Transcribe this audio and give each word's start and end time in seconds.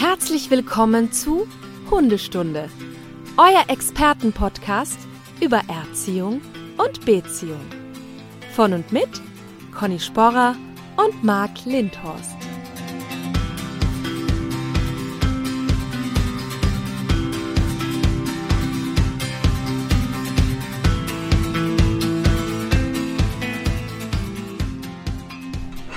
Herzlich 0.00 0.48
willkommen 0.48 1.10
zu 1.10 1.48
Hundestunde, 1.90 2.70
euer 3.36 3.64
Expertenpodcast 3.66 4.96
über 5.40 5.60
Erziehung 5.66 6.40
und 6.76 7.04
Beziehung. 7.04 7.58
Von 8.54 8.74
und 8.74 8.92
mit 8.92 9.08
Conny 9.76 9.98
Sporrer 9.98 10.54
und 10.96 11.24
Marc 11.24 11.64
Lindhorst. 11.64 12.36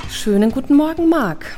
Schönen 0.09 0.49
guten 0.49 0.75
Morgen, 0.75 1.07
Marc. 1.07 1.55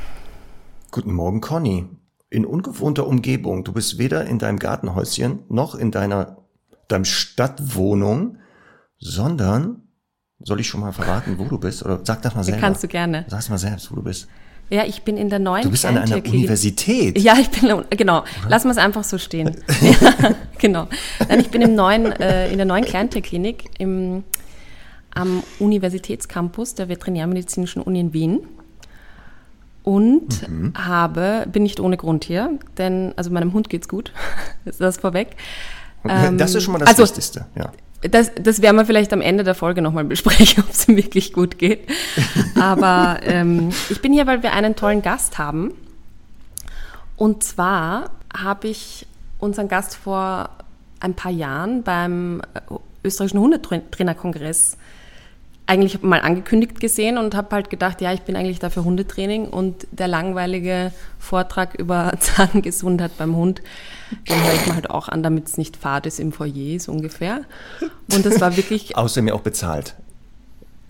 Guten 0.91 1.13
Morgen, 1.13 1.39
Conny. 1.39 1.87
In 2.33 2.45
ungewohnter 2.45 3.05
Umgebung. 3.05 3.63
Du 3.63 3.73
bist 3.73 3.99
weder 3.99 4.25
in 4.25 4.39
deinem 4.39 4.57
Gartenhäuschen 4.57 5.43
noch 5.49 5.75
in 5.75 5.91
deiner 5.91 6.37
deinem 6.87 7.05
Stadtwohnung, 7.05 8.37
sondern 8.97 9.83
soll 10.39 10.59
ich 10.59 10.67
schon 10.67 10.81
mal 10.81 10.91
verraten, 10.91 11.37
wo 11.37 11.45
du 11.45 11.57
bist? 11.57 11.83
Oder 11.85 11.99
sag 12.03 12.21
das 12.23 12.35
mal 12.35 12.43
selber. 12.43 12.59
Kannst 12.59 12.83
du 12.83 12.87
gerne. 12.87 13.25
Sag's 13.27 13.49
mal 13.49 13.57
selbst, 13.57 13.91
wo 13.91 13.95
du 13.95 14.03
bist. 14.03 14.27
Ja, 14.69 14.83
ich 14.85 15.03
bin 15.03 15.17
in 15.17 15.29
der 15.29 15.39
neuen 15.39 15.63
Du 15.63 15.69
bist 15.69 15.85
an 15.85 15.97
einer. 15.97 16.17
Universität. 16.17 17.19
Ja, 17.19 17.37
ich 17.39 17.49
bin, 17.49 17.83
genau. 17.91 18.23
Lassen 18.49 18.67
wir 18.67 18.71
es 18.71 18.77
einfach 18.77 19.03
so 19.03 19.17
stehen. 19.17 19.55
ja, 19.81 20.35
genau. 20.57 20.87
Nein, 21.27 21.39
ich 21.39 21.49
bin 21.49 21.61
im 21.61 21.75
neuen, 21.75 22.11
äh, 22.13 22.49
in 22.49 22.57
der 22.57 22.65
neuen 22.65 22.83
Kleintierklinik 22.83 23.65
im, 23.77 24.23
am 25.13 25.43
Universitätscampus 25.59 26.75
der 26.75 26.89
Veterinärmedizinischen 26.89 27.81
Uni 27.81 27.99
in 27.99 28.13
Wien. 28.13 28.39
Und 29.83 30.47
Mhm. 30.49 30.73
habe, 30.77 31.45
bin 31.51 31.63
nicht 31.63 31.79
ohne 31.79 31.97
Grund 31.97 32.23
hier, 32.23 32.57
denn, 32.77 33.13
also 33.17 33.29
meinem 33.31 33.51
Hund 33.53 33.69
geht's 33.69 33.87
gut. 33.87 34.13
ist 34.65 34.79
das 34.79 34.97
vorweg. 34.97 35.35
Ähm, 36.07 36.37
das 36.37 36.55
ist 36.55 36.63
schon 36.63 36.73
mal 36.73 36.79
das 36.79 36.89
also, 36.89 37.03
Wichtigste. 37.03 37.45
Ja. 37.55 37.71
Das, 38.09 38.31
das 38.35 38.61
werden 38.61 38.75
wir 38.75 38.85
vielleicht 38.85 39.13
am 39.13 39.21
Ende 39.21 39.43
der 39.45 39.55
Folge 39.55 39.81
nochmal 39.81 40.03
besprechen, 40.03 40.63
ob 40.67 40.71
es 40.71 40.87
ihm 40.87 40.97
wirklich 40.97 41.33
gut 41.33 41.57
geht. 41.57 41.87
Aber 42.59 43.19
ähm, 43.23 43.69
ich 43.89 44.01
bin 44.01 44.11
hier, 44.13 44.27
weil 44.27 44.43
wir 44.43 44.53
einen 44.53 44.75
tollen 44.75 45.01
Gast 45.01 45.37
haben. 45.37 45.73
Und 47.15 47.43
zwar 47.43 48.11
habe 48.35 48.67
ich 48.67 49.05
unseren 49.39 49.67
Gast 49.67 49.95
vor 49.95 50.49
ein 50.99 51.13
paar 51.13 51.31
Jahren 51.31 51.83
beim 51.83 52.41
äh, 52.53 52.59
österreichischen 53.05 53.39
Hundetrainerkongress 53.39 54.77
eigentlich 55.65 56.01
mal 56.01 56.19
angekündigt 56.19 56.79
gesehen 56.79 57.17
und 57.17 57.35
habe 57.35 57.55
halt 57.55 57.69
gedacht, 57.69 58.01
ja, 58.01 58.11
ich 58.13 58.23
bin 58.23 58.35
eigentlich 58.35 58.59
da 58.59 58.69
für 58.69 58.83
Hundetraining 58.83 59.45
und 59.45 59.87
der 59.91 60.07
langweilige 60.07 60.91
Vortrag 61.19 61.75
über 61.75 62.13
Zahngesundheit 62.19 63.17
beim 63.17 63.35
Hund, 63.35 63.61
den 64.29 64.43
höre 64.43 64.53
ich 64.53 64.67
mir 64.67 64.75
halt 64.75 64.89
auch 64.89 65.07
an, 65.07 65.23
damit 65.23 65.47
es 65.47 65.57
nicht 65.57 65.77
fad 65.77 66.05
ist 66.05 66.19
im 66.19 66.31
Foyer, 66.33 66.79
so 66.79 66.91
ungefähr. 66.91 67.41
Und 68.13 68.25
das 68.25 68.41
war 68.41 68.57
wirklich 68.57 68.97
Außerdem 68.97 69.29
ja 69.29 69.33
auch 69.33 69.41
bezahlt. 69.41 69.95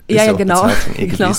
Ist 0.06 0.16
ja, 0.16 0.24
ja, 0.26 0.32
genau. 0.32 0.68
eh 0.98 1.06
genau. 1.06 1.32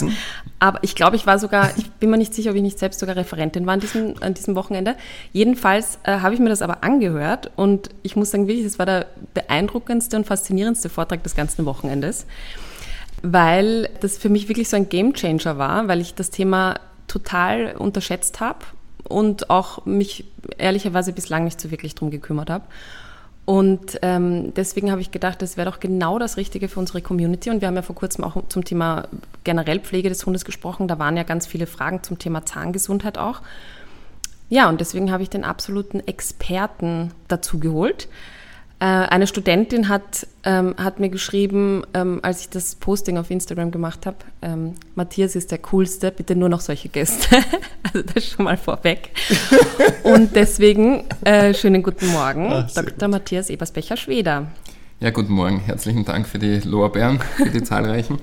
Aber 0.58 0.80
ich 0.82 0.96
glaube, 0.96 1.16
ich 1.16 1.28
war 1.28 1.38
sogar, 1.38 1.70
ich 1.78 1.92
bin 1.92 2.10
mir 2.10 2.18
nicht 2.18 2.34
sicher, 2.34 2.50
ob 2.50 2.56
ich 2.56 2.64
nicht 2.64 2.80
selbst 2.80 3.00
sogar 3.00 3.16
Referentin 3.16 3.68
war 3.68 3.74
an 3.74 3.80
diesem, 3.80 4.16
an 4.22 4.34
diesem 4.34 4.56
Wochenende. 4.56 4.96
Jedenfalls 5.34 6.00
äh, 6.04 6.20
habe 6.20 6.34
ich 6.34 6.40
mir 6.40 6.50
das 6.50 6.64
aber 6.64 6.84
angehört 6.84 7.52
und 7.56 7.90
ich 8.02 8.16
muss 8.16 8.32
sagen, 8.32 8.48
wirklich, 8.48 8.66
das 8.66 8.80
war 8.80 8.88
der 8.88 9.06
beeindruckendste 9.36 10.18
und 10.18 10.26
faszinierendste 10.26 10.90
Vortrag 10.90 11.22
des 11.22 11.36
ganzen 11.36 11.66
Wochenendes, 11.66 12.26
weil 13.32 13.90
das 14.02 14.18
für 14.18 14.30
mich 14.30 14.48
wirklich 14.48 14.70
so 14.70 14.78
ein 14.78 14.90
Gamechanger 14.90 15.58
war, 15.58 15.88
weil 15.88 16.02
ich 16.02 16.14
das 16.14 16.30
Thema 16.30 16.76
total 17.08 17.76
unterschätzt 17.78 18.40
habe 18.40 18.60
und 19.04 19.50
auch 19.50 19.86
mich 19.86 20.26
ehrlicherweise 20.58 21.14
bislang 21.14 21.44
nicht 21.44 21.60
so 21.60 21.72
wirklich 21.72 21.96
drum 21.96 22.12
gekümmert 22.12 22.50
habe. 22.50 22.66
Und 23.46 24.00
ähm, 24.02 24.54
deswegen 24.56 24.92
habe 24.92 25.02
ich 25.02 25.12
gedacht, 25.12 25.42
das 25.42 25.56
wäre 25.56 25.70
doch 25.70 25.80
genau 25.80 26.18
das 26.18 26.36
Richtige 26.36 26.68
für 26.68 26.80
unsere 26.80 27.02
Community. 27.02 27.52
Und 27.52 27.62
wir 27.62 27.68
haben 27.68 27.76
ja 27.76 27.84
vor 27.84 27.96
kurzem 27.96 28.24
auch 28.24 28.36
zum 28.50 28.64
Thema 28.64 29.08
generell 29.44 29.80
Pflege 29.80 30.10
des 30.10 30.26
Hundes 30.26 30.46
gesprochen. 30.46 30.88
Da 30.88 30.98
waren 30.98 31.16
ja 31.16 31.24
ganz 31.24 31.46
viele 31.46 31.68
Fragen 31.68 32.02
zum 32.02 32.18
Thema 32.18 32.44
Zahngesundheit 32.46 33.20
auch. 33.20 33.42
Ja, 34.50 34.68
und 34.70 34.82
deswegen 34.82 35.12
habe 35.12 35.22
ich 35.22 35.30
den 35.30 35.44
absoluten 35.44 36.00
Experten 36.08 37.12
dazu 37.28 37.60
geholt. 37.60 38.08
Äh, 38.80 38.86
eine 38.86 39.26
Studentin 39.26 39.88
hat, 39.88 40.28
ähm, 40.44 40.76
hat 40.78 41.00
mir 41.00 41.10
geschrieben, 41.10 41.84
ähm, 41.94 42.20
als 42.24 42.42
ich 42.42 42.50
das 42.50 42.76
Posting 42.76 43.18
auf 43.18 43.32
Instagram 43.32 43.72
gemacht 43.72 44.06
habe, 44.06 44.18
ähm, 44.42 44.74
Matthias 44.96 45.36
ist 45.36 45.52
der 45.52 45.60
Coolste, 45.60 46.12
bitte 46.12 46.36
nur 46.36 46.50
noch 46.50 46.60
solche 46.60 46.90
Gäste. 46.90 47.38
also 47.84 48.06
das 48.14 48.26
schon 48.28 48.44
mal 48.44 48.58
vorweg. 48.58 49.12
Und 50.04 50.36
deswegen 50.36 51.06
äh, 51.24 51.54
schönen 51.54 51.84
guten 51.84 52.08
Morgen, 52.08 52.50
sehr 52.68 52.84
Dr. 52.84 53.08
Matthias 53.08 53.50
Ebersbecher-Schweder. 53.50 54.48
Ja, 55.00 55.10
guten 55.10 55.34
Morgen. 55.34 55.60
Herzlichen 55.60 56.04
Dank 56.04 56.28
für 56.28 56.40
die 56.40 56.60
Lorbeeren, 56.60 57.20
für 57.38 57.50
die 57.50 57.64
zahlreichen. 57.64 58.18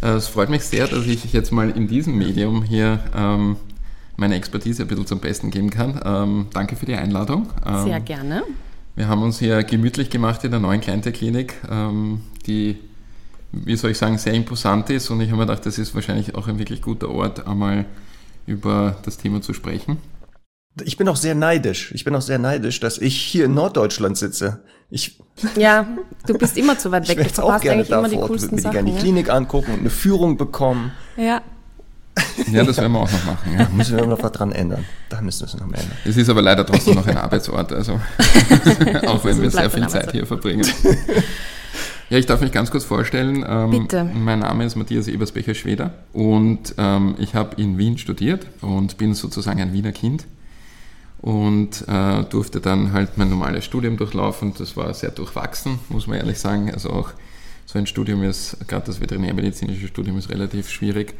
Äh, 0.00 0.10
Es 0.10 0.28
freut 0.28 0.50
mich 0.50 0.62
sehr, 0.62 0.86
dass 0.86 1.04
ich 1.06 1.32
jetzt 1.32 1.50
mal 1.50 1.68
in 1.68 1.88
diesem 1.88 2.16
Medium 2.16 2.62
hier 2.62 3.00
ähm, 3.16 3.56
meine 4.16 4.36
Expertise 4.36 4.82
ein 4.82 4.88
bisschen 4.88 5.06
zum 5.06 5.18
Besten 5.18 5.50
geben 5.50 5.70
kann. 5.70 6.00
Ähm, 6.04 6.46
danke 6.52 6.76
für 6.76 6.86
die 6.86 6.94
Einladung. 6.94 7.48
Ähm, 7.66 7.84
Sehr 7.84 8.00
gerne. 8.00 8.44
Wir 9.00 9.08
haben 9.08 9.22
uns 9.22 9.38
hier 9.38 9.64
gemütlich 9.64 10.10
gemacht 10.10 10.44
in 10.44 10.50
der 10.50 10.60
neuen 10.60 10.82
Kleintierklinik, 10.82 11.54
ähm, 11.70 12.20
die, 12.46 12.76
wie 13.50 13.74
soll 13.74 13.92
ich 13.92 13.96
sagen, 13.96 14.18
sehr 14.18 14.34
imposant 14.34 14.90
ist. 14.90 15.08
Und 15.08 15.22
ich 15.22 15.28
habe 15.30 15.38
mir 15.38 15.46
gedacht, 15.46 15.64
das 15.64 15.78
ist 15.78 15.94
wahrscheinlich 15.94 16.34
auch 16.34 16.48
ein 16.48 16.58
wirklich 16.58 16.82
guter 16.82 17.08
Ort, 17.08 17.46
einmal 17.46 17.86
über 18.46 18.98
das 19.02 19.16
Thema 19.16 19.40
zu 19.40 19.54
sprechen. 19.54 19.96
Ich 20.84 20.98
bin 20.98 21.08
auch 21.08 21.16
sehr 21.16 21.34
neidisch. 21.34 21.92
Ich 21.94 22.04
bin 22.04 22.14
auch 22.14 22.20
sehr 22.20 22.38
neidisch, 22.38 22.78
dass 22.80 22.98
ich 22.98 23.16
hier 23.18 23.46
in 23.46 23.54
Norddeutschland 23.54 24.18
sitze. 24.18 24.64
Ich, 24.90 25.18
Ja, 25.56 25.86
du 26.26 26.36
bist 26.36 26.58
immer 26.58 26.76
zu 26.78 26.90
weit 26.92 27.04
ich 27.08 27.08
weg. 27.08 27.20
wäre 27.20 27.30
Du 27.34 27.42
auch 27.44 27.58
gerne 27.58 27.76
eigentlich 27.78 27.88
da 27.88 28.00
immer 28.00 28.08
die 28.10 28.16
coolsten 28.16 28.50
würde 28.50 28.56
mir 28.56 28.60
Sachen. 28.60 28.72
gerne 28.74 28.90
die? 28.92 28.98
Klinik 28.98 29.30
angucken 29.30 29.72
und 29.72 29.80
eine 29.80 29.88
Führung 29.88 30.36
bekommen. 30.36 30.92
Ja. 31.16 31.40
Ja, 32.52 32.64
das 32.64 32.76
werden 32.78 32.92
wir 32.92 33.00
auch 33.00 33.10
noch 33.10 33.24
machen. 33.24 33.52
Ja. 33.52 33.64
Da 33.64 33.68
müssen 33.72 33.96
wir 33.96 34.06
noch 34.06 34.22
was 34.22 34.32
dran 34.32 34.52
ändern. 34.52 34.84
Da 35.08 35.20
müssen 35.20 35.40
wir 35.40 35.46
es 35.46 35.54
noch 35.54 35.66
ändern. 35.66 35.92
Es 36.04 36.16
ist 36.16 36.28
aber 36.28 36.42
leider 36.42 36.64
trotzdem 36.66 36.94
noch 36.94 37.06
ein 37.06 37.16
Arbeitsort, 37.16 37.72
also 37.72 37.92
auch 39.06 39.24
wenn 39.24 39.30
Also 39.32 39.42
wir 39.42 39.50
sehr 39.50 39.70
viel 39.70 39.86
Zeit 39.88 40.08
Arbeitsort. 40.08 40.12
hier 40.12 40.26
verbringen. 40.26 40.66
Ja, 42.08 42.18
ich 42.18 42.26
darf 42.26 42.40
mich 42.40 42.50
ganz 42.50 42.70
kurz 42.72 42.84
vorstellen. 42.84 43.44
Ähm, 43.48 43.70
Bitte. 43.70 44.04
Mein 44.04 44.40
Name 44.40 44.64
ist 44.64 44.74
Matthias 44.74 45.06
Ebersbecher-Schweder 45.06 45.94
und 46.12 46.74
ähm, 46.76 47.14
ich 47.18 47.34
habe 47.36 47.60
in 47.62 47.78
Wien 47.78 47.98
studiert 47.98 48.46
und 48.62 48.98
bin 48.98 49.14
sozusagen 49.14 49.60
ein 49.60 49.72
Wiener 49.72 49.92
Kind 49.92 50.26
und 51.20 51.84
äh, 51.86 52.24
durfte 52.24 52.60
dann 52.60 52.92
halt 52.92 53.16
mein 53.16 53.28
normales 53.30 53.64
Studium 53.64 53.96
durchlaufen. 53.96 54.54
Das 54.58 54.76
war 54.76 54.92
sehr 54.94 55.10
durchwachsen, 55.10 55.78
muss 55.88 56.08
man 56.08 56.18
ehrlich 56.18 56.38
sagen. 56.38 56.72
Also 56.72 56.90
auch 56.90 57.10
so 57.66 57.78
ein 57.78 57.86
Studium 57.86 58.24
ist, 58.24 58.56
gerade 58.66 58.86
das 58.86 59.00
veterinärmedizinische 59.00 59.86
Studium 59.86 60.18
ist 60.18 60.30
relativ 60.30 60.68
schwierig. 60.68 61.14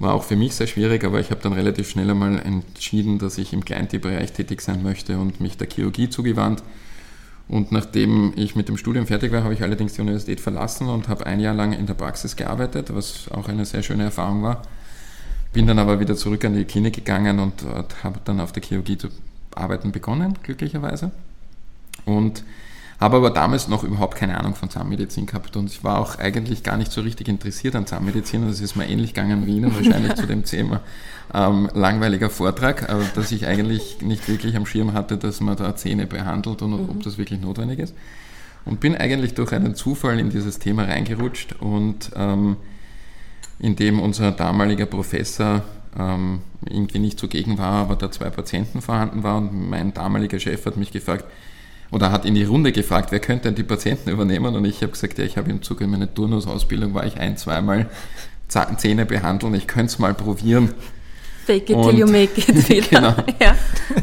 War 0.00 0.14
auch 0.14 0.22
für 0.22 0.36
mich 0.36 0.54
sehr 0.54 0.68
schwierig, 0.68 1.02
aber 1.02 1.18
ich 1.18 1.32
habe 1.32 1.40
dann 1.42 1.52
relativ 1.52 1.90
schnell 1.90 2.08
einmal 2.08 2.38
entschieden, 2.38 3.18
dass 3.18 3.36
ich 3.36 3.52
im 3.52 3.64
Kleintierbereich 3.64 4.32
tätig 4.32 4.60
sein 4.60 4.84
möchte 4.84 5.18
und 5.18 5.40
mich 5.40 5.56
der 5.56 5.68
Chirurgie 5.68 6.08
zugewandt. 6.08 6.62
Und 7.48 7.72
nachdem 7.72 8.32
ich 8.36 8.54
mit 8.54 8.68
dem 8.68 8.76
Studium 8.76 9.08
fertig 9.08 9.32
war, 9.32 9.42
habe 9.42 9.54
ich 9.54 9.62
allerdings 9.62 9.94
die 9.94 10.02
Universität 10.02 10.40
verlassen 10.40 10.88
und 10.88 11.08
habe 11.08 11.26
ein 11.26 11.40
Jahr 11.40 11.54
lang 11.54 11.72
in 11.72 11.86
der 11.86 11.94
Praxis 11.94 12.36
gearbeitet, 12.36 12.94
was 12.94 13.28
auch 13.32 13.48
eine 13.48 13.64
sehr 13.64 13.82
schöne 13.82 14.04
Erfahrung 14.04 14.44
war. 14.44 14.62
Bin 15.52 15.66
dann 15.66 15.80
aber 15.80 15.98
wieder 15.98 16.14
zurück 16.14 16.44
an 16.44 16.54
die 16.54 16.64
Klinik 16.64 16.94
gegangen 16.94 17.40
und 17.40 17.64
habe 18.04 18.20
dann 18.24 18.38
auf 18.38 18.52
der 18.52 18.62
Chirurgie 18.62 18.98
zu 18.98 19.08
arbeiten 19.52 19.90
begonnen, 19.90 20.38
glücklicherweise. 20.44 21.10
Und 22.04 22.44
habe 23.00 23.16
aber 23.16 23.30
damals 23.30 23.68
noch 23.68 23.84
überhaupt 23.84 24.16
keine 24.16 24.38
Ahnung 24.38 24.56
von 24.56 24.70
Zahnmedizin 24.70 25.26
gehabt 25.26 25.56
und 25.56 25.70
ich 25.70 25.84
war 25.84 25.98
auch 25.98 26.18
eigentlich 26.18 26.64
gar 26.64 26.76
nicht 26.76 26.90
so 26.90 27.00
richtig 27.00 27.28
interessiert 27.28 27.76
an 27.76 27.86
Zahnmedizin. 27.86 28.46
Das 28.48 28.60
ist 28.60 28.74
mir 28.74 28.88
ähnlich 28.88 29.14
gegangen 29.14 29.46
wie 29.46 29.56
Ihnen 29.56 29.74
wahrscheinlich 29.74 30.16
zu 30.16 30.26
dem 30.26 30.44
Thema 30.44 30.80
ähm, 31.34 31.68
langweiliger 31.74 32.28
Vortrag, 32.28 32.90
aber 32.90 33.04
dass 33.14 33.30
ich 33.30 33.46
eigentlich 33.46 34.02
nicht 34.02 34.28
wirklich 34.28 34.56
am 34.56 34.66
Schirm 34.66 34.94
hatte, 34.94 35.16
dass 35.16 35.40
man 35.40 35.56
da 35.56 35.76
Zähne 35.76 36.06
behandelt 36.06 36.60
und 36.62 36.72
ob 36.74 37.02
das 37.04 37.18
wirklich 37.18 37.40
notwendig 37.40 37.78
ist. 37.78 37.94
Und 38.64 38.80
bin 38.80 38.96
eigentlich 38.96 39.34
durch 39.34 39.52
einen 39.52 39.76
Zufall 39.76 40.18
in 40.18 40.30
dieses 40.30 40.58
Thema 40.58 40.84
reingerutscht 40.84 41.54
und 41.60 42.10
ähm, 42.16 42.56
indem 43.60 44.00
unser 44.00 44.32
damaliger 44.32 44.86
Professor 44.86 45.62
ähm, 45.96 46.40
irgendwie 46.68 46.98
nicht 46.98 47.18
zugegen 47.18 47.58
war, 47.58 47.74
aber 47.74 47.94
da 47.94 48.10
zwei 48.10 48.30
Patienten 48.30 48.82
vorhanden 48.82 49.22
waren 49.22 49.48
und 49.48 49.70
mein 49.70 49.94
damaliger 49.94 50.38
Chef 50.40 50.66
hat 50.66 50.76
mich 50.76 50.90
gefragt, 50.90 51.24
oder 51.90 52.12
hat 52.12 52.24
in 52.24 52.34
die 52.34 52.44
Runde 52.44 52.72
gefragt, 52.72 53.12
wer 53.12 53.20
könnte 53.20 53.44
denn 53.44 53.54
die 53.54 53.62
Patienten 53.62 54.10
übernehmen? 54.10 54.54
Und 54.54 54.64
ich 54.64 54.82
habe 54.82 54.92
gesagt, 54.92 55.18
ja, 55.18 55.24
ich 55.24 55.36
habe 55.36 55.50
im 55.50 55.62
Zuge 55.62 55.86
meiner 55.86 56.12
Turnusausbildung 56.12 56.94
war 56.94 57.06
ich 57.06 57.18
ein, 57.18 57.36
zweimal 57.36 57.88
Zähne 58.76 59.06
behandeln, 59.06 59.54
ich 59.54 59.66
könnte 59.66 59.86
es 59.86 59.98
mal 59.98 60.14
probieren. 60.14 60.70
Fake 61.48 61.70
it 61.70 61.76
Und- 61.76 61.90
till 61.90 61.98
you 62.00 62.06
make 62.06 62.38
it 62.38 62.68
wieder. 62.68 62.88
Genau. 62.90 63.14
Ja. 63.40 63.54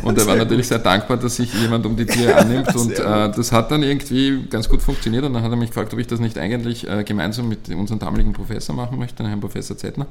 Und 0.01 0.17
er 0.17 0.25
war 0.25 0.35
natürlich 0.35 0.67
sehr 0.67 0.79
dankbar, 0.79 1.17
dass 1.17 1.35
sich 1.35 1.53
jemand 1.53 1.85
um 1.85 1.95
die 1.95 2.07
Tiere 2.07 2.35
annimmt. 2.35 2.75
und 2.75 2.93
äh, 2.93 2.97
das 3.31 3.51
hat 3.51 3.69
dann 3.69 3.83
irgendwie 3.83 4.45
ganz 4.49 4.67
gut 4.67 4.81
funktioniert. 4.81 5.23
Und 5.25 5.33
dann 5.33 5.43
hat 5.43 5.51
er 5.51 5.55
mich 5.55 5.69
gefragt, 5.69 5.93
ob 5.93 5.99
ich 5.99 6.07
das 6.07 6.19
nicht 6.19 6.39
eigentlich 6.39 6.89
äh, 6.89 7.03
gemeinsam 7.03 7.47
mit 7.47 7.69
unserem 7.69 7.99
damaligen 7.99 8.33
Professor 8.33 8.75
machen 8.75 8.97
möchte, 8.97 9.23
Herrn 9.27 9.41
Professor 9.41 9.77
Zettner. 9.77 10.07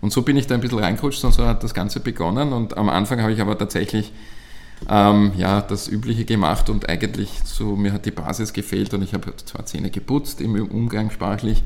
Und 0.00 0.12
so 0.12 0.22
bin 0.22 0.36
ich 0.36 0.48
da 0.48 0.56
ein 0.56 0.60
bisschen 0.60 0.80
reingerutscht 0.80 1.24
und 1.24 1.32
so 1.32 1.46
hat 1.46 1.62
das 1.62 1.72
Ganze 1.72 2.00
begonnen. 2.00 2.52
Und 2.52 2.76
am 2.76 2.88
Anfang 2.88 3.22
habe 3.22 3.32
ich 3.32 3.40
aber 3.40 3.56
tatsächlich 3.56 4.12
ähm, 4.88 5.32
ja, 5.36 5.60
das 5.62 5.88
Übliche 5.88 6.24
gemacht 6.24 6.68
und 6.70 6.88
eigentlich 6.88 7.30
so, 7.44 7.76
mir 7.76 7.92
hat 7.92 8.06
die 8.06 8.10
Basis 8.10 8.52
gefehlt 8.52 8.94
und 8.94 9.02
ich 9.02 9.14
habe 9.14 9.34
zwar 9.36 9.66
Zähne 9.66 9.90
geputzt 9.90 10.40
im 10.40 10.54
Umgang 10.54 11.10
sprachlich 11.10 11.62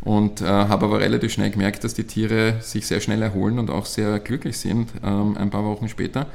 und 0.00 0.40
äh, 0.40 0.46
habe 0.46 0.86
aber 0.86 1.00
relativ 1.00 1.32
schnell 1.32 1.50
gemerkt, 1.50 1.84
dass 1.84 1.94
die 1.94 2.04
Tiere 2.04 2.56
sich 2.60 2.86
sehr 2.86 3.00
schnell 3.00 3.22
erholen 3.22 3.58
und 3.58 3.70
auch 3.70 3.86
sehr 3.86 4.18
glücklich 4.20 4.58
sind, 4.58 4.90
ähm, 5.04 5.36
ein 5.36 5.50
paar 5.50 5.64
Wochen 5.64 5.88
später. 5.88 6.26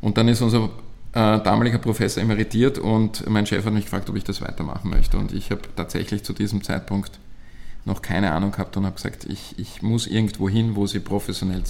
Und 0.00 0.18
dann 0.18 0.28
ist 0.28 0.40
unser 0.40 0.70
äh, 1.12 1.40
damaliger 1.40 1.78
Professor 1.78 2.22
emeritiert 2.22 2.78
und 2.78 3.28
mein 3.28 3.46
Chef 3.46 3.64
hat 3.64 3.72
mich 3.72 3.84
gefragt, 3.84 4.08
ob 4.10 4.16
ich 4.16 4.24
das 4.24 4.40
weitermachen 4.40 4.90
möchte. 4.90 5.18
Und 5.18 5.32
ich 5.32 5.50
habe 5.50 5.62
tatsächlich 5.76 6.22
zu 6.24 6.32
diesem 6.32 6.62
Zeitpunkt 6.62 7.18
noch 7.84 8.02
keine 8.02 8.32
Ahnung 8.32 8.52
gehabt 8.52 8.76
und 8.76 8.84
habe 8.84 8.96
gesagt, 8.96 9.24
ich, 9.24 9.58
ich 9.58 9.82
muss 9.82 10.06
irgendwo 10.06 10.48
hin, 10.48 10.76
wo 10.76 10.86
sie 10.86 11.00
professionell 11.00 11.64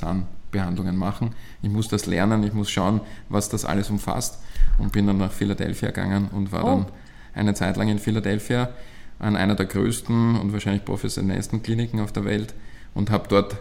Zahnbehandlungen 0.51 0.97
machen. 0.97 1.35
Ich 1.63 1.71
muss 1.71 1.89
das 1.89 2.07
lernen, 2.07 2.43
ich 2.45 2.53
muss 2.53 2.71
schauen, 2.71 3.01
was 3.29 3.49
das 3.49 3.65
alles 3.65 3.91
umfasst. 3.91 4.39
Und 4.79 4.93
bin 4.93 5.07
dann 5.07 5.19
nach 5.19 5.33
Philadelphia 5.33 5.91
gegangen 5.91 6.29
und 6.33 6.53
war 6.53 6.65
oh. 6.65 6.67
dann 6.67 6.87
eine 7.35 7.55
Zeit 7.55 7.77
lang 7.77 7.89
in 7.89 7.99
Philadelphia 7.99 8.71
an 9.19 9.37
einer 9.37 9.55
der 9.55 9.67
größten 9.67 10.37
und 10.37 10.53
wahrscheinlich 10.53 10.85
professionellsten 10.85 11.63
Kliniken 11.63 12.01
auf 12.01 12.13
der 12.13 12.25
Welt 12.25 12.55
und 12.95 13.11
habe 13.11 13.29
dort 13.29 13.57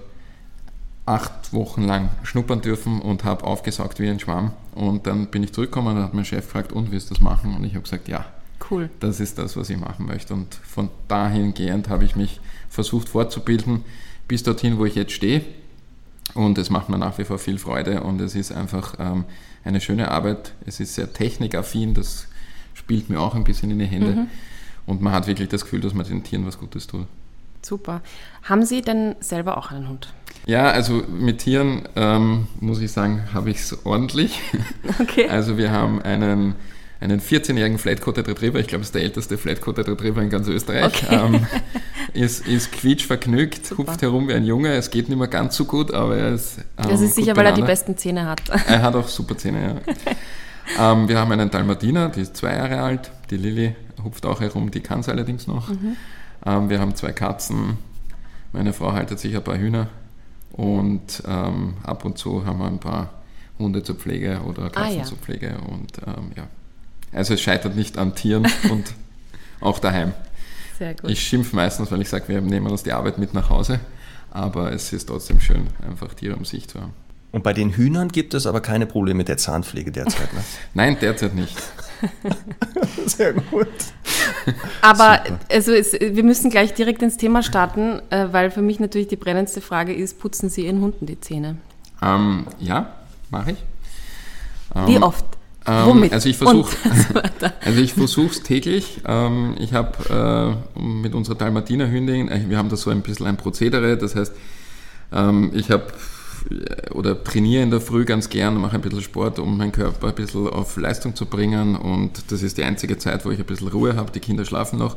acht 1.05 1.53
Wochen 1.53 1.83
lang 1.83 2.09
schnuppern 2.23 2.61
dürfen 2.61 3.01
und 3.01 3.23
habe 3.23 3.43
aufgesaugt 3.43 3.99
wie 3.99 4.07
ein 4.07 4.19
Schwamm. 4.19 4.51
Und 4.75 5.07
dann 5.07 5.27
bin 5.27 5.43
ich 5.43 5.53
zurückgekommen 5.53 5.97
und 5.97 6.03
hat 6.03 6.13
mein 6.13 6.25
Chef 6.25 6.45
gefragt, 6.45 6.71
und 6.71 6.91
willst 6.91 7.09
du 7.09 7.15
das 7.15 7.21
machen? 7.21 7.55
Und 7.55 7.63
ich 7.63 7.73
habe 7.73 7.83
gesagt, 7.83 8.07
ja. 8.07 8.25
Cool. 8.69 8.89
Das 8.99 9.19
ist 9.19 9.37
das, 9.37 9.57
was 9.57 9.69
ich 9.69 9.77
machen 9.77 10.05
möchte. 10.05 10.33
Und 10.33 10.53
von 10.53 10.89
dahin 11.07 11.53
gehend 11.53 11.89
habe 11.89 12.05
ich 12.05 12.15
mich 12.15 12.39
versucht 12.69 13.09
fortzubilden 13.09 13.83
bis 14.27 14.43
dorthin, 14.43 14.77
wo 14.77 14.85
ich 14.85 14.95
jetzt 14.95 15.13
stehe. 15.13 15.43
Und 16.33 16.57
es 16.57 16.69
macht 16.69 16.89
mir 16.89 16.97
nach 16.97 17.17
wie 17.17 17.23
vor 17.23 17.39
viel 17.39 17.57
Freude 17.57 18.03
und 18.03 18.21
es 18.21 18.35
ist 18.35 18.51
einfach 18.51 18.95
ähm, 18.99 19.25
eine 19.63 19.81
schöne 19.81 20.11
Arbeit. 20.11 20.53
Es 20.65 20.79
ist 20.79 20.95
sehr 20.95 21.11
technikaffin, 21.11 21.93
das 21.93 22.27
spielt 22.73 23.09
mir 23.09 23.19
auch 23.19 23.35
ein 23.35 23.43
bisschen 23.43 23.71
in 23.71 23.79
die 23.79 23.85
Hände. 23.85 24.11
Mhm. 24.11 24.27
Und 24.85 25.01
man 25.01 25.13
hat 25.13 25.27
wirklich 25.27 25.49
das 25.49 25.63
Gefühl, 25.63 25.81
dass 25.81 25.93
man 25.93 26.05
den 26.05 26.23
Tieren 26.23 26.45
was 26.45 26.57
Gutes 26.57 26.87
tut. 26.87 27.05
Super. 27.61 28.01
Haben 28.43 28.65
Sie 28.65 28.81
denn 28.81 29.15
selber 29.19 29.57
auch 29.57 29.71
einen 29.71 29.89
Hund? 29.89 30.13
Ja, 30.45 30.71
also 30.71 31.03
mit 31.07 31.39
Tieren 31.39 31.87
ähm, 31.95 32.47
muss 32.59 32.79
ich 32.79 32.91
sagen, 32.91 33.23
habe 33.33 33.49
ich 33.49 33.57
es 33.57 33.85
ordentlich. 33.85 34.39
Okay. 34.99 35.27
Also 35.27 35.57
wir 35.57 35.71
haben 35.71 36.01
einen, 36.01 36.55
einen 36.99 37.21
14-jährigen 37.21 37.77
Flatcoated 37.77 38.27
Retriever, 38.27 38.59
ich 38.59 38.67
glaube, 38.67 38.81
es 38.81 38.89
ist 38.89 38.95
der 38.95 39.03
älteste 39.03 39.37
Flatcoated 39.37 39.87
Retriever 39.87 40.21
in 40.21 40.29
ganz 40.29 40.47
Österreich. 40.47 40.85
Okay. 40.85 41.15
Ähm, 41.15 41.45
ist, 42.13 42.45
ist 42.47 42.71
quietschvergnügt, 42.73 43.65
Super. 43.65 43.83
hupft 43.83 44.01
herum 44.01 44.27
wie 44.27 44.33
ein 44.33 44.45
Junge. 44.45 44.73
Es 44.73 44.91
geht 44.91 45.07
nicht 45.07 45.17
mehr 45.17 45.27
ganz 45.27 45.55
so 45.55 45.65
gut, 45.65 45.93
aber 45.93 46.17
er 46.17 46.33
ist. 46.33 46.57
Ähm, 46.77 46.89
das 46.89 47.01
ist 47.01 47.15
sicher, 47.15 47.35
weil 47.37 47.45
er 47.45 47.53
die 47.53 47.61
besten 47.61 47.97
Zähne 47.97 48.25
hat. 48.25 48.41
Er 48.49 48.81
hat 48.81 48.95
auch 48.95 49.07
super 49.07 49.37
Zähne, 49.37 49.81
ja. 50.75 50.91
ähm, 50.93 51.07
wir 51.07 51.17
haben 51.17 51.31
einen 51.31 51.49
Dalmatiner, 51.49 52.09
die 52.09 52.21
ist 52.21 52.35
zwei 52.35 52.55
Jahre 52.55 52.81
alt. 52.81 53.11
Die 53.29 53.37
Lilly 53.37 53.75
hupft 54.03 54.25
auch 54.25 54.41
herum, 54.41 54.69
die 54.71 54.81
kann 54.81 54.99
es 54.99 55.09
allerdings 55.09 55.47
noch. 55.47 55.69
Mhm. 55.69 55.95
Ähm, 56.45 56.69
wir 56.69 56.79
haben 56.79 56.95
zwei 56.95 57.13
Katzen. 57.13 57.77
Meine 58.51 58.73
Frau 58.73 58.91
haltet 58.93 59.19
sich 59.19 59.35
ein 59.35 59.43
paar 59.43 59.57
Hühner. 59.57 59.87
Und 60.51 61.23
ähm, 61.25 61.75
ab 61.83 62.03
und 62.03 62.17
zu 62.17 62.45
haben 62.45 62.59
wir 62.59 62.65
ein 62.65 62.79
paar 62.79 63.11
Hunde 63.57 63.83
zur 63.83 63.95
Pflege 63.95 64.41
oder 64.45 64.69
Katzen 64.69 64.81
ah, 64.81 64.89
ja. 64.89 65.03
zur 65.03 65.17
Pflege. 65.17 65.57
Und 65.69 65.91
ähm, 66.05 66.31
ja, 66.35 66.47
also 67.13 67.33
es 67.33 67.41
scheitert 67.41 67.75
nicht 67.75 67.97
an 67.97 68.15
Tieren 68.15 68.47
und 68.69 68.93
auch 69.61 69.79
daheim. 69.79 70.13
Sehr 70.77 70.93
gut. 70.93 71.09
Ich 71.09 71.21
schimpfe 71.21 71.55
meistens, 71.55 71.91
weil 71.91 72.01
ich 72.01 72.09
sage, 72.09 72.27
wir 72.27 72.41
nehmen 72.41 72.67
uns 72.67 72.83
die 72.83 72.93
Arbeit 72.93 73.17
mit 73.17 73.33
nach 73.33 73.49
Hause. 73.49 73.79
Aber 74.31 74.71
es 74.71 74.93
ist 74.93 75.07
trotzdem 75.07 75.39
schön, 75.39 75.67
einfach 75.85 76.13
Tiere 76.13 76.35
um 76.35 76.45
sich 76.45 76.67
zu 76.67 76.79
haben. 76.79 76.93
Und 77.31 77.43
bei 77.43 77.53
den 77.53 77.71
Hühnern 77.71 78.09
gibt 78.09 78.33
es 78.33 78.47
aber 78.47 78.59
keine 78.59 78.87
Probleme 78.87 79.17
mit 79.17 79.27
der 79.27 79.37
Zahnpflege 79.37 79.91
derzeit, 79.91 80.33
ne? 80.33 80.43
Nein, 80.73 80.97
derzeit 80.99 81.35
nicht. 81.35 81.55
Sehr 83.05 83.33
gut. 83.33 83.67
Aber 84.81 85.21
also 85.51 85.71
es, 85.71 85.93
wir 85.93 86.23
müssen 86.23 86.49
gleich 86.49 86.73
direkt 86.73 87.03
ins 87.03 87.17
Thema 87.17 87.43
starten, 87.43 88.01
äh, 88.09 88.27
weil 88.31 88.49
für 88.49 88.61
mich 88.61 88.79
natürlich 88.79 89.09
die 89.09 89.15
brennendste 89.15 89.61
Frage 89.61 89.93
ist, 89.93 90.19
putzen 90.19 90.49
Sie 90.49 90.65
Ihren 90.65 90.81
Hunden 90.81 91.05
die 91.05 91.19
Zähne? 91.19 91.57
Ähm, 92.01 92.47
ja, 92.59 92.93
mache 93.29 93.51
ich. 93.51 93.57
Ähm, 94.73 94.87
Wie 94.87 94.97
oft? 94.97 95.25
Ähm? 95.69 96.09
Also 96.11 96.29
ich 96.29 96.37
versuche 96.37 96.75
also 97.61 97.79
ich 97.79 97.93
täglich. 98.43 99.01
Ähm, 99.05 99.55
ich 99.59 99.73
habe 99.73 100.57
äh, 100.75 100.81
mit 100.81 101.13
unserer 101.13 101.35
Dalmatiner-Hündin, 101.35 102.29
äh, 102.29 102.41
wir 102.47 102.57
haben 102.57 102.69
da 102.69 102.75
so 102.75 102.89
ein 102.89 103.01
bisschen 103.01 103.27
ein 103.27 103.37
Prozedere, 103.37 103.97
das 103.97 104.15
heißt, 104.15 104.33
ähm, 105.11 105.51
ich 105.53 105.71
habe 105.71 105.87
oder 106.91 107.21
trainiere 107.23 107.63
in 107.63 107.69
der 107.69 107.81
Früh 107.81 108.05
ganz 108.05 108.29
gern, 108.29 108.57
mache 108.57 108.75
ein 108.75 108.81
bisschen 108.81 109.01
Sport, 109.01 109.39
um 109.39 109.57
meinen 109.57 109.71
Körper 109.71 110.07
ein 110.07 110.15
bisschen 110.15 110.47
auf 110.47 110.77
Leistung 110.77 111.15
zu 111.15 111.25
bringen. 111.25 111.75
Und 111.75 112.31
das 112.31 112.43
ist 112.43 112.57
die 112.57 112.63
einzige 112.63 112.97
Zeit, 112.97 113.25
wo 113.25 113.31
ich 113.31 113.39
ein 113.39 113.45
bisschen 113.45 113.67
Ruhe 113.67 113.95
habe. 113.95 114.11
Die 114.11 114.19
Kinder 114.19 114.45
schlafen 114.45 114.79
noch. 114.79 114.95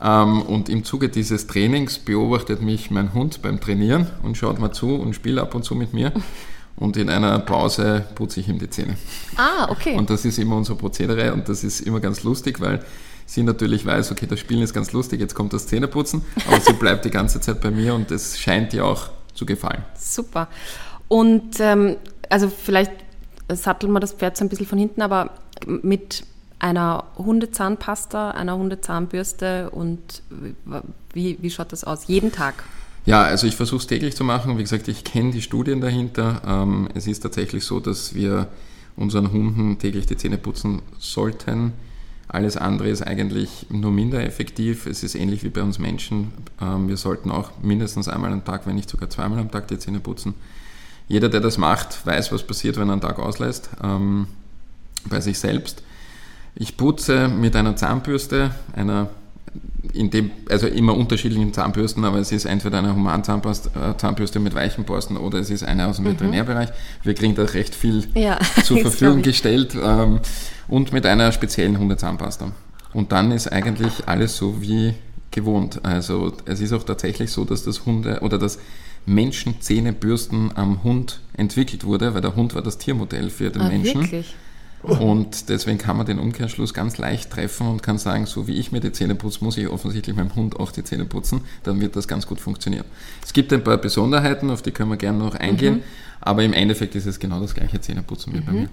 Ähm, 0.00 0.42
und 0.42 0.68
im 0.68 0.84
Zuge 0.84 1.08
dieses 1.08 1.46
Trainings 1.46 1.98
beobachtet 1.98 2.62
mich 2.62 2.90
mein 2.90 3.14
Hund 3.14 3.42
beim 3.42 3.60
Trainieren 3.60 4.08
und 4.22 4.36
schaut 4.36 4.58
mal 4.58 4.72
zu 4.72 4.94
und 4.94 5.14
spielt 5.14 5.38
ab 5.38 5.54
und 5.54 5.64
zu 5.64 5.74
mit 5.74 5.94
mir. 5.94 6.12
Und 6.76 6.96
in 6.96 7.08
einer 7.08 7.38
Pause 7.38 8.04
putze 8.14 8.40
ich 8.40 8.48
ihm 8.48 8.58
die 8.58 8.68
Zähne. 8.68 8.96
Ah, 9.36 9.70
okay. 9.70 9.96
Und 9.96 10.10
das 10.10 10.24
ist 10.24 10.38
immer 10.38 10.56
unser 10.56 10.74
Prozedere 10.74 11.32
und 11.32 11.48
das 11.48 11.64
ist 11.64 11.80
immer 11.80 12.00
ganz 12.00 12.22
lustig, 12.22 12.60
weil 12.60 12.84
sie 13.24 13.42
natürlich 13.42 13.86
weiß, 13.86 14.12
okay, 14.12 14.26
das 14.26 14.40
Spielen 14.40 14.62
ist 14.62 14.74
ganz 14.74 14.92
lustig, 14.92 15.20
jetzt 15.20 15.34
kommt 15.34 15.52
das 15.52 15.66
Zähneputzen, 15.66 16.22
aber 16.46 16.60
sie 16.60 16.74
bleibt 16.74 17.04
die 17.04 17.10
ganze 17.10 17.40
Zeit 17.40 17.60
bei 17.60 17.70
mir 17.70 17.94
und 17.94 18.10
es 18.10 18.38
scheint 18.38 18.74
ihr 18.74 18.84
auch 18.84 19.08
zu 19.34 19.46
gefallen. 19.46 19.84
Super. 19.98 20.48
Und 21.08 21.60
ähm, 21.60 21.96
also 22.28 22.48
vielleicht 22.48 22.92
satteln 23.48 23.92
wir 23.92 24.00
das 24.00 24.12
Pferd 24.12 24.36
so 24.36 24.44
ein 24.44 24.48
bisschen 24.48 24.66
von 24.66 24.78
hinten, 24.78 25.02
aber 25.02 25.30
mit 25.66 26.24
einer 26.58 27.04
Hundezahnpasta, 27.16 28.30
einer 28.32 28.56
Hundezahnbürste 28.56 29.70
und 29.70 30.22
wie, 31.12 31.38
wie 31.40 31.50
schaut 31.50 31.72
das 31.72 31.84
aus? 31.84 32.06
Jeden 32.06 32.32
Tag? 32.32 32.64
Ja, 33.06 33.22
also 33.22 33.46
ich 33.46 33.54
versuche 33.54 33.80
es 33.80 33.86
täglich 33.86 34.16
zu 34.16 34.24
machen. 34.24 34.58
Wie 34.58 34.62
gesagt, 34.62 34.88
ich 34.88 35.04
kenne 35.04 35.30
die 35.30 35.40
Studien 35.40 35.80
dahinter. 35.80 36.42
Ähm, 36.44 36.88
es 36.94 37.06
ist 37.06 37.20
tatsächlich 37.20 37.64
so, 37.64 37.78
dass 37.78 38.14
wir 38.14 38.48
unseren 38.96 39.30
Hunden 39.30 39.78
täglich 39.78 40.06
die 40.06 40.16
Zähne 40.16 40.38
putzen 40.38 40.82
sollten. 40.98 41.72
Alles 42.26 42.56
andere 42.56 42.88
ist 42.88 43.02
eigentlich 43.02 43.66
nur 43.70 43.92
minder 43.92 44.24
effektiv. 44.24 44.86
Es 44.86 45.04
ist 45.04 45.14
ähnlich 45.14 45.44
wie 45.44 45.50
bei 45.50 45.62
uns 45.62 45.78
Menschen. 45.78 46.32
Ähm, 46.60 46.88
wir 46.88 46.96
sollten 46.96 47.30
auch 47.30 47.52
mindestens 47.62 48.08
einmal 48.08 48.32
am 48.32 48.44
Tag, 48.44 48.66
wenn 48.66 48.74
nicht 48.74 48.90
sogar 48.90 49.08
zweimal 49.08 49.38
am 49.38 49.52
Tag 49.52 49.68
die 49.68 49.78
Zähne 49.78 50.00
putzen. 50.00 50.34
Jeder, 51.06 51.28
der 51.28 51.40
das 51.40 51.58
macht, 51.58 52.04
weiß, 52.04 52.32
was 52.32 52.42
passiert, 52.42 52.76
wenn 52.76 52.88
er 52.88 52.94
einen 52.94 53.00
Tag 53.00 53.20
auslässt, 53.20 53.70
ähm, 53.84 54.26
bei 55.08 55.20
sich 55.20 55.38
selbst. 55.38 55.84
Ich 56.56 56.76
putze 56.76 57.28
mit 57.28 57.54
einer 57.54 57.76
Zahnbürste, 57.76 58.50
einer 58.74 59.10
in 59.92 60.10
dem, 60.10 60.30
also 60.50 60.66
immer 60.66 60.96
unterschiedlichen 60.96 61.52
Zahnbürsten, 61.52 62.04
aber 62.04 62.18
es 62.18 62.32
ist 62.32 62.44
entweder 62.44 62.78
eine 62.78 62.94
Humanzahnbürste 62.94 64.40
mit 64.40 64.54
weichen 64.54 64.84
Borsten 64.84 65.16
oder 65.16 65.38
es 65.38 65.50
ist 65.50 65.64
eine 65.64 65.86
aus 65.86 65.96
dem 65.96 66.04
mhm. 66.04 66.10
Veterinärbereich. 66.10 66.68
Wir 67.02 67.14
kriegen 67.14 67.34
da 67.34 67.44
recht 67.44 67.74
viel 67.74 68.04
ja, 68.14 68.38
zur 68.64 68.78
Verfügung 68.78 69.22
gestellt 69.22 69.76
ähm, 69.80 70.20
und 70.68 70.92
mit 70.92 71.06
einer 71.06 71.32
speziellen 71.32 71.78
Hundezahnpasta. 71.78 72.52
Und 72.92 73.12
dann 73.12 73.32
ist 73.32 73.48
eigentlich 73.52 74.06
alles 74.06 74.36
so 74.36 74.60
wie 74.60 74.94
gewohnt. 75.30 75.80
Also 75.84 76.32
es 76.46 76.60
ist 76.60 76.72
auch 76.72 76.82
tatsächlich 76.82 77.30
so, 77.30 77.44
dass 77.44 77.62
das 77.62 77.84
Hunde 77.86 78.20
oder 78.20 78.38
das 78.38 78.58
Menschenzähnebürsten 79.06 80.56
am 80.56 80.82
Hund 80.82 81.20
entwickelt 81.36 81.84
wurde, 81.84 82.14
weil 82.14 82.20
der 82.20 82.34
Hund 82.34 82.54
war 82.54 82.62
das 82.62 82.78
Tiermodell 82.78 83.30
für 83.30 83.50
den 83.50 83.62
ah, 83.62 83.68
Menschen. 83.68 84.02
Wirklich? 84.02 84.34
Und 84.86 85.48
deswegen 85.48 85.78
kann 85.78 85.96
man 85.96 86.06
den 86.06 86.18
Umkehrschluss 86.18 86.72
ganz 86.72 86.96
leicht 86.98 87.30
treffen 87.30 87.66
und 87.66 87.82
kann 87.82 87.98
sagen, 87.98 88.26
so 88.26 88.46
wie 88.46 88.54
ich 88.54 88.70
mir 88.70 88.80
die 88.80 88.92
Zähne 88.92 89.14
putze, 89.16 89.42
muss 89.42 89.56
ich 89.56 89.68
offensichtlich 89.68 90.14
meinem 90.14 90.34
Hund 90.36 90.60
auch 90.60 90.70
die 90.70 90.84
Zähne 90.84 91.04
putzen. 91.04 91.40
Dann 91.64 91.80
wird 91.80 91.96
das 91.96 92.06
ganz 92.06 92.26
gut 92.26 92.40
funktionieren. 92.40 92.84
Es 93.22 93.32
gibt 93.32 93.52
ein 93.52 93.64
paar 93.64 93.78
Besonderheiten, 93.78 94.50
auf 94.50 94.62
die 94.62 94.70
können 94.70 94.90
wir 94.90 94.96
gerne 94.96 95.18
noch 95.18 95.34
eingehen, 95.34 95.76
mhm. 95.76 95.82
aber 96.20 96.44
im 96.44 96.52
Endeffekt 96.52 96.94
ist 96.94 97.06
es 97.06 97.18
genau 97.18 97.40
das 97.40 97.54
gleiche 97.54 97.80
Zähneputzen 97.80 98.32
wie 98.32 98.38
mhm. 98.38 98.44
bei 98.44 98.52
mir. 98.52 98.68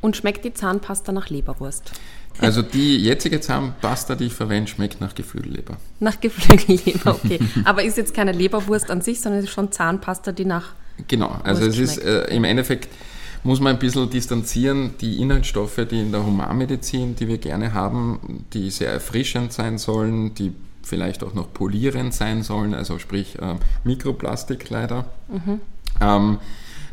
Und 0.00 0.16
schmeckt 0.16 0.44
die 0.44 0.52
Zahnpasta 0.52 1.12
nach 1.12 1.28
Leberwurst? 1.30 1.92
Also 2.38 2.62
die 2.62 2.98
jetzige 2.98 3.40
Zahnpasta, 3.40 4.14
die 4.14 4.24
ich 4.24 4.34
verwende, 4.34 4.70
schmeckt 4.70 5.00
nach 5.00 5.14
Geflügelleber. 5.14 5.78
Nach 6.00 6.20
Geflügelleber, 6.20 7.14
okay. 7.14 7.38
Aber 7.64 7.82
ist 7.82 7.96
jetzt 7.96 8.14
keine 8.14 8.32
Leberwurst 8.32 8.90
an 8.90 9.00
sich, 9.00 9.20
sondern 9.20 9.40
es 9.40 9.46
ist 9.46 9.52
schon 9.52 9.72
Zahnpasta, 9.72 10.32
die 10.32 10.44
nach 10.44 10.74
Genau, 11.08 11.38
also 11.44 11.62
Wurst 11.62 11.78
es 11.78 11.94
schmeckt. 11.94 11.98
ist 11.98 12.30
äh, 12.30 12.34
im 12.34 12.44
Endeffekt 12.44 12.88
muss 13.46 13.60
man 13.60 13.74
ein 13.74 13.78
bisschen 13.78 14.10
distanzieren. 14.10 14.94
Die 15.00 15.20
Inhaltsstoffe, 15.20 15.80
die 15.88 16.00
in 16.00 16.10
der 16.10 16.26
Humanmedizin, 16.26 17.14
die 17.14 17.28
wir 17.28 17.38
gerne 17.38 17.72
haben, 17.72 18.44
die 18.52 18.70
sehr 18.70 18.90
erfrischend 18.90 19.52
sein 19.52 19.78
sollen, 19.78 20.34
die 20.34 20.52
vielleicht 20.82 21.22
auch 21.22 21.32
noch 21.32 21.52
polierend 21.52 22.12
sein 22.12 22.42
sollen, 22.42 22.74
also 22.74 22.98
sprich 22.98 23.38
äh, 23.38 23.54
Mikroplastik 23.84 24.68
leider. 24.70 25.06
Mhm. 25.28 25.60
Ähm, 26.00 26.38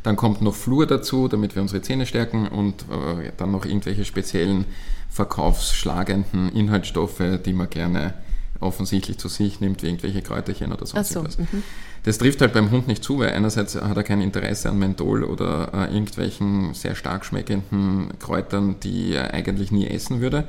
dann 0.04 0.16
kommt 0.16 0.42
noch 0.42 0.54
Fluor 0.54 0.86
dazu, 0.86 1.28
damit 1.28 1.56
wir 1.56 1.62
unsere 1.62 1.82
Zähne 1.82 2.06
stärken 2.06 2.48
und 2.48 2.84
äh, 2.84 3.32
dann 3.36 3.52
noch 3.52 3.66
irgendwelche 3.66 4.06
speziellen 4.06 4.66
verkaufsschlagenden 5.10 6.52
Inhaltsstoffe, 6.54 7.24
die 7.44 7.54
man 7.54 7.70
gerne 7.70 8.14
offensichtlich 8.60 9.18
zu 9.18 9.28
sich 9.28 9.60
nimmt, 9.60 9.82
wie 9.82 9.88
irgendwelche 9.88 10.22
Kräuterchen 10.22 10.72
oder 10.72 10.86
sonst 10.86 11.10
so, 11.10 11.20
irgendwas. 11.20 11.40
mhm. 11.40 11.64
Das 12.04 12.18
trifft 12.18 12.42
halt 12.42 12.54
beim 12.54 12.70
Hund 12.70 12.88
nicht 12.88 13.04
zu, 13.04 13.20
weil 13.20 13.30
einerseits 13.30 13.76
hat 13.76 13.96
er 13.96 14.04
kein 14.04 14.22
Interesse 14.22 14.70
an 14.70 14.78
Menthol 14.78 15.24
oder 15.24 15.72
äh, 15.74 15.94
irgendwelchen 15.94 16.74
sehr 16.74 16.96
stark 16.96 17.26
schmeckenden 17.26 18.10
Kräutern, 18.20 18.76
die 18.84 19.14
er 19.14 19.34
eigentlich 19.34 19.72
nie 19.72 19.88
essen 19.88 20.20
würde. 20.20 20.48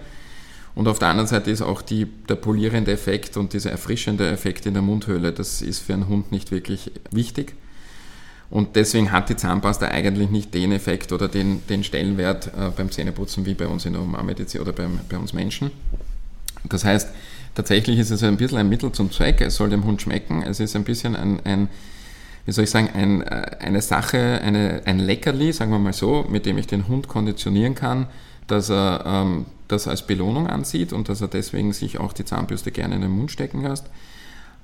Und 0.74 0.88
auf 0.88 0.98
der 0.98 1.08
anderen 1.08 1.28
Seite 1.28 1.52
ist 1.52 1.62
auch 1.62 1.82
die, 1.82 2.06
der 2.28 2.34
polierende 2.34 2.90
Effekt 2.90 3.36
und 3.36 3.52
dieser 3.52 3.70
erfrischende 3.70 4.28
Effekt 4.28 4.66
in 4.66 4.74
der 4.74 4.82
Mundhöhle, 4.82 5.32
das 5.32 5.62
ist 5.62 5.78
für 5.78 5.94
einen 5.94 6.08
Hund 6.08 6.32
nicht 6.32 6.50
wirklich 6.50 6.90
wichtig. 7.12 7.54
Und 8.50 8.74
deswegen 8.74 9.12
hat 9.12 9.28
die 9.28 9.36
Zahnpasta 9.36 9.86
eigentlich 9.86 10.30
nicht 10.30 10.52
den 10.54 10.72
Effekt 10.72 11.12
oder 11.12 11.28
den, 11.28 11.66
den 11.68 11.84
Stellenwert 11.84 12.48
äh, 12.48 12.70
beim 12.76 12.90
Zähneputzen 12.90 13.46
wie 13.46 13.54
bei 13.54 13.68
uns 13.68 13.86
in 13.86 13.92
der 13.92 14.02
Humanmedizin 14.02 14.60
oder 14.60 14.72
beim, 14.72 14.98
bei 15.08 15.16
uns 15.16 15.32
Menschen. 15.32 15.70
Das 16.68 16.84
heißt, 16.84 17.08
tatsächlich 17.54 17.98
ist 17.98 18.10
es 18.10 18.22
ein 18.22 18.36
bisschen 18.36 18.58
ein 18.58 18.68
Mittel 18.68 18.92
zum 18.92 19.10
Zweck. 19.10 19.40
Es 19.40 19.56
soll 19.56 19.70
dem 19.70 19.84
Hund 19.84 20.02
schmecken. 20.02 20.42
Es 20.42 20.60
ist 20.60 20.74
ein 20.76 20.84
bisschen 20.84 21.16
ein, 21.16 21.40
ein 21.44 21.68
wie 22.46 22.52
soll 22.52 22.64
ich 22.64 22.70
sagen, 22.70 22.90
ein, 22.94 23.22
äh, 23.22 23.56
eine 23.60 23.80
Sache, 23.80 24.40
eine, 24.42 24.82
ein 24.84 24.98
Leckerli, 24.98 25.52
sagen 25.52 25.70
wir 25.70 25.78
mal 25.78 25.92
so, 25.92 26.26
mit 26.28 26.46
dem 26.46 26.58
ich 26.58 26.66
den 26.66 26.88
Hund 26.88 27.08
konditionieren 27.08 27.74
kann, 27.74 28.06
dass 28.46 28.70
er 28.70 29.04
ähm, 29.06 29.46
das 29.68 29.88
als 29.88 30.06
Belohnung 30.06 30.46
ansieht 30.46 30.92
und 30.92 31.08
dass 31.08 31.20
er 31.20 31.28
deswegen 31.28 31.72
sich 31.72 31.98
auch 31.98 32.12
die 32.12 32.24
Zahnbürste 32.24 32.70
gerne 32.70 32.96
in 32.96 33.00
den 33.00 33.10
Mund 33.10 33.30
stecken 33.30 33.62
lässt. 33.62 33.86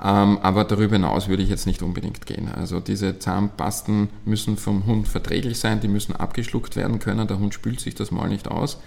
Ähm, 0.03 0.39
aber 0.43 0.65
darüber 0.65 0.97
hinaus 0.97 1.29
würde 1.29 1.43
ich 1.43 1.49
jetzt 1.51 1.67
nicht 1.67 1.83
unbedingt 1.83 2.25
gehen. 2.27 2.49
Also 2.49 2.81
diese 2.81 3.19
Zahnpasten 3.19 4.09
müssen 4.25 4.57
vom 4.57 4.87
Hund 4.87 5.09
verträglich 5.09 5.59
sein, 5.59 5.81
die 5.81 5.89
müssen 5.89 6.17
abgeschluckt 6.17 6.77
werden 6.77 7.01
können. 7.01 7.29
Der 7.29 7.39
Hund 7.39 7.53
spült 7.53 7.81
sich 7.81 7.95
das 7.95 8.11
mal 8.11 8.29
nicht 8.29 8.49
aus. 8.49 8.79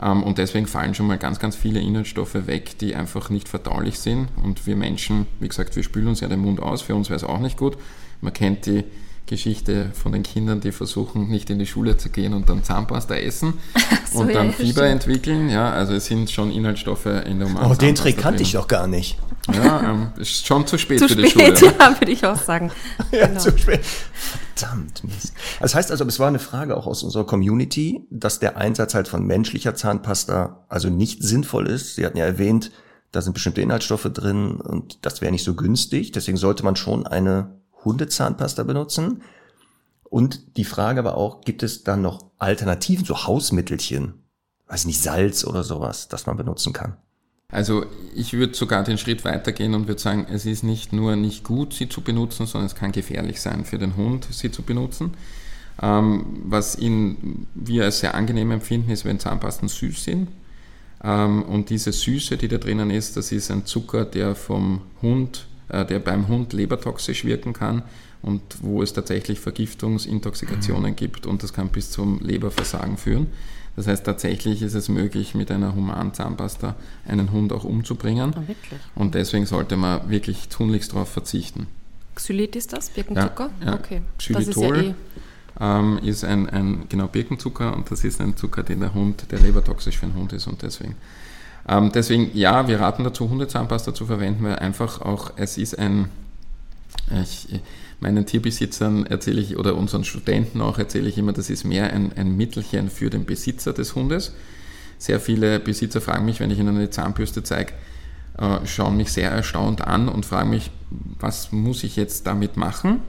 Ähm, 0.00 0.22
und 0.22 0.38
deswegen 0.38 0.66
fallen 0.66 0.94
schon 0.94 1.06
mal 1.06 1.18
ganz, 1.18 1.38
ganz 1.38 1.56
viele 1.56 1.80
Inhaltsstoffe 1.80 2.46
weg, 2.46 2.78
die 2.78 2.94
einfach 2.94 3.30
nicht 3.30 3.48
verdaulich 3.48 3.98
sind. 3.98 4.28
Und 4.42 4.66
wir 4.66 4.76
Menschen, 4.76 5.26
wie 5.40 5.48
gesagt, 5.48 5.76
wir 5.76 5.82
spülen 5.82 6.08
uns 6.08 6.20
ja 6.20 6.28
den 6.28 6.40
Mund 6.40 6.60
aus. 6.60 6.82
Für 6.82 6.94
uns 6.94 7.08
wäre 7.08 7.16
es 7.16 7.24
auch 7.24 7.40
nicht 7.40 7.56
gut. 7.56 7.76
Man 8.20 8.32
kennt 8.32 8.66
die 8.66 8.84
Geschichte 9.26 9.90
von 9.92 10.12
den 10.12 10.22
Kindern, 10.22 10.60
die 10.60 10.72
versuchen, 10.72 11.28
nicht 11.28 11.50
in 11.50 11.58
die 11.58 11.66
Schule 11.66 11.98
zu 11.98 12.08
gehen 12.08 12.32
und 12.32 12.48
dann 12.48 12.64
Zahnpasta 12.64 13.14
essen 13.14 13.54
so, 14.12 14.20
und 14.20 14.34
dann 14.34 14.46
ja, 14.46 14.52
Fieber 14.52 14.72
stimmt. 14.72 15.04
entwickeln. 15.04 15.50
Ja, 15.50 15.70
also 15.70 15.92
es 15.92 16.06
sind 16.06 16.30
schon 16.30 16.50
Inhaltsstoffe 16.50 17.06
in 17.06 17.38
der 17.38 17.48
humanen 17.48 17.70
Oh, 17.70 17.74
den 17.74 17.94
Trick 17.94 18.16
kannte 18.16 18.38
drin. 18.38 18.46
ich 18.46 18.52
doch 18.52 18.68
gar 18.68 18.86
nicht. 18.86 19.18
Ja, 19.52 19.90
ähm, 19.90 20.12
ist 20.16 20.46
schon 20.46 20.66
zu 20.66 20.76
spät 20.78 20.98
Zu 20.98 21.08
für 21.08 21.16
die 21.16 21.28
spät, 21.30 21.58
Schule. 21.58 21.74
ja, 21.78 22.00
würde 22.00 22.12
ich 22.12 22.24
auch 22.26 22.36
sagen. 22.36 22.70
Ja, 23.12 23.26
Genau. 23.28 23.40
zu 23.40 23.56
spät. 23.56 23.80
Verdammt 24.54 25.04
Mist. 25.04 25.32
Das 25.60 25.74
heißt 25.74 25.90
also, 25.90 26.04
es 26.04 26.18
war 26.18 26.28
eine 26.28 26.38
Frage 26.38 26.76
auch 26.76 26.86
aus 26.86 27.02
unserer 27.02 27.24
Community, 27.24 28.06
dass 28.10 28.40
der 28.40 28.56
Einsatz 28.56 28.94
halt 28.94 29.08
von 29.08 29.24
menschlicher 29.26 29.74
Zahnpasta 29.74 30.64
also 30.68 30.90
nicht 30.90 31.22
sinnvoll 31.22 31.68
ist. 31.68 31.94
Sie 31.94 32.04
hatten 32.04 32.18
ja 32.18 32.24
erwähnt, 32.26 32.70
da 33.12 33.22
sind 33.22 33.32
bestimmte 33.32 33.62
Inhaltsstoffe 33.62 34.10
drin 34.12 34.60
und 34.60 34.98
das 35.06 35.20
wäre 35.20 35.32
nicht 35.32 35.44
so 35.44 35.54
günstig. 35.54 36.12
Deswegen 36.12 36.36
sollte 36.36 36.64
man 36.64 36.76
schon 36.76 37.06
eine 37.06 37.58
Hundezahnpasta 37.84 38.64
benutzen. 38.64 39.22
Und 40.04 40.56
die 40.56 40.64
Frage 40.64 41.00
aber 41.00 41.16
auch, 41.16 41.42
gibt 41.42 41.62
es 41.62 41.84
dann 41.84 42.02
noch 42.02 42.26
Alternativen, 42.38 43.04
so 43.04 43.26
Hausmittelchen? 43.26 44.14
Weiß 44.66 44.84
nicht, 44.84 45.02
Salz 45.02 45.44
oder 45.44 45.62
sowas, 45.62 46.08
das 46.08 46.26
man 46.26 46.36
benutzen 46.36 46.72
kann. 46.72 46.96
Also 47.50 47.86
ich 48.14 48.34
würde 48.34 48.54
sogar 48.54 48.84
den 48.84 48.98
Schritt 48.98 49.24
weitergehen 49.24 49.74
und 49.74 49.88
würde 49.88 50.00
sagen, 50.00 50.26
es 50.30 50.44
ist 50.44 50.64
nicht 50.64 50.92
nur 50.92 51.16
nicht 51.16 51.44
gut, 51.44 51.72
sie 51.72 51.88
zu 51.88 52.02
benutzen, 52.02 52.44
sondern 52.44 52.66
es 52.66 52.74
kann 52.74 52.92
gefährlich 52.92 53.40
sein 53.40 53.64
für 53.64 53.78
den 53.78 53.96
Hund, 53.96 54.28
sie 54.30 54.50
zu 54.50 54.62
benutzen. 54.62 55.14
Ähm, 55.80 56.26
was 56.44 56.78
ihn, 56.78 57.46
wir 57.54 57.84
als 57.84 58.00
sehr 58.00 58.14
angenehm 58.14 58.50
empfinden, 58.50 58.90
ist, 58.90 59.06
wenn 59.06 59.18
Zahnpasten 59.18 59.68
süß 59.68 60.04
sind. 60.04 60.28
Ähm, 61.02 61.42
und 61.42 61.70
diese 61.70 61.90
Süße, 61.90 62.36
die 62.36 62.48
da 62.48 62.58
drinnen 62.58 62.90
ist, 62.90 63.16
das 63.16 63.32
ist 63.32 63.50
ein 63.50 63.64
Zucker, 63.64 64.04
der 64.04 64.34
vom 64.34 64.82
Hund, 65.00 65.46
äh, 65.70 65.86
der 65.86 66.00
beim 66.00 66.28
Hund 66.28 66.52
lebertoxisch 66.52 67.24
wirken 67.24 67.54
kann 67.54 67.82
und 68.20 68.42
wo 68.60 68.82
es 68.82 68.92
tatsächlich 68.92 69.40
Vergiftungsintoxikationen 69.40 70.96
gibt 70.96 71.24
und 71.24 71.42
das 71.42 71.54
kann 71.54 71.68
bis 71.68 71.92
zum 71.92 72.20
Leberversagen 72.20 72.98
führen. 72.98 73.28
Das 73.78 73.86
heißt, 73.86 74.04
tatsächlich 74.04 74.60
ist 74.62 74.74
es 74.74 74.88
möglich, 74.88 75.36
mit 75.36 75.52
einer 75.52 75.72
humanen 75.72 76.12
Zahnpasta 76.12 76.74
einen 77.06 77.30
Hund 77.30 77.52
auch 77.52 77.62
umzubringen. 77.62 78.34
Wirklich? 78.34 78.80
Und 78.96 79.14
deswegen 79.14 79.46
sollte 79.46 79.76
man 79.76 80.10
wirklich 80.10 80.48
tunlichst 80.48 80.94
darauf 80.94 81.08
verzichten. 81.08 81.68
Xylit 82.16 82.56
ist 82.56 82.72
das? 82.72 82.90
Birkenzucker? 82.90 83.50
Ja, 83.60 83.66
ja. 83.66 83.74
Okay. 83.74 84.02
Xylitol. 84.18 84.44
Das 84.44 84.56
ist 84.56 84.62
ja 85.60 85.76
eh. 85.76 85.78
Ähm, 85.78 85.98
ist 86.02 86.24
ein, 86.24 86.50
ein 86.50 86.86
genau 86.88 87.06
Birkenzucker 87.06 87.72
und 87.76 87.88
das 87.88 88.02
ist 88.02 88.20
ein 88.20 88.36
Zucker, 88.36 88.64
den 88.64 88.80
der 88.80 88.94
Hund, 88.94 89.30
der 89.30 89.38
lebertoxisch 89.38 89.98
für 89.98 90.06
den 90.06 90.16
Hund 90.16 90.32
ist 90.32 90.48
und 90.48 90.60
deswegen. 90.62 90.96
Ähm, 91.68 91.92
deswegen, 91.94 92.36
ja, 92.36 92.66
wir 92.66 92.80
raten 92.80 93.04
dazu, 93.04 93.30
Hundezahnpasta 93.30 93.94
zu 93.94 94.06
verwenden, 94.06 94.42
weil 94.42 94.56
einfach 94.56 95.02
auch, 95.02 95.30
es 95.36 95.56
ist 95.56 95.78
ein, 95.78 96.08
ich, 97.22 97.60
meinen 98.00 98.26
Tierbesitzern 98.26 99.06
erzähle 99.06 99.40
ich 99.40 99.56
oder 99.56 99.76
unseren 99.76 100.04
Studenten 100.04 100.60
auch 100.60 100.78
erzähle 100.78 101.08
ich 101.08 101.18
immer, 101.18 101.32
das 101.32 101.50
ist 101.50 101.64
mehr 101.64 101.92
ein, 101.92 102.12
ein 102.16 102.36
Mittelchen 102.36 102.90
für 102.90 103.10
den 103.10 103.24
Besitzer 103.24 103.72
des 103.72 103.94
Hundes. 103.94 104.32
Sehr 104.98 105.20
viele 105.20 105.60
Besitzer 105.60 106.00
fragen 106.00 106.24
mich, 106.24 106.40
wenn 106.40 106.50
ich 106.50 106.58
ihnen 106.58 106.76
eine 106.76 106.90
Zahnbürste 106.90 107.42
zeige, 107.42 107.72
äh, 108.36 108.58
schauen 108.66 108.96
mich 108.96 109.12
sehr 109.12 109.30
erstaunt 109.30 109.82
an 109.82 110.08
und 110.08 110.26
fragen 110.26 110.50
mich, 110.50 110.70
was 110.90 111.52
muss 111.52 111.84
ich 111.84 111.96
jetzt 111.96 112.26
damit 112.26 112.56
machen? 112.56 113.00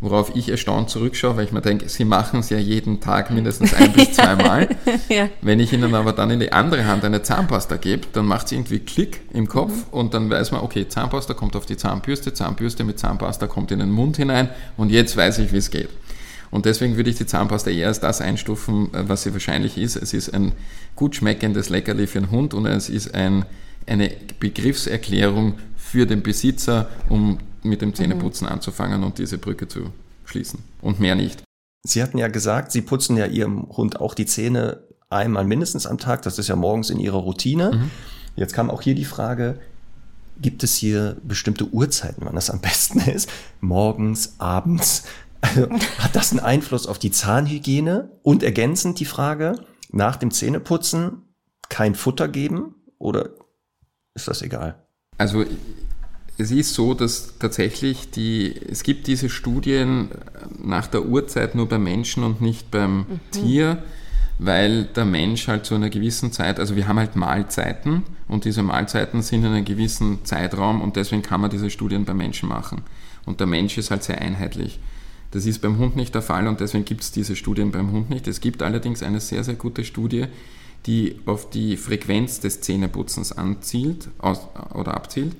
Worauf 0.00 0.36
ich 0.36 0.50
erstaunt 0.50 0.90
zurückschaue, 0.90 1.36
weil 1.36 1.44
ich 1.44 1.52
mir 1.52 1.62
denke, 1.62 1.88
sie 1.88 2.04
machen 2.04 2.40
es 2.40 2.50
ja 2.50 2.58
jeden 2.58 3.00
Tag 3.00 3.30
mindestens 3.30 3.72
ein 3.74 3.92
bis 3.92 4.12
zweimal. 4.12 4.68
Ja. 5.08 5.28
Wenn 5.42 5.60
ich 5.60 5.72
ihnen 5.72 5.94
aber 5.94 6.12
dann 6.12 6.30
in 6.30 6.40
die 6.40 6.52
andere 6.52 6.86
Hand 6.86 7.04
eine 7.04 7.22
Zahnpasta 7.22 7.76
gebe, 7.76 8.06
dann 8.12 8.26
macht 8.26 8.46
es 8.46 8.52
irgendwie 8.52 8.78
Klick 8.78 9.20
im 9.32 9.48
Kopf 9.48 9.72
und 9.90 10.14
dann 10.14 10.30
weiß 10.30 10.50
man, 10.50 10.62
okay, 10.62 10.88
Zahnpasta 10.88 11.34
kommt 11.34 11.56
auf 11.56 11.66
die 11.66 11.76
Zahnbürste, 11.76 12.32
Zahnbürste 12.32 12.84
mit 12.84 12.98
Zahnpasta 12.98 13.46
kommt 13.46 13.70
in 13.70 13.80
den 13.80 13.90
Mund 13.90 14.16
hinein 14.16 14.48
und 14.76 14.90
jetzt 14.90 15.16
weiß 15.16 15.38
ich, 15.38 15.52
wie 15.52 15.58
es 15.58 15.70
geht. 15.70 15.88
Und 16.54 16.66
deswegen 16.66 16.96
würde 16.96 17.10
ich 17.10 17.16
die 17.16 17.26
Zahnpasta 17.26 17.70
eher 17.70 17.88
als 17.88 17.98
das 17.98 18.20
einstufen, 18.20 18.94
äh, 18.94 19.08
was 19.08 19.24
sie 19.24 19.32
wahrscheinlich 19.32 19.76
ist. 19.76 19.96
Es 19.96 20.14
ist 20.14 20.32
ein 20.32 20.52
gut 20.94 21.16
schmeckendes 21.16 21.68
Leckerli 21.68 22.06
für 22.06 22.20
den 22.20 22.30
Hund 22.30 22.54
und 22.54 22.66
es 22.66 22.88
ist 22.88 23.12
ein, 23.12 23.44
eine 23.86 24.12
Begriffserklärung 24.38 25.54
für 25.76 26.06
den 26.06 26.22
Besitzer, 26.22 26.88
um 27.08 27.38
mit 27.64 27.82
dem 27.82 27.94
Zähneputzen 27.94 28.46
anzufangen 28.46 29.02
und 29.02 29.18
diese 29.18 29.38
Brücke 29.38 29.68
zu 29.68 29.90
schließen. 30.24 30.60
Und 30.80 31.00
mehr 31.00 31.14
nicht. 31.14 31.42
Sie 31.86 32.02
hatten 32.02 32.18
ja 32.18 32.28
gesagt, 32.28 32.72
Sie 32.72 32.82
putzen 32.82 33.16
ja 33.16 33.26
Ihrem 33.26 33.68
Hund 33.68 34.00
auch 34.00 34.14
die 34.14 34.26
Zähne 34.26 34.84
einmal 35.10 35.44
mindestens 35.44 35.86
am 35.86 35.98
Tag. 35.98 36.22
Das 36.22 36.38
ist 36.38 36.48
ja 36.48 36.56
morgens 36.56 36.90
in 36.90 36.98
Ihrer 36.98 37.18
Routine. 37.18 37.90
Jetzt 38.36 38.54
kam 38.54 38.70
auch 38.70 38.82
hier 38.82 38.94
die 38.94 39.04
Frage, 39.04 39.60
gibt 40.40 40.62
es 40.64 40.74
hier 40.74 41.16
bestimmte 41.22 41.68
Uhrzeiten, 41.68 42.24
wann 42.24 42.34
das 42.34 42.50
am 42.50 42.60
besten 42.60 43.00
ist? 43.00 43.28
Morgens, 43.60 44.34
abends? 44.38 45.04
Also, 45.40 45.68
hat 45.98 46.16
das 46.16 46.30
einen 46.30 46.40
Einfluss 46.40 46.86
auf 46.86 46.98
die 46.98 47.10
Zahnhygiene? 47.10 48.10
Und 48.22 48.42
ergänzend 48.42 48.98
die 48.98 49.04
Frage, 49.04 49.56
nach 49.90 50.16
dem 50.16 50.30
Zähneputzen 50.30 51.22
kein 51.68 51.94
Futter 51.94 52.28
geben 52.28 52.74
oder 52.98 53.30
ist 54.14 54.28
das 54.28 54.42
egal? 54.42 54.82
Also 55.18 55.44
es 56.36 56.50
ist 56.50 56.74
so, 56.74 56.94
dass 56.94 57.34
tatsächlich 57.38 58.10
die, 58.10 58.54
es 58.68 58.82
gibt 58.82 59.06
diese 59.06 59.28
Studien 59.28 60.08
nach 60.62 60.86
der 60.86 61.06
Uhrzeit 61.06 61.54
nur 61.54 61.68
beim 61.68 61.84
Menschen 61.84 62.24
und 62.24 62.40
nicht 62.40 62.70
beim 62.70 63.06
Tier, 63.30 63.82
weil 64.38 64.84
der 64.84 65.04
Mensch 65.04 65.46
halt 65.46 65.64
zu 65.64 65.76
einer 65.76 65.90
gewissen 65.90 66.32
Zeit, 66.32 66.58
also 66.58 66.74
wir 66.74 66.88
haben 66.88 66.98
halt 66.98 67.14
Mahlzeiten 67.14 68.02
und 68.26 68.44
diese 68.44 68.64
Mahlzeiten 68.64 69.22
sind 69.22 69.44
in 69.44 69.52
einem 69.52 69.64
gewissen 69.64 70.24
Zeitraum 70.24 70.80
und 70.80 70.96
deswegen 70.96 71.22
kann 71.22 71.40
man 71.40 71.50
diese 71.50 71.70
Studien 71.70 72.04
beim 72.04 72.16
Menschen 72.16 72.48
machen. 72.48 72.82
Und 73.26 73.38
der 73.38 73.46
Mensch 73.46 73.78
ist 73.78 73.92
halt 73.92 74.02
sehr 74.02 74.20
einheitlich. 74.20 74.80
Das 75.30 75.46
ist 75.46 75.62
beim 75.62 75.78
Hund 75.78 75.94
nicht 75.94 76.14
der 76.14 76.22
Fall 76.22 76.48
und 76.48 76.60
deswegen 76.60 76.84
gibt 76.84 77.02
es 77.02 77.12
diese 77.12 77.36
Studien 77.36 77.70
beim 77.70 77.92
Hund 77.92 78.10
nicht. 78.10 78.26
Es 78.26 78.40
gibt 78.40 78.62
allerdings 78.62 79.02
eine 79.02 79.20
sehr, 79.20 79.44
sehr 79.44 79.54
gute 79.54 79.84
Studie, 79.84 80.26
die 80.86 81.16
auf 81.26 81.48
die 81.50 81.76
Frequenz 81.76 82.40
des 82.40 82.60
Zähneputzens 82.60 83.32
anzielt 83.32 84.08
aus, 84.18 84.40
oder 84.74 84.94
abzielt. 84.94 85.34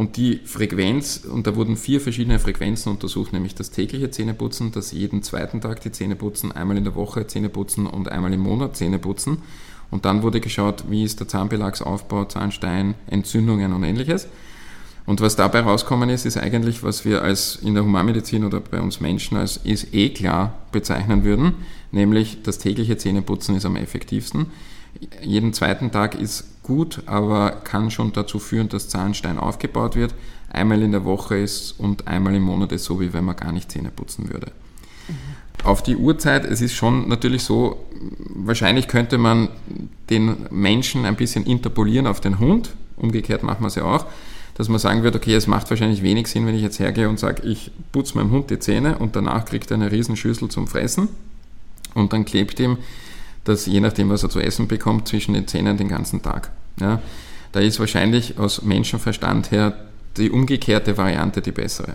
Und 0.00 0.16
die 0.16 0.40
Frequenz, 0.46 1.26
und 1.30 1.46
da 1.46 1.56
wurden 1.56 1.76
vier 1.76 2.00
verschiedene 2.00 2.38
Frequenzen 2.38 2.90
untersucht, 2.90 3.34
nämlich 3.34 3.54
das 3.54 3.70
tägliche 3.70 4.10
Zähneputzen, 4.10 4.72
das 4.72 4.92
jeden 4.92 5.22
zweiten 5.22 5.60
Tag 5.60 5.82
die 5.82 5.92
Zähne 5.92 6.16
putzen, 6.16 6.52
einmal 6.52 6.78
in 6.78 6.84
der 6.84 6.94
Woche 6.94 7.26
Zähne 7.26 7.50
putzen 7.50 7.86
und 7.86 8.08
einmal 8.10 8.32
im 8.32 8.40
Monat 8.40 8.78
Zähne 8.78 8.98
putzen. 8.98 9.42
Und 9.90 10.06
dann 10.06 10.22
wurde 10.22 10.40
geschaut, 10.40 10.84
wie 10.88 11.04
ist 11.04 11.20
der 11.20 11.28
Zahnbelagsaufbau, 11.28 12.24
Zahnstein, 12.24 12.94
Entzündungen 13.08 13.74
und 13.74 13.82
ähnliches. 13.84 14.26
Und 15.04 15.20
was 15.20 15.36
dabei 15.36 15.60
rauskommen 15.60 16.08
ist, 16.08 16.24
ist 16.24 16.38
eigentlich, 16.38 16.82
was 16.82 17.04
wir 17.04 17.20
als 17.20 17.56
in 17.56 17.74
der 17.74 17.84
Humanmedizin 17.84 18.44
oder 18.44 18.60
bei 18.60 18.80
uns 18.80 19.00
Menschen 19.00 19.36
als 19.36 19.58
ist 19.58 19.92
eh 19.92 20.08
klar 20.08 20.60
bezeichnen 20.72 21.24
würden, 21.24 21.56
nämlich 21.92 22.38
das 22.42 22.56
tägliche 22.56 22.96
Zähneputzen 22.96 23.54
ist 23.54 23.66
am 23.66 23.76
effektivsten. 23.76 24.46
Jeden 25.22 25.52
zweiten 25.52 25.90
Tag 25.90 26.18
ist 26.18 26.44
gut, 26.62 27.02
aber 27.06 27.50
kann 27.50 27.90
schon 27.90 28.12
dazu 28.12 28.38
führen, 28.38 28.68
dass 28.68 28.88
Zahnstein 28.88 29.38
aufgebaut 29.38 29.96
wird. 29.96 30.14
Einmal 30.50 30.82
in 30.82 30.92
der 30.92 31.04
Woche 31.04 31.38
ist 31.38 31.72
und 31.78 32.08
einmal 32.08 32.34
im 32.34 32.42
Monat 32.42 32.72
ist 32.72 32.84
so, 32.84 33.00
wie 33.00 33.12
wenn 33.12 33.24
man 33.24 33.36
gar 33.36 33.52
nicht 33.52 33.70
Zähne 33.70 33.90
putzen 33.90 34.30
würde. 34.30 34.52
Auf 35.64 35.82
die 35.82 35.96
Uhrzeit, 35.96 36.44
es 36.44 36.60
ist 36.60 36.74
schon 36.74 37.08
natürlich 37.08 37.42
so, 37.42 37.84
wahrscheinlich 38.34 38.88
könnte 38.88 39.18
man 39.18 39.48
den 40.08 40.46
Menschen 40.50 41.04
ein 41.04 41.16
bisschen 41.16 41.44
interpolieren 41.44 42.06
auf 42.06 42.20
den 42.20 42.38
Hund 42.38 42.70
umgekehrt 43.00 43.42
machen 43.42 43.62
wir 43.62 43.68
es 43.68 43.74
ja 43.74 43.84
auch, 43.84 44.06
dass 44.54 44.68
man 44.68 44.78
sagen 44.78 45.02
wird, 45.02 45.16
okay, 45.16 45.34
es 45.34 45.46
macht 45.46 45.70
wahrscheinlich 45.70 46.02
wenig 46.02 46.26
Sinn, 46.26 46.46
wenn 46.46 46.54
ich 46.54 46.62
jetzt 46.62 46.78
hergehe 46.78 47.08
und 47.08 47.18
sage, 47.18 47.42
ich 47.46 47.70
putze 47.92 48.16
meinem 48.16 48.30
Hund 48.30 48.50
die 48.50 48.58
Zähne 48.58 48.98
und 48.98 49.16
danach 49.16 49.44
kriegt 49.44 49.70
er 49.70 49.76
eine 49.76 49.90
Riesenschüssel 49.90 50.48
zum 50.48 50.66
Fressen 50.66 51.08
und 51.94 52.12
dann 52.12 52.24
klebt 52.24 52.60
ihm 52.60 52.78
das, 53.44 53.66
je 53.66 53.80
nachdem, 53.80 54.10
was 54.10 54.22
er 54.22 54.30
zu 54.30 54.40
essen 54.40 54.68
bekommt, 54.68 55.08
zwischen 55.08 55.34
den 55.34 55.46
Zähnen 55.46 55.76
den 55.76 55.88
ganzen 55.88 56.22
Tag. 56.22 56.50
Ja, 56.80 57.00
da 57.52 57.60
ist 57.60 57.80
wahrscheinlich 57.80 58.38
aus 58.38 58.62
Menschenverstand 58.62 59.50
her 59.50 59.74
die 60.16 60.30
umgekehrte 60.30 60.96
Variante 60.96 61.40
die 61.40 61.52
bessere. 61.52 61.94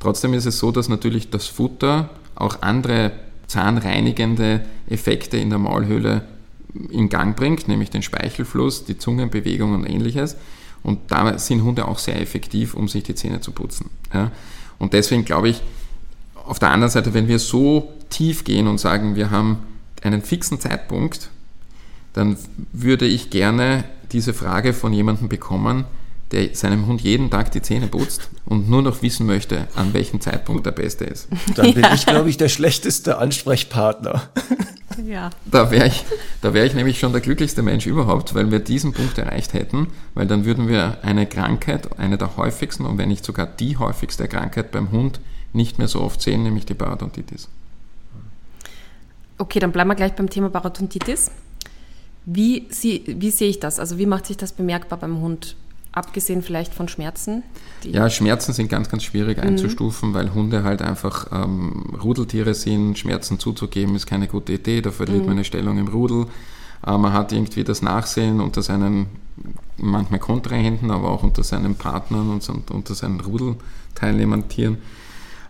Trotzdem 0.00 0.34
ist 0.34 0.46
es 0.46 0.58
so, 0.58 0.70
dass 0.70 0.88
natürlich 0.88 1.30
das 1.30 1.46
Futter 1.46 2.10
auch 2.34 2.62
andere 2.62 3.12
zahnreinigende 3.46 4.64
Effekte 4.88 5.36
in 5.36 5.50
der 5.50 5.58
Maulhöhle 5.58 6.22
in 6.90 7.08
Gang 7.08 7.36
bringt, 7.36 7.68
nämlich 7.68 7.90
den 7.90 8.02
Speichelfluss, 8.02 8.84
die 8.84 8.98
Zungenbewegung 8.98 9.74
und 9.74 9.86
ähnliches. 9.86 10.36
Und 10.82 10.98
da 11.08 11.38
sind 11.38 11.62
Hunde 11.62 11.88
auch 11.88 11.98
sehr 11.98 12.20
effektiv, 12.20 12.74
um 12.74 12.88
sich 12.88 13.04
die 13.04 13.14
Zähne 13.14 13.40
zu 13.40 13.52
putzen. 13.52 13.90
Ja. 14.12 14.30
Und 14.78 14.92
deswegen 14.92 15.24
glaube 15.24 15.48
ich, 15.48 15.62
auf 16.34 16.58
der 16.58 16.70
anderen 16.70 16.90
Seite, 16.90 17.14
wenn 17.14 17.28
wir 17.28 17.38
so 17.38 17.94
tief 18.10 18.44
gehen 18.44 18.66
und 18.66 18.78
sagen, 18.78 19.16
wir 19.16 19.30
haben 19.30 19.58
einen 20.04 20.22
fixen 20.22 20.60
Zeitpunkt, 20.60 21.30
dann 22.12 22.36
würde 22.72 23.06
ich 23.06 23.30
gerne 23.30 23.84
diese 24.12 24.34
Frage 24.34 24.72
von 24.72 24.92
jemandem 24.92 25.28
bekommen, 25.28 25.84
der 26.30 26.54
seinem 26.54 26.86
Hund 26.86 27.00
jeden 27.00 27.30
Tag 27.30 27.52
die 27.52 27.62
Zähne 27.62 27.86
putzt 27.86 28.28
und 28.44 28.68
nur 28.68 28.82
noch 28.82 29.02
wissen 29.02 29.26
möchte, 29.26 29.68
an 29.74 29.92
welchem 29.92 30.20
Zeitpunkt 30.20 30.66
der 30.66 30.72
beste 30.72 31.04
ist. 31.04 31.28
Dann 31.54 31.74
bin 31.74 31.82
ja. 31.82 31.94
ich, 31.94 32.06
glaube 32.06 32.30
ich, 32.30 32.36
der 32.36 32.48
schlechteste 32.48 33.18
Ansprechpartner. 33.18 34.30
Ja. 35.04 35.30
Da 35.44 35.72
wäre 35.72 35.88
ich, 35.88 36.04
da 36.40 36.54
wär 36.54 36.64
ich 36.64 36.74
nämlich 36.74 37.00
schon 37.00 37.10
der 37.10 37.20
glücklichste 37.20 37.62
Mensch 37.62 37.84
überhaupt, 37.84 38.34
weil 38.34 38.52
wir 38.52 38.60
diesen 38.60 38.92
Punkt 38.92 39.18
erreicht 39.18 39.52
hätten, 39.52 39.88
weil 40.14 40.28
dann 40.28 40.44
würden 40.44 40.68
wir 40.68 40.98
eine 41.02 41.26
Krankheit, 41.26 41.98
eine 41.98 42.16
der 42.16 42.36
häufigsten 42.36 42.86
und 42.86 42.96
wenn 42.96 43.08
nicht 43.08 43.24
sogar 43.24 43.46
die 43.46 43.76
häufigste 43.76 44.28
Krankheit 44.28 44.70
beim 44.70 44.92
Hund 44.92 45.18
nicht 45.52 45.78
mehr 45.78 45.88
so 45.88 46.00
oft 46.00 46.22
sehen, 46.22 46.44
nämlich 46.44 46.66
die 46.66 46.74
Parodontitis. 46.74 47.48
Okay, 49.38 49.58
dann 49.58 49.72
bleiben 49.72 49.88
wir 49.88 49.94
gleich 49.94 50.14
beim 50.14 50.30
Thema 50.30 50.48
Parodontitis. 50.48 51.30
Wie, 52.26 52.66
sie, 52.70 53.04
wie 53.06 53.30
sehe 53.30 53.48
ich 53.48 53.60
das? 53.60 53.78
Also 53.78 53.98
wie 53.98 54.06
macht 54.06 54.26
sich 54.26 54.36
das 54.36 54.52
bemerkbar 54.52 54.98
beim 54.98 55.20
Hund? 55.20 55.56
Abgesehen 55.92 56.42
vielleicht 56.42 56.74
von 56.74 56.88
Schmerzen? 56.88 57.44
Ja, 57.84 58.10
Schmerzen 58.10 58.52
sind 58.52 58.68
ganz, 58.68 58.88
ganz 58.88 59.04
schwierig 59.04 59.36
mhm. 59.38 59.44
einzustufen, 59.44 60.10
mhm. 60.10 60.14
weil 60.14 60.34
Hunde 60.34 60.64
halt 60.64 60.82
einfach 60.82 61.28
ähm, 61.32 61.94
Rudeltiere 62.02 62.54
sind. 62.54 62.98
Schmerzen 62.98 63.38
zuzugeben 63.38 63.94
ist 63.94 64.06
keine 64.06 64.26
gute 64.26 64.54
Idee, 64.54 64.80
da 64.80 64.90
verliert 64.90 65.20
mhm. 65.20 65.26
man 65.26 65.36
eine 65.36 65.44
Stellung 65.44 65.78
im 65.78 65.88
Rudel. 65.88 66.26
Äh, 66.86 66.98
man 66.98 67.12
hat 67.12 67.32
irgendwie 67.32 67.62
das 67.62 67.82
Nachsehen 67.82 68.40
unter 68.40 68.62
seinen 68.62 69.06
manchmal 69.76 70.20
Kontrahenten, 70.20 70.90
aber 70.90 71.10
auch 71.10 71.22
unter 71.22 71.42
seinen 71.42 71.74
Partnern 71.76 72.30
und 72.30 72.70
unter 72.70 72.94
seinen 72.94 73.20
Rudelteilnehmern, 73.20 74.48
Tieren. 74.48 74.78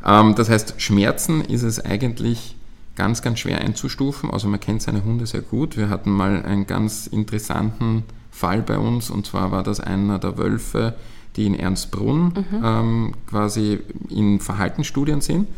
Ähm, 0.04 0.34
das 0.34 0.50
heißt, 0.50 0.74
Schmerzen 0.78 1.42
ist 1.42 1.62
es 1.62 1.80
eigentlich 1.80 2.56
ganz, 2.96 3.22
ganz 3.22 3.40
schwer 3.40 3.60
einzustufen. 3.60 4.30
Also 4.30 4.48
man 4.48 4.60
kennt 4.60 4.82
seine 4.82 5.04
Hunde 5.04 5.26
sehr 5.26 5.42
gut. 5.42 5.76
Wir 5.76 5.88
hatten 5.88 6.10
mal 6.10 6.42
einen 6.44 6.66
ganz 6.66 7.06
interessanten 7.06 8.04
Fall 8.30 8.62
bei 8.62 8.78
uns 8.78 9.10
und 9.10 9.26
zwar 9.26 9.52
war 9.52 9.62
das 9.62 9.80
einer 9.80 10.18
der 10.18 10.38
Wölfe, 10.38 10.94
die 11.36 11.46
in 11.46 11.54
Ernstbrunn 11.54 12.24
mhm. 12.50 12.62
ähm, 12.64 13.14
quasi 13.26 13.80
in 14.08 14.40
Verhaltensstudien 14.40 15.20
sind. 15.20 15.48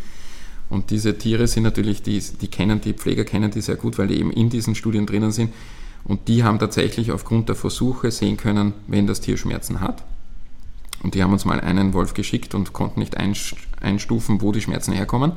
Und 0.69 0.91
diese 0.91 1.17
Tiere 1.17 1.47
sind 1.47 1.63
natürlich, 1.63 2.03
die, 2.03 2.21
die 2.41 2.49
kennen, 2.49 2.81
die 2.81 2.93
Pfleger 2.93 3.25
kennen 3.25 3.51
die 3.51 3.61
sehr 3.61 3.77
gut, 3.77 3.99
weil 3.99 4.09
die 4.09 4.19
eben 4.19 4.33
in 4.33 4.51
diesen 4.51 4.75
Studien 4.75 5.07
drinnen 5.07 5.31
sind. 5.31 5.53
Und 6.05 6.29
die 6.29 6.45
haben 6.45 6.59
tatsächlich 6.59 7.13
aufgrund 7.13 7.49
der 7.49 7.57
Versuche 7.57 8.11
sehen 8.11 8.37
können, 8.37 8.73
wenn 8.87 9.07
das 9.07 9.21
Tier 9.21 9.37
Schmerzen 9.37 9.81
hat. 9.81 10.03
Und 11.03 11.15
die 11.15 11.23
haben 11.23 11.33
uns 11.33 11.45
mal 11.45 11.61
einen 11.61 11.93
Wolf 11.93 12.15
geschickt 12.15 12.55
und 12.55 12.73
konnten 12.73 13.01
nicht 13.01 13.17
einstufen, 13.17 14.41
wo 14.41 14.51
die 14.51 14.61
Schmerzen 14.61 14.93
herkommen 14.93 15.33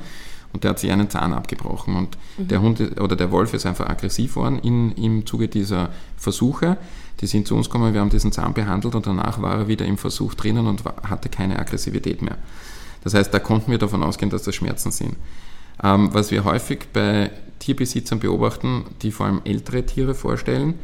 und 0.53 0.63
der 0.63 0.71
hat 0.71 0.79
sich 0.79 0.91
einen 0.91 1.09
Zahn 1.09 1.33
abgebrochen. 1.33 1.95
Und 1.95 2.17
mhm. 2.37 2.47
der 2.47 2.61
Hund 2.61 2.99
oder 2.99 3.15
der 3.15 3.31
Wolf 3.31 3.53
ist 3.53 3.65
einfach 3.65 3.87
aggressiv 3.87 4.35
worden 4.35 4.59
in, 4.59 4.91
im 4.93 5.25
Zuge 5.25 5.47
dieser 5.47 5.89
Versuche. 6.17 6.77
Die 7.21 7.27
sind 7.27 7.47
zu 7.47 7.55
uns 7.55 7.67
gekommen, 7.67 7.93
wir 7.93 8.01
haben 8.01 8.09
diesen 8.09 8.31
Zahn 8.31 8.53
behandelt 8.53 8.95
und 8.95 9.05
danach 9.05 9.41
war 9.41 9.55
er 9.55 9.67
wieder 9.67 9.85
im 9.85 9.97
Versuch 9.97 10.33
drinnen 10.33 10.67
und 10.67 10.83
hatte 11.03 11.29
keine 11.29 11.59
Aggressivität 11.59 12.21
mehr. 12.21 12.38
Das 13.03 13.13
heißt, 13.13 13.33
da 13.33 13.39
konnten 13.39 13.71
wir 13.71 13.77
davon 13.77 14.03
ausgehen, 14.03 14.29
dass 14.29 14.43
das 14.43 14.55
Schmerzen 14.55 14.91
sind. 14.91 15.15
Ähm, 15.83 16.09
was 16.13 16.31
wir 16.31 16.43
häufig 16.43 16.88
bei 16.91 17.31
Tierbesitzern 17.59 18.19
beobachten, 18.19 18.85
die 19.01 19.12
vor 19.12 19.25
allem 19.25 19.41
ältere 19.45 19.85
Tiere 19.85 20.15
vorstellen, 20.15 20.75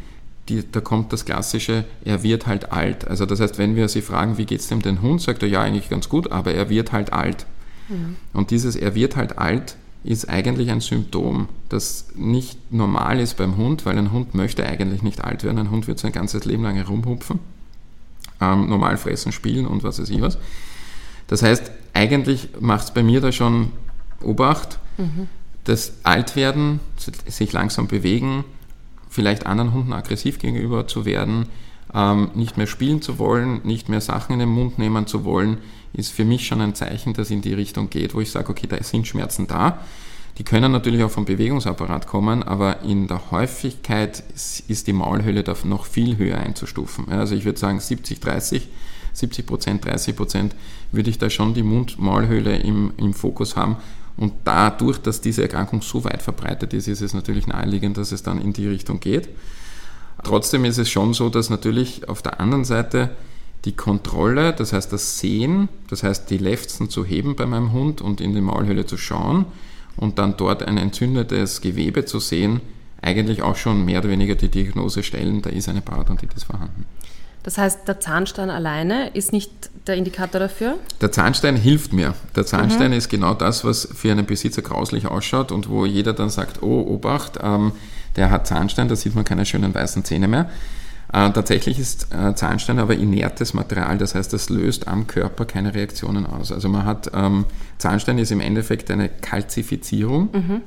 die, 0.49 0.63
da 0.69 0.79
kommt 0.79 1.11
das 1.11 1.25
klassische, 1.25 1.85
er 2.03 2.21
wird 2.21 2.45
halt 2.45 2.71
alt. 2.71 3.07
Also 3.07 3.25
das 3.25 3.39
heißt, 3.39 3.57
wenn 3.57 3.75
wir 3.75 3.87
sie 3.87 4.01
fragen, 4.01 4.37
wie 4.37 4.45
geht 4.45 4.59
es 4.59 4.67
dem 4.67 4.81
den 4.81 5.01
Hund, 5.01 5.21
sagt 5.21 5.41
er 5.41 5.49
ja 5.49 5.61
eigentlich 5.61 5.89
ganz 5.89 6.07
gut, 6.07 6.31
aber 6.31 6.53
er 6.53 6.69
wird 6.69 6.91
halt 6.91 7.13
alt. 7.13 7.45
Mhm. 7.89 8.15
Und 8.33 8.51
dieses 8.51 8.75
Er 8.75 8.95
wird 8.95 9.15
halt 9.15 9.37
alt 9.37 9.77
ist 10.05 10.29
eigentlich 10.29 10.69
ein 10.69 10.81
Symptom, 10.81 11.49
das 11.67 12.09
nicht 12.15 12.71
normal 12.71 13.19
ist 13.19 13.37
beim 13.37 13.57
Hund, 13.57 13.87
weil 13.87 13.97
ein 13.97 14.11
Hund 14.11 14.35
möchte 14.35 14.63
eigentlich 14.65 15.01
nicht 15.01 15.23
alt 15.23 15.43
werden. 15.43 15.57
Ein 15.57 15.71
Hund 15.71 15.87
wird 15.87 15.97
sein 15.97 16.11
ganzes 16.11 16.45
Leben 16.45 16.61
lang 16.61 16.75
herumhupfen, 16.75 17.39
ähm, 18.39 18.69
normal 18.69 18.97
fressen, 18.97 19.31
spielen 19.31 19.65
und 19.65 19.83
was 19.83 19.99
weiß 19.99 20.09
ich 20.11 20.21
was. 20.21 20.37
Das 21.25 21.41
heißt, 21.41 21.71
eigentlich 21.93 22.49
macht 22.59 22.83
es 22.85 22.91
bei 22.91 23.01
mir 23.01 23.19
da 23.19 23.31
schon 23.31 23.71
Obacht, 24.21 24.77
mhm. 24.97 25.27
das 25.63 25.93
Altwerden, 26.03 26.79
sich 27.27 27.51
langsam 27.51 27.87
bewegen, 27.87 28.43
vielleicht 29.09 29.47
anderen 29.47 29.73
Hunden 29.73 29.93
aggressiv 29.93 30.37
gegenüber 30.37 30.87
zu 30.87 31.05
werden, 31.05 31.47
ähm, 31.95 32.29
nicht 32.35 32.57
mehr 32.57 32.67
spielen 32.67 33.01
zu 33.01 33.17
wollen, 33.17 33.61
nicht 33.63 33.87
mehr 33.87 34.01
Sachen 34.01 34.33
in 34.33 34.39
den 34.39 34.49
Mund 34.49 34.77
nehmen 34.77 35.07
zu 35.07 35.23
wollen, 35.23 35.59
ist 35.93 36.11
für 36.11 36.25
mich 36.25 36.45
schon 36.45 36.61
ein 36.61 36.75
Zeichen, 36.75 37.13
dass 37.13 37.31
in 37.31 37.41
die 37.41 37.53
Richtung 37.53 37.89
geht, 37.89 38.13
wo 38.13 38.19
ich 38.19 38.31
sage, 38.31 38.49
okay, 38.49 38.67
da 38.67 38.81
sind 38.83 39.07
Schmerzen 39.07 39.47
da. 39.47 39.79
Die 40.37 40.43
können 40.43 40.73
natürlich 40.73 41.01
auch 41.03 41.11
vom 41.11 41.23
Bewegungsapparat 41.23 42.07
kommen, 42.07 42.43
aber 42.43 42.81
in 42.81 43.07
der 43.07 43.31
Häufigkeit 43.31 44.21
ist 44.67 44.87
die 44.87 44.93
Maulhöhle 44.93 45.43
da 45.43 45.55
noch 45.63 45.85
viel 45.85 46.17
höher 46.17 46.37
einzustufen. 46.37 47.09
Also 47.09 47.35
ich 47.35 47.45
würde 47.45 47.57
sagen 47.57 47.79
70, 47.79 48.19
30, 48.19 48.67
70 49.13 49.45
Prozent, 49.45 49.85
30 49.85 50.15
Prozent 50.17 50.55
würde 50.91 51.09
ich 51.09 51.17
da 51.17 51.29
schon 51.29 51.53
die 51.53 51.63
Mund-Maulhöhle 51.63 52.57
im, 52.57 52.91
im 52.97 53.13
Fokus 53.13 53.55
haben. 53.55 53.77
Und 54.17 54.33
dadurch, 54.43 54.97
dass 54.97 55.21
diese 55.21 55.41
Erkrankung 55.41 55.81
so 55.81 56.03
weit 56.03 56.21
verbreitet 56.21 56.73
ist, 56.73 56.89
ist 56.89 57.01
es 57.01 57.13
natürlich 57.13 57.47
naheliegend, 57.47 57.97
dass 57.97 58.11
es 58.11 58.21
dann 58.21 58.41
in 58.41 58.51
die 58.51 58.67
Richtung 58.67 58.99
geht. 58.99 59.29
Trotzdem 60.23 60.65
ist 60.65 60.77
es 60.77 60.89
schon 60.89 61.13
so, 61.13 61.29
dass 61.29 61.49
natürlich 61.49 62.09
auf 62.09 62.21
der 62.21 62.39
anderen 62.39 62.65
Seite 62.65 63.11
die 63.65 63.75
Kontrolle, 63.75 64.53
das 64.53 64.73
heißt 64.73 64.93
das 64.93 65.19
Sehen, 65.19 65.69
das 65.89 66.03
heißt 66.03 66.29
die 66.29 66.37
Lefzen 66.37 66.89
zu 66.89 67.03
heben 67.03 67.35
bei 67.35 67.45
meinem 67.45 67.73
Hund 67.73 68.01
und 68.01 68.21
in 68.21 68.33
die 68.33 68.41
Maulhöhle 68.41 68.85
zu 68.85 68.97
schauen 68.97 69.45
und 69.97 70.19
dann 70.19 70.37
dort 70.37 70.63
ein 70.63 70.77
entzündetes 70.77 71.61
Gewebe 71.61 72.05
zu 72.05 72.19
sehen, 72.19 72.61
eigentlich 73.01 73.41
auch 73.41 73.55
schon 73.55 73.85
mehr 73.85 73.99
oder 73.99 74.09
weniger 74.09 74.35
die 74.35 74.49
Diagnose 74.49 75.03
stellen, 75.03 75.41
da 75.41 75.49
ist 75.49 75.69
eine 75.69 75.81
Parodontitis 75.81 76.43
vorhanden. 76.43 76.85
Das 77.43 77.59
heißt, 77.59 77.87
der 77.87 77.99
Zahnstein 77.99 78.49
alleine 78.49 79.09
ist 79.09 79.31
nicht 79.31 79.51
der 79.85 79.95
Indikator 79.95 80.39
dafür? 80.39 80.79
Der 80.99 81.11
Zahnstein 81.11 81.55
hilft 81.55 81.93
mir. 81.93 82.15
Der 82.35 82.43
Zahnstein 82.43 82.89
mhm. 82.89 82.97
ist 82.97 83.09
genau 83.09 83.35
das, 83.35 83.63
was 83.63 83.87
für 83.93 84.11
einen 84.11 84.25
Besitzer 84.25 84.63
grauslich 84.63 85.05
ausschaut 85.05 85.51
und 85.51 85.69
wo 85.69 85.85
jeder 85.85 86.13
dann 86.13 86.31
sagt, 86.31 86.63
oh, 86.63 86.81
Obacht, 86.81 87.37
ähm, 87.43 87.73
der 88.15 88.31
hat 88.31 88.47
Zahnstein, 88.47 88.87
da 88.87 88.95
sieht 88.95 89.15
man 89.15 89.25
keine 89.25 89.45
schönen 89.45 89.73
weißen 89.73 90.03
Zähne 90.03 90.27
mehr. 90.27 90.49
Äh, 91.13 91.31
tatsächlich 91.31 91.79
ist 91.79 92.13
äh, 92.13 92.33
Zahnstein 92.35 92.79
aber 92.79 92.95
inertes 92.95 93.53
Material, 93.53 93.97
das 93.97 94.15
heißt, 94.15 94.33
das 94.33 94.49
löst 94.49 94.87
am 94.87 95.07
Körper 95.07 95.45
keine 95.45 95.73
Reaktionen 95.73 96.25
aus. 96.25 96.51
Also 96.51 96.67
man 96.67 96.85
hat, 96.85 97.11
ähm, 97.13 97.45
Zahnstein 97.77 98.17
ist 98.17 98.31
im 98.31 98.41
Endeffekt 98.41 98.89
eine 98.91 99.09
Kalzifizierung 99.09 100.29
mhm. 100.33 100.61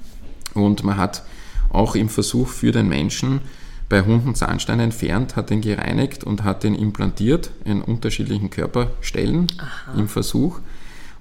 und 0.54 0.84
man 0.84 0.96
hat 0.96 1.22
auch 1.70 1.96
im 1.96 2.08
Versuch 2.08 2.48
für 2.48 2.72
den 2.72 2.88
Menschen 2.88 3.40
bei 3.88 4.02
Hunden 4.02 4.34
Zahnstein 4.34 4.80
entfernt, 4.80 5.36
hat 5.36 5.50
den 5.50 5.60
gereinigt 5.60 6.22
und 6.22 6.44
hat 6.44 6.62
den 6.62 6.74
implantiert 6.74 7.50
in 7.64 7.82
unterschiedlichen 7.82 8.50
Körperstellen 8.50 9.46
Aha. 9.58 9.98
im 9.98 10.08
Versuch. 10.08 10.60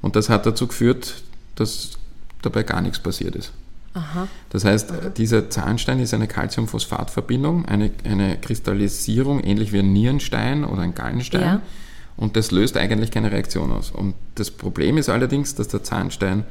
Und 0.01 0.15
das 0.15 0.29
hat 0.29 0.45
dazu 0.45 0.67
geführt, 0.67 1.23
dass 1.55 1.97
dabei 2.41 2.63
gar 2.63 2.81
nichts 2.81 2.99
passiert 2.99 3.35
ist. 3.35 3.51
Aha. 3.97 4.27
Das 4.49 4.63
heißt, 4.63 4.91
Aha. 4.91 5.09
dieser 5.09 5.49
Zahnstein 5.49 5.99
ist 5.99 6.13
eine 6.13 6.27
Calciumphosphatverbindung, 6.27 7.65
eine, 7.65 7.91
eine 8.03 8.37
Kristallisierung, 8.37 9.39
ähnlich 9.43 9.73
wie 9.73 9.79
ein 9.79 9.91
Nierenstein 9.91 10.63
oder 10.63 10.81
ein 10.81 10.93
Gallenstein. 10.93 11.41
Ja. 11.41 11.61
Und 12.15 12.35
das 12.35 12.51
löst 12.51 12.77
eigentlich 12.77 13.11
keine 13.11 13.31
Reaktion 13.31 13.71
aus. 13.71 13.91
Und 13.91 14.15
das 14.35 14.51
Problem 14.51 14.97
ist 14.97 15.09
allerdings, 15.09 15.55
dass 15.55 15.67
der 15.67 15.83
Zahnstein 15.83 16.45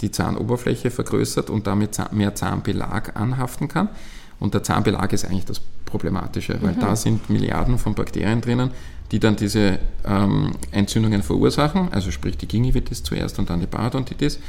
die 0.00 0.10
Zahnoberfläche 0.10 0.90
vergrößert 0.90 1.48
und 1.48 1.66
damit 1.66 1.96
mehr 2.12 2.34
Zahnbelag 2.34 3.16
anhaften 3.16 3.68
kann. 3.68 3.88
Und 4.40 4.54
der 4.54 4.64
Zahnbelag 4.64 5.12
ist 5.12 5.24
eigentlich 5.24 5.44
das 5.44 5.60
Problematische, 5.86 6.58
weil 6.60 6.72
mhm. 6.72 6.80
da 6.80 6.96
sind 6.96 7.30
Milliarden 7.30 7.78
von 7.78 7.94
Bakterien 7.94 8.40
drinnen, 8.40 8.70
die 9.12 9.20
dann 9.20 9.36
diese 9.36 9.78
ähm, 10.04 10.52
Entzündungen 10.72 11.22
verursachen, 11.22 11.92
also 11.92 12.10
sprich 12.10 12.36
die 12.38 12.48
Gingivitis 12.48 13.02
zuerst 13.02 13.38
und 13.38 13.50
dann 13.50 13.60
die 13.60 13.66
Parodontitis. 13.66 14.40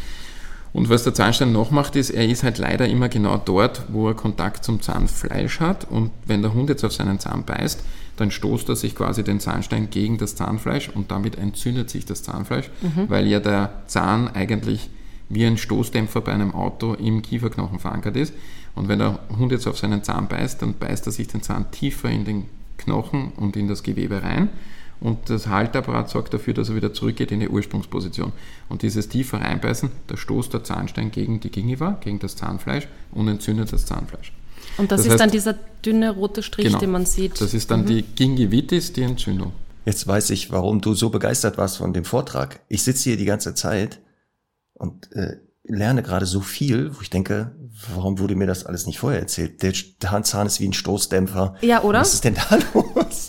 Und 0.73 0.89
was 0.89 1.03
der 1.03 1.13
Zahnstein 1.13 1.51
noch 1.51 1.69
macht, 1.69 1.95
ist, 1.95 2.09
er 2.09 2.27
ist 2.27 2.43
halt 2.43 2.57
leider 2.57 2.87
immer 2.87 3.07
genau 3.07 3.37
dort, 3.37 3.83
wo 3.89 4.07
er 4.07 4.15
Kontakt 4.15 4.65
zum 4.65 4.81
Zahnfleisch 4.81 5.59
hat. 5.59 5.85
Und 5.89 6.09
wenn 6.25 6.41
der 6.41 6.55
Hund 6.55 6.69
jetzt 6.69 6.83
auf 6.83 6.91
seinen 6.91 7.19
Zahn 7.19 7.45
beißt, 7.45 7.79
dann 8.17 8.31
stoßt 8.31 8.69
er 8.69 8.75
sich 8.75 8.95
quasi 8.95 9.23
den 9.23 9.39
Zahnstein 9.39 9.89
gegen 9.89 10.17
das 10.17 10.35
Zahnfleisch 10.35 10.89
und 10.89 11.11
damit 11.11 11.37
entzündet 11.37 11.89
sich 11.89 12.05
das 12.05 12.23
Zahnfleisch, 12.23 12.69
mhm. 12.81 13.09
weil 13.09 13.27
ja 13.27 13.39
der 13.39 13.83
Zahn 13.87 14.27
eigentlich 14.27 14.89
wie 15.29 15.45
ein 15.45 15.57
Stoßdämpfer 15.57 16.21
bei 16.21 16.33
einem 16.33 16.53
Auto 16.53 16.93
im 16.93 17.21
Kieferknochen 17.21 17.79
verankert 17.79 18.17
ist. 18.17 18.33
Und 18.75 18.87
wenn 18.87 18.99
der 18.99 19.19
Hund 19.37 19.51
jetzt 19.51 19.67
auf 19.67 19.77
seinen 19.77 20.03
Zahn 20.03 20.27
beißt, 20.27 20.61
dann 20.61 20.73
beißt 20.73 21.05
er 21.05 21.11
sich 21.11 21.27
den 21.27 21.41
Zahn 21.43 21.71
tiefer 21.71 22.09
in 22.09 22.25
den 22.25 22.45
Knochen 22.77 23.31
und 23.37 23.55
in 23.55 23.67
das 23.67 23.83
Gewebe 23.83 24.23
rein. 24.23 24.49
Und 25.03 25.29
das 25.29 25.47
Haltapparat 25.47 26.09
sorgt 26.09 26.33
dafür, 26.33 26.53
dass 26.53 26.69
er 26.69 26.77
wieder 26.77 26.93
zurückgeht 26.93 27.33
in 27.33 27.41
die 27.41 27.49
Ursprungsposition. 27.49 28.31
Und 28.69 28.83
dieses 28.83 29.09
tiefe 29.09 29.37
Reinbeißen, 29.37 29.91
da 30.07 30.15
stoßt 30.15 30.53
der 30.53 30.63
Zahnstein 30.63 31.11
gegen 31.11 31.41
die 31.41 31.51
Gingiva, 31.51 31.97
gegen 31.99 32.19
das 32.19 32.37
Zahnfleisch 32.37 32.87
und 33.11 33.27
entzündet 33.27 33.73
das 33.73 33.85
Zahnfleisch. 33.85 34.31
Und 34.77 34.93
das, 34.93 35.01
das 35.01 35.05
ist 35.07 35.11
heißt, 35.11 35.21
dann 35.21 35.31
dieser 35.31 35.55
dünne 35.85 36.11
rote 36.11 36.41
Strich, 36.41 36.67
genau, 36.67 36.79
den 36.79 36.91
man 36.91 37.05
sieht. 37.05 37.41
Das 37.41 37.53
ist 37.53 37.69
dann 37.69 37.81
mhm. 37.81 37.87
die 37.87 38.01
Gingivitis, 38.03 38.93
die 38.93 39.01
Entzündung. 39.01 39.51
Jetzt 39.83 40.07
weiß 40.07 40.29
ich, 40.29 40.51
warum 40.51 40.79
du 40.79 40.93
so 40.93 41.09
begeistert 41.09 41.57
warst 41.57 41.77
von 41.77 41.91
dem 41.91 42.05
Vortrag. 42.05 42.61
Ich 42.69 42.83
sitze 42.83 43.03
hier 43.09 43.17
die 43.17 43.25
ganze 43.25 43.53
Zeit 43.53 43.99
und 44.73 45.11
äh, 45.11 45.35
lerne 45.65 46.01
gerade 46.01 46.25
so 46.25 46.39
viel, 46.39 46.95
wo 46.95 47.01
ich 47.01 47.09
denke, 47.09 47.51
warum 47.93 48.19
wurde 48.19 48.35
mir 48.35 48.47
das 48.47 48.65
alles 48.65 48.85
nicht 48.87 48.99
vorher 48.99 49.19
erzählt? 49.19 49.61
Der 49.63 49.73
Zahn 50.23 50.47
ist 50.47 50.61
wie 50.61 50.67
ein 50.69 50.71
Stoßdämpfer. 50.71 51.55
Ja, 51.59 51.83
oder? 51.83 51.99
Was 51.99 52.13
ist 52.13 52.23
denn 52.23 52.35
da 52.35 52.57
los? 52.73 53.27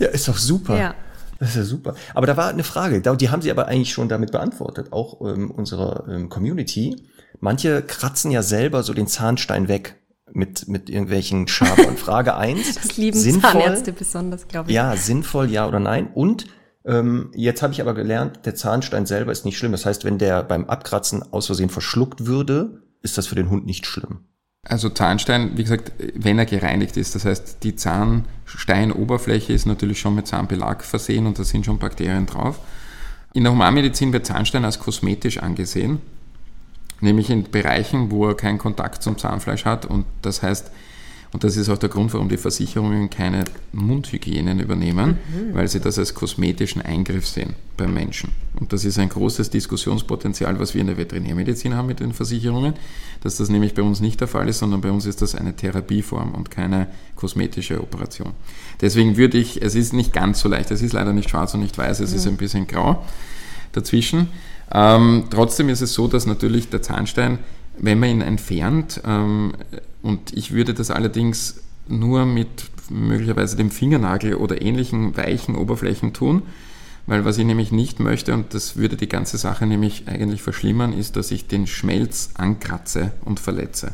Ja, 0.00 0.08
ist 0.08 0.26
doch 0.28 0.38
super. 0.38 0.78
Ja. 0.78 0.94
Das 1.38 1.50
ist 1.50 1.56
ja 1.56 1.64
super. 1.64 1.94
Aber 2.14 2.26
da 2.26 2.36
war 2.36 2.48
eine 2.48 2.64
Frage, 2.64 3.00
die 3.00 3.30
haben 3.30 3.42
sie 3.42 3.50
aber 3.50 3.68
eigentlich 3.68 3.92
schon 3.92 4.08
damit 4.08 4.32
beantwortet, 4.32 4.92
auch 4.92 5.20
ähm, 5.22 5.50
unserer 5.50 6.06
ähm, 6.08 6.28
Community. 6.28 6.96
Manche 7.40 7.82
kratzen 7.82 8.30
ja 8.30 8.42
selber 8.42 8.82
so 8.82 8.92
den 8.92 9.06
Zahnstein 9.06 9.68
weg 9.68 9.96
mit, 10.32 10.68
mit 10.68 10.90
irgendwelchen 10.90 11.48
Schabern. 11.48 11.96
Frage 11.96 12.36
eins. 12.36 12.74
Das 12.82 12.96
lieben 12.96 13.18
sinnvoll, 13.18 13.62
Zahnärzte 13.62 13.92
besonders, 13.92 14.48
glaube 14.48 14.70
ich. 14.70 14.74
Ja, 14.76 14.96
sinnvoll, 14.96 15.50
ja 15.50 15.66
oder 15.66 15.80
nein. 15.80 16.10
Und 16.12 16.46
ähm, 16.84 17.30
jetzt 17.34 17.62
habe 17.62 17.72
ich 17.72 17.80
aber 17.80 17.94
gelernt, 17.94 18.40
der 18.44 18.54
Zahnstein 18.54 19.06
selber 19.06 19.32
ist 19.32 19.44
nicht 19.44 19.58
schlimm. 19.58 19.72
Das 19.72 19.86
heißt, 19.86 20.04
wenn 20.04 20.18
der 20.18 20.42
beim 20.42 20.66
Abkratzen 20.66 21.22
aus 21.32 21.46
Versehen 21.46 21.70
verschluckt 21.70 22.26
würde, 22.26 22.82
ist 23.02 23.16
das 23.16 23.26
für 23.26 23.34
den 23.34 23.48
Hund 23.50 23.66
nicht 23.66 23.86
schlimm. 23.86 24.26
Also 24.68 24.90
Zahnstein, 24.90 25.56
wie 25.56 25.62
gesagt, 25.62 25.92
wenn 26.14 26.38
er 26.38 26.44
gereinigt 26.44 26.96
ist, 26.98 27.14
das 27.14 27.24
heißt, 27.24 27.62
die 27.62 27.76
Zahnsteinoberfläche 27.76 29.54
ist 29.54 29.66
natürlich 29.66 30.00
schon 30.00 30.14
mit 30.14 30.26
Zahnbelag 30.26 30.84
versehen 30.84 31.26
und 31.26 31.38
da 31.38 31.44
sind 31.44 31.64
schon 31.64 31.78
Bakterien 31.78 32.26
drauf. 32.26 32.60
In 33.32 33.44
der 33.44 33.52
Humanmedizin 33.52 34.12
wird 34.12 34.26
Zahnstein 34.26 34.64
als 34.66 34.78
kosmetisch 34.78 35.38
angesehen, 35.38 36.00
nämlich 37.00 37.30
in 37.30 37.50
Bereichen, 37.50 38.10
wo 38.10 38.26
er 38.28 38.36
keinen 38.36 38.58
Kontakt 38.58 39.02
zum 39.02 39.16
Zahnfleisch 39.16 39.64
hat 39.64 39.86
und 39.86 40.04
das 40.20 40.42
heißt, 40.42 40.70
und 41.32 41.44
das 41.44 41.56
ist 41.56 41.68
auch 41.68 41.78
der 41.78 41.88
Grund, 41.88 42.12
warum 42.12 42.28
die 42.28 42.36
Versicherungen 42.36 43.08
keine 43.08 43.44
Mundhygienen 43.72 44.58
übernehmen, 44.58 45.10
mhm. 45.10 45.54
weil 45.54 45.68
sie 45.68 45.78
das 45.78 45.96
als 45.96 46.14
kosmetischen 46.14 46.82
Eingriff 46.82 47.26
sehen 47.26 47.54
beim 47.76 47.94
Menschen. 47.94 48.32
Und 48.58 48.72
das 48.72 48.84
ist 48.84 48.98
ein 48.98 49.08
großes 49.08 49.48
Diskussionspotenzial, 49.50 50.58
was 50.58 50.74
wir 50.74 50.80
in 50.80 50.88
der 50.88 50.96
Veterinärmedizin 50.96 51.74
haben 51.74 51.86
mit 51.86 52.00
den 52.00 52.12
Versicherungen, 52.12 52.74
dass 53.22 53.36
das 53.36 53.48
nämlich 53.48 53.74
bei 53.74 53.82
uns 53.82 54.00
nicht 54.00 54.20
der 54.20 54.26
Fall 54.26 54.48
ist, 54.48 54.58
sondern 54.58 54.80
bei 54.80 54.90
uns 54.90 55.06
ist 55.06 55.22
das 55.22 55.36
eine 55.36 55.54
Therapieform 55.54 56.34
und 56.34 56.50
keine 56.50 56.88
kosmetische 57.14 57.80
Operation. 57.80 58.32
Deswegen 58.80 59.16
würde 59.16 59.38
ich, 59.38 59.62
es 59.62 59.76
ist 59.76 59.92
nicht 59.92 60.12
ganz 60.12 60.40
so 60.40 60.48
leicht, 60.48 60.72
es 60.72 60.82
ist 60.82 60.94
leider 60.94 61.12
nicht 61.12 61.30
schwarz 61.30 61.54
und 61.54 61.60
nicht 61.60 61.78
weiß, 61.78 62.00
es 62.00 62.10
mhm. 62.10 62.16
ist 62.16 62.26
ein 62.26 62.36
bisschen 62.38 62.66
grau 62.66 63.04
dazwischen. 63.70 64.28
Ähm, 64.72 65.24
trotzdem 65.30 65.68
ist 65.68 65.80
es 65.80 65.94
so, 65.94 66.08
dass 66.08 66.26
natürlich 66.26 66.70
der 66.70 66.82
Zahnstein 66.82 67.38
wenn 67.80 67.98
man 67.98 68.10
ihn 68.10 68.20
entfernt, 68.20 69.00
ähm, 69.06 69.54
und 70.02 70.32
ich 70.32 70.52
würde 70.52 70.74
das 70.74 70.90
allerdings 70.90 71.62
nur 71.88 72.24
mit 72.24 72.70
möglicherweise 72.88 73.56
dem 73.56 73.70
Fingernagel 73.70 74.34
oder 74.34 74.62
ähnlichen 74.62 75.16
weichen 75.16 75.54
Oberflächen 75.54 76.12
tun, 76.12 76.42
weil 77.06 77.24
was 77.24 77.38
ich 77.38 77.44
nämlich 77.44 77.72
nicht 77.72 78.00
möchte, 78.00 78.34
und 78.34 78.54
das 78.54 78.76
würde 78.76 78.96
die 78.96 79.08
ganze 79.08 79.38
Sache 79.38 79.66
nämlich 79.66 80.04
eigentlich 80.06 80.42
verschlimmern, 80.42 80.92
ist, 80.92 81.16
dass 81.16 81.30
ich 81.30 81.46
den 81.46 81.66
Schmelz 81.66 82.30
ankratze 82.34 83.12
und 83.24 83.40
verletze. 83.40 83.92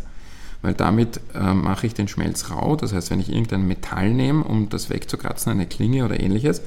Weil 0.62 0.74
damit 0.74 1.20
äh, 1.34 1.54
mache 1.54 1.86
ich 1.86 1.94
den 1.94 2.08
Schmelz 2.08 2.50
rau, 2.50 2.76
das 2.76 2.92
heißt, 2.92 3.10
wenn 3.10 3.20
ich 3.20 3.30
irgendein 3.30 3.66
Metall 3.66 4.12
nehme, 4.12 4.44
um 4.44 4.68
das 4.68 4.90
wegzukratzen, 4.90 5.52
eine 5.52 5.66
Klinge 5.66 6.04
oder 6.04 6.18
ähnliches, 6.18 6.62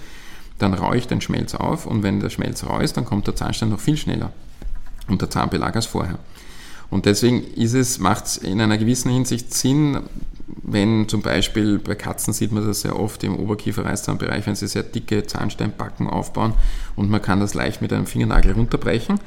dann 0.58 0.73
raue 0.73 0.97
ich 0.97 1.08
den 1.08 1.21
Schmelz 1.21 1.56
auf 1.56 1.86
und 1.86 2.04
wenn 2.04 2.19
der 2.19 2.30
Schmelz 2.30 2.63
rau 2.63 2.80
ist, 2.80 2.97
dann 2.97 3.06
kommt 3.06 3.28
der 3.28 3.36
Zahnstein 3.36 3.69
noch 3.69 3.80
viel 3.80 3.97
schneller 3.97 4.32
und 5.08 5.21
der 5.21 5.30
Zahnbelag 5.30 5.75
als 5.75 5.86
vorher. 5.86 6.19
Und 6.89 7.06
deswegen 7.06 7.43
ist 7.56 7.73
es, 7.73 7.99
macht 7.99 8.25
es 8.25 8.38
in 8.38 8.62
einer 8.62 8.78
gewissen 8.78 9.12
Hinsicht 9.12 9.54
Sinn, 9.54 9.99
wenn 10.63 11.08
zum 11.08 11.21
Beispiel 11.21 11.80
bei 11.80 11.95
Katzen 11.95 12.34
sieht 12.34 12.52
man 12.52 12.65
das 12.65 12.82
sehr 12.82 12.99
oft 12.99 13.23
im 13.23 13.36
Oberkiefer-Reißzahnbereich, 13.36 14.45
wenn 14.45 14.56
sie 14.56 14.67
sehr 14.67 14.84
dicke 14.84 15.25
Zahnsteinbacken 15.25 16.08
aufbauen 16.08 16.54
und 16.95 17.10
man 17.10 17.21
kann 17.21 17.39
das 17.39 17.54
leicht 17.54 17.82
mit 17.82 17.93
einem 17.93 18.06
Fingernagel 18.06 18.54
runterbrechen, 18.54 19.19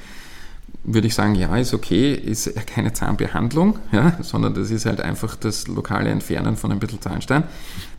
würde 0.85 1.07
ich 1.07 1.15
sagen, 1.15 1.35
ja, 1.37 1.57
ist 1.57 1.75
okay, 1.75 2.13
ist 2.13 2.55
keine 2.67 2.93
Zahnbehandlung, 2.93 3.79
ja, 3.93 4.17
sondern 4.21 4.55
das 4.55 4.71
ist 4.71 4.87
halt 4.87 5.01
einfach 5.01 5.37
das 5.37 5.69
lokale 5.69 6.11
Entfernen 6.11 6.57
von 6.57 6.73
ein 6.73 6.81
bisschen 6.81 7.01
Zahnstein. 7.01 7.45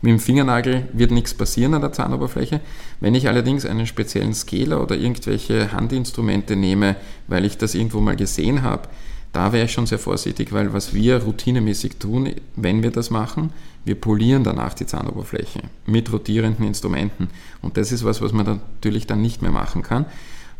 Mit 0.02 0.10
dem 0.10 0.20
Fingernagel 0.20 0.88
wird 0.92 1.10
nichts 1.10 1.32
passieren 1.32 1.72
an 1.74 1.80
der 1.80 1.92
Zahnoberfläche. 1.92 2.60
Wenn 3.00 3.14
ich 3.14 3.28
allerdings 3.28 3.64
einen 3.64 3.86
speziellen 3.86 4.34
Scaler 4.34 4.82
oder 4.82 4.96
irgendwelche 4.96 5.72
Handinstrumente 5.72 6.56
nehme, 6.56 6.96
weil 7.26 7.46
ich 7.46 7.56
das 7.56 7.74
irgendwo 7.74 8.00
mal 8.00 8.16
gesehen 8.16 8.62
habe, 8.62 8.88
da 9.34 9.52
wäre 9.52 9.66
ich 9.66 9.72
schon 9.72 9.86
sehr 9.86 9.98
vorsichtig, 9.98 10.52
weil 10.52 10.72
was 10.72 10.94
wir 10.94 11.22
routinemäßig 11.22 11.96
tun, 11.96 12.30
wenn 12.54 12.82
wir 12.84 12.92
das 12.92 13.10
machen, 13.10 13.52
wir 13.84 13.96
polieren 13.96 14.44
danach 14.44 14.74
die 14.74 14.86
Zahnoberfläche 14.86 15.60
mit 15.86 16.10
rotierenden 16.12 16.64
Instrumenten. 16.64 17.28
Und 17.60 17.76
das 17.76 17.90
ist 17.90 18.04
was, 18.04 18.22
was 18.22 18.32
man 18.32 18.46
natürlich 18.46 19.08
dann 19.08 19.20
nicht 19.20 19.42
mehr 19.42 19.50
machen 19.50 19.82
kann. 19.82 20.06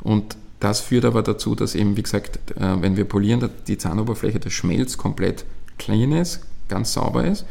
Und 0.03 0.37
das 0.59 0.81
führt 0.81 1.05
aber 1.05 1.23
dazu, 1.23 1.55
dass 1.55 1.77
eben, 1.77 1.97
wie 1.97 2.03
gesagt, 2.03 2.39
äh, 2.57 2.83
wenn 2.83 2.97
wir 2.97 3.05
polieren, 3.05 3.49
die 3.69 3.79
Zahnoberfläche, 3.79 4.41
der 4.41 4.51
Schmelz 4.51 4.99
komplett 4.99 5.45
clean 5.79 6.11
ist, 6.11 6.41
ganz 6.69 6.93
sauber 6.95 7.25
ist 7.25 7.47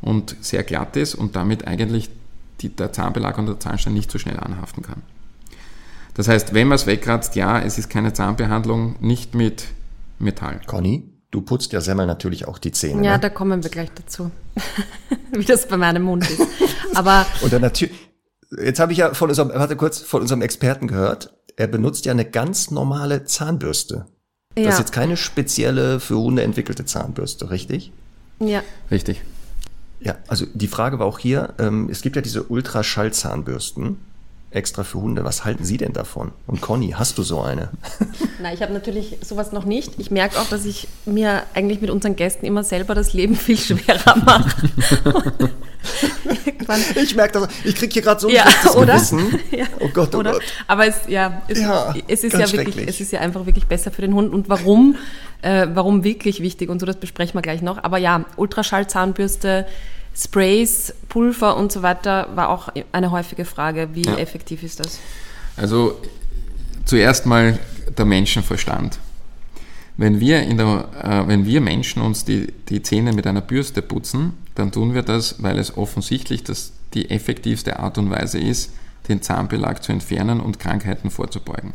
und 0.00 0.36
sehr 0.40 0.64
glatt 0.64 0.96
ist 0.96 1.14
und 1.14 1.36
damit 1.36 1.66
eigentlich 1.66 2.10
die, 2.60 2.70
der 2.70 2.92
Zahnbelag 2.92 3.38
und 3.38 3.46
der 3.46 3.60
Zahnstein 3.60 3.94
nicht 3.94 4.10
so 4.10 4.18
schnell 4.18 4.40
anhaften 4.40 4.82
kann. 4.82 5.02
Das 6.14 6.26
heißt, 6.26 6.54
wenn 6.54 6.66
man 6.66 6.76
es 6.76 6.86
wegkratzt, 6.86 7.36
ja, 7.36 7.60
es 7.60 7.78
ist 7.78 7.88
keine 7.88 8.12
Zahnbehandlung, 8.14 8.96
nicht 9.00 9.34
mit 9.34 9.66
Metall. 10.18 10.60
Conny, 10.66 11.12
du 11.30 11.40
putzt 11.40 11.72
ja 11.72 11.80
Semmel 11.80 12.06
natürlich 12.06 12.48
auch 12.48 12.58
die 12.58 12.72
Zähne. 12.72 13.04
Ja, 13.04 13.12
ne? 13.14 13.20
da 13.20 13.28
kommen 13.28 13.62
wir 13.62 13.70
gleich 13.70 13.90
dazu, 13.94 14.30
wie 15.32 15.44
das 15.44 15.68
bei 15.68 15.76
meinem 15.76 16.02
Mund 16.02 16.28
ist. 16.28 16.42
Aber 16.94 17.26
und 17.42 17.52
dann 17.52 17.62
natürlich. 17.62 17.94
Jetzt 18.62 18.78
habe 18.78 18.92
ich 18.92 18.98
ja 18.98 19.12
von 19.12 19.28
unserem, 19.28 19.48
warte 19.48 19.74
kurz, 19.74 20.00
von 20.00 20.22
unserem 20.22 20.40
Experten 20.40 20.86
gehört, 20.86 21.34
er 21.56 21.66
benutzt 21.66 22.06
ja 22.06 22.12
eine 22.12 22.24
ganz 22.24 22.70
normale 22.70 23.24
Zahnbürste. 23.24 24.06
Ja. 24.56 24.64
Das 24.64 24.74
ist 24.74 24.80
jetzt 24.80 24.92
keine 24.92 25.16
spezielle 25.16 26.00
für 26.00 26.16
Hunde 26.16 26.42
entwickelte 26.42 26.84
Zahnbürste, 26.84 27.50
richtig? 27.50 27.92
Ja. 28.38 28.62
Richtig. 28.90 29.22
Ja, 30.00 30.16
also 30.28 30.46
die 30.54 30.68
Frage 30.68 30.98
war 30.98 31.06
auch 31.06 31.18
hier, 31.18 31.54
ähm, 31.58 31.88
es 31.90 32.02
gibt 32.02 32.16
ja 32.16 32.22
diese 32.22 32.44
Ultraschallzahnbürsten 32.44 33.96
extra 34.56 34.82
für 34.82 35.00
Hunde. 35.00 35.24
Was 35.24 35.44
halten 35.44 35.64
Sie 35.64 35.76
denn 35.76 35.92
davon? 35.92 36.32
Und 36.46 36.60
Conny, 36.60 36.94
hast 36.96 37.18
du 37.18 37.22
so 37.22 37.42
eine? 37.42 37.70
Nein, 38.42 38.54
ich 38.54 38.62
habe 38.62 38.72
natürlich 38.72 39.18
sowas 39.22 39.52
noch 39.52 39.64
nicht. 39.64 39.92
Ich 39.98 40.10
merke 40.10 40.40
auch, 40.40 40.48
dass 40.48 40.64
ich 40.64 40.88
mir 41.04 41.42
eigentlich 41.54 41.80
mit 41.80 41.90
unseren 41.90 42.16
Gästen 42.16 42.46
immer 42.46 42.64
selber 42.64 42.94
das 42.94 43.12
Leben 43.12 43.36
viel 43.36 43.58
schwerer 43.58 44.16
mache. 44.24 44.70
ich 46.96 47.14
merke 47.14 47.40
das. 47.40 47.48
Ich 47.64 47.76
kriege 47.76 47.92
hier 47.92 48.02
gerade 48.02 48.20
so 48.20 48.28
ein 48.28 48.34
ja, 48.34 48.46
oder? 48.74 48.94
Gewissen. 48.94 49.38
Ja, 49.50 49.66
oh 49.80 49.88
Gott, 49.92 50.14
oh 50.14 50.18
oder? 50.18 50.32
Gott. 50.32 50.42
Aber 50.66 50.86
es, 50.86 50.96
ja, 51.06 51.42
es, 51.48 51.60
ja, 51.60 51.94
es 52.08 52.24
ist 52.24 52.32
ja 52.32 52.50
wirklich, 52.50 52.88
es 52.88 53.00
ist 53.00 53.12
ja 53.12 53.20
einfach 53.20 53.46
wirklich 53.46 53.66
besser 53.66 53.90
für 53.90 54.02
den 54.02 54.14
Hund. 54.14 54.32
Und 54.32 54.48
warum, 54.48 54.96
äh, 55.42 55.66
warum 55.72 56.02
wirklich 56.02 56.40
wichtig 56.40 56.70
und 56.70 56.80
so, 56.80 56.86
das 56.86 56.96
besprechen 56.96 57.34
wir 57.34 57.42
gleich 57.42 57.62
noch. 57.62 57.82
Aber 57.84 57.98
ja, 57.98 58.24
Ultraschallzahnbürste 58.36 59.66
Sprays, 60.16 60.94
Pulver 61.08 61.56
und 61.56 61.70
so 61.70 61.82
weiter 61.82 62.28
war 62.34 62.48
auch 62.48 62.68
eine 62.92 63.10
häufige 63.10 63.44
Frage. 63.44 63.90
Wie 63.92 64.02
ja. 64.02 64.16
effektiv 64.16 64.62
ist 64.62 64.80
das? 64.80 64.98
Also 65.56 66.00
zuerst 66.86 67.26
mal 67.26 67.58
der 67.96 68.06
Menschenverstand. 68.06 68.98
Wenn 69.98 70.20
wir, 70.20 70.42
in 70.42 70.56
der, 70.58 70.88
äh, 71.02 71.28
wenn 71.28 71.46
wir 71.46 71.60
Menschen 71.60 72.02
uns 72.02 72.24
die, 72.24 72.52
die 72.68 72.82
Zähne 72.82 73.12
mit 73.12 73.26
einer 73.26 73.40
Bürste 73.40 73.82
putzen, 73.82 74.34
dann 74.54 74.72
tun 74.72 74.94
wir 74.94 75.02
das, 75.02 75.42
weil 75.42 75.58
es 75.58 75.76
offensichtlich 75.76 76.44
das 76.44 76.72
die 76.94 77.10
effektivste 77.10 77.78
Art 77.78 77.98
und 77.98 78.10
Weise 78.10 78.38
ist, 78.38 78.72
den 79.08 79.22
Zahnbelag 79.22 79.82
zu 79.82 79.92
entfernen 79.92 80.40
und 80.40 80.58
Krankheiten 80.58 81.10
vorzubeugen. 81.10 81.74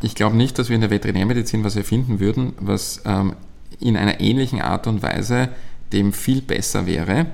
Ich 0.00 0.14
glaube 0.14 0.36
nicht, 0.36 0.58
dass 0.58 0.68
wir 0.68 0.74
in 0.74 0.80
der 0.80 0.90
Veterinärmedizin 0.90 1.64
was 1.64 1.76
erfinden 1.76 2.20
würden, 2.20 2.54
was 2.58 3.02
ähm, 3.04 3.34
in 3.80 3.96
einer 3.96 4.20
ähnlichen 4.20 4.60
Art 4.60 4.86
und 4.86 5.02
Weise 5.02 5.50
dem 5.92 6.12
viel 6.12 6.40
besser 6.40 6.86
wäre, 6.86 7.26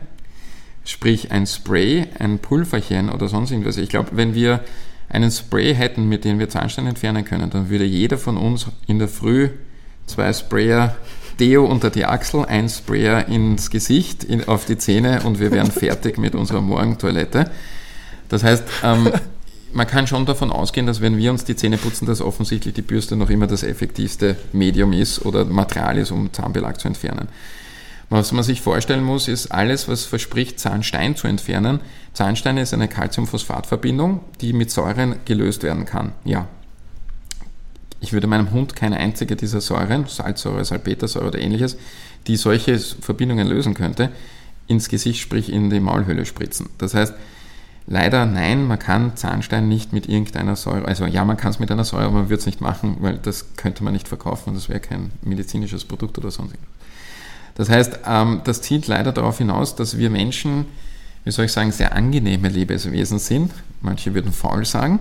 Sprich 0.84 1.30
ein 1.30 1.46
Spray, 1.46 2.06
ein 2.18 2.38
Pulverchen 2.38 3.10
oder 3.10 3.28
sonst 3.28 3.50
irgendwas. 3.50 3.76
Ich 3.78 3.88
glaube, 3.88 4.10
wenn 4.12 4.34
wir 4.34 4.60
einen 5.08 5.30
Spray 5.30 5.74
hätten, 5.74 6.08
mit 6.08 6.24
dem 6.24 6.38
wir 6.38 6.48
Zahnstein 6.48 6.86
entfernen 6.86 7.24
können, 7.24 7.50
dann 7.50 7.70
würde 7.70 7.84
jeder 7.84 8.18
von 8.18 8.36
uns 8.36 8.66
in 8.86 8.98
der 8.98 9.08
Früh 9.08 9.48
zwei 10.06 10.32
Sprayer 10.32 10.96
Deo 11.40 11.64
unter 11.64 11.90
die 11.90 12.04
Achsel, 12.04 12.44
ein 12.44 12.68
Sprayer 12.68 13.28
ins 13.28 13.70
Gesicht, 13.70 14.24
in, 14.24 14.46
auf 14.46 14.66
die 14.66 14.78
Zähne 14.78 15.22
und 15.24 15.40
wir 15.40 15.50
wären 15.50 15.70
fertig 15.70 16.18
mit 16.18 16.34
unserer 16.34 16.60
Morgentoilette. 16.60 17.50
Das 18.28 18.44
heißt, 18.44 18.64
ähm, 18.82 19.10
man 19.72 19.86
kann 19.86 20.06
schon 20.06 20.26
davon 20.26 20.52
ausgehen, 20.52 20.86
dass 20.86 21.00
wenn 21.00 21.16
wir 21.16 21.30
uns 21.32 21.44
die 21.44 21.56
Zähne 21.56 21.76
putzen, 21.78 22.06
dass 22.06 22.20
offensichtlich 22.20 22.74
die 22.74 22.82
Bürste 22.82 23.16
noch 23.16 23.30
immer 23.30 23.46
das 23.46 23.64
effektivste 23.64 24.36
Medium 24.52 24.92
ist 24.92 25.24
oder 25.24 25.44
Material 25.44 25.98
ist, 25.98 26.12
um 26.12 26.32
Zahnbelag 26.32 26.78
zu 26.78 26.88
entfernen. 26.88 27.28
Was 28.10 28.32
man 28.32 28.44
sich 28.44 28.60
vorstellen 28.60 29.02
muss, 29.02 29.28
ist 29.28 29.50
alles, 29.50 29.88
was 29.88 30.04
verspricht, 30.04 30.60
Zahnstein 30.60 31.16
zu 31.16 31.26
entfernen. 31.26 31.80
Zahnstein 32.12 32.58
ist 32.58 32.74
eine 32.74 32.88
Calciumphosphatverbindung, 32.88 34.20
die 34.40 34.52
mit 34.52 34.70
Säuren 34.70 35.16
gelöst 35.24 35.62
werden 35.62 35.84
kann. 35.84 36.12
Ja. 36.24 36.46
Ich 38.00 38.12
würde 38.12 38.26
meinem 38.26 38.50
Hund 38.50 38.76
keine 38.76 38.98
einzige 38.98 39.34
dieser 39.34 39.60
Säuren, 39.60 40.06
Salzsäure, 40.06 40.64
Salpetersäure 40.64 41.28
oder 41.28 41.38
ähnliches, 41.38 41.76
die 42.26 42.36
solche 42.36 42.78
Verbindungen 42.78 43.48
lösen 43.48 43.74
könnte, 43.74 44.10
ins 44.66 44.88
Gesicht, 44.88 45.20
sprich 45.20 45.50
in 45.50 45.70
die 45.70 45.80
Maulhöhle 45.80 46.26
spritzen. 46.26 46.68
Das 46.78 46.94
heißt, 46.94 47.14
Leider 47.86 48.24
nein, 48.24 48.66
man 48.66 48.78
kann 48.78 49.14
Zahnstein 49.16 49.68
nicht 49.68 49.92
mit 49.92 50.08
irgendeiner 50.08 50.56
Säure, 50.56 50.86
also 50.86 51.04
ja, 51.04 51.22
man 51.24 51.36
kann 51.36 51.50
es 51.50 51.58
mit 51.58 51.70
einer 51.70 51.84
Säure, 51.84 52.04
aber 52.04 52.14
man 52.14 52.30
würde 52.30 52.40
es 52.40 52.46
nicht 52.46 52.62
machen, 52.62 52.96
weil 53.00 53.18
das 53.18 53.56
könnte 53.56 53.84
man 53.84 53.92
nicht 53.92 54.08
verkaufen 54.08 54.50
und 54.50 54.54
das 54.54 54.70
wäre 54.70 54.80
kein 54.80 55.10
medizinisches 55.20 55.84
Produkt 55.84 56.16
oder 56.16 56.30
sonst 56.30 56.52
irgendwas. 56.52 56.83
Das 57.54 57.68
heißt, 57.68 58.00
ähm, 58.06 58.40
das 58.44 58.62
zielt 58.62 58.86
leider 58.86 59.12
darauf 59.12 59.38
hinaus, 59.38 59.76
dass 59.76 59.98
wir 59.98 60.10
Menschen, 60.10 60.66
wie 61.24 61.30
soll 61.30 61.46
ich 61.46 61.52
sagen, 61.52 61.72
sehr 61.72 61.94
angenehme 61.94 62.48
Lebewesen 62.48 63.18
sind. 63.18 63.52
Manche 63.80 64.14
würden 64.14 64.32
faul 64.32 64.64
sagen. 64.64 65.00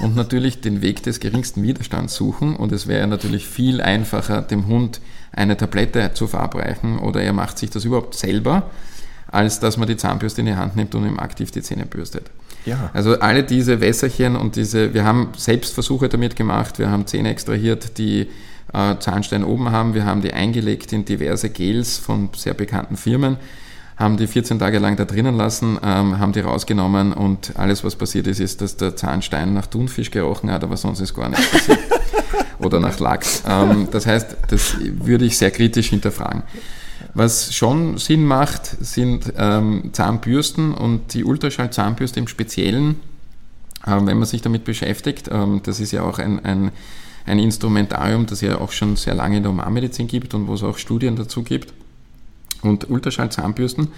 Und 0.00 0.14
natürlich 0.14 0.60
den 0.60 0.82
Weg 0.82 1.02
des 1.02 1.18
geringsten 1.18 1.62
Widerstands 1.62 2.14
suchen. 2.14 2.56
Und 2.56 2.72
es 2.72 2.86
wäre 2.86 3.06
natürlich 3.06 3.46
viel 3.46 3.80
einfacher, 3.80 4.42
dem 4.42 4.66
Hund 4.66 5.00
eine 5.32 5.56
Tablette 5.56 6.12
zu 6.14 6.26
verabreichen 6.26 6.98
oder 6.98 7.22
er 7.22 7.32
macht 7.32 7.58
sich 7.58 7.70
das 7.70 7.84
überhaupt 7.84 8.14
selber 8.14 8.70
als 9.30 9.60
dass 9.60 9.76
man 9.76 9.86
die 9.86 9.96
Zahnbürste 9.96 10.40
in 10.40 10.46
die 10.46 10.56
Hand 10.56 10.76
nimmt 10.76 10.94
und 10.94 11.06
ihm 11.06 11.18
aktiv 11.18 11.50
die 11.50 11.62
Zähne 11.62 11.86
bürstet. 11.86 12.30
Ja. 12.64 12.90
Also 12.92 13.20
alle 13.20 13.44
diese 13.44 13.80
Wässerchen 13.80 14.36
und 14.36 14.56
diese, 14.56 14.94
wir 14.94 15.04
haben 15.04 15.28
selbst 15.36 15.74
Versuche 15.74 16.08
damit 16.08 16.34
gemacht, 16.34 16.78
wir 16.78 16.90
haben 16.90 17.06
Zähne 17.06 17.30
extrahiert, 17.30 17.98
die 17.98 18.28
äh, 18.72 18.96
Zahnstein 18.98 19.44
oben 19.44 19.70
haben, 19.70 19.94
wir 19.94 20.04
haben 20.04 20.22
die 20.22 20.32
eingelegt 20.32 20.92
in 20.92 21.04
diverse 21.04 21.50
Gels 21.50 21.98
von 21.98 22.30
sehr 22.36 22.54
bekannten 22.54 22.96
Firmen, 22.96 23.36
haben 23.96 24.16
die 24.16 24.26
14 24.26 24.58
Tage 24.58 24.78
lang 24.78 24.96
da 24.96 25.04
drinnen 25.04 25.36
lassen, 25.36 25.78
ähm, 25.82 26.18
haben 26.18 26.32
die 26.32 26.40
rausgenommen 26.40 27.12
und 27.12 27.52
alles, 27.56 27.84
was 27.84 27.96
passiert 27.96 28.26
ist, 28.26 28.40
ist, 28.40 28.60
dass 28.60 28.76
der 28.76 28.96
Zahnstein 28.96 29.54
nach 29.54 29.66
Thunfisch 29.66 30.10
gerochen 30.10 30.50
hat, 30.50 30.62
aber 30.62 30.76
sonst 30.76 31.00
ist 31.00 31.14
gar 31.14 31.28
nichts 31.28 31.50
passiert. 31.50 31.78
Oder 32.58 32.80
nach 32.80 32.98
Lachs. 32.98 33.42
Ähm, 33.48 33.88
das 33.90 34.06
heißt, 34.06 34.36
das 34.48 34.76
würde 34.80 35.24
ich 35.24 35.38
sehr 35.38 35.50
kritisch 35.50 35.88
hinterfragen. 35.90 36.42
Was 37.14 37.54
schon 37.54 37.98
Sinn 37.98 38.24
macht, 38.24 38.66
sind 38.80 39.32
ähm, 39.36 39.90
Zahnbürsten 39.92 40.74
und 40.74 41.14
die 41.14 41.24
Ultraschallzahnbürste 41.24 42.20
im 42.20 42.28
Speziellen, 42.28 43.00
äh, 43.86 43.90
wenn 43.90 44.18
man 44.18 44.24
sich 44.24 44.42
damit 44.42 44.64
beschäftigt. 44.64 45.28
Ähm, 45.30 45.60
das 45.64 45.80
ist 45.80 45.92
ja 45.92 46.02
auch 46.02 46.18
ein, 46.18 46.44
ein, 46.44 46.70
ein 47.28 47.38
Instrumentarium, 47.38 48.26
das 48.26 48.40
ja 48.40 48.58
auch 48.58 48.72
schon 48.72 48.96
sehr 48.96 49.14
lange 49.14 49.38
in 49.38 49.42
der 49.42 49.52
Humanmedizin 49.52 50.08
gibt 50.08 50.34
und 50.34 50.48
wo 50.48 50.54
es 50.54 50.62
auch 50.62 50.78
Studien 50.78 51.16
dazu 51.16 51.42
gibt. 51.42 51.72
Und 52.62 52.90
Ultraschallzahnbürsten 52.90 53.88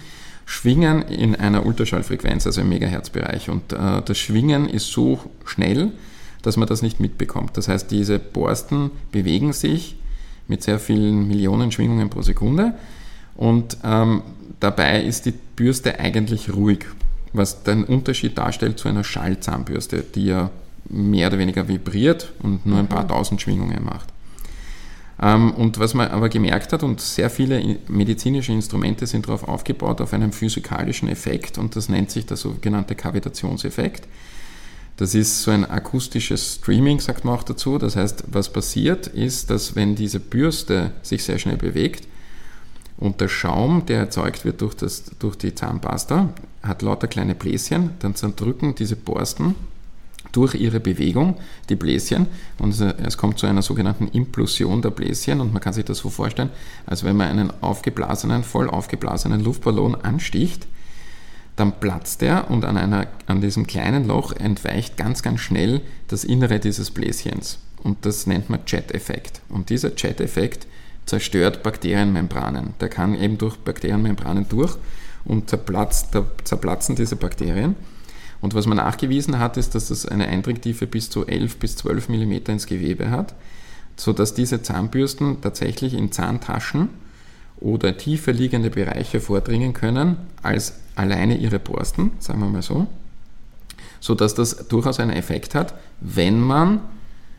schwingen 0.45 1.01
in 1.03 1.35
einer 1.35 1.65
Ultraschallfrequenz, 1.65 2.45
also 2.45 2.61
im 2.61 2.69
Megahertzbereich. 2.69 3.49
Und 3.49 3.73
äh, 3.73 4.01
das 4.03 4.17
Schwingen 4.17 4.67
ist 4.69 4.91
so 4.91 5.19
schnell, 5.45 5.91
dass 6.41 6.57
man 6.57 6.67
das 6.67 6.81
nicht 6.81 6.99
mitbekommt. 6.99 7.57
Das 7.57 7.67
heißt, 7.67 7.89
diese 7.91 8.19
Borsten 8.19 8.91
bewegen 9.11 9.53
sich 9.53 9.95
mit 10.47 10.63
sehr 10.63 10.79
vielen 10.79 11.27
Millionen 11.27 11.71
Schwingungen 11.71 12.09
pro 12.09 12.21
Sekunde 12.21 12.73
und 13.35 13.77
ähm, 13.83 14.21
dabei 14.59 15.01
ist 15.01 15.25
die 15.25 15.33
Bürste 15.55 15.99
eigentlich 15.99 16.53
ruhig, 16.53 16.85
was 17.33 17.63
den 17.63 17.83
Unterschied 17.83 18.37
darstellt 18.37 18.77
zu 18.77 18.89
einer 18.89 19.03
Schallzahnbürste, 19.03 20.03
die 20.03 20.25
ja 20.25 20.51
mehr 20.91 21.27
oder 21.27 21.39
weniger 21.39 21.67
vibriert 21.67 22.33
und 22.41 22.65
nur 22.65 22.79
ein 22.79 22.87
paar 22.87 23.03
mhm. 23.03 23.09
tausend 23.09 23.41
Schwingungen 23.41 23.83
macht. 23.83 24.09
Ähm, 25.21 25.51
und 25.51 25.79
was 25.79 25.93
man 25.93 26.09
aber 26.09 26.29
gemerkt 26.29 26.73
hat, 26.73 26.83
und 26.83 26.99
sehr 26.99 27.29
viele 27.29 27.77
medizinische 27.87 28.51
Instrumente 28.51 29.05
sind 29.05 29.27
darauf 29.27 29.47
aufgebaut, 29.47 30.01
auf 30.01 30.13
einem 30.13 30.31
physikalischen 30.31 31.07
Effekt, 31.07 31.57
und 31.57 31.75
das 31.75 31.89
nennt 31.89 32.11
sich 32.11 32.25
der 32.25 32.37
sogenannte 32.37 32.95
Kavitationseffekt. 32.95 34.07
Das 34.97 35.15
ist 35.15 35.43
so 35.43 35.51
ein 35.51 35.65
akustisches 35.69 36.55
Streaming, 36.55 36.99
sagt 36.99 37.25
man 37.25 37.35
auch 37.35 37.43
dazu. 37.43 37.77
Das 37.77 37.95
heißt, 37.95 38.25
was 38.27 38.51
passiert 38.51 39.07
ist, 39.07 39.49
dass 39.49 39.75
wenn 39.75 39.95
diese 39.95 40.19
Bürste 40.19 40.91
sich 41.01 41.23
sehr 41.23 41.39
schnell 41.39 41.57
bewegt, 41.57 42.07
und 42.97 43.19
der 43.19 43.29
Schaum, 43.29 43.87
der 43.87 43.97
erzeugt 43.97 44.45
wird 44.45 44.61
durch, 44.61 44.75
das, 44.75 45.05
durch 45.17 45.35
die 45.35 45.55
Zahnpasta, 45.55 46.29
hat 46.61 46.83
lauter 46.83 47.07
kleine 47.07 47.33
Bläschen. 47.33 47.91
Dann 47.97 48.13
zerdrücken 48.13 48.75
diese 48.75 48.95
Borsten 48.95 49.55
durch 50.31 50.55
ihre 50.55 50.79
Bewegung 50.79 51.37
die 51.69 51.75
Bläschen 51.75 52.27
und 52.57 52.79
es 52.79 53.17
kommt 53.17 53.39
zu 53.39 53.47
einer 53.47 53.61
sogenannten 53.61 54.07
Implosion 54.07 54.81
der 54.81 54.91
Bläschen 54.91 55.41
und 55.41 55.53
man 55.53 55.61
kann 55.61 55.73
sich 55.73 55.85
das 55.85 55.99
so 55.99 56.09
vorstellen, 56.09 56.49
als 56.85 57.03
wenn 57.03 57.17
man 57.17 57.27
einen 57.27 57.51
aufgeblasenen, 57.61 58.43
voll 58.43 58.69
aufgeblasenen 58.69 59.43
Luftballon 59.43 59.95
ansticht, 59.95 60.67
dann 61.55 61.79
platzt 61.79 62.23
er 62.23 62.49
und 62.49 62.65
an, 62.65 62.77
einer, 62.77 63.07
an 63.27 63.41
diesem 63.41 63.67
kleinen 63.67 64.07
Loch 64.07 64.33
entweicht 64.33 64.97
ganz, 64.97 65.21
ganz 65.21 65.41
schnell 65.41 65.81
das 66.07 66.23
Innere 66.23 66.59
dieses 66.59 66.91
Bläschens 66.91 67.59
und 67.83 68.05
das 68.05 68.27
nennt 68.27 68.49
man 68.49 68.61
Jet-Effekt. 68.65 69.41
Und 69.49 69.69
dieser 69.69 69.95
Jet-Effekt 69.95 70.67
zerstört 71.05 71.63
Bakterienmembranen. 71.63 72.73
Der 72.79 72.89
kann 72.89 73.15
eben 73.15 73.37
durch 73.37 73.57
Bakterienmembranen 73.57 74.47
durch 74.47 74.77
und 75.25 75.49
zerplatzt, 75.49 76.09
zerplatzen 76.43 76.95
diese 76.95 77.15
Bakterien. 77.15 77.75
Und 78.41 78.55
was 78.55 78.65
man 78.65 78.77
nachgewiesen 78.77 79.39
hat, 79.39 79.57
ist, 79.57 79.75
dass 79.75 79.89
das 79.89 80.05
eine 80.05 80.27
Eindringtiefe 80.27 80.87
bis 80.87 81.09
zu 81.09 81.25
11 81.27 81.57
bis 81.57 81.75
12 81.77 82.09
mm 82.09 82.33
ins 82.47 82.65
Gewebe 82.65 83.11
hat, 83.11 83.35
sodass 83.95 84.33
diese 84.33 84.63
Zahnbürsten 84.63 85.41
tatsächlich 85.41 85.93
in 85.93 86.11
Zahntaschen 86.11 86.89
oder 87.59 87.95
tiefer 87.95 88.33
liegende 88.33 88.71
Bereiche 88.71 89.21
vordringen 89.21 89.73
können 89.73 90.17
als 90.41 90.79
alleine 90.95 91.37
ihre 91.37 91.59
Borsten, 91.59 92.11
sagen 92.19 92.39
wir 92.39 92.47
mal 92.47 92.63
so, 92.63 92.87
sodass 93.99 94.33
das 94.33 94.67
durchaus 94.67 94.99
einen 94.99 95.11
Effekt 95.11 95.53
hat, 95.53 95.75
wenn 95.99 96.41
man 96.41 96.81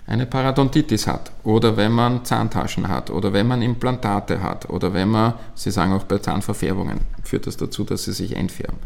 eine 0.06 0.26
Parodontitis 0.26 1.06
hat 1.06 1.32
oder 1.42 1.76
wenn 1.76 1.92
man 1.92 2.24
Zahntaschen 2.24 2.88
hat 2.88 3.10
oder 3.10 3.32
wenn 3.32 3.46
man 3.46 3.62
Implantate 3.62 4.42
hat 4.42 4.68
oder 4.70 4.94
wenn 4.94 5.08
man, 5.08 5.34
Sie 5.54 5.70
sagen 5.70 5.92
auch 5.92 6.04
bei 6.04 6.18
Zahnverfärbungen, 6.18 7.00
führt 7.24 7.46
das 7.46 7.56
dazu, 7.56 7.84
dass 7.84 8.04
sie 8.04 8.12
sich 8.12 8.36
entfärben. 8.36 8.78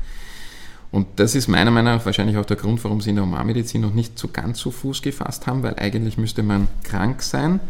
Und 0.91 1.07
das 1.17 1.35
ist 1.35 1.49
meiner 1.49 1.71
Meinung 1.71 1.95
nach 1.95 2.07
wahrscheinlich 2.07 2.37
auch 2.37 2.45
der 2.45 2.57
Grund, 2.57 2.83
warum 2.85 3.01
sie 3.01 3.11
in 3.11 3.17
der 3.17 3.25
Humanmedizin 3.25 3.81
noch 3.81 3.95
nicht 3.95 4.19
so 4.19 4.29
ganz 4.29 4.59
zu 4.59 4.71
Fuß 4.71 5.03
gefasst 5.03 5.47
haben, 5.47 5.63
weil 5.63 5.77
eigentlich 5.79 6.17
müsste 6.17 6.43
man 6.43 6.69
krank 6.85 7.23
sein, 7.23 7.61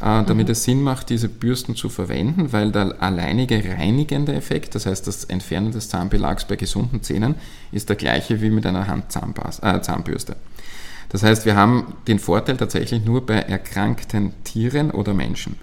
äh, 0.00 0.24
damit 0.24 0.48
mhm. 0.48 0.52
es 0.52 0.64
Sinn 0.64 0.82
macht, 0.82 1.10
diese 1.10 1.28
Bürsten 1.28 1.76
zu 1.76 1.88
verwenden, 1.88 2.52
weil 2.52 2.72
der 2.72 3.02
alleinige 3.02 3.62
reinigende 3.64 4.34
Effekt, 4.34 4.74
das 4.74 4.86
heißt 4.86 5.06
das 5.06 5.24
Entfernen 5.24 5.72
des 5.72 5.88
Zahnbelags 5.88 6.44
bei 6.46 6.56
gesunden 6.56 7.02
Zähnen, 7.02 7.34
ist 7.72 7.88
der 7.88 7.96
gleiche 7.96 8.40
wie 8.40 8.50
mit 8.50 8.66
einer 8.66 8.86
Handzahnbürste. 8.86 10.36
Das 11.08 11.22
heißt, 11.22 11.44
wir 11.44 11.56
haben 11.56 11.94
den 12.06 12.18
Vorteil 12.18 12.56
tatsächlich 12.56 13.04
nur 13.04 13.26
bei 13.26 13.34
erkrankten 13.34 14.32
Tieren 14.44 14.90
oder 14.90 15.12
Menschen. 15.14 15.56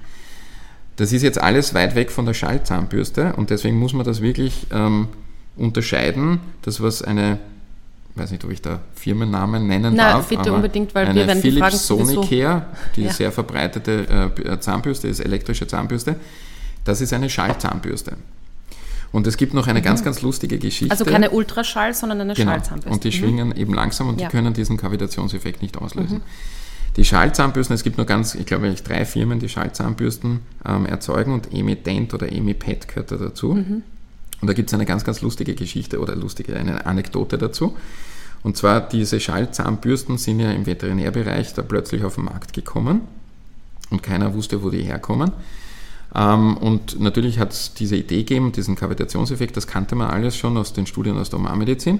Das 0.95 1.11
ist 1.11 1.23
jetzt 1.23 1.41
alles 1.41 1.73
weit 1.73 1.95
weg 1.95 2.11
von 2.11 2.25
der 2.25 2.33
Schallzahnbürste 2.33 3.33
und 3.35 3.49
deswegen 3.49 3.79
muss 3.79 3.93
man 3.93 4.05
das 4.05 4.21
wirklich 4.21 4.67
ähm, 4.71 5.07
unterscheiden. 5.59 6.39
Das, 6.61 6.81
was 6.81 7.01
eine, 7.01 7.39
ich 8.15 8.21
weiß 8.21 8.31
nicht, 8.31 8.43
ob 8.43 8.51
ich 8.51 8.61
da 8.61 8.79
Firmennamen 8.95 9.67
nennen 9.67 9.93
Na, 9.95 10.13
darf. 10.13 10.27
bitte 10.27 10.51
unbedingt, 10.53 10.95
weil 10.95 11.07
eine 11.07 11.19
wir 11.19 11.27
werden 11.27 11.41
Philips 11.41 11.87
die 11.87 11.93
Fragen 11.93 12.05
Sonicare, 12.05 12.65
die 12.95 13.03
ja. 13.03 13.11
sehr 13.11 13.31
verbreitete 13.31 14.31
äh, 14.45 14.59
Zahnbürste 14.59 15.07
ist, 15.07 15.19
elektrische 15.19 15.67
Zahnbürste, 15.67 16.15
das 16.85 17.01
ist 17.01 17.13
eine 17.13 17.29
Schallzahnbürste. 17.29 18.17
Und 19.11 19.25
es 19.25 19.37
gibt 19.37 19.53
noch 19.53 19.67
eine 19.67 19.79
mhm. 19.79 19.83
ganz, 19.83 20.03
ganz 20.03 20.21
lustige 20.21 20.59
Geschichte. 20.59 20.91
Also 20.91 21.05
keine 21.05 21.31
Ultraschall, 21.31 21.93
sondern 21.93 22.21
eine 22.21 22.33
genau. 22.33 22.51
Schallzahnbürste. 22.51 22.91
Und 22.91 23.03
die 23.03 23.09
mhm. 23.09 23.11
schwingen 23.11 23.55
eben 23.55 23.73
langsam 23.73 24.07
und 24.07 24.19
ja. 24.19 24.27
die 24.27 24.31
können 24.31 24.53
diesen 24.53 24.77
Kavitationseffekt 24.77 25.61
nicht 25.61 25.77
auslösen. 25.77 26.17
Mhm. 26.17 26.23
Die 26.95 27.05
Schallzahnbürsten, 27.05 27.73
es 27.75 27.83
gibt 27.83 27.97
nur 27.97 28.05
ganz, 28.05 28.35
ich 28.35 28.45
glaube, 28.45 28.73
drei 28.73 29.05
Firmen, 29.05 29.39
die 29.39 29.49
Schallzahnbürsten 29.49 30.41
ähm, 30.65 30.85
erzeugen 30.85 31.33
und 31.33 31.53
Emi-Dent 31.53 32.13
oder 32.13 32.31
Emi-Pet 32.31 32.87
gehört 32.87 33.11
da 33.11 33.15
dazu. 33.15 33.63
Und 34.41 34.47
da 34.47 34.53
gibt 34.53 34.69
es 34.69 34.73
eine 34.73 34.85
ganz, 34.85 35.03
ganz 35.03 35.21
lustige 35.21 35.55
Geschichte 35.55 35.99
oder 35.99 36.15
lustige 36.15 36.55
eine 36.55 36.85
Anekdote 36.85 37.37
dazu. 37.37 37.75
Und 38.41 38.55
zwar, 38.55 38.79
diese 38.79 39.19
Schallzahnbürsten 39.19 40.17
sind 40.17 40.39
ja 40.39 40.51
im 40.51 40.65
Veterinärbereich 40.65 41.53
da 41.53 41.61
plötzlich 41.61 42.03
auf 42.03 42.15
den 42.15 42.25
Markt 42.25 42.53
gekommen 42.53 43.01
und 43.89 44.01
keiner 44.01 44.33
wusste, 44.33 44.63
wo 44.63 44.69
die 44.69 44.83
herkommen. 44.83 45.31
Ähm, 46.15 46.57
und 46.57 46.99
natürlich 46.99 47.39
hat 47.39 47.51
es 47.51 47.73
diese 47.73 47.95
Idee 47.95 48.19
gegeben, 48.19 48.51
diesen 48.51 48.75
Kavitationseffekt, 48.75 49.57
das 49.57 49.67
kannte 49.67 49.95
man 49.95 50.09
alles 50.09 50.37
schon 50.37 50.57
aus 50.57 50.73
den 50.73 50.85
Studien 50.85 51.17
aus 51.17 51.29
der 51.29 51.39
Humanmedizin. 51.39 51.99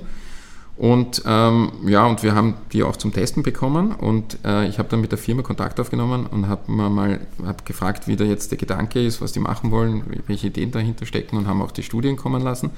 Und 0.80 1.24
ähm, 1.26 1.74
ja, 1.88 2.06
und 2.06 2.24
wir 2.24 2.36
haben 2.36 2.54
die 2.72 2.84
auch 2.84 2.96
zum 2.96 3.12
Testen 3.12 3.44
bekommen 3.44 3.92
und 3.92 4.38
äh, 4.46 4.66
ich 4.70 4.80
habe 4.80 4.88
dann 4.88 5.02
mit 5.02 5.12
der 5.12 5.18
Firma 5.18 5.42
Kontakt 5.42 5.78
aufgenommen 5.78 6.26
und 6.26 6.48
habe 6.48 6.72
mal 6.72 7.20
hab 7.46 7.66
gefragt, 7.66 8.08
wie 8.08 8.16
da 8.16 8.24
jetzt 8.24 8.52
der 8.52 8.58
Gedanke 8.58 9.06
ist, 9.06 9.20
was 9.20 9.34
die 9.34 9.42
machen 9.42 9.72
wollen, 9.72 10.04
welche 10.28 10.48
Ideen 10.48 10.72
dahinter 10.72 11.06
stecken 11.06 11.36
und 11.36 11.48
haben 11.48 11.62
auch 11.62 11.72
die 11.72 11.84
Studien 11.84 12.16
kommen 12.16 12.42
lassen. 12.42 12.70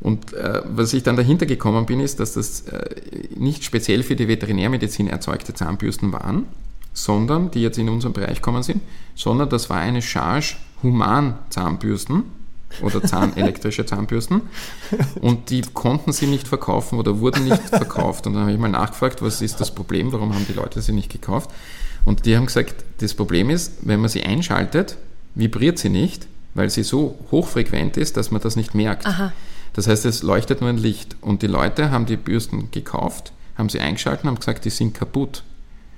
Und 0.00 0.32
äh, 0.32 0.62
was 0.64 0.94
ich 0.94 1.02
dann 1.02 1.16
dahinter 1.16 1.44
gekommen 1.44 1.84
bin, 1.84 2.00
ist, 2.00 2.20
dass 2.20 2.32
das 2.32 2.62
äh, 2.68 2.88
nicht 3.36 3.64
speziell 3.64 4.02
für 4.02 4.16
die 4.16 4.26
Veterinärmedizin 4.26 5.06
erzeugte 5.06 5.52
Zahnbürsten 5.52 6.10
waren, 6.10 6.46
sondern 6.94 7.50
die 7.50 7.60
jetzt 7.60 7.76
in 7.76 7.90
unseren 7.90 8.14
Bereich 8.14 8.40
kommen 8.40 8.62
sind, 8.62 8.80
sondern 9.14 9.50
das 9.50 9.68
war 9.68 9.76
eine 9.76 10.00
Charge 10.00 10.56
Human-Zahnbürsten 10.82 12.22
oder 12.82 13.02
Zahn, 13.02 13.36
elektrische 13.36 13.86
Zahnbürsten 13.86 14.42
und 15.20 15.50
die 15.50 15.62
konnten 15.62 16.12
sie 16.12 16.26
nicht 16.26 16.48
verkaufen 16.48 16.98
oder 16.98 17.20
wurden 17.20 17.44
nicht 17.44 17.68
verkauft. 17.68 18.26
Und 18.26 18.34
dann 18.34 18.42
habe 18.42 18.52
ich 18.52 18.58
mal 18.58 18.68
nachgefragt, 18.68 19.22
was 19.22 19.42
ist 19.42 19.60
das 19.60 19.74
Problem, 19.74 20.12
warum 20.12 20.34
haben 20.34 20.46
die 20.48 20.54
Leute 20.54 20.82
sie 20.82 20.92
nicht 20.92 21.10
gekauft? 21.10 21.50
Und 22.04 22.26
die 22.26 22.36
haben 22.36 22.46
gesagt, 22.46 22.84
das 22.98 23.14
Problem 23.14 23.50
ist, 23.50 23.72
wenn 23.82 24.00
man 24.00 24.10
sie 24.10 24.22
einschaltet, 24.22 24.96
vibriert 25.34 25.78
sie 25.78 25.88
nicht, 25.88 26.26
weil 26.54 26.70
sie 26.70 26.82
so 26.82 27.18
hochfrequent 27.30 27.96
ist, 27.96 28.16
dass 28.16 28.30
man 28.30 28.40
das 28.40 28.56
nicht 28.56 28.74
merkt. 28.74 29.06
Aha. 29.06 29.32
Das 29.72 29.88
heißt, 29.88 30.04
es 30.04 30.22
leuchtet 30.22 30.60
nur 30.60 30.70
ein 30.70 30.78
Licht. 30.78 31.16
Und 31.20 31.42
die 31.42 31.48
Leute 31.48 31.90
haben 31.90 32.06
die 32.06 32.16
Bürsten 32.16 32.70
gekauft, 32.70 33.32
haben 33.56 33.68
sie 33.68 33.80
eingeschaltet 33.80 34.24
und 34.24 34.30
haben 34.30 34.38
gesagt, 34.38 34.64
die 34.64 34.70
sind 34.70 34.94
kaputt. 34.94 35.42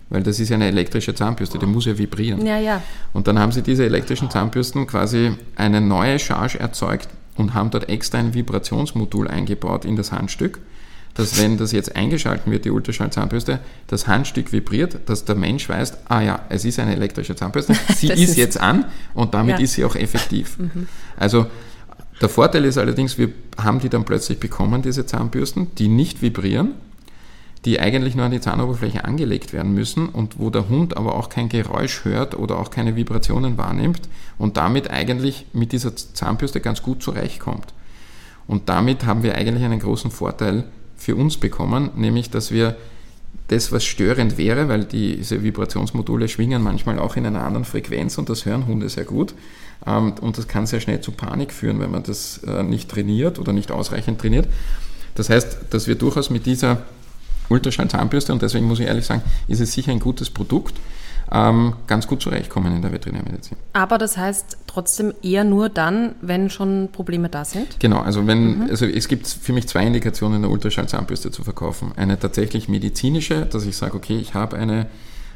Weil 0.08 0.22
das 0.22 0.38
ist 0.38 0.50
ja 0.50 0.54
eine 0.54 0.66
elektrische 0.66 1.14
Zahnbürste, 1.14 1.58
die 1.58 1.66
muss 1.66 1.84
ja 1.86 1.98
vibrieren. 1.98 2.46
Ja, 2.46 2.58
ja. 2.58 2.82
Und 3.12 3.26
dann 3.26 3.38
haben 3.38 3.50
sie 3.50 3.62
diese 3.62 3.84
elektrischen 3.84 4.30
Zahnbürsten 4.30 4.86
quasi 4.86 5.32
eine 5.56 5.80
neue 5.80 6.18
Charge 6.18 6.60
erzeugt 6.60 7.08
und 7.36 7.54
haben 7.54 7.70
dort 7.70 7.88
extra 7.88 8.18
ein 8.18 8.32
Vibrationsmodul 8.32 9.26
eingebaut 9.26 9.84
in 9.84 9.96
das 9.96 10.12
Handstück, 10.12 10.60
dass 11.14 11.40
wenn 11.42 11.56
das 11.56 11.72
jetzt 11.72 11.96
eingeschalten 11.96 12.52
wird, 12.52 12.64
die 12.64 12.70
Ultraschallzahnbürste, 12.70 13.58
das 13.88 14.06
Handstück 14.06 14.52
vibriert, 14.52 15.00
dass 15.06 15.24
der 15.24 15.34
Mensch 15.34 15.68
weiß, 15.68 16.08
ah 16.08 16.20
ja, 16.20 16.40
es 16.50 16.64
ist 16.64 16.78
eine 16.78 16.94
elektrische 16.94 17.34
Zahnbürste, 17.34 17.74
sie 17.96 18.08
ist, 18.08 18.20
ist, 18.20 18.36
jetzt 18.36 18.60
an 18.60 18.84
und 19.12 19.34
damit 19.34 19.58
ja. 19.58 19.64
ist 19.64 19.72
sie 19.72 19.84
auch 19.84 19.96
effektiv. 19.96 20.58
Mhm. 20.58 20.86
Also 21.16 21.46
der 22.20 22.28
Vorteil 22.28 22.64
ist 22.64 22.78
allerdings, 22.78 23.18
wir 23.18 23.30
haben 23.58 23.80
die 23.80 23.88
dann 23.88 24.04
plötzlich 24.04 24.38
bekommen, 24.38 24.82
diese 24.82 25.04
Zahnbürsten, 25.04 25.74
die 25.74 25.88
nicht 25.88 26.22
vibrieren 26.22 26.74
die 27.66 27.80
eigentlich 27.80 28.14
nur 28.14 28.24
an 28.24 28.30
die 28.30 28.40
Zahnoberfläche 28.40 29.04
angelegt 29.04 29.52
werden 29.52 29.74
müssen 29.74 30.08
und 30.08 30.38
wo 30.38 30.50
der 30.50 30.68
Hund 30.68 30.96
aber 30.96 31.16
auch 31.16 31.28
kein 31.28 31.48
Geräusch 31.48 32.04
hört 32.04 32.38
oder 32.38 32.58
auch 32.58 32.70
keine 32.70 32.94
Vibrationen 32.94 33.58
wahrnimmt 33.58 34.02
und 34.38 34.56
damit 34.56 34.88
eigentlich 34.88 35.46
mit 35.52 35.72
dieser 35.72 35.94
Zahnbürste 35.96 36.60
ganz 36.60 36.80
gut 36.80 37.02
zurechtkommt. 37.02 37.74
Und 38.46 38.68
damit 38.68 39.04
haben 39.04 39.24
wir 39.24 39.34
eigentlich 39.34 39.64
einen 39.64 39.80
großen 39.80 40.12
Vorteil 40.12 40.62
für 40.96 41.16
uns 41.16 41.38
bekommen, 41.38 41.90
nämlich 41.96 42.30
dass 42.30 42.52
wir 42.52 42.76
das, 43.48 43.72
was 43.72 43.84
störend 43.84 44.38
wäre, 44.38 44.68
weil 44.68 44.84
diese 44.84 45.42
Vibrationsmodule 45.42 46.28
schwingen 46.28 46.62
manchmal 46.62 47.00
auch 47.00 47.16
in 47.16 47.26
einer 47.26 47.42
anderen 47.42 47.64
Frequenz 47.64 48.16
und 48.16 48.28
das 48.28 48.46
hören 48.46 48.66
Hunde 48.66 48.88
sehr 48.88 49.04
gut. 49.04 49.34
Ähm, 49.84 50.14
und 50.20 50.38
das 50.38 50.46
kann 50.46 50.66
sehr 50.66 50.80
schnell 50.80 51.00
zu 51.00 51.10
Panik 51.10 51.52
führen, 51.52 51.80
wenn 51.80 51.90
man 51.90 52.04
das 52.04 52.42
äh, 52.44 52.62
nicht 52.62 52.88
trainiert 52.88 53.40
oder 53.40 53.52
nicht 53.52 53.72
ausreichend 53.72 54.20
trainiert. 54.20 54.48
Das 55.16 55.30
heißt, 55.30 55.58
dass 55.70 55.88
wir 55.88 55.96
durchaus 55.96 56.30
mit 56.30 56.46
dieser 56.46 56.82
Ultraschall-Zahnbürste 57.48 58.32
und 58.32 58.42
deswegen 58.42 58.66
muss 58.66 58.80
ich 58.80 58.86
ehrlich 58.86 59.06
sagen, 59.06 59.22
ist 59.48 59.60
es 59.60 59.72
sicher 59.72 59.92
ein 59.92 60.00
gutes 60.00 60.30
Produkt. 60.30 60.74
Ähm, 61.30 61.74
ganz 61.88 62.06
gut 62.06 62.22
zurechtkommen 62.22 62.76
in 62.76 62.82
der 62.82 62.92
Veterinärmedizin. 62.92 63.56
Aber 63.72 63.98
das 63.98 64.16
heißt 64.16 64.58
trotzdem 64.68 65.12
eher 65.22 65.42
nur 65.42 65.68
dann, 65.68 66.14
wenn 66.20 66.50
schon 66.50 66.90
Probleme 66.92 67.28
da 67.28 67.44
sind? 67.44 67.80
Genau, 67.80 67.98
also 67.98 68.28
wenn, 68.28 68.58
mhm. 68.58 68.70
also 68.70 68.86
es 68.86 69.08
gibt 69.08 69.26
für 69.26 69.52
mich 69.52 69.66
zwei 69.66 69.84
Indikationen, 69.84 70.36
eine 70.36 70.48
Ultraschall-Zahnbürste 70.48 71.32
zu 71.32 71.42
verkaufen. 71.42 71.90
Eine 71.96 72.16
tatsächlich 72.18 72.68
medizinische, 72.68 73.44
dass 73.44 73.66
ich 73.66 73.76
sage, 73.76 73.96
okay, 73.96 74.18
ich 74.18 74.34
habe 74.34 74.56
eine, 74.56 74.86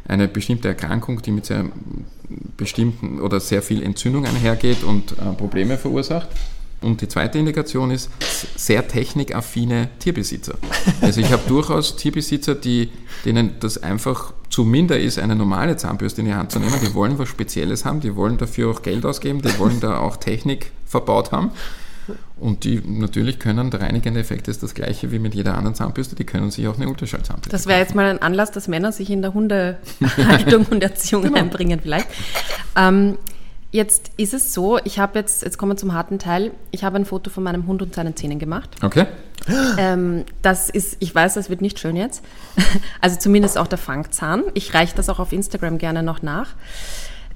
eine 0.07 0.29
bestimmte 0.29 0.69
Erkrankung, 0.69 1.23
die 1.23 1.33
mit 1.33 1.47
sehr 1.47 1.65
bestimmten 2.57 3.21
oder 3.21 3.41
sehr 3.41 3.61
viel 3.61 3.83
Entzündung 3.83 4.27
einhergeht 4.27 4.85
und 4.85 5.13
äh, 5.13 5.33
Probleme 5.37 5.77
verursacht. 5.77 6.29
Und 6.83 7.03
die 7.03 7.09
zweite 7.09 7.39
Indikation 7.39 7.91
ist 7.91 8.11
sehr 8.57 8.89
technikaffine 8.89 9.91
Tierbesitzer. 9.99 10.55
Also 11.03 11.21
ich 11.21 11.31
habe 11.31 11.43
durchaus 11.47 11.97
Tierbesitzer, 11.97 12.55
die, 12.55 12.91
denen 13.25 13.57
das 13.61 13.83
einfach 13.83 14.33
zu 14.49 14.65
minder 14.65 14.99
ist, 14.99 15.19
eine 15.19 15.37
normale 15.37 15.77
Zahnbürste 15.77 16.23
in 16.23 16.29
die 16.29 16.35
Hand 16.35 16.53
zu 16.53 16.59
nehmen. 16.59 16.75
Die 16.83 16.95
wollen 16.95 17.19
was 17.19 17.29
Spezielles 17.29 17.85
haben, 17.85 18.01
die 18.01 18.17
wollen 18.17 18.39
dafür 18.39 18.71
auch 18.71 18.83
Geld 18.83 19.05
ausgeben, 19.05 19.43
die 19.43 19.59
wollen 19.59 19.81
da 19.81 19.99
auch 19.99 20.17
Technik 20.17 20.73
verbaut 20.87 21.33
haben. 21.33 21.51
Und 22.39 22.65
die 22.65 22.81
natürlich 22.85 23.39
können, 23.39 23.71
der 23.71 23.83
reinigende 23.83 24.19
Effekt 24.19 24.49
ist 24.49 24.63
das 24.63 24.75
gleiche 24.75 25.13
wie 25.13 25.19
mit 25.19 25.35
jeder 25.35 25.57
anderen 25.57 25.75
Zahnbürste, 25.75 26.17
die 26.17 26.25
können 26.25 26.51
sich 26.51 26.67
auch 26.67 26.77
eine 26.77 26.89
Ultraschallzahnbürste. 26.89 27.51
Das 27.51 27.67
wäre 27.67 27.79
jetzt 27.79 27.95
mal 27.95 28.07
ein 28.07 28.21
Anlass, 28.23 28.51
dass 28.51 28.67
Männer 28.67 28.93
sich 28.93 29.11
in 29.11 29.21
der 29.21 29.35
Hundehaltung 29.35 30.65
und 30.71 30.83
Erziehung 30.83 31.23
genau. 31.25 31.37
einbringen 31.37 31.79
vielleicht. 31.83 32.09
Ähm, 32.77 33.19
Jetzt 33.73 34.11
ist 34.17 34.35
es 34.35 34.53
so, 34.53 34.79
ich 34.79 34.99
habe 34.99 35.19
jetzt, 35.19 35.43
jetzt 35.43 35.57
kommen 35.57 35.73
wir 35.73 35.77
zum 35.77 35.95
harten 35.95 36.19
Teil, 36.19 36.51
ich 36.73 36.83
habe 36.83 36.97
ein 36.97 37.05
Foto 37.05 37.31
von 37.31 37.45
meinem 37.45 37.67
Hund 37.67 37.83
und 37.83 37.95
seinen 37.95 38.17
Zähnen 38.17 38.39
gemacht. 38.41 38.71
Okay. 38.83 39.07
Ähm, 39.79 40.25
das 40.43 40.71
ist, 40.71 40.97
ich 40.99 41.15
weiß, 41.15 41.35
das 41.35 41.51
wird 41.51 41.61
nicht 41.61 41.79
schön 41.79 41.97
jetzt. 41.97 42.23
Also 43.01 43.19
zumindest 43.19 43.57
auch 43.57 43.67
der 43.67 43.79
Fangzahn. 43.79 44.43
Ich 44.55 44.75
reiche 44.75 44.95
das 44.95 45.09
auch 45.09 45.19
auf 45.19 45.33
Instagram 45.33 45.79
gerne 45.79 46.03
noch 46.03 46.21
nach. 46.23 46.49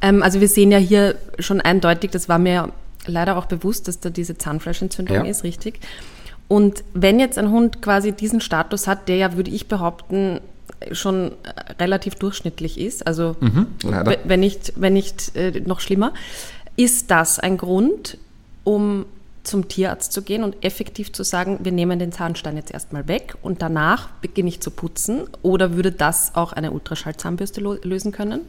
Ähm, 0.02 0.22
also 0.22 0.40
wir 0.40 0.48
sehen 0.48 0.70
ja 0.70 0.78
hier 0.78 1.14
schon 1.38 1.60
eindeutig, 1.60 2.10
das 2.10 2.28
war 2.28 2.38
mir 2.38 2.70
leider 3.06 3.36
auch 3.36 3.46
bewusst, 3.46 3.88
dass 3.88 4.00
da 4.00 4.10
diese 4.10 4.36
Zahnfleischentzündung 4.36 5.24
ja. 5.24 5.30
ist, 5.30 5.44
richtig. 5.44 5.80
Und 6.48 6.84
wenn 6.92 7.18
jetzt 7.18 7.38
ein 7.38 7.50
Hund 7.50 7.80
quasi 7.80 8.12
diesen 8.12 8.40
Status 8.40 8.86
hat, 8.86 9.08
der 9.08 9.16
ja, 9.16 9.36
würde 9.36 9.50
ich 9.50 9.68
behaupten, 9.68 10.40
schon 10.92 11.32
relativ 11.78 12.16
durchschnittlich 12.16 12.78
ist, 12.78 13.06
also 13.06 13.36
mhm, 13.40 13.66
wenn 14.24 14.40
nicht, 14.40 14.72
wenn 14.76 14.92
nicht 14.92 15.34
äh, 15.36 15.62
noch 15.64 15.80
schlimmer, 15.80 16.12
ist 16.76 17.10
das 17.10 17.38
ein 17.38 17.56
Grund, 17.56 18.18
um 18.64 19.06
zum 19.44 19.68
Tierarzt 19.68 20.12
zu 20.12 20.22
gehen 20.22 20.42
und 20.42 20.64
effektiv 20.64 21.12
zu 21.12 21.22
sagen, 21.22 21.60
wir 21.62 21.72
nehmen 21.72 21.98
den 21.98 22.12
Zahnstein 22.12 22.56
jetzt 22.56 22.72
erstmal 22.72 23.06
weg 23.06 23.34
und 23.42 23.62
danach 23.62 24.08
beginne 24.22 24.48
ich 24.48 24.60
zu 24.60 24.70
putzen? 24.70 25.24
Oder 25.42 25.74
würde 25.74 25.92
das 25.92 26.34
auch 26.34 26.52
eine 26.52 26.72
Ultraschallzahnbürste 26.72 27.60
lösen 27.60 28.10
können? 28.10 28.40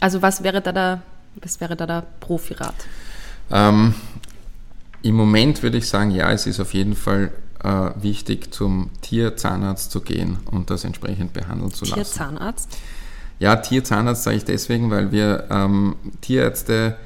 Also 0.00 0.22
was 0.22 0.42
wäre 0.42 0.62
da 0.62 0.72
der, 0.72 1.02
was 1.42 1.60
wäre 1.60 1.76
da 1.76 1.86
der 1.86 2.06
Profirat? 2.20 2.74
Ähm, 3.50 3.94
Im 5.02 5.14
Moment 5.14 5.62
würde 5.62 5.76
ich 5.76 5.88
sagen, 5.88 6.10
ja, 6.10 6.32
es 6.32 6.46
ist 6.46 6.58
auf 6.58 6.72
jeden 6.72 6.96
Fall 6.96 7.32
äh, 7.62 7.90
wichtig, 8.02 8.52
zum 8.52 8.90
Tierzahnarzt 9.02 9.90
zu 9.90 10.00
gehen 10.00 10.38
und 10.50 10.70
das 10.70 10.84
entsprechend 10.84 11.32
behandeln 11.32 11.72
zu 11.72 11.84
lassen. 11.84 11.94
Tierzahnarzt? 11.94 12.76
Ja, 13.38 13.56
Tierzahnarzt 13.56 14.22
sage 14.22 14.36
ich 14.36 14.44
deswegen, 14.44 14.90
weil 14.90 15.12
wir 15.12 15.46
ähm, 15.50 15.96
Tierärzte 16.20 16.96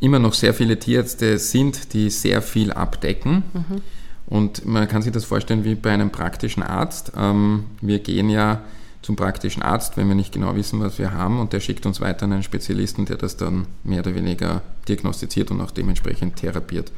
immer 0.00 0.18
noch 0.18 0.34
sehr 0.34 0.52
viele 0.54 0.78
Tierärzte 0.78 1.38
sind, 1.38 1.92
die 1.94 2.10
sehr 2.10 2.42
viel 2.42 2.72
abdecken. 2.72 3.44
Mhm. 3.52 3.82
Und 4.26 4.66
man 4.66 4.88
kann 4.88 5.02
sich 5.02 5.12
das 5.12 5.24
vorstellen 5.24 5.64
wie 5.64 5.74
bei 5.74 5.92
einem 5.92 6.10
praktischen 6.10 6.62
Arzt. 6.62 7.12
Ähm, 7.16 7.64
wir 7.80 8.00
gehen 8.00 8.28
ja 8.28 8.62
zum 9.02 9.16
praktischen 9.16 9.62
Arzt, 9.62 9.96
wenn 9.96 10.08
wir 10.08 10.14
nicht 10.14 10.32
genau 10.32 10.54
wissen, 10.56 10.80
was 10.80 10.98
wir 10.98 11.12
haben, 11.12 11.40
und 11.40 11.52
der 11.52 11.60
schickt 11.60 11.86
uns 11.86 12.00
weiter 12.00 12.24
an 12.24 12.32
einen 12.32 12.42
Spezialisten, 12.42 13.04
der 13.04 13.16
das 13.16 13.36
dann 13.36 13.66
mehr 13.84 14.00
oder 14.00 14.14
weniger 14.14 14.62
diagnostiziert 14.88 15.50
und 15.50 15.60
auch 15.60 15.72
dementsprechend 15.72 16.36
therapiert. 16.36 16.92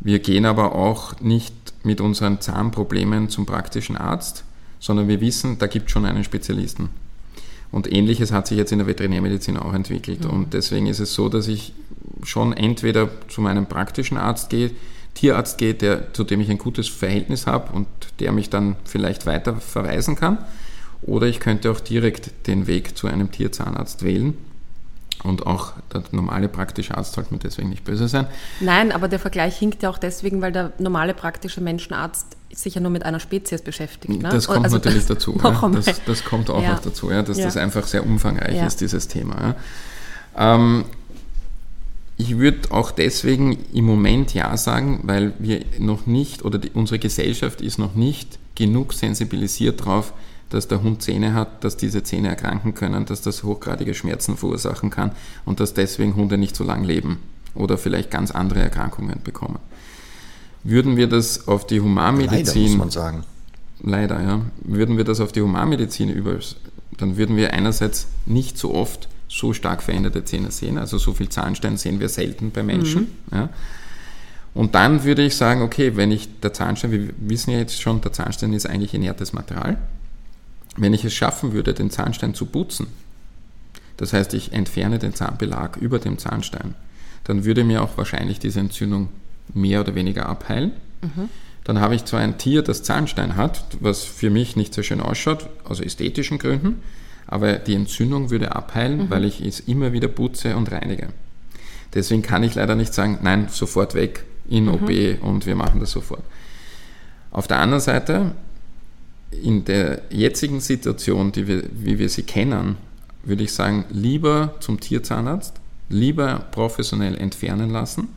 Wir 0.00 0.20
gehen 0.20 0.46
aber 0.46 0.74
auch 0.74 1.20
nicht 1.20 1.57
mit 1.82 2.00
unseren 2.00 2.40
Zahnproblemen 2.40 3.28
zum 3.28 3.46
praktischen 3.46 3.96
Arzt, 3.96 4.44
sondern 4.80 5.08
wir 5.08 5.20
wissen, 5.20 5.58
da 5.58 5.66
gibt 5.66 5.86
es 5.86 5.92
schon 5.92 6.04
einen 6.04 6.24
Spezialisten. 6.24 6.90
Und 7.70 7.92
ähnliches 7.92 8.32
hat 8.32 8.46
sich 8.46 8.56
jetzt 8.56 8.72
in 8.72 8.78
der 8.78 8.86
Veterinärmedizin 8.86 9.56
auch 9.56 9.74
entwickelt. 9.74 10.24
Mhm. 10.24 10.30
Und 10.30 10.54
deswegen 10.54 10.86
ist 10.86 11.00
es 11.00 11.14
so, 11.14 11.28
dass 11.28 11.48
ich 11.48 11.72
schon 12.22 12.52
entweder 12.52 13.08
zu 13.28 13.40
meinem 13.40 13.66
praktischen 13.66 14.16
Arzt 14.16 14.50
gehe, 14.50 14.70
Tierarzt 15.14 15.58
gehe, 15.58 15.74
der, 15.74 16.12
zu 16.12 16.24
dem 16.24 16.40
ich 16.40 16.50
ein 16.50 16.58
gutes 16.58 16.88
Verhältnis 16.88 17.46
habe 17.46 17.72
und 17.72 17.88
der 18.20 18.32
mich 18.32 18.50
dann 18.50 18.76
vielleicht 18.84 19.26
weiter 19.26 19.56
verweisen 19.56 20.14
kann. 20.14 20.38
Oder 21.02 21.26
ich 21.26 21.40
könnte 21.40 21.70
auch 21.70 21.80
direkt 21.80 22.46
den 22.46 22.66
Weg 22.66 22.96
zu 22.96 23.06
einem 23.08 23.30
Tierzahnarzt 23.30 24.04
wählen. 24.04 24.36
Und 25.24 25.46
auch 25.46 25.72
der 25.92 26.02
normale 26.12 26.48
praktische 26.48 26.96
Arzt 26.96 27.14
sollte 27.14 27.32
mir 27.34 27.40
deswegen 27.40 27.70
nicht 27.70 27.84
böse 27.84 28.06
sein. 28.08 28.26
Nein, 28.60 28.92
aber 28.92 29.08
der 29.08 29.18
Vergleich 29.18 29.56
hinkt 29.58 29.82
ja 29.82 29.90
auch 29.90 29.98
deswegen, 29.98 30.40
weil 30.40 30.52
der 30.52 30.72
normale 30.78 31.12
praktische 31.12 31.60
Menschenarzt 31.60 32.36
sich 32.52 32.76
ja 32.76 32.80
nur 32.80 32.90
mit 32.90 33.04
einer 33.04 33.20
Spezies 33.20 33.62
beschäftigt. 33.62 34.22
Ne? 34.22 34.28
Das 34.28 34.46
kommt 34.46 34.64
also 34.64 34.76
natürlich 34.76 35.06
das 35.06 35.06
dazu. 35.18 35.38
Ja. 35.42 35.70
Das, 35.72 36.00
das, 36.06 36.24
kommt 36.24 36.50
auch 36.50 36.62
ja. 36.62 36.72
noch 36.72 36.80
dazu, 36.80 37.10
ja, 37.10 37.22
dass 37.22 37.36
das 37.36 37.56
einfach 37.56 37.86
sehr 37.86 38.06
umfangreich 38.06 38.62
ist, 38.64 38.80
dieses 38.80 39.08
Thema. 39.08 39.56
Ähm, 40.36 40.84
ich 42.16 42.36
würde 42.36 42.72
auch 42.72 42.90
deswegen 42.90 43.58
im 43.72 43.84
Moment 43.84 44.34
ja 44.34 44.56
sagen, 44.56 45.00
weil 45.04 45.34
wir 45.38 45.64
noch 45.78 46.06
nicht, 46.06 46.44
oder 46.44 46.58
die, 46.58 46.70
unsere 46.70 46.98
Gesellschaft 46.98 47.60
ist 47.60 47.78
noch 47.78 47.94
nicht 47.94 48.38
genug 48.56 48.92
sensibilisiert 48.92 49.80
darauf, 49.80 50.12
dass 50.50 50.68
der 50.68 50.82
Hund 50.82 51.02
Zähne 51.02 51.34
hat, 51.34 51.62
dass 51.64 51.76
diese 51.76 52.02
Zähne 52.02 52.28
erkranken 52.28 52.74
können, 52.74 53.04
dass 53.04 53.20
das 53.20 53.42
hochgradige 53.42 53.94
Schmerzen 53.94 54.36
verursachen 54.36 54.90
kann 54.90 55.12
und 55.44 55.60
dass 55.60 55.74
deswegen 55.74 56.16
Hunde 56.16 56.38
nicht 56.38 56.56
so 56.56 56.64
lang 56.64 56.84
leben 56.84 57.18
oder 57.54 57.76
vielleicht 57.78 58.10
ganz 58.10 58.30
andere 58.30 58.60
Erkrankungen 58.60 59.20
bekommen. 59.22 59.58
Würden 60.64 60.96
wir 60.96 61.06
das 61.06 61.48
auf 61.48 61.66
die 61.66 61.80
Humanmedizin. 61.80 62.62
Leider, 62.62 62.68
muss 62.70 62.78
man 62.78 62.90
sagen. 62.90 63.24
leider, 63.80 64.22
ja, 64.22 64.40
würden 64.62 64.96
wir 64.96 65.04
das 65.04 65.20
auf 65.20 65.32
die 65.32 65.42
Humanmedizin 65.42 66.10
über, 66.10 66.38
dann 66.96 67.16
würden 67.16 67.36
wir 67.36 67.52
einerseits 67.52 68.06
nicht 68.26 68.58
so 68.58 68.74
oft 68.74 69.08
so 69.28 69.52
stark 69.52 69.82
veränderte 69.82 70.24
Zähne 70.24 70.50
sehen. 70.50 70.78
Also 70.78 70.98
so 70.98 71.12
viel 71.12 71.28
Zahnstein 71.28 71.76
sehen 71.76 72.00
wir 72.00 72.08
selten 72.08 72.50
bei 72.50 72.62
Menschen. 72.62 73.02
Mhm. 73.30 73.36
Ja. 73.36 73.48
Und 74.54 74.74
dann 74.74 75.04
würde 75.04 75.22
ich 75.22 75.36
sagen, 75.36 75.62
okay, 75.62 75.96
wenn 75.96 76.10
ich 76.10 76.40
der 76.40 76.52
Zahnstein, 76.52 76.90
wir 76.90 77.10
wissen 77.18 77.50
ja 77.50 77.58
jetzt 77.58 77.80
schon, 77.80 78.00
der 78.00 78.12
Zahnstein 78.12 78.52
ist 78.54 78.66
eigentlich 78.66 78.94
inertes 78.94 79.32
Material. 79.32 79.78
Wenn 80.78 80.94
ich 80.94 81.04
es 81.04 81.14
schaffen 81.14 81.52
würde, 81.52 81.74
den 81.74 81.90
Zahnstein 81.90 82.34
zu 82.34 82.46
putzen, 82.46 82.86
das 83.96 84.12
heißt, 84.12 84.32
ich 84.34 84.52
entferne 84.52 84.98
den 84.98 85.14
Zahnbelag 85.14 85.76
über 85.76 85.98
dem 85.98 86.18
Zahnstein, 86.18 86.74
dann 87.24 87.44
würde 87.44 87.64
mir 87.64 87.82
auch 87.82 87.96
wahrscheinlich 87.96 88.38
diese 88.38 88.60
Entzündung 88.60 89.08
mehr 89.52 89.80
oder 89.80 89.94
weniger 89.94 90.26
abheilen. 90.26 90.72
Mhm. 91.02 91.28
Dann 91.64 91.80
habe 91.80 91.94
ich 91.94 92.04
zwar 92.04 92.20
ein 92.20 92.38
Tier, 92.38 92.62
das 92.62 92.82
Zahnstein 92.82 93.36
hat, 93.36 93.64
was 93.80 94.04
für 94.04 94.30
mich 94.30 94.56
nicht 94.56 94.72
so 94.72 94.82
schön 94.82 95.00
ausschaut, 95.00 95.48
aus 95.64 95.80
ästhetischen 95.80 96.38
Gründen, 96.38 96.80
aber 97.26 97.54
die 97.54 97.74
Entzündung 97.74 98.30
würde 98.30 98.54
abheilen, 98.54 98.98
mhm. 98.98 99.10
weil 99.10 99.24
ich 99.24 99.40
es 99.40 99.60
immer 99.60 99.92
wieder 99.92 100.08
putze 100.08 100.56
und 100.56 100.70
reinige. 100.70 101.08
Deswegen 101.92 102.22
kann 102.22 102.42
ich 102.42 102.54
leider 102.54 102.74
nicht 102.74 102.94
sagen, 102.94 103.18
nein, 103.22 103.48
sofort 103.50 103.94
weg 103.94 104.24
in 104.48 104.64
mhm. 104.64 104.74
OP 104.74 104.90
und 105.22 105.44
wir 105.44 105.56
machen 105.56 105.80
das 105.80 105.90
sofort. 105.90 106.22
Auf 107.30 107.48
der 107.48 107.58
anderen 107.58 107.82
Seite, 107.82 108.32
in 109.30 109.64
der 109.64 110.02
jetzigen 110.10 110.60
Situation, 110.60 111.32
die 111.32 111.46
wir, 111.46 111.64
wie 111.72 111.98
wir 111.98 112.08
sie 112.08 112.22
kennen, 112.22 112.76
würde 113.24 113.44
ich 113.44 113.52
sagen, 113.52 113.84
lieber 113.90 114.54
zum 114.60 114.80
Tierzahnarzt, 114.80 115.54
lieber 115.88 116.46
professionell 116.50 117.16
entfernen 117.16 117.70
lassen. 117.70 118.08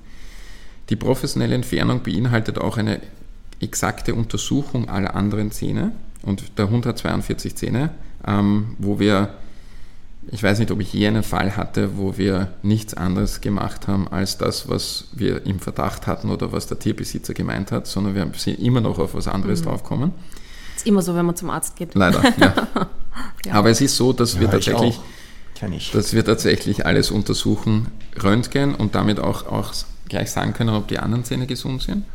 Die 0.89 0.95
professionelle 0.95 1.55
Entfernung 1.55 2.01
beinhaltet 2.03 2.57
auch 2.57 2.77
eine 2.77 3.01
exakte 3.59 4.15
Untersuchung 4.15 4.89
aller 4.89 5.15
anderen 5.15 5.51
Zähne. 5.51 5.91
Und 6.23 6.57
der 6.57 6.69
Hund 6.69 6.85
hat 6.85 6.97
42 6.97 7.55
Zähne, 7.55 7.91
ähm, 8.25 8.75
wo 8.77 8.99
wir, 8.99 9.35
ich 10.31 10.41
weiß 10.43 10.59
nicht, 10.59 10.71
ob 10.71 10.79
ich 10.81 10.93
je 10.93 11.07
einen 11.07 11.23
Fall 11.23 11.55
hatte, 11.57 11.97
wo 11.97 12.17
wir 12.17 12.53
nichts 12.63 12.93
anderes 12.93 13.41
gemacht 13.41 13.87
haben 13.87 14.07
als 14.07 14.37
das, 14.37 14.69
was 14.69 15.07
wir 15.13 15.45
im 15.45 15.59
Verdacht 15.59 16.07
hatten 16.07 16.29
oder 16.29 16.51
was 16.51 16.67
der 16.67 16.79
Tierbesitzer 16.79 17.33
gemeint 17.33 17.71
hat, 17.71 17.87
sondern 17.87 18.15
wir 18.15 18.29
sind 18.35 18.59
immer 18.59 18.81
noch 18.81 18.99
auf 18.99 19.13
was 19.15 19.27
anderes 19.27 19.61
mhm. 19.61 19.65
draufkommen. 19.65 20.11
Ist 20.81 20.87
immer 20.87 21.03
so, 21.03 21.13
wenn 21.13 21.27
man 21.27 21.35
zum 21.35 21.51
Arzt 21.51 21.75
geht. 21.75 21.93
Leider, 21.93 22.23
ja. 22.39 22.53
ja. 23.45 23.53
Aber 23.53 23.69
es 23.69 23.81
ist 23.81 23.95
so, 23.95 24.13
dass 24.13 24.33
ja, 24.33 24.39
wir 24.39 24.49
tatsächlich, 24.49 24.99
dass 25.93 26.13
wir 26.13 26.25
tatsächlich 26.25 26.87
alles 26.87 27.11
untersuchen, 27.11 27.89
Röntgen 28.23 28.73
und 28.73 28.95
damit 28.95 29.19
auch, 29.19 29.45
auch 29.45 29.73
gleich 30.09 30.31
sagen 30.31 30.53
können, 30.53 30.71
ob 30.71 30.87
die 30.87 30.97
anderen 30.97 31.23
Zähne 31.23 31.45
gesund 31.45 31.83
sind 31.83 32.05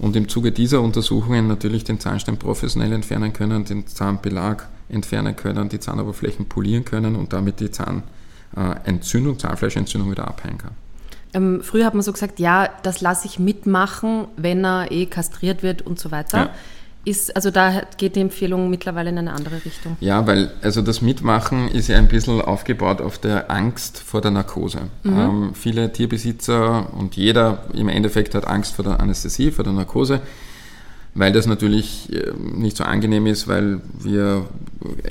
und 0.00 0.16
im 0.16 0.28
Zuge 0.28 0.50
dieser 0.50 0.80
Untersuchungen 0.80 1.46
natürlich 1.46 1.84
den 1.84 2.00
Zahnstein 2.00 2.38
professionell 2.38 2.92
entfernen 2.92 3.32
können, 3.32 3.64
den 3.64 3.86
Zahnbelag 3.86 4.66
entfernen 4.88 5.36
können, 5.36 5.68
die 5.68 5.78
Zahnoberflächen 5.78 6.46
polieren 6.46 6.84
können 6.84 7.14
und 7.14 7.32
damit 7.32 7.60
die 7.60 7.70
Zahnentzündung, 7.70 9.38
Zahnfleischentzündung 9.38 10.10
wieder 10.10 10.26
abheilen 10.26 10.58
kann. 10.58 10.72
Ähm, 11.34 11.60
früher 11.62 11.86
hat 11.86 11.94
man 11.94 12.02
so 12.02 12.12
gesagt, 12.12 12.40
ja, 12.40 12.68
das 12.82 13.00
lasse 13.00 13.28
ich 13.28 13.38
mitmachen, 13.38 14.24
wenn 14.36 14.64
er 14.64 14.90
eh 14.90 15.06
kastriert 15.06 15.62
wird 15.62 15.82
und 15.82 16.00
so 16.00 16.10
weiter. 16.10 16.38
Ja 16.38 16.50
ist, 17.04 17.34
also 17.34 17.50
da 17.50 17.82
geht 17.96 18.16
die 18.16 18.20
Empfehlung 18.20 18.70
mittlerweile 18.70 19.10
in 19.10 19.18
eine 19.18 19.32
andere 19.32 19.64
Richtung. 19.64 19.96
Ja, 20.00 20.26
weil 20.26 20.50
also 20.62 20.82
das 20.82 21.00
Mitmachen 21.00 21.68
ist 21.68 21.88
ja 21.88 21.96
ein 21.96 22.08
bisschen 22.08 22.40
aufgebaut 22.40 23.00
auf 23.00 23.18
der 23.18 23.50
Angst 23.50 23.98
vor 23.98 24.20
der 24.20 24.30
Narkose. 24.30 24.82
Mhm. 25.04 25.18
Ähm, 25.18 25.50
viele 25.54 25.92
Tierbesitzer 25.92 26.92
und 26.94 27.16
jeder 27.16 27.64
im 27.72 27.88
Endeffekt 27.88 28.34
hat 28.34 28.46
Angst 28.46 28.74
vor 28.74 28.84
der 28.84 29.00
Anästhesie, 29.00 29.50
vor 29.50 29.64
der 29.64 29.72
Narkose, 29.72 30.20
weil 31.14 31.32
das 31.32 31.46
natürlich 31.46 32.12
äh, 32.12 32.32
nicht 32.36 32.76
so 32.76 32.84
angenehm 32.84 33.26
ist, 33.26 33.48
weil 33.48 33.80
wir 33.98 34.46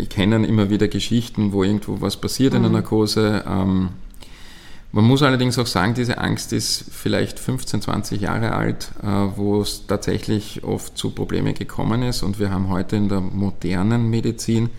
kennen 0.10 0.44
immer 0.44 0.70
wieder 0.70 0.88
Geschichten, 0.88 1.52
wo 1.52 1.64
irgendwo 1.64 2.02
was 2.02 2.18
passiert 2.18 2.54
mhm. 2.54 2.58
in 2.58 2.64
der 2.64 2.70
mhm. 2.70 2.76
Narkose. 2.76 3.44
Ähm, 3.48 3.90
man 4.98 5.06
muss 5.06 5.22
allerdings 5.22 5.60
auch 5.60 5.68
sagen, 5.68 5.94
diese 5.94 6.18
Angst 6.18 6.52
ist 6.54 6.86
vielleicht 6.90 7.38
15, 7.38 7.84
20 7.84 8.20
Jahre 8.20 8.54
alt, 8.54 8.90
äh, 9.04 9.06
wo 9.06 9.62
es 9.62 9.86
tatsächlich 9.86 10.64
oft 10.64 10.98
zu 10.98 11.12
Problemen 11.12 11.54
gekommen 11.54 12.02
ist. 12.02 12.24
Und 12.24 12.40
wir 12.40 12.50
haben 12.50 12.70
heute 12.70 12.96
in 12.96 13.08
der 13.08 13.22
modernen 13.22 14.10
Medizin 14.10 14.72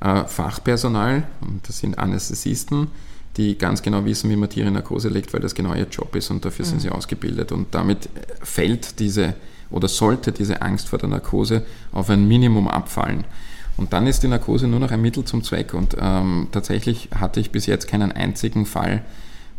äh, 0.00 0.22
Fachpersonal, 0.24 1.24
und 1.40 1.68
das 1.68 1.80
sind 1.80 1.98
Anästhesisten, 1.98 2.92
die 3.36 3.58
ganz 3.58 3.82
genau 3.82 4.04
wissen, 4.04 4.30
wie 4.30 4.36
man 4.36 4.48
Tiere 4.48 4.68
in 4.68 4.74
Narkose 4.74 5.08
legt, 5.08 5.32
weil 5.32 5.40
das 5.40 5.56
genau 5.56 5.74
ihr 5.74 5.88
Job 5.88 6.14
ist 6.14 6.30
und 6.30 6.44
dafür 6.44 6.64
mhm. 6.64 6.70
sind 6.70 6.82
sie 6.82 6.90
ausgebildet. 6.90 7.50
Und 7.50 7.74
damit 7.74 8.08
fällt 8.42 9.00
diese 9.00 9.34
oder 9.68 9.88
sollte 9.88 10.30
diese 10.30 10.62
Angst 10.62 10.88
vor 10.88 11.00
der 11.00 11.08
Narkose 11.08 11.66
auf 11.90 12.08
ein 12.08 12.28
Minimum 12.28 12.68
abfallen. 12.68 13.24
Und 13.76 13.92
dann 13.92 14.06
ist 14.06 14.22
die 14.22 14.28
Narkose 14.28 14.68
nur 14.68 14.78
noch 14.78 14.92
ein 14.92 15.02
Mittel 15.02 15.24
zum 15.24 15.42
Zweck. 15.42 15.74
Und 15.74 15.96
ähm, 16.00 16.46
tatsächlich 16.52 17.08
hatte 17.16 17.40
ich 17.40 17.50
bis 17.50 17.66
jetzt 17.66 17.88
keinen 17.88 18.12
einzigen 18.12 18.64
Fall, 18.64 19.02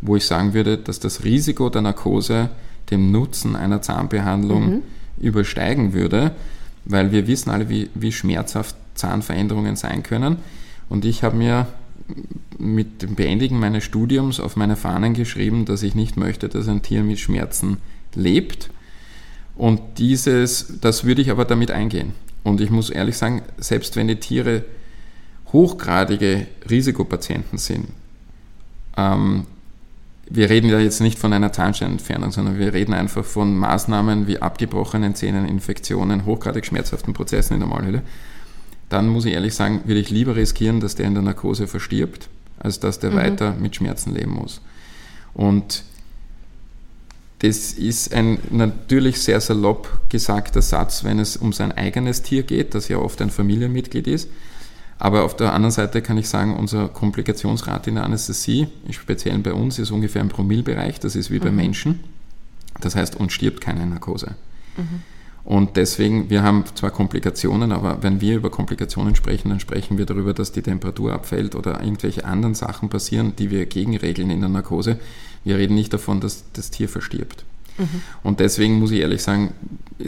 wo 0.02 0.16
ich 0.16 0.26
sagen 0.26 0.52
würde, 0.52 0.76
dass 0.76 1.00
das 1.00 1.24
Risiko 1.24 1.70
der 1.70 1.82
Narkose 1.82 2.50
dem 2.90 3.10
Nutzen 3.10 3.56
einer 3.56 3.80
Zahnbehandlung 3.80 4.70
mhm. 4.70 4.82
übersteigen 5.18 5.94
würde, 5.94 6.32
weil 6.84 7.12
wir 7.12 7.26
wissen 7.26 7.50
alle, 7.50 7.68
wie, 7.68 7.88
wie 7.94 8.12
schmerzhaft 8.12 8.76
Zahnveränderungen 8.94 9.76
sein 9.76 10.02
können. 10.02 10.36
Und 10.88 11.04
ich 11.04 11.22
habe 11.22 11.36
mir 11.36 11.68
mit 12.58 13.02
dem 13.02 13.14
Beendigen 13.14 13.58
meines 13.58 13.84
Studiums 13.84 14.40
auf 14.40 14.56
meine 14.56 14.76
Fahnen 14.76 15.14
geschrieben, 15.14 15.64
dass 15.64 15.82
ich 15.82 15.94
nicht 15.94 16.16
möchte, 16.16 16.48
dass 16.48 16.68
ein 16.68 16.82
Tier 16.82 17.02
mit 17.02 17.20
Schmerzen 17.20 17.78
lebt. 18.14 18.70
Und 19.56 19.80
dieses, 19.98 20.80
das 20.80 21.04
würde 21.04 21.22
ich 21.22 21.30
aber 21.30 21.44
damit 21.44 21.70
eingehen. 21.70 22.12
Und 22.42 22.60
ich 22.60 22.70
muss 22.70 22.90
ehrlich 22.90 23.16
sagen, 23.16 23.42
selbst 23.56 23.96
wenn 23.96 24.08
die 24.08 24.16
Tiere 24.16 24.64
hochgradige 25.52 26.46
Risikopatienten 26.68 27.58
sind, 27.58 27.86
ähm, 28.96 29.46
wir 30.28 30.48
reden 30.50 30.68
ja 30.70 30.78
jetzt 30.78 31.00
nicht 31.00 31.18
von 31.18 31.32
einer 31.32 31.52
Zahnsteinentfernung, 31.52 32.30
sondern 32.30 32.58
wir 32.58 32.72
reden 32.72 32.94
einfach 32.94 33.24
von 33.24 33.56
Maßnahmen 33.56 34.26
wie 34.26 34.40
abgebrochenen 34.40 35.14
Zähnen, 35.14 35.46
Infektionen, 35.46 36.24
hochgradig 36.24 36.64
schmerzhaften 36.64 37.12
Prozessen 37.12 37.54
in 37.54 37.60
der 37.60 37.68
Maulhöhle. 37.68 38.02
Dann 38.88 39.08
muss 39.08 39.24
ich 39.24 39.32
ehrlich 39.32 39.54
sagen, 39.54 39.82
würde 39.84 40.00
ich 40.00 40.10
lieber 40.10 40.36
riskieren, 40.36 40.80
dass 40.80 40.94
der 40.94 41.06
in 41.06 41.14
der 41.14 41.22
Narkose 41.22 41.66
verstirbt, 41.66 42.28
als 42.58 42.78
dass 42.78 42.98
der 42.98 43.10
mhm. 43.10 43.16
weiter 43.16 43.54
mit 43.54 43.76
Schmerzen 43.76 44.14
leben 44.14 44.32
muss. 44.32 44.60
Und 45.34 45.84
das 47.40 47.72
ist 47.72 48.14
ein 48.14 48.38
natürlich 48.50 49.20
sehr 49.20 49.40
salopp 49.40 49.88
gesagter 50.08 50.62
Satz, 50.62 51.02
wenn 51.02 51.18
es 51.18 51.36
um 51.36 51.52
sein 51.52 51.72
eigenes 51.72 52.22
Tier 52.22 52.44
geht, 52.44 52.74
das 52.74 52.88
ja 52.88 52.98
oft 52.98 53.20
ein 53.20 53.30
Familienmitglied 53.30 54.06
ist. 54.06 54.28
Aber 55.04 55.24
auf 55.24 55.34
der 55.34 55.52
anderen 55.52 55.72
Seite 55.72 56.00
kann 56.00 56.16
ich 56.16 56.28
sagen, 56.28 56.54
unsere 56.54 56.86
Komplikationsrate 56.86 57.90
in 57.90 57.96
der 57.96 58.04
Anästhesie, 58.04 58.68
speziell 58.90 59.36
bei 59.40 59.52
uns, 59.52 59.80
ist 59.80 59.90
ungefähr 59.90 60.22
im 60.22 60.28
Promillbereich. 60.28 61.00
Das 61.00 61.16
ist 61.16 61.28
wie 61.32 61.40
mhm. 61.40 61.42
bei 61.42 61.50
Menschen. 61.50 62.00
Das 62.80 62.94
heißt, 62.94 63.16
uns 63.16 63.32
stirbt 63.32 63.60
keine 63.60 63.84
Narkose. 63.84 64.36
Mhm. 64.76 65.02
Und 65.42 65.76
deswegen, 65.76 66.30
wir 66.30 66.44
haben 66.44 66.62
zwar 66.76 66.92
Komplikationen, 66.92 67.72
aber 67.72 68.04
wenn 68.04 68.20
wir 68.20 68.36
über 68.36 68.48
Komplikationen 68.48 69.16
sprechen, 69.16 69.48
dann 69.48 69.58
sprechen 69.58 69.98
wir 69.98 70.06
darüber, 70.06 70.34
dass 70.34 70.52
die 70.52 70.62
Temperatur 70.62 71.12
abfällt 71.12 71.56
oder 71.56 71.82
irgendwelche 71.82 72.24
anderen 72.24 72.54
Sachen 72.54 72.88
passieren, 72.88 73.34
die 73.36 73.50
wir 73.50 73.66
gegenregeln 73.66 74.30
in 74.30 74.38
der 74.38 74.50
Narkose. 74.50 75.00
Wir 75.42 75.58
reden 75.58 75.74
nicht 75.74 75.92
davon, 75.92 76.20
dass 76.20 76.44
das 76.52 76.70
Tier 76.70 76.88
verstirbt. 76.88 77.44
Mhm. 77.78 78.02
Und 78.22 78.40
deswegen 78.40 78.78
muss 78.78 78.90
ich 78.90 79.00
ehrlich 79.00 79.22
sagen, 79.22 79.52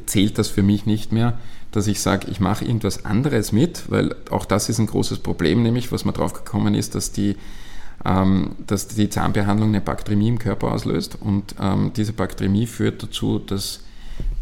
zählt 0.07 0.39
das 0.39 0.49
für 0.49 0.63
mich 0.63 0.87
nicht 0.87 1.13
mehr, 1.13 1.39
dass 1.73 1.87
ich 1.87 2.01
sage, 2.01 2.29
ich 2.31 2.41
mache 2.41 2.65
irgendwas 2.65 3.05
anderes 3.05 3.53
mit, 3.53 3.91
weil 3.91 4.15
auch 4.31 4.45
das 4.45 4.69
ist 4.69 4.79
ein 4.79 4.87
großes 4.87 5.19
Problem, 5.19 5.63
nämlich 5.63 5.91
was 5.91 6.05
man 6.05 6.15
drauf 6.15 6.33
gekommen 6.33 6.75
ist, 6.75 6.95
dass 6.95 7.11
die, 7.11 7.37
ähm, 8.05 8.53
dass 8.67 8.89
die 8.89 9.09
Zahnbehandlung 9.09 9.71
eine 9.71 9.81
Bakteriemie 9.81 10.29
im 10.29 10.39
Körper 10.39 10.73
auslöst 10.73 11.19
und 11.21 11.57
ähm, 11.61 11.93
diese 11.97 12.13
Bakteriemie 12.13 12.67
führt 12.67 13.03
dazu, 13.03 13.41
dass 13.41 13.81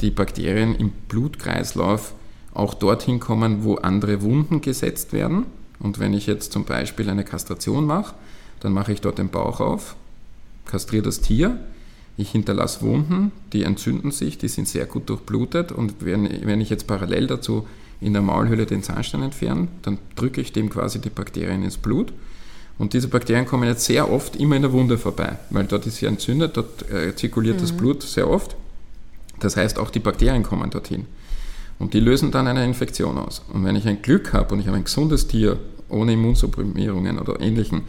die 0.01 0.11
Bakterien 0.11 0.75
im 0.75 0.91
Blutkreislauf 1.09 2.15
auch 2.53 2.75
dorthin 2.75 3.19
kommen, 3.19 3.65
wo 3.65 3.77
andere 3.77 4.21
Wunden 4.21 4.61
gesetzt 4.61 5.15
werden. 5.15 5.47
Und 5.79 5.99
wenn 5.99 6.13
ich 6.13 6.27
jetzt 6.27 6.53
zum 6.53 6.65
Beispiel 6.65 7.09
eine 7.09 7.25
Kastration 7.25 7.87
mache, 7.87 8.15
dann 8.61 8.73
mache 8.73 8.93
ich 8.93 9.01
dort 9.01 9.19
den 9.19 9.31
Bauch 9.31 9.61
auf, 9.61 9.97
kastriere 10.67 11.03
das 11.03 11.21
Tier, 11.21 11.59
ich 12.23 12.31
hinterlasse 12.31 12.83
Wunden, 12.83 13.33
die 13.53 13.65
entzünden 13.65 14.11
sich, 14.11 14.39
die 14.39 14.49
sind 14.49 14.69
sehr 14.69 14.87
gut 14.87 15.09
durchblutet 15.09 15.73
und 15.73 15.97
wenn, 16.01 16.47
wenn 16.47 16.61
ich 16.61 16.71
jetzt 16.71 16.87
parallel 16.87 17.27
dazu 17.27 17.67
in 18.01 18.13
der 18.13 18.23
Maulhöhle 18.23 18.67
den 18.67 18.83
Zahnstein 18.83 19.23
entferne, 19.23 19.69
dann 19.83 19.99
drücke 20.17 20.41
ich 20.41 20.53
dem 20.53 20.71
quasi 20.71 21.01
die 21.01 21.11
Bakterien 21.11 21.63
ins 21.63 21.77
Blut. 21.77 22.13
Und 22.79 22.95
diese 22.95 23.09
Bakterien 23.09 23.47
kommen 23.47 23.69
jetzt 23.69 23.85
sehr 23.85 24.11
oft 24.11 24.37
immer 24.37 24.57
in 24.57 24.63
der 24.63 24.73
Wunde 24.73 24.99
vorbei, 24.99 25.39
weil 25.51 25.65
dort 25.65 25.87
ist 25.87 25.97
sie 25.99 26.07
entzündet, 26.07 26.57
dort 26.57 26.91
äh, 26.91 27.15
zirkuliert 27.15 27.59
mhm. 27.59 27.61
das 27.61 27.73
Blut 27.73 28.03
sehr 28.03 28.29
oft. 28.29 28.57
Das 29.39 29.57
heißt, 29.57 29.79
auch 29.79 29.91
die 29.91 30.01
Bakterien 30.01 30.43
kommen 30.43 30.71
dorthin. 30.71 31.07
Und 31.79 31.95
die 31.95 32.01
lösen 32.01 32.31
dann 32.31 32.47
eine 32.47 32.65
Infektion 32.65 33.19
aus. 33.19 33.43
Und 33.53 33.65
wenn 33.65 33.77
ich 33.77 33.87
ein 33.87 34.03
Glück 34.03 34.33
habe 34.33 34.55
und 34.55 34.61
ich 34.61 34.67
habe 34.67 34.77
ein 34.77 34.85
gesundes 34.85 35.27
Tier 35.29 35.59
ohne 35.89 36.15
Immunsupprimierungen 36.15 37.19
oder 37.19 37.41
ähnlichen, 37.41 37.83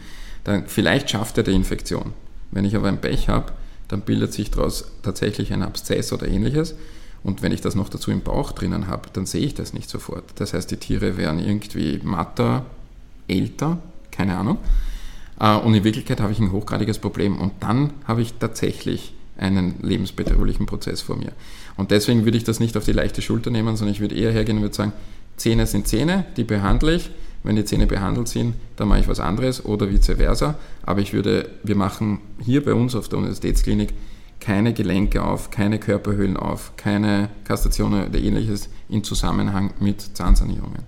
dann 0.44 0.66
vielleicht 0.66 1.10
schafft 1.10 1.38
er 1.38 1.44
die 1.44 1.54
Infektion. 1.54 2.12
Wenn 2.50 2.64
ich 2.64 2.76
aber 2.76 2.88
ein 2.88 3.00
Pech 3.00 3.28
habe, 3.28 3.52
dann 3.94 4.00
bildet 4.00 4.32
sich 4.32 4.50
daraus 4.50 4.86
tatsächlich 5.02 5.52
ein 5.52 5.62
Abszess 5.62 6.12
oder 6.12 6.26
ähnliches. 6.26 6.74
Und 7.22 7.42
wenn 7.42 7.52
ich 7.52 7.60
das 7.60 7.76
noch 7.76 7.88
dazu 7.88 8.10
im 8.10 8.22
Bauch 8.22 8.50
drinnen 8.50 8.88
habe, 8.88 9.08
dann 9.12 9.24
sehe 9.24 9.46
ich 9.46 9.54
das 9.54 9.72
nicht 9.72 9.88
sofort. 9.88 10.24
Das 10.34 10.52
heißt, 10.52 10.68
die 10.72 10.78
Tiere 10.78 11.16
werden 11.16 11.38
irgendwie 11.38 12.00
matter, 12.02 12.66
älter, 13.28 13.78
keine 14.10 14.36
Ahnung. 14.36 14.58
Äh, 15.38 15.54
und 15.58 15.74
in 15.74 15.84
Wirklichkeit 15.84 16.20
habe 16.20 16.32
ich 16.32 16.40
ein 16.40 16.50
hochgradiges 16.50 16.98
Problem. 16.98 17.38
Und 17.38 17.52
dann 17.60 17.92
habe 18.04 18.20
ich 18.20 18.34
tatsächlich 18.34 19.14
einen 19.38 19.76
lebensbedrohlichen 19.80 20.66
Prozess 20.66 21.00
vor 21.00 21.16
mir. 21.16 21.32
Und 21.76 21.92
deswegen 21.92 22.24
würde 22.24 22.36
ich 22.36 22.44
das 22.44 22.58
nicht 22.58 22.76
auf 22.76 22.84
die 22.84 22.92
leichte 22.92 23.22
Schulter 23.22 23.50
nehmen, 23.50 23.76
sondern 23.76 23.94
ich 23.94 24.00
würde 24.00 24.16
eher 24.16 24.32
hergehen 24.32 24.56
und 24.56 24.64
würde 24.64 24.74
sagen, 24.74 24.92
Zähne 25.36 25.68
sind 25.68 25.86
Zähne, 25.86 26.26
die 26.36 26.44
behandle 26.44 26.96
ich. 26.96 27.10
Wenn 27.44 27.56
die 27.56 27.64
Zähne 27.64 27.86
behandelt 27.86 28.26
sind, 28.26 28.54
dann 28.76 28.88
mache 28.88 29.00
ich 29.00 29.08
was 29.08 29.20
anderes 29.20 29.64
oder 29.64 29.90
vice 29.90 30.16
versa. 30.16 30.56
Aber 30.82 31.00
ich 31.00 31.12
würde, 31.12 31.50
wir 31.62 31.76
machen 31.76 32.18
hier 32.42 32.64
bei 32.64 32.72
uns 32.74 32.96
auf 32.96 33.08
der 33.08 33.18
Universitätsklinik 33.18 33.94
keine 34.40 34.72
Gelenke 34.72 35.22
auf, 35.22 35.50
keine 35.50 35.78
Körperhöhlen 35.78 36.36
auf, 36.36 36.72
keine 36.76 37.28
Kastrationen 37.44 38.08
oder 38.08 38.18
ähnliches 38.18 38.68
in 38.88 39.04
Zusammenhang 39.04 39.72
mit 39.78 40.16
Zahnsanierungen. 40.16 40.82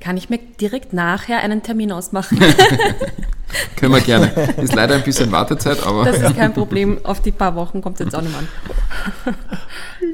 Kann 0.00 0.16
ich 0.16 0.30
mir 0.30 0.38
direkt 0.60 0.92
nachher 0.92 1.38
einen 1.38 1.62
Termin 1.62 1.92
ausmachen? 1.92 2.38
Können 3.76 3.92
wir 3.92 4.00
gerne. 4.00 4.32
Ist 4.56 4.74
leider 4.74 4.94
ein 4.94 5.04
bisschen 5.04 5.30
Wartezeit, 5.30 5.84
aber. 5.86 6.04
Das 6.04 6.20
ist 6.20 6.36
kein 6.36 6.54
Problem. 6.54 6.98
Auf 7.04 7.20
die 7.20 7.30
paar 7.30 7.54
Wochen 7.54 7.82
kommt 7.82 8.00
es 8.00 8.06
jetzt 8.06 8.14
auch 8.14 8.22
nicht 8.22 8.34
an. 8.34 8.48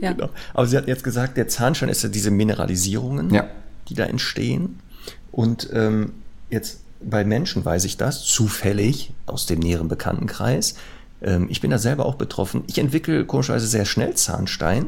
ja. 0.03 0.12
Genau. 0.12 0.28
Aber 0.53 0.66
Sie 0.66 0.76
hatten 0.76 0.89
jetzt 0.89 1.05
gesagt, 1.05 1.36
der 1.36 1.49
Zahnstein 1.49 1.89
ist 1.89 2.03
ja 2.03 2.09
diese 2.09 2.30
Mineralisierungen, 2.30 3.32
ja. 3.32 3.47
Die 3.89 3.95
da 3.95 4.05
entstehen. 4.05 4.78
Und 5.32 5.68
ähm, 5.72 6.12
jetzt 6.51 6.80
bei 7.01 7.24
Menschen 7.24 7.64
weiß 7.64 7.84
ich 7.84 7.97
das 7.97 8.24
zufällig 8.24 9.12
aus 9.26 9.47
dem 9.47 9.61
näheren 9.61 9.89
Bekanntenkreis. 9.89 10.74
Ähm, 11.22 11.47
ich 11.51 11.61
bin 11.61 11.70
da 11.70 11.78
selber 11.78 12.07
auch 12.07 12.16
betroffen. 12.16 12.64
Ich 12.66 12.78
entwickle 12.78 13.24
komischerweise 13.24 13.66
sehr 13.66 13.84
schnell 13.84 14.14
Zahnstein. 14.14 14.86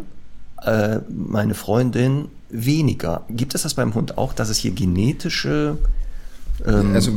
Äh, 0.62 0.98
meine 1.08 1.54
Freundin 1.54 2.28
weniger. 2.48 3.24
Gibt 3.30 3.54
es 3.54 3.62
das 3.62 3.74
beim 3.74 3.94
Hund 3.94 4.18
auch, 4.18 4.32
dass 4.32 4.48
es 4.48 4.58
hier 4.58 4.72
genetische 4.72 5.78
ähm, 6.66 6.94
also, 6.94 7.12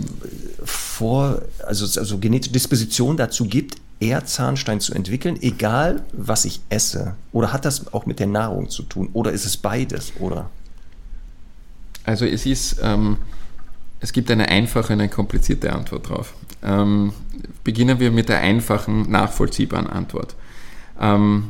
vor, 0.63 1.41
also, 1.65 1.99
also 1.99 2.17
genetische 2.19 2.53
Disposition 2.53 3.17
dazu 3.17 3.45
gibt, 3.45 3.77
eher 3.99 4.25
Zahnstein 4.25 4.79
zu 4.79 4.93
entwickeln, 4.93 5.37
egal 5.41 6.03
was 6.11 6.45
ich 6.45 6.61
esse? 6.69 7.15
Oder 7.31 7.53
hat 7.53 7.65
das 7.65 7.93
auch 7.93 8.05
mit 8.05 8.19
der 8.19 8.27
Nahrung 8.27 8.69
zu 8.69 8.83
tun? 8.83 9.09
Oder 9.13 9.31
ist 9.31 9.45
es 9.45 9.57
beides? 9.57 10.13
Oder? 10.19 10.49
Also 12.03 12.25
es 12.25 12.45
ist, 12.45 12.79
ähm, 12.83 13.17
es 13.99 14.11
gibt 14.11 14.29
eine 14.31 14.49
einfache 14.49 14.93
und 14.93 14.99
eine 14.99 15.09
komplizierte 15.09 15.73
Antwort 15.73 16.09
drauf. 16.09 16.33
Ähm, 16.63 17.13
beginnen 17.63 17.99
wir 17.99 18.11
mit 18.11 18.29
der 18.29 18.39
einfachen, 18.39 19.09
nachvollziehbaren 19.09 19.87
Antwort. 19.87 20.35
Ähm, 20.99 21.45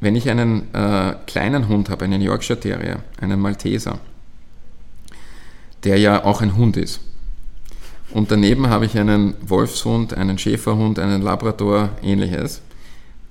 wenn 0.00 0.14
ich 0.14 0.28
einen 0.28 0.74
äh, 0.74 1.14
kleinen 1.26 1.68
Hund 1.68 1.88
habe, 1.88 2.04
einen 2.04 2.20
Yorkshire 2.20 2.60
Terrier, 2.60 3.02
einen 3.20 3.40
Malteser, 3.40 3.98
der 5.84 5.98
ja 5.98 6.24
auch 6.24 6.42
ein 6.42 6.56
Hund 6.56 6.76
ist, 6.76 7.00
und 8.10 8.30
daneben 8.30 8.68
habe 8.68 8.86
ich 8.86 8.96
einen 8.98 9.34
Wolfshund, 9.40 10.14
einen 10.14 10.38
Schäferhund, 10.38 10.98
einen 10.98 11.22
Labrador, 11.22 11.90
ähnliches, 12.02 12.62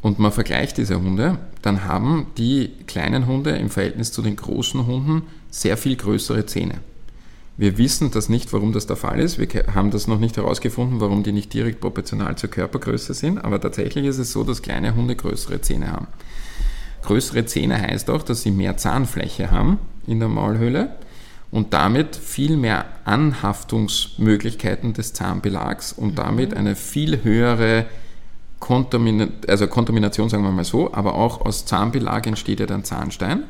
und 0.01 0.19
man 0.19 0.31
vergleicht 0.31 0.77
diese 0.77 1.01
Hunde, 1.01 1.39
dann 1.61 1.85
haben 1.85 2.27
die 2.37 2.71
kleinen 2.85 3.25
Hunde 3.25 3.51
im 3.51 3.69
Verhältnis 3.69 4.11
zu 4.11 4.21
den 4.21 4.35
großen 4.35 4.85
Hunden 4.85 5.23
sehr 5.55 5.77
viel 5.77 5.95
größere 5.95 6.45
Zähne. 6.45 6.79
Wir 7.57 7.77
wissen 7.77 8.11
das 8.11 8.27
nicht, 8.27 8.51
warum 8.51 8.73
das 8.73 8.87
der 8.87 8.97
Fall 8.97 9.21
ist. 9.21 9.39
Wir 9.39 9.47
haben 9.73 9.89
das 9.89 10.07
noch 10.07 10.19
nicht 10.19 10.35
herausgefunden, 10.35 10.99
warum 10.99 11.23
die 11.23 11.31
nicht 11.31 11.53
direkt 11.53 11.79
proportional 11.79 12.37
zur 12.37 12.49
Körpergröße 12.49 13.13
sind. 13.13 13.37
Aber 13.37 13.61
tatsächlich 13.61 14.05
ist 14.05 14.17
es 14.17 14.33
so, 14.33 14.43
dass 14.43 14.61
kleine 14.61 14.95
Hunde 14.95 15.15
größere 15.15 15.61
Zähne 15.61 15.93
haben. 15.93 16.07
Größere 17.03 17.45
Zähne 17.45 17.81
heißt 17.81 18.09
auch, 18.09 18.23
dass 18.23 18.41
sie 18.41 18.51
mehr 18.51 18.75
Zahnfläche 18.75 19.51
haben 19.51 19.79
in 20.05 20.19
der 20.19 20.27
Maulhöhle 20.27 20.95
und 21.51 21.73
damit 21.73 22.17
viel 22.17 22.57
mehr 22.57 22.85
Anhaftungsmöglichkeiten 23.05 24.91
des 24.91 25.13
Zahnbelags 25.13 25.93
und 25.93 26.11
mhm. 26.11 26.15
damit 26.15 26.53
eine 26.53 26.75
viel 26.75 27.23
höhere 27.23 27.85
Kontamina 28.59 29.27
also 29.47 29.67
Kontamination, 29.67 30.27
sagen 30.27 30.43
wir 30.43 30.51
mal 30.51 30.65
so, 30.65 30.93
aber 30.93 31.15
auch 31.15 31.45
aus 31.45 31.65
Zahnbelag 31.65 32.27
entsteht 32.27 32.59
ja 32.59 32.65
dann 32.65 32.83
Zahnstein. 32.83 33.43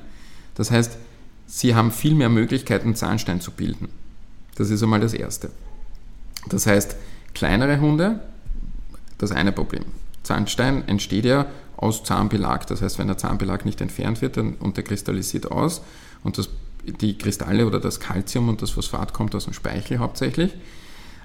Das 0.53 0.69
heißt, 0.69 0.99
sie 1.47 1.75
haben 1.75 1.91
viel 1.91 2.15
mehr 2.15 2.29
Möglichkeiten, 2.29 2.95
Zahnstein 2.95 3.41
zu 3.41 3.51
bilden. 3.51 3.89
Das 4.55 4.69
ist 4.69 4.81
einmal 4.83 4.99
das 4.99 5.13
Erste. 5.13 5.51
Das 6.47 6.67
heißt, 6.67 6.95
kleinere 7.33 7.79
Hunde, 7.79 8.19
das 9.17 9.31
eine 9.31 9.51
Problem. 9.51 9.85
Zahnstein 10.23 10.87
entsteht 10.87 11.25
ja 11.25 11.45
aus 11.77 12.03
Zahnbelag. 12.03 12.65
Das 12.67 12.81
heißt, 12.81 12.99
wenn 12.99 13.07
der 13.07 13.17
Zahnbelag 13.17 13.65
nicht 13.65 13.81
entfernt 13.81 14.21
wird 14.21 14.37
dann, 14.37 14.55
und 14.55 14.77
der 14.77 14.83
kristallisiert 14.83 15.51
aus 15.51 15.81
und 16.23 16.37
das, 16.37 16.49
die 16.83 17.17
Kristalle 17.17 17.65
oder 17.65 17.79
das 17.79 17.99
Kalzium 17.99 18.49
und 18.49 18.61
das 18.61 18.71
Phosphat 18.71 19.13
kommt 19.13 19.35
aus 19.35 19.45
dem 19.45 19.53
Speichel 19.53 19.99
hauptsächlich 19.99 20.53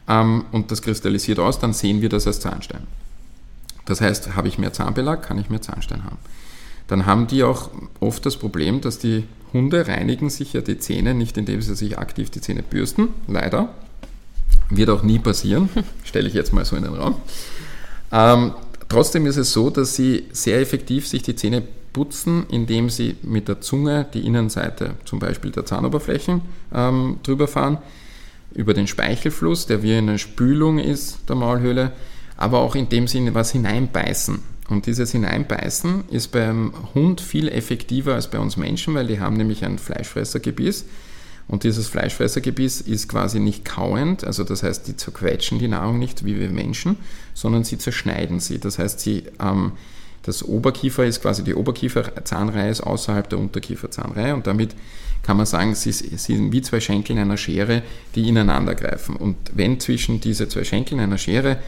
ähm, 0.08 0.44
und 0.52 0.70
das 0.70 0.82
kristallisiert 0.82 1.38
aus, 1.38 1.58
dann 1.58 1.72
sehen 1.72 2.02
wir 2.02 2.08
das 2.08 2.26
als 2.26 2.40
Zahnstein. 2.40 2.86
Das 3.86 4.00
heißt, 4.00 4.36
habe 4.36 4.48
ich 4.48 4.58
mehr 4.58 4.72
Zahnbelag, 4.72 5.22
kann 5.22 5.38
ich 5.38 5.50
mehr 5.50 5.62
Zahnstein 5.62 6.04
haben. 6.04 6.18
Dann 6.90 7.06
haben 7.06 7.26
die 7.26 7.42
auch 7.42 7.70
oft 8.00 8.26
das 8.26 8.36
Problem, 8.36 8.80
dass 8.80 8.98
die 8.98 9.24
Hunde 9.52 9.86
reinigen 9.88 10.28
sich 10.28 10.52
ja 10.52 10.60
die 10.60 10.78
Zähne 10.78 11.14
nicht, 11.14 11.38
indem 11.38 11.62
sie 11.62 11.74
sich 11.74 11.98
aktiv 11.98 12.30
die 12.30 12.40
Zähne 12.40 12.62
bürsten. 12.62 13.08
Leider. 13.26 13.70
Wird 14.68 14.90
auch 14.90 15.02
nie 15.02 15.18
passieren. 15.18 15.68
Stelle 16.04 16.28
ich 16.28 16.34
jetzt 16.34 16.52
mal 16.52 16.64
so 16.64 16.76
in 16.76 16.82
den 16.82 16.94
Raum. 16.94 17.16
Ähm, 18.12 18.52
Trotzdem 18.90 19.24
ist 19.26 19.36
es 19.36 19.52
so, 19.52 19.70
dass 19.70 19.94
sie 19.94 20.24
sehr 20.32 20.60
effektiv 20.60 21.06
sich 21.06 21.22
die 21.22 21.36
Zähne 21.36 21.62
putzen, 21.92 22.44
indem 22.50 22.90
sie 22.90 23.16
mit 23.22 23.46
der 23.46 23.60
Zunge 23.60 24.04
die 24.12 24.26
Innenseite 24.26 24.94
zum 25.04 25.20
Beispiel 25.20 25.52
der 25.52 25.64
Zahnoberflächen 25.64 26.42
ähm, 26.74 27.18
drüber 27.22 27.46
fahren, 27.46 27.78
über 28.52 28.74
den 28.74 28.88
Speichelfluss, 28.88 29.66
der 29.66 29.84
wie 29.84 29.94
eine 29.94 30.18
Spülung 30.18 30.80
ist 30.80 31.20
der 31.28 31.36
Maulhöhle, 31.36 31.92
aber 32.36 32.58
auch 32.58 32.74
indem 32.74 33.06
sie 33.06 33.18
in 33.18 33.32
was 33.32 33.52
hineinbeißen. 33.52 34.42
Und 34.70 34.86
dieses 34.86 35.12
Hineinbeißen 35.12 36.04
ist 36.10 36.28
beim 36.28 36.72
Hund 36.94 37.20
viel 37.20 37.48
effektiver 37.48 38.14
als 38.14 38.30
bei 38.30 38.38
uns 38.38 38.56
Menschen, 38.56 38.94
weil 38.94 39.08
die 39.08 39.20
haben 39.20 39.36
nämlich 39.36 39.64
ein 39.64 39.78
Fleischfressergebiss 39.78 40.86
und 41.50 41.64
dieses 41.64 41.88
Fleischfressergebiss 41.88 42.80
ist 42.80 43.08
quasi 43.08 43.40
nicht 43.40 43.64
kauend, 43.64 44.22
also 44.22 44.44
das 44.44 44.62
heißt, 44.62 44.86
die 44.86 44.96
zerquetschen 44.96 45.58
die 45.58 45.66
Nahrung 45.66 45.98
nicht 45.98 46.24
wie 46.24 46.38
wir 46.38 46.48
Menschen, 46.48 46.96
sondern 47.34 47.64
sie 47.64 47.76
zerschneiden 47.76 48.38
sie. 48.38 48.60
Das 48.60 48.78
heißt, 48.78 49.00
sie, 49.00 49.24
ähm, 49.40 49.72
das 50.22 50.44
Oberkiefer 50.44 51.04
ist 51.04 51.22
quasi 51.22 51.42
die 51.42 51.56
Oberkieferzahnreihe 51.56 52.70
ist 52.70 52.82
außerhalb 52.82 53.28
der 53.28 53.40
Unterkieferzahnreihe 53.40 54.32
und 54.32 54.46
damit 54.46 54.76
kann 55.24 55.36
man 55.36 55.44
sagen, 55.44 55.74
sie, 55.74 55.90
sie 55.90 56.16
sind 56.16 56.52
wie 56.52 56.62
zwei 56.62 56.78
Schenkel 56.78 57.16
in 57.16 57.22
einer 57.22 57.36
Schere, 57.36 57.82
die 58.14 58.28
ineinander 58.28 58.76
greifen. 58.76 59.16
Und 59.16 59.36
wenn 59.52 59.80
zwischen 59.80 60.20
diese 60.20 60.48
zwei 60.48 60.62
Schenkel 60.62 60.94
in 60.94 61.00
einer 61.00 61.18
Schere 61.18 61.58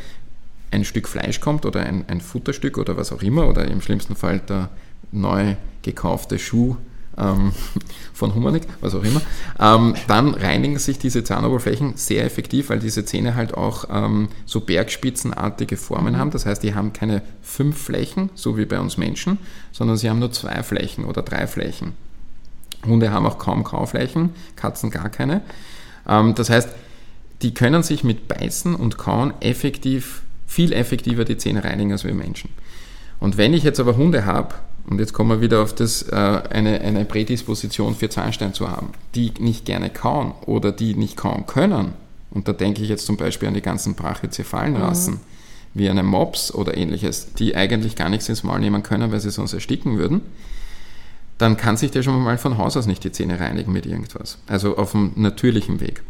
ein 0.72 0.84
Stück 0.84 1.08
Fleisch 1.08 1.40
kommt 1.40 1.66
oder 1.66 1.80
ein, 1.80 2.04
ein 2.08 2.20
Futterstück 2.20 2.78
oder 2.78 2.96
was 2.96 3.12
auch 3.12 3.22
immer 3.22 3.48
oder 3.48 3.66
im 3.68 3.80
schlimmsten 3.80 4.16
Fall 4.16 4.40
der 4.40 4.70
neu 5.12 5.56
gekaufte 5.82 6.38
Schuh 6.38 6.76
ähm, 7.18 7.52
von 8.12 8.34
Humanik, 8.34 8.62
was 8.80 8.94
auch 8.94 9.04
immer, 9.04 9.20
ähm, 9.60 9.94
dann 10.08 10.34
reinigen 10.34 10.78
sich 10.78 10.98
diese 10.98 11.24
Zahnoberflächen 11.24 11.96
sehr 11.96 12.24
effektiv, 12.24 12.70
weil 12.70 12.78
diese 12.78 13.04
Zähne 13.04 13.34
halt 13.34 13.54
auch 13.54 13.84
ähm, 13.90 14.28
so 14.46 14.60
bergspitzenartige 14.60 15.76
Formen 15.76 16.18
haben. 16.18 16.30
Das 16.30 16.46
heißt, 16.46 16.62
die 16.62 16.74
haben 16.74 16.92
keine 16.92 17.22
fünf 17.42 17.78
Flächen, 17.78 18.30
so 18.34 18.56
wie 18.56 18.64
bei 18.64 18.80
uns 18.80 18.96
Menschen, 18.96 19.38
sondern 19.72 19.96
sie 19.96 20.08
haben 20.08 20.18
nur 20.18 20.32
zwei 20.32 20.62
Flächen 20.62 21.04
oder 21.04 21.22
drei 21.22 21.46
Flächen. 21.46 21.92
Hunde 22.86 23.12
haben 23.12 23.26
auch 23.26 23.38
kaum 23.38 23.62
Kauflächen, 23.62 24.30
Katzen 24.56 24.90
gar 24.90 25.08
keine. 25.08 25.42
Ähm, 26.08 26.34
das 26.34 26.50
heißt, 26.50 26.70
die 27.42 27.54
können 27.54 27.82
sich 27.82 28.04
mit 28.04 28.28
Beißen 28.28 28.74
und 28.74 28.98
Kauen 28.98 29.34
effektiv, 29.40 30.22
viel 30.53 30.72
effektiver 30.72 31.24
die 31.24 31.38
Zähne 31.38 31.64
reinigen 31.64 31.92
als 31.92 32.05
wir 32.05 32.14
Menschen. 32.14 32.50
Und 33.20 33.38
wenn 33.38 33.55
ich 33.55 33.62
jetzt 33.62 33.80
aber 33.80 33.96
Hunde 33.96 34.26
habe, 34.26 34.55
und 34.86 34.98
jetzt 34.98 35.12
kommen 35.12 35.30
wir 35.30 35.40
wieder 35.40 35.62
auf 35.62 35.74
das, 35.74 36.03
äh, 36.03 36.14
eine, 36.50 36.80
eine 36.80 37.05
Prädisposition 37.05 37.94
für 37.94 38.11
Zahnstein 38.11 38.53
zu 38.53 38.68
haben, 38.68 38.90
die 39.14 39.32
nicht 39.38 39.64
gerne 39.64 39.90
kauen 39.90 40.32
oder 40.44 40.72
die 40.72 40.94
nicht 40.94 41.16
kauen 41.16 41.46
können. 41.46 41.92
Und 42.30 42.48
da 42.48 42.53
denke 42.53 42.82
ich 42.82 42.88
jetzt 42.88 43.07
zum 43.07 43.16
Beispiel 43.16 43.48
an 43.48 43.55
die 43.55 43.62
ganzen 43.62 43.94
Brachycephalenrassen, 43.94 45.14
mhm. 45.14 45.20
wie 45.74 45.88
eine 45.88 46.03
Mops 46.03 46.53
oder 46.53 46.76
ähnliches, 46.76 47.32
die 47.34 47.57
eigentlich 47.57 47.96
gar 47.96 48.09
nichts 48.09 48.28
ins 48.28 48.42
Maul 48.42 48.61
nehmen 48.61 48.82
können, 48.82 49.12
weil 49.12 49.20
sie 49.20 49.30
sonst 49.30 49.53
ersticken 49.53 49.98
würden. 49.98 50.20
Dann 51.38 51.57
kann 51.57 51.76
sich 51.76 51.92
der 51.92 52.03
schon 52.03 52.20
mal 52.22 52.38
von 52.38 52.59
Haus 52.59 52.76
aus 52.76 52.86
nicht 52.86 53.05
die 53.05 53.12
Zähne 53.12 53.40
reinigen 53.40 53.72
mit 53.72 53.86
irgendwas. 53.86 54.38
Also 54.46 54.76
auf 54.76 54.92
dem 54.92 55.12
natürlichen 55.16 55.80
Weg. 55.80 56.03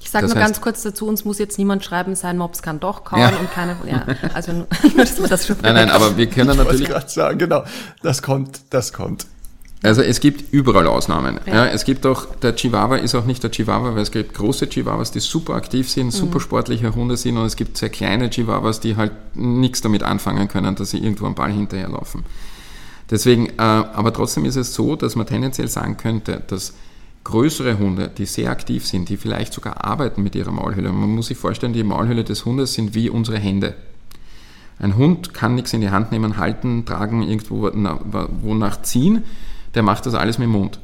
Ich 0.00 0.10
sage 0.10 0.26
nur 0.26 0.36
heißt, 0.36 0.46
ganz 0.46 0.60
kurz 0.60 0.82
dazu, 0.82 1.06
uns 1.06 1.24
muss 1.24 1.38
jetzt 1.38 1.58
niemand 1.58 1.84
schreiben, 1.84 2.14
sein 2.14 2.38
Mops 2.38 2.62
kann 2.62 2.80
doch 2.80 3.04
kauen 3.04 3.20
ja. 3.20 3.28
und 3.28 3.50
keine, 3.52 3.76
ja, 3.86 4.06
also 4.34 4.52
nur, 4.52 4.66
dass 4.96 5.18
man 5.18 5.28
das 5.28 5.46
schon 5.46 5.56
Nein, 5.62 5.74
nein, 5.74 5.90
aber 5.90 6.16
wir 6.16 6.26
können 6.28 6.50
ich 6.50 6.56
natürlich... 6.56 6.88
gerade 6.88 7.08
sagen, 7.08 7.38
genau, 7.38 7.64
das 8.02 8.22
kommt, 8.22 8.60
das 8.70 8.92
kommt. 8.92 9.26
Also 9.82 10.02
es 10.02 10.18
gibt 10.18 10.52
überall 10.52 10.88
Ausnahmen. 10.88 11.38
Ja. 11.46 11.54
ja. 11.54 11.66
es 11.66 11.84
gibt 11.84 12.04
auch, 12.04 12.26
der 12.36 12.56
Chihuahua 12.56 12.96
ist 12.96 13.14
auch 13.14 13.26
nicht 13.26 13.42
der 13.44 13.50
Chihuahua, 13.50 13.94
weil 13.94 14.02
es 14.02 14.10
gibt 14.10 14.34
große 14.34 14.68
Chihuahuas, 14.68 15.12
die 15.12 15.20
super 15.20 15.54
aktiv 15.54 15.88
sind, 15.88 16.06
mhm. 16.06 16.10
super 16.10 16.40
sportliche 16.40 16.94
Hunde 16.94 17.16
sind 17.16 17.36
und 17.36 17.46
es 17.46 17.54
gibt 17.54 17.76
sehr 17.76 17.88
kleine 17.88 18.28
Chihuahuas, 18.28 18.80
die 18.80 18.96
halt 18.96 19.12
nichts 19.34 19.80
damit 19.80 20.02
anfangen 20.02 20.48
können, 20.48 20.74
dass 20.74 20.90
sie 20.90 20.98
irgendwo 20.98 21.26
am 21.26 21.34
Ball 21.34 21.52
hinterherlaufen. 21.52 22.24
Deswegen, 23.10 23.46
äh, 23.46 23.62
aber 23.62 24.12
trotzdem 24.12 24.44
ist 24.44 24.56
es 24.56 24.74
so, 24.74 24.96
dass 24.96 25.16
man 25.16 25.26
tendenziell 25.26 25.68
sagen 25.68 25.96
könnte, 25.96 26.42
dass 26.46 26.74
größere 27.24 27.78
Hunde, 27.78 28.10
die 28.16 28.26
sehr 28.26 28.50
aktiv 28.50 28.86
sind, 28.86 29.08
die 29.08 29.16
vielleicht 29.16 29.52
sogar 29.52 29.84
arbeiten 29.84 30.22
mit 30.22 30.34
ihrer 30.34 30.52
Maulhöhle. 30.52 30.90
Man 30.92 31.14
muss 31.14 31.26
sich 31.28 31.36
vorstellen, 31.36 31.72
die 31.72 31.82
Maulhöhle 31.82 32.24
des 32.24 32.44
Hundes 32.44 32.74
sind 32.74 32.94
wie 32.94 33.10
unsere 33.10 33.38
Hände. 33.38 33.74
Ein 34.78 34.96
Hund 34.96 35.34
kann 35.34 35.54
nichts 35.54 35.72
in 35.72 35.80
die 35.80 35.90
Hand 35.90 36.12
nehmen, 36.12 36.36
halten, 36.36 36.84
tragen, 36.86 37.22
irgendwo 37.22 37.62
wonach 37.62 38.82
ziehen. 38.82 39.24
Der 39.74 39.82
macht 39.82 40.06
das 40.06 40.14
alles 40.14 40.38
mit 40.38 40.46
dem 40.46 40.52
Mund. 40.52 40.78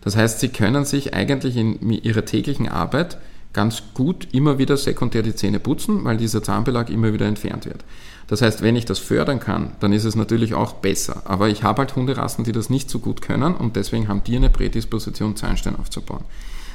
Das 0.00 0.16
heißt, 0.16 0.40
sie 0.40 0.48
können 0.48 0.84
sich 0.84 1.14
eigentlich 1.14 1.56
in 1.56 1.90
ihrer 1.90 2.24
täglichen 2.24 2.68
Arbeit 2.68 3.18
ganz 3.52 3.82
gut 3.94 4.28
immer 4.32 4.58
wieder 4.58 4.76
sekundär 4.76 5.22
die 5.22 5.34
Zähne 5.34 5.60
putzen, 5.60 6.04
weil 6.04 6.16
dieser 6.16 6.42
Zahnbelag 6.42 6.90
immer 6.90 7.12
wieder 7.12 7.26
entfernt 7.26 7.66
wird. 7.66 7.84
Das 8.26 8.42
heißt, 8.42 8.62
wenn 8.62 8.76
ich 8.76 8.86
das 8.86 8.98
fördern 8.98 9.40
kann, 9.40 9.72
dann 9.80 9.92
ist 9.92 10.04
es 10.04 10.16
natürlich 10.16 10.54
auch 10.54 10.72
besser. 10.72 11.22
Aber 11.24 11.48
ich 11.48 11.62
habe 11.62 11.80
halt 11.80 11.94
Hunderassen, 11.96 12.44
die 12.44 12.52
das 12.52 12.70
nicht 12.70 12.88
so 12.88 12.98
gut 12.98 13.20
können 13.20 13.54
und 13.54 13.76
deswegen 13.76 14.08
haben 14.08 14.24
die 14.24 14.36
eine 14.36 14.50
Prädisposition, 14.50 15.36
Zahnstein 15.36 15.76
aufzubauen. 15.76 16.24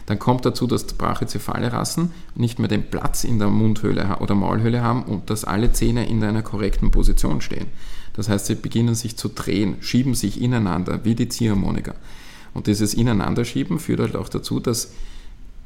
Dann 0.06 0.18
kommt 0.18 0.46
dazu, 0.46 0.66
dass 0.66 0.86
brachycephale 0.86 1.72
Rassen 1.72 2.12
nicht 2.34 2.58
mehr 2.58 2.68
den 2.68 2.90
Platz 2.90 3.24
in 3.24 3.38
der 3.38 3.50
Mundhöhle 3.50 4.18
oder 4.20 4.34
Maulhöhle 4.34 4.82
haben 4.82 5.04
und 5.04 5.30
dass 5.30 5.44
alle 5.46 5.72
Zähne 5.72 6.08
in 6.10 6.24
einer 6.24 6.42
korrekten 6.42 6.90
Position 6.90 7.42
stehen. 7.42 7.68
Das 8.14 8.28
heißt, 8.28 8.48
sie 8.48 8.56
beginnen 8.56 8.96
sich 8.96 9.18
zu 9.18 9.30
drehen, 9.30 9.78
schieben 9.82 10.16
sich 10.16 10.42
ineinander, 10.42 11.02
wie 11.04 11.14
die 11.14 11.30
Ziehharmonika. 11.30 11.94
Und 12.56 12.68
dieses 12.68 12.96
Ineinanderschieben 12.96 13.78
führt 13.78 14.00
halt 14.00 14.16
auch 14.16 14.30
dazu, 14.30 14.60
dass 14.60 14.94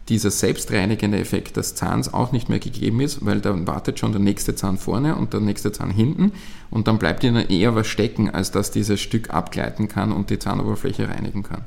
dieser 0.10 0.32
selbstreinigende 0.32 1.18
Effekt 1.18 1.56
des 1.56 1.76
Zahns 1.76 2.14
auch 2.14 2.34
nicht 2.34 2.50
mehr 2.50 2.60
gegeben 2.60 3.00
ist, 3.00 3.26
weil 3.26 3.40
dann 3.40 3.68
wartet 3.68 4.00
schon 4.00 4.12
der 4.12 4.20
nächste 4.20 4.54
Zahn 4.56 4.78
vorne 4.78 5.16
und 5.16 5.34
der 5.34 5.40
nächste 5.40 5.72
Zahn 5.72 5.92
hinten 5.92 6.34
und 6.70 6.88
dann 6.88 7.00
bleibt 7.00 7.24
ihnen 7.24 7.50
eher 7.50 7.74
was 7.76 7.88
stecken, 7.88 8.30
als 8.30 8.52
dass 8.52 8.72
dieses 8.72 9.00
Stück 9.00 9.30
abgleiten 9.30 9.88
kann 9.88 10.12
und 10.12 10.30
die 10.30 10.40
Zahnoberfläche 10.40 11.08
reinigen 11.08 11.44
kann. 11.44 11.64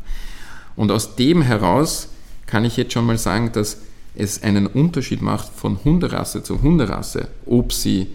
Und 0.76 0.90
aus 0.90 1.16
dem 1.16 1.40
heraus 1.40 2.08
kann 2.44 2.64
ich 2.64 2.76
jetzt 2.76 2.92
schon 2.92 3.06
mal 3.06 3.16
sagen, 3.16 3.52
dass 3.52 3.78
es 4.14 4.42
einen 4.42 4.66
Unterschied 4.66 5.22
macht 5.22 5.48
von 5.48 5.82
Hunderasse 5.84 6.42
zu 6.42 6.62
Hunderasse, 6.62 7.28
ob 7.46 7.72
sie 7.72 8.08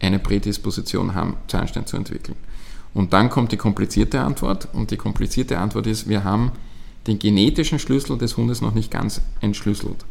eine 0.00 0.20
Prädisposition 0.20 1.14
haben, 1.14 1.36
Zahnstein 1.48 1.86
zu 1.86 1.96
entwickeln. 1.96 2.36
Und 2.94 3.12
dann 3.12 3.28
kommt 3.28 3.52
die 3.52 3.56
komplizierte 3.56 4.20
Antwort 4.20 4.68
und 4.72 4.90
die 4.90 4.96
komplizierte 4.96 5.58
Antwort 5.58 5.86
ist, 5.86 6.08
wir 6.08 6.24
haben 6.24 6.52
den 7.08 7.18
genetischen 7.18 7.78
Schlüssel 7.78 8.18
des 8.18 8.36
Hundes 8.36 8.60
noch 8.60 8.74
nicht 8.74 8.90
ganz 8.90 9.20
entschlüsselt. 9.40 10.04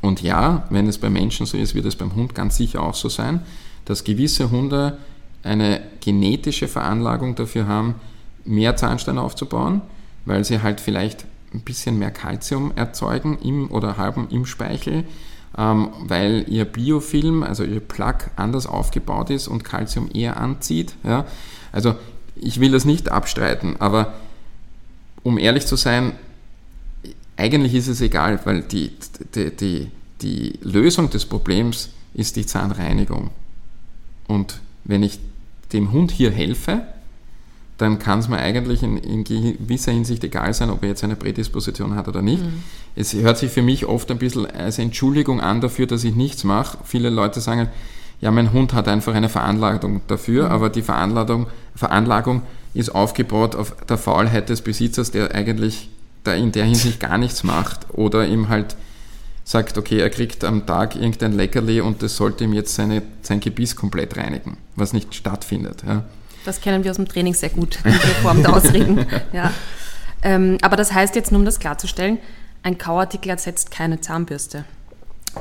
Und 0.00 0.22
ja, 0.22 0.66
wenn 0.70 0.86
es 0.88 0.98
bei 0.98 1.10
Menschen 1.10 1.46
so 1.46 1.56
ist, 1.56 1.74
wird 1.74 1.86
es 1.86 1.96
beim 1.96 2.14
Hund 2.14 2.34
ganz 2.34 2.56
sicher 2.56 2.82
auch 2.82 2.94
so 2.94 3.08
sein, 3.08 3.40
dass 3.84 4.04
gewisse 4.04 4.50
Hunde 4.50 4.98
eine 5.42 5.80
genetische 6.00 6.68
Veranlagung 6.68 7.34
dafür 7.34 7.66
haben, 7.66 7.94
mehr 8.44 8.76
Zahnstein 8.76 9.18
aufzubauen, 9.18 9.80
weil 10.24 10.44
sie 10.44 10.62
halt 10.62 10.80
vielleicht 10.80 11.24
ein 11.54 11.60
bisschen 11.60 11.98
mehr 11.98 12.10
Kalzium 12.10 12.72
erzeugen 12.76 13.38
im 13.42 13.70
oder 13.70 13.96
haben 13.96 14.28
im 14.30 14.46
Speichel, 14.46 15.04
ähm, 15.56 15.90
weil 16.00 16.46
ihr 16.48 16.64
Biofilm, 16.64 17.42
also 17.42 17.64
ihr 17.64 17.80
Plug 17.80 18.14
anders 18.36 18.66
aufgebaut 18.66 19.30
ist 19.30 19.48
und 19.48 19.64
Kalzium 19.64 20.08
eher 20.12 20.38
anzieht. 20.38 20.94
Ja? 21.04 21.26
Also 21.72 21.94
ich 22.36 22.58
will 22.60 22.72
das 22.72 22.84
nicht 22.84 23.10
abstreiten, 23.10 23.76
aber 23.78 24.14
um 25.22 25.38
ehrlich 25.38 25.66
zu 25.66 25.76
sein, 25.76 26.12
eigentlich 27.36 27.74
ist 27.74 27.88
es 27.88 28.00
egal, 28.00 28.40
weil 28.44 28.62
die, 28.62 28.92
die, 29.34 29.50
die, 29.50 29.88
die 30.20 30.58
Lösung 30.62 31.10
des 31.10 31.24
Problems 31.26 31.90
ist 32.14 32.36
die 32.36 32.46
Zahnreinigung. 32.46 33.30
Und 34.28 34.60
wenn 34.84 35.02
ich 35.02 35.18
dem 35.72 35.92
Hund 35.92 36.10
hier 36.10 36.30
helfe, 36.30 36.82
dann 37.78 37.98
kann 37.98 38.20
es 38.20 38.28
mir 38.28 38.38
eigentlich 38.38 38.82
in, 38.82 38.96
in, 38.98 39.24
gewisser 39.24 39.92
Hinsicht 39.92 40.22
egal 40.22 40.54
sein, 40.54 40.70
ob 40.70 40.82
er 40.82 40.90
jetzt 40.90 41.02
eine 41.02 41.16
Prädisposition 41.16 41.96
hat 41.96 42.06
oder 42.06 42.22
nicht. 42.22 42.42
Mhm. 42.42 42.62
Es 42.94 43.12
hört 43.14 43.38
sich 43.38 43.50
für 43.50 43.62
mich 43.62 43.86
oft 43.86 44.10
ein 44.10 44.18
bisschen 44.18 44.46
als 44.46 44.78
Entschuldigung 44.78 45.40
an 45.40 45.60
dafür, 45.60 45.86
dass 45.86 46.04
ich 46.04 46.14
nichts 46.14 46.44
mache. 46.44 46.78
Viele 46.84 47.10
Leute 47.10 47.40
sagen, 47.40 47.68
ja, 48.20 48.30
mein 48.30 48.52
Hund 48.52 48.72
hat 48.72 48.86
einfach 48.86 49.14
eine 49.14 49.28
Veranlagung 49.28 50.02
dafür, 50.06 50.46
mhm. 50.46 50.52
aber 50.52 50.70
die 50.70 50.82
Veranlagung, 50.82 51.48
Veranlagung 51.74 52.42
ist 52.74 52.94
aufgebaut 52.94 53.54
auf 53.54 53.74
der 53.88 53.98
Faulheit 53.98 54.48
des 54.48 54.62
Besitzers, 54.62 55.10
der 55.10 55.34
eigentlich 55.34 55.90
da 56.24 56.34
in 56.34 56.52
der 56.52 56.64
Hinsicht 56.64 57.00
gar 57.00 57.18
nichts 57.18 57.42
macht 57.42 57.80
oder 57.92 58.26
ihm 58.26 58.48
halt 58.48 58.76
sagt, 59.44 59.76
okay, 59.76 59.98
er 59.98 60.10
kriegt 60.10 60.44
am 60.44 60.66
Tag 60.66 60.94
irgendein 60.94 61.32
Leckerli 61.32 61.80
und 61.80 62.02
das 62.02 62.16
sollte 62.16 62.44
ihm 62.44 62.52
jetzt 62.52 62.74
seine, 62.74 63.02
sein 63.22 63.40
Gebiss 63.40 63.74
komplett 63.74 64.16
reinigen, 64.16 64.56
was 64.76 64.92
nicht 64.92 65.14
stattfindet. 65.14 65.82
Ja. 65.86 66.04
Das 66.44 66.60
kennen 66.60 66.84
wir 66.84 66.90
aus 66.90 66.96
dem 66.96 67.08
Training 67.08 67.34
sehr 67.34 67.50
gut, 67.50 67.78
die 67.84 67.90
Form 68.22 68.42
der 68.42 68.54
Ausreden. 68.54 69.06
Ja. 69.32 69.52
Ähm, 70.24 70.58
aber 70.62 70.76
das 70.76 70.92
heißt 70.92 71.16
jetzt, 71.16 71.32
nur 71.32 71.40
um 71.40 71.44
das 71.44 71.58
klarzustellen, 71.58 72.18
ein 72.62 72.78
Kauartikel 72.78 73.30
ersetzt 73.30 73.72
keine 73.72 74.00
Zahnbürste. 74.00 74.64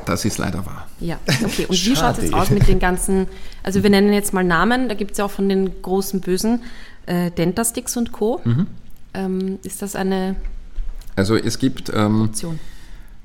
Das 0.05 0.25
ist 0.25 0.37
leider 0.37 0.65
wahr. 0.65 0.87
Ja, 0.99 1.19
okay. 1.43 1.65
Und 1.67 1.73
wie 1.85 1.95
schaut 1.95 2.17
es 2.17 2.23
jetzt 2.23 2.33
aus 2.33 2.49
mit 2.49 2.67
den 2.67 2.79
ganzen, 2.79 3.27
also 3.61 3.83
wir 3.83 3.89
nennen 3.89 4.11
jetzt 4.13 4.33
mal 4.33 4.43
Namen, 4.43 4.89
da 4.89 4.95
gibt 4.95 5.11
es 5.11 5.17
ja 5.17 5.25
auch 5.25 5.31
von 5.31 5.49
den 5.49 5.81
großen 5.81 6.21
Bösen 6.21 6.63
äh, 7.05 7.31
Dentastix 7.31 7.97
und 7.97 8.11
Co. 8.11 8.41
Mhm. 8.43 8.67
Ähm, 9.13 9.59
ist 9.63 9.81
das 9.81 9.95
eine 9.95 10.35
Also 11.15 11.35
es 11.35 11.59
gibt 11.59 11.91
ähm, 11.93 12.23
Option? 12.23 12.59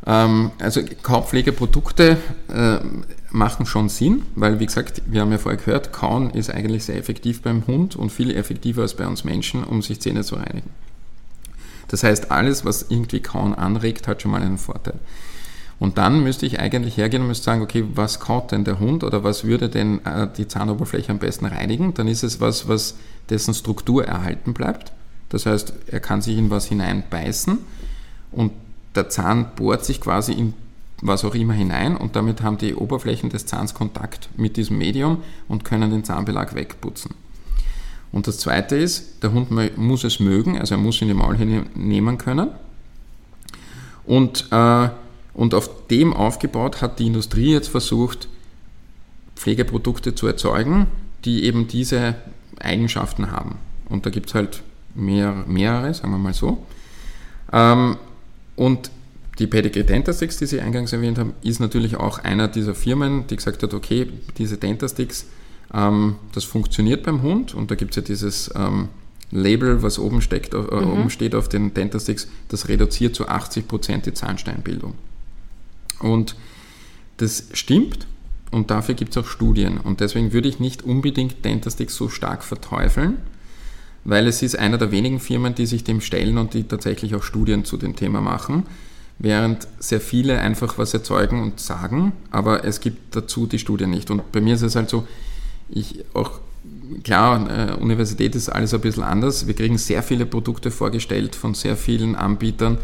Ähm, 0.07 0.53
also 0.59 0.83
Kaupflegeprodukte 1.03 2.17
äh, 2.49 2.79
machen 3.31 3.67
schon 3.67 3.89
Sinn, 3.89 4.23
weil 4.35 4.61
wie 4.61 4.67
gesagt, 4.67 5.03
wir 5.07 5.21
haben 5.21 5.33
ja 5.33 5.39
vorher 5.39 5.61
gehört, 5.61 5.93
Kauen 5.93 6.31
ist 6.31 6.51
eigentlich 6.51 6.85
sehr 6.85 6.97
effektiv 6.97 7.43
beim 7.43 7.67
Hund 7.67 7.97
und 7.97 8.11
viel 8.11 8.35
effektiver 8.35 8.83
als 8.83 8.95
bei 8.95 9.07
uns 9.07 9.25
Menschen, 9.25 9.65
um 9.65 9.83
sich 9.83 10.01
Zähne 10.01 10.25
zu 10.25 10.37
reinigen. 10.37 10.71
Das 11.89 12.03
heißt, 12.03 12.31
alles, 12.31 12.65
was 12.65 12.87
irgendwie 12.89 13.21
Kauen 13.21 13.55
anregt, 13.55 14.09
hat 14.09 14.23
schon 14.23 14.33
mal 14.33 14.43
einen 14.43 14.59
Vorteil. 14.59 14.99
Und 15.79 15.99
dann 15.99 16.23
müsste 16.23 16.47
ich 16.47 16.59
eigentlich 16.59 16.97
hergehen 16.97 17.23
und 17.23 17.29
müsste 17.29 17.45
sagen, 17.45 17.63
okay, 17.63 17.85
was 17.95 18.19
kaut 18.19 18.51
denn 18.51 18.65
der 18.65 18.81
Hund 18.81 19.05
oder 19.05 19.25
was 19.25 19.45
würde 19.45 19.69
denn 19.69 20.05
äh, 20.07 20.27
die 20.35 20.49
Zahnoberfläche 20.49 21.13
am 21.13 21.19
besten 21.19 21.45
reinigen? 21.45 21.93
Dann 21.93 22.09
ist 22.09 22.23
es 22.23 22.41
was, 22.41 22.67
was 22.67 22.95
dessen 23.31 23.55
Struktur 23.55 24.05
erhalten 24.05 24.55
bleibt. 24.55 24.93
Das 25.29 25.47
heißt, 25.47 25.73
er 25.89 26.01
kann 26.01 26.23
sich 26.23 26.39
in 26.39 26.51
was 26.51 26.67
hineinbeißen 26.67 27.59
und 28.33 28.53
der 28.95 29.09
Zahn 29.09 29.51
bohrt 29.57 29.85
sich 29.85 30.01
quasi 30.01 30.33
in 30.33 30.55
was 31.03 31.25
auch 31.25 31.35
immer 31.35 31.53
hinein 31.53 31.97
und 31.97 32.17
damit 32.17 32.43
haben 32.43 32.59
die 32.59 32.75
Oberflächen 32.75 33.29
des 33.29 33.45
Zahns 33.45 33.75
Kontakt 33.75 34.31
mit 34.37 34.57
diesem 34.57 34.79
Medium 34.79 35.23
und 35.47 35.65
können 35.65 35.91
den 35.91 36.05
Zahnbelag 36.05 36.55
wegputzen. 36.55 37.15
Und 38.13 38.27
das 38.27 38.39
zweite 38.39 38.77
ist, 38.77 39.23
der 39.23 39.33
Hund 39.33 39.51
muss 39.77 40.05
es 40.05 40.21
mögen, 40.21 40.59
also 40.59 40.75
er 40.75 40.81
muss 40.81 41.03
in 41.03 41.09
die 41.09 41.15
Maulhöhle 41.15 41.67
nehmen 41.75 42.17
können. 42.17 42.49
Und, 44.07 44.47
äh, 44.53 44.89
und 45.35 45.53
auf 45.53 45.87
dem 45.89 46.15
aufgebaut 46.15 46.81
hat 46.81 46.99
die 46.99 47.09
Industrie 47.09 47.53
jetzt 47.53 47.69
versucht, 47.69 48.29
Pflegeprodukte 49.35 50.15
zu 50.15 50.27
erzeugen, 50.27 50.87
die 51.25 51.45
eben 51.45 51.69
diese 51.69 52.15
Eigenschaften 52.67 53.31
haben. 53.31 53.57
Und 53.89 54.07
da 54.07 54.11
gibt 54.11 54.29
es 54.29 54.35
halt 54.35 54.63
mehr, 54.95 55.45
mehrere, 55.47 55.93
sagen 55.95 56.11
wir 56.11 56.19
mal 56.19 56.35
so. 56.35 56.67
Ähm, 57.53 57.97
und 58.57 58.91
die 59.39 59.47
Pedigree 59.47 59.83
Dentasticks, 59.83 60.39
die 60.39 60.47
Sie 60.47 60.61
eingangs 60.61 60.93
erwähnt 60.93 61.19
haben, 61.19 61.35
ist 61.43 61.61
natürlich 61.61 61.97
auch 61.97 62.19
einer 62.19 62.49
dieser 62.49 62.75
Firmen, 62.75 63.27
die 63.27 63.37
gesagt 63.37 63.63
hat, 63.63 63.75
okay, 63.75 64.09
diese 64.39 64.57
Dentasticks, 64.57 65.27
ähm, 65.75 66.17
das 66.33 66.45
funktioniert 66.45 67.03
beim 67.03 67.23
Hund 67.23 67.55
und 67.55 67.71
da 67.71 67.75
gibt 67.75 67.93
es 67.93 67.97
ja 67.97 68.03
dieses 68.03 68.51
ähm, 68.57 68.89
Label, 69.31 69.83
was 69.83 69.99
oben, 69.99 70.23
steckt, 70.23 70.55
äh, 70.55 70.59
mhm. 70.59 70.93
oben 70.93 71.11
steht 71.11 71.35
auf 71.35 71.49
den 71.49 71.75
Dentasticks, 71.75 72.29
das 72.49 72.69
reduziert 72.69 73.15
zu 73.15 73.29
80% 73.29 74.03
die 74.03 74.15
Zahnsteinbildung. 74.15 74.95
Und 76.01 76.37
das 77.19 77.49
stimmt 77.53 78.07
und 78.51 78.71
dafür 78.71 78.95
gibt 78.95 79.17
es 79.17 79.23
auch 79.23 79.29
Studien 79.29 79.79
und 79.79 80.01
deswegen 80.01 80.33
würde 80.33 80.49
ich 80.49 80.61
nicht 80.61 80.83
unbedingt 80.83 81.45
Dentasticks 81.45 81.95
so 81.97 82.09
stark 82.09 82.45
verteufeln, 82.45 83.19
weil 84.05 84.27
es 84.27 84.43
ist 84.43 84.59
einer 84.59 84.79
der 84.79 84.93
wenigen 84.93 85.21
Firmen, 85.21 85.55
die 85.55 85.67
sich 85.67 85.85
dem 85.85 86.01
stellen 86.01 86.39
und 86.39 86.55
die 86.55 86.65
tatsächlich 86.65 87.15
auch 87.15 87.23
Studien 87.23 87.65
zu 87.65 87.77
dem 87.77 87.97
Thema 87.97 88.21
machen, 88.21 88.65
während 89.19 89.67
sehr 89.79 90.01
viele 90.01 90.41
einfach 90.41 90.79
was 90.79 90.95
erzeugen 90.95 91.43
und 91.43 91.61
sagen, 91.61 92.13
aber 92.31 92.65
es 92.65 92.81
gibt 92.81 93.17
dazu 93.17 93.47
die 93.47 93.59
Studien 93.59 93.91
nicht. 93.91 94.11
Und 94.11 94.31
bei 94.31 94.41
mir 94.41 94.55
ist 94.55 94.63
es 94.63 94.77
halt 94.77 94.91
so, 94.91 95.07
ich 95.69 96.05
auch 96.15 96.41
klar, 97.03 97.49
äh, 97.51 97.75
Universität 97.75 98.35
ist 98.35 98.49
alles 98.49 98.75
ein 98.75 98.81
bisschen 98.81 99.03
anders. 99.03 99.47
Wir 99.47 99.55
kriegen 99.55 99.79
sehr 99.79 100.03
viele 100.03 100.27
Produkte 100.27 100.71
vorgestellt 100.71 101.35
von 101.35 101.55
sehr 101.55 101.77
vielen 101.77 102.15
Anbietern 102.15 102.79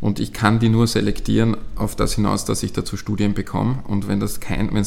und 0.00 0.20
ich 0.20 0.32
kann 0.32 0.60
die 0.60 0.68
nur 0.68 0.86
selektieren 0.86 1.56
auf 1.74 1.96
das 1.96 2.14
hinaus, 2.14 2.44
dass 2.44 2.62
ich 2.62 2.72
dazu 2.72 2.96
Studien 2.96 3.34
bekomme. 3.34 3.78
Und 3.88 4.06
wenn 4.06 4.22
es 4.22 4.40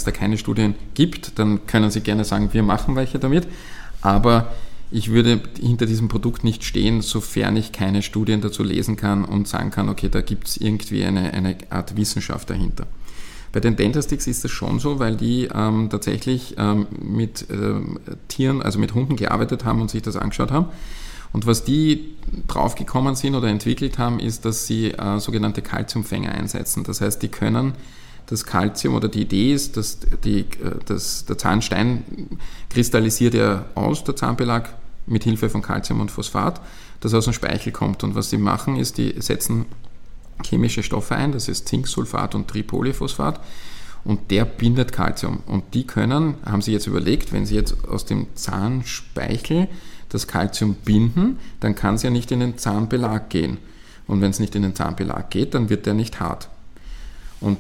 da 0.04 0.12
keine 0.12 0.38
Studien 0.38 0.76
gibt, 0.94 1.38
dann 1.38 1.66
können 1.68 1.92
Sie 1.92 2.02
gerne 2.02 2.24
sagen, 2.24 2.50
wir 2.54 2.64
machen 2.64 2.96
welche 2.96 3.20
damit. 3.20 3.48
Aber 4.02 4.52
ich 4.90 5.12
würde 5.12 5.42
hinter 5.60 5.86
diesem 5.86 6.08
Produkt 6.08 6.44
nicht 6.44 6.64
stehen, 6.64 7.02
sofern 7.02 7.56
ich 7.58 7.72
keine 7.72 8.02
Studien 8.02 8.42
dazu 8.42 8.64
lesen 8.64 8.96
kann 8.96 9.26
und 9.26 9.48
sagen 9.48 9.70
kann, 9.72 9.90
okay, 9.90 10.10
da 10.10 10.22
gibt 10.22 10.48
es 10.48 10.58
irgendwie 10.58 11.04
eine, 11.04 11.34
eine 11.34 11.58
Art 11.70 11.98
Wissenschaft 11.98 12.50
dahinter. 12.50 12.88
Bei 13.52 13.60
den 13.60 13.76
Dentasticks 13.76 14.28
ist 14.28 14.46
das 14.46 14.52
schon 14.52 14.80
so, 14.80 15.00
weil 15.00 15.18
die 15.18 15.50
ähm, 15.54 15.90
tatsächlich 15.90 16.56
ähm, 16.58 16.88
mit 17.02 17.48
ähm, 17.50 18.00
Tieren, 18.30 18.62
also 18.62 18.80
mit 18.80 18.94
Hunden 18.94 19.18
gearbeitet 19.18 19.66
haben 19.66 19.82
und 19.82 19.92
sich 19.92 20.02
das 20.02 20.16
angeschaut 20.16 20.52
haben. 20.52 20.68
Und 21.34 21.46
was 21.46 21.64
die 21.64 22.16
draufgekommen 22.48 23.16
sind 23.16 23.36
oder 23.36 23.48
entwickelt 23.48 23.98
haben, 23.98 24.20
ist, 24.20 24.46
dass 24.46 24.68
sie 24.68 24.92
äh, 24.92 25.20
sogenannte 25.20 25.62
Kalziumfänger 25.62 26.32
einsetzen. 26.32 26.84
Das 26.84 27.02
heißt, 27.02 27.22
die 27.22 27.30
können 27.30 27.74
das 28.28 28.46
Kalzium 28.46 28.96
oder 28.96 29.08
die 29.08 29.22
Idee 29.22 29.54
ist, 29.54 29.78
dass 29.78 30.00
die, 30.24 30.40
äh, 30.40 30.46
dass 30.86 31.26
der 31.26 31.38
Zahnstein 31.38 32.04
kristallisiert 32.70 33.34
ja 33.34 33.66
aus, 33.76 34.04
der 34.04 34.16
Zahnbelag, 34.16 34.70
mit 35.08 35.24
Hilfe 35.24 35.50
von 35.50 35.62
Kalzium 35.62 36.00
und 36.00 36.12
Phosphat, 36.12 36.62
das 37.00 37.14
aus 37.14 37.26
dem 37.26 37.34
Speichel 37.34 37.72
kommt. 37.72 38.04
Und 38.04 38.16
was 38.16 38.30
sie 38.30 38.38
machen, 38.38 38.78
ist, 38.78 38.98
die 38.98 39.16
setzen 39.20 39.66
chemische 40.44 40.84
Stoffe 40.84 41.16
ein, 41.16 41.32
das 41.32 41.48
ist 41.48 41.68
Zinksulfat 41.68 42.36
und 42.36 42.48
Tripolyphosphat, 42.48 43.40
und 44.04 44.32
der 44.32 44.46
bindet 44.46 44.92
Kalzium. 44.92 45.42
Und 45.46 45.74
die 45.74 45.86
können, 45.86 46.36
haben 46.46 46.62
sie 46.62 46.72
jetzt 46.72 46.88
überlegt, 46.88 47.34
wenn 47.34 47.46
sie 47.46 47.56
jetzt 47.56 47.88
aus 47.88 48.06
dem 48.06 48.28
Zahnspeichel 48.36 49.68
das 50.14 50.28
Kalzium 50.28 50.76
binden, 50.76 51.40
dann 51.60 51.76
kann 51.76 51.96
es 51.96 52.04
ja 52.04 52.10
nicht 52.10 52.32
in 52.32 52.40
den 52.40 52.58
Zahnbelag 52.58 53.30
gehen. 53.30 53.58
Und 54.08 54.22
wenn 54.22 54.32
es 54.32 54.40
nicht 54.40 54.56
in 54.56 54.62
den 54.62 54.76
Zahnbelag 54.76 55.30
geht, 55.30 55.54
dann 55.54 55.70
wird 55.70 55.86
der 55.86 55.94
nicht 55.94 56.20
hart. 56.20 56.50
Und 57.40 57.58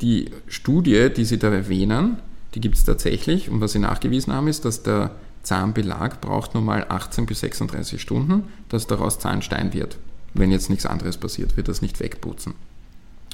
die 0.00 0.30
Studie, 0.46 1.08
die 1.14 1.24
Sie 1.24 1.38
da 1.38 1.50
erwähnen, 1.50 2.18
die 2.54 2.60
gibt 2.60 2.76
es 2.76 2.84
tatsächlich. 2.84 3.48
Und 3.48 3.60
was 3.60 3.72
Sie 3.72 3.78
nachgewiesen 3.78 4.32
haben, 4.32 4.48
ist, 4.48 4.64
dass 4.64 4.82
der 4.82 5.12
Zahnbelag 5.42 6.20
braucht 6.20 6.54
normal 6.54 6.86
18 6.88 7.26
bis 7.26 7.40
36 7.40 8.00
Stunden, 8.00 8.44
dass 8.68 8.86
daraus 8.86 9.18
Zahnstein 9.18 9.72
wird. 9.72 9.96
Wenn 10.34 10.50
jetzt 10.50 10.68
nichts 10.68 10.86
anderes 10.86 11.16
passiert, 11.16 11.56
wird 11.56 11.68
das 11.68 11.82
nicht 11.82 11.98
wegputzen. 12.00 12.54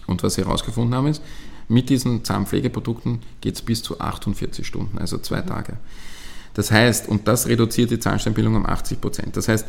Und 0.06 0.22
was 0.22 0.34
Sie 0.34 0.42
herausgefunden 0.42 0.94
haben, 0.94 1.06
ist, 1.06 1.22
mit 1.68 1.88
diesen 1.88 2.24
Zahnpflegeprodukten 2.24 3.20
geht 3.40 3.54
es 3.54 3.62
bis 3.62 3.82
zu 3.82 3.98
48 4.00 4.66
Stunden, 4.66 4.98
also 4.98 5.18
zwei 5.18 5.40
Tage. 5.40 5.78
Das 6.54 6.70
heißt, 6.70 7.08
und 7.08 7.28
das 7.28 7.46
reduziert 7.46 7.90
die 7.90 7.98
Zahnsteinbildung 7.98 8.56
um 8.56 8.66
80 8.66 9.00
Prozent. 9.00 9.36
Das 9.36 9.48
heißt, 9.48 9.66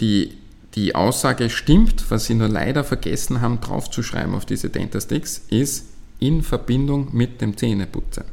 die, 0.00 0.36
die 0.74 0.94
Aussage 0.94 1.50
stimmt, 1.50 2.10
was 2.10 2.26
Sie 2.26 2.34
nur 2.34 2.48
leider 2.48 2.82
vergessen 2.84 3.40
haben, 3.40 3.60
draufzuschreiben 3.60 4.34
auf 4.34 4.44
diese 4.44 4.70
Dentasticks, 4.70 5.42
ist 5.48 5.86
in 6.18 6.42
Verbindung 6.42 7.08
mit 7.12 7.40
dem 7.40 7.56
Zähneputzen. 7.56 8.24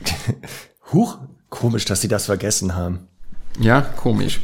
Huch, 0.92 1.18
komisch, 1.50 1.84
dass 1.84 2.00
Sie 2.00 2.08
das 2.08 2.26
vergessen 2.26 2.74
haben. 2.74 3.00
Ja, 3.58 3.80
komisch. 3.82 4.40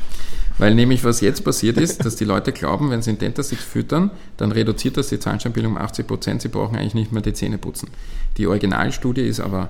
Weil 0.59 0.75
nämlich 0.75 1.05
was 1.05 1.21
jetzt 1.21 1.45
passiert 1.45 1.77
ist, 1.77 2.05
dass 2.05 2.17
die 2.17 2.25
Leute 2.25 2.53
glauben, 2.53 2.91
wenn 2.91 3.03
sie 3.03 3.11
einen 3.11 3.19
Dentasix 3.19 3.63
füttern, 3.63 4.11
dann 4.39 4.53
reduziert 4.53 4.97
das 4.97 5.09
die 5.09 5.19
Zahnsteinbildung 5.19 5.73
um 5.73 5.79
80 5.79 6.07
Prozent. 6.07 6.43
Sie 6.43 6.49
brauchen 6.49 6.77
eigentlich 6.77 6.95
nicht 6.95 7.13
mehr 7.13 7.23
die 7.23 7.35
Zähne 7.35 7.59
putzen. 7.59 7.91
Die 8.39 8.47
Originalstudie 8.47 9.23
ist 9.23 9.41
aber 9.41 9.69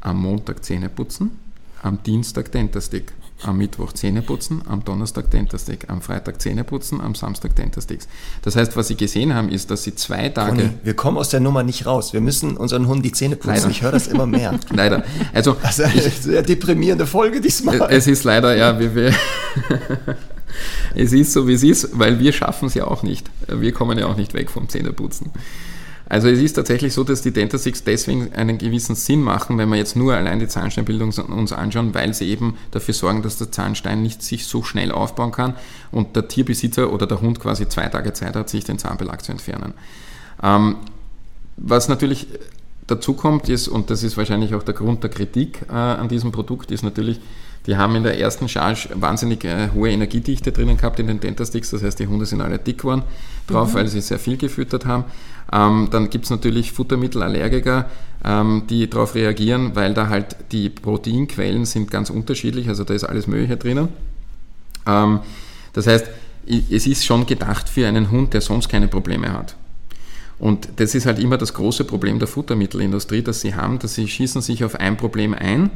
am 0.00 0.20
Montag 0.20 0.62
Zähne 0.62 0.90
putzen, 0.90 1.38
am 1.82 2.02
Dienstag 2.02 2.52
Dentastick, 2.52 3.12
am 3.42 3.58
Mittwoch 3.58 3.92
Zähne 3.92 4.22
putzen, 4.22 4.62
am 4.66 4.84
Donnerstag 4.84 5.30
Dentastick, 5.30 5.88
am 5.88 6.00
Freitag 6.00 6.40
Zähne 6.40 6.64
putzen, 6.64 7.00
am 7.00 7.14
Samstag 7.14 7.54
Dentasticks. 7.54 8.08
Das 8.42 8.56
heißt, 8.56 8.76
was 8.76 8.88
sie 8.88 8.96
gesehen 8.96 9.34
haben, 9.34 9.50
ist, 9.50 9.70
dass 9.70 9.84
sie 9.84 9.94
zwei 9.94 10.28
Tage. 10.30 10.56
Conny, 10.56 10.70
wir 10.82 10.94
kommen 10.94 11.18
aus 11.18 11.28
der 11.28 11.40
Nummer 11.40 11.62
nicht 11.62 11.86
raus. 11.86 12.12
Wir 12.12 12.20
müssen 12.20 12.56
unseren 12.56 12.86
Hund 12.86 13.04
die 13.04 13.12
Zähne 13.12 13.36
putzen. 13.36 13.54
Leider. 13.54 13.70
Ich 13.70 13.82
höre 13.82 13.92
das 13.92 14.06
immer 14.06 14.26
mehr. 14.26 14.58
leider. 14.70 15.04
Also, 15.32 15.56
also 15.62 15.82
eine 15.82 16.00
sehr 16.00 16.42
deprimierende 16.42 17.06
Folge 17.06 17.40
diesmal. 17.40 17.80
Es 17.90 18.06
ist 18.06 18.24
leider, 18.24 18.56
ja, 18.56 18.78
wie 18.80 18.94
wir. 18.94 19.14
es 20.94 21.12
ist 21.12 21.32
so, 21.32 21.46
wie 21.46 21.54
es 21.54 21.62
ist, 21.62 21.98
weil 21.98 22.18
wir 22.18 22.32
schaffen 22.32 22.68
es 22.68 22.74
ja 22.74 22.86
auch 22.86 23.02
nicht. 23.02 23.30
Wir 23.48 23.72
kommen 23.72 23.98
ja 23.98 24.06
auch 24.06 24.16
nicht 24.16 24.34
weg 24.34 24.50
vom 24.50 24.68
Zähneputzen. 24.68 25.30
Also 26.08 26.28
es 26.28 26.38
ist 26.38 26.52
tatsächlich 26.52 26.94
so, 26.94 27.02
dass 27.02 27.22
die 27.22 27.32
Dentastix 27.32 27.82
deswegen 27.82 28.32
einen 28.32 28.58
gewissen 28.58 28.94
Sinn 28.94 29.22
machen, 29.22 29.58
wenn 29.58 29.68
wir 29.68 29.76
jetzt 29.76 29.96
nur 29.96 30.14
allein 30.14 30.38
die 30.38 30.46
Zahnsteinbildung 30.46 31.12
uns 31.12 31.52
anschauen, 31.52 31.94
weil 31.94 32.14
sie 32.14 32.28
eben 32.28 32.56
dafür 32.70 32.94
sorgen, 32.94 33.22
dass 33.22 33.38
der 33.38 33.50
Zahnstein 33.50 34.02
nicht 34.02 34.22
sich 34.22 34.46
so 34.46 34.62
schnell 34.62 34.92
aufbauen 34.92 35.32
kann 35.32 35.54
und 35.90 36.14
der 36.14 36.28
Tierbesitzer 36.28 36.92
oder 36.92 37.08
der 37.08 37.20
Hund 37.20 37.40
quasi 37.40 37.68
zwei 37.68 37.88
Tage 37.88 38.12
Zeit 38.12 38.36
hat, 38.36 38.48
sich 38.48 38.64
den 38.64 38.78
Zahnbelag 38.78 39.22
zu 39.22 39.32
entfernen. 39.32 39.74
Ähm, 40.42 40.76
was 41.56 41.88
natürlich 41.88 42.28
dazu 42.86 43.14
kommt 43.14 43.48
ist, 43.48 43.66
und 43.66 43.90
das 43.90 44.04
ist 44.04 44.16
wahrscheinlich 44.16 44.54
auch 44.54 44.62
der 44.62 44.74
Grund 44.74 45.02
der 45.02 45.10
Kritik 45.10 45.62
äh, 45.68 45.72
an 45.72 46.08
diesem 46.08 46.30
Produkt, 46.30 46.70
ist 46.70 46.84
natürlich, 46.84 47.20
die 47.66 47.76
haben 47.76 47.96
in 47.96 48.04
der 48.04 48.20
ersten 48.20 48.48
Charge 48.48 48.90
wahnsinnig 48.94 49.44
äh, 49.44 49.70
hohe 49.74 49.90
Energiedichte 49.90 50.52
drinnen 50.52 50.76
gehabt 50.76 51.00
in 51.00 51.08
den 51.08 51.18
Dentasticks, 51.18 51.70
das 51.70 51.82
heißt, 51.82 51.98
die 51.98 52.06
Hunde 52.06 52.26
sind 52.26 52.40
alle 52.40 52.60
dick 52.60 52.78
geworden 52.78 53.02
drauf, 53.48 53.70
mhm. 53.70 53.74
weil 53.74 53.88
sie 53.88 54.00
sehr 54.00 54.20
viel 54.20 54.36
gefüttert 54.36 54.86
haben. 54.86 55.04
Ähm, 55.52 55.88
dann 55.90 56.10
gibt 56.10 56.24
es 56.24 56.30
natürlich 56.30 56.72
Futtermittelallergiker, 56.72 57.88
ähm, 58.24 58.62
die 58.68 58.90
darauf 58.90 59.14
reagieren, 59.14 59.74
weil 59.74 59.94
da 59.94 60.08
halt 60.08 60.36
die 60.52 60.68
Proteinquellen 60.68 61.64
sind 61.64 61.90
ganz 61.90 62.10
unterschiedlich, 62.10 62.68
also 62.68 62.84
da 62.84 62.94
ist 62.94 63.04
alles 63.04 63.26
Mögliche 63.26 63.56
drinnen. 63.56 63.88
Ähm, 64.86 65.20
das 65.72 65.86
heißt, 65.86 66.06
es 66.46 66.86
ist 66.86 67.04
schon 67.04 67.26
gedacht 67.26 67.68
für 67.68 67.86
einen 67.86 68.10
Hund, 68.10 68.32
der 68.32 68.40
sonst 68.40 68.68
keine 68.68 68.88
Probleme 68.88 69.32
hat. 69.32 69.56
Und 70.38 70.68
das 70.76 70.94
ist 70.94 71.06
halt 71.06 71.18
immer 71.18 71.38
das 71.38 71.54
große 71.54 71.84
Problem 71.84 72.18
der 72.18 72.28
Futtermittelindustrie, 72.28 73.22
dass 73.22 73.40
sie 73.40 73.54
haben, 73.54 73.78
dass 73.78 73.94
sie 73.94 74.06
schießen 74.06 74.42
sich 74.42 74.64
auf 74.64 74.74
ein 74.74 74.96
Problem 74.96 75.34
ein. 75.34 75.70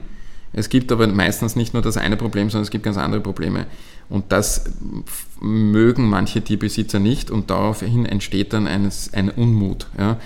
Es 0.52 0.68
gibt 0.68 0.90
aber 0.90 1.06
meistens 1.06 1.56
nicht 1.56 1.74
nur 1.74 1.82
das 1.82 1.96
eine 1.96 2.16
Problem, 2.16 2.50
sondern 2.50 2.64
es 2.64 2.70
gibt 2.70 2.84
ganz 2.84 2.96
andere 2.96 3.20
Probleme. 3.20 3.66
Und 4.08 4.32
das 4.32 4.64
mögen 5.40 6.08
manche 6.08 6.42
Tierbesitzer 6.42 6.98
nicht 6.98 7.30
und 7.30 7.50
daraufhin 7.50 8.04
entsteht 8.04 8.52
dann 8.52 8.66
ein, 8.66 8.90
ein 9.12 9.30
Unmut. 9.30 9.86
Ja. 9.98 10.18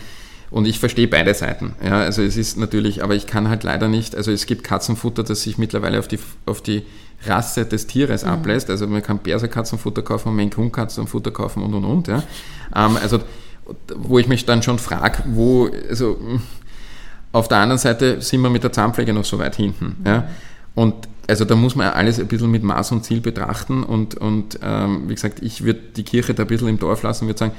Und 0.50 0.66
ich 0.66 0.78
verstehe 0.78 1.08
beide 1.08 1.34
Seiten. 1.34 1.74
Ja, 1.84 1.98
also 1.98 2.22
es 2.22 2.36
ist 2.36 2.56
natürlich, 2.56 3.02
aber 3.02 3.14
ich 3.14 3.26
kann 3.26 3.48
halt 3.48 3.64
leider 3.64 3.88
nicht, 3.88 4.14
also 4.14 4.30
es 4.30 4.46
gibt 4.46 4.64
Katzenfutter, 4.64 5.24
das 5.24 5.42
sich 5.42 5.58
mittlerweile 5.58 5.98
auf 5.98 6.08
die, 6.08 6.18
auf 6.46 6.62
die 6.62 6.84
Rasse 7.26 7.66
des 7.66 7.86
Tieres 7.86 8.24
mhm. 8.24 8.30
ablässt. 8.30 8.70
Also 8.70 8.86
man 8.86 9.02
kann 9.02 9.18
Berserkatzenfutter 9.18 10.02
kaufen, 10.02 10.34
man 10.34 10.50
kann 10.50 10.72
Katzenfutter 10.72 11.32
kaufen 11.32 11.62
und 11.62 11.74
und 11.74 11.84
und. 11.84 12.08
Ja. 12.08 12.22
Ähm, 12.74 12.96
also 13.02 13.20
wo 13.96 14.18
ich 14.18 14.28
mich 14.28 14.44
dann 14.44 14.62
schon 14.62 14.78
frage, 14.78 15.22
wo, 15.26 15.70
also 15.88 16.18
auf 17.34 17.48
der 17.48 17.58
anderen 17.58 17.78
Seite 17.78 18.22
sind 18.22 18.42
wir 18.42 18.48
mit 18.48 18.62
der 18.62 18.72
Zahnpflege 18.72 19.12
noch 19.12 19.24
so 19.24 19.40
weit 19.40 19.56
hinten. 19.56 19.96
Ja. 20.06 20.28
Und 20.76 20.94
also 21.26 21.44
da 21.44 21.56
muss 21.56 21.74
man 21.74 21.88
alles 21.88 22.20
ein 22.20 22.28
bisschen 22.28 22.50
mit 22.50 22.62
Maß 22.62 22.92
und 22.92 23.04
Ziel 23.04 23.20
betrachten 23.20 23.82
und, 23.82 24.14
und 24.14 24.60
ähm, 24.62 25.08
wie 25.08 25.14
gesagt, 25.16 25.42
ich 25.42 25.64
würde 25.64 25.80
die 25.96 26.04
Kirche 26.04 26.32
da 26.32 26.44
ein 26.44 26.46
bisschen 26.46 26.68
im 26.68 26.78
Dorf 26.78 27.02
lassen, 27.02 27.26
würde 27.26 27.38
sagen, 27.38 27.54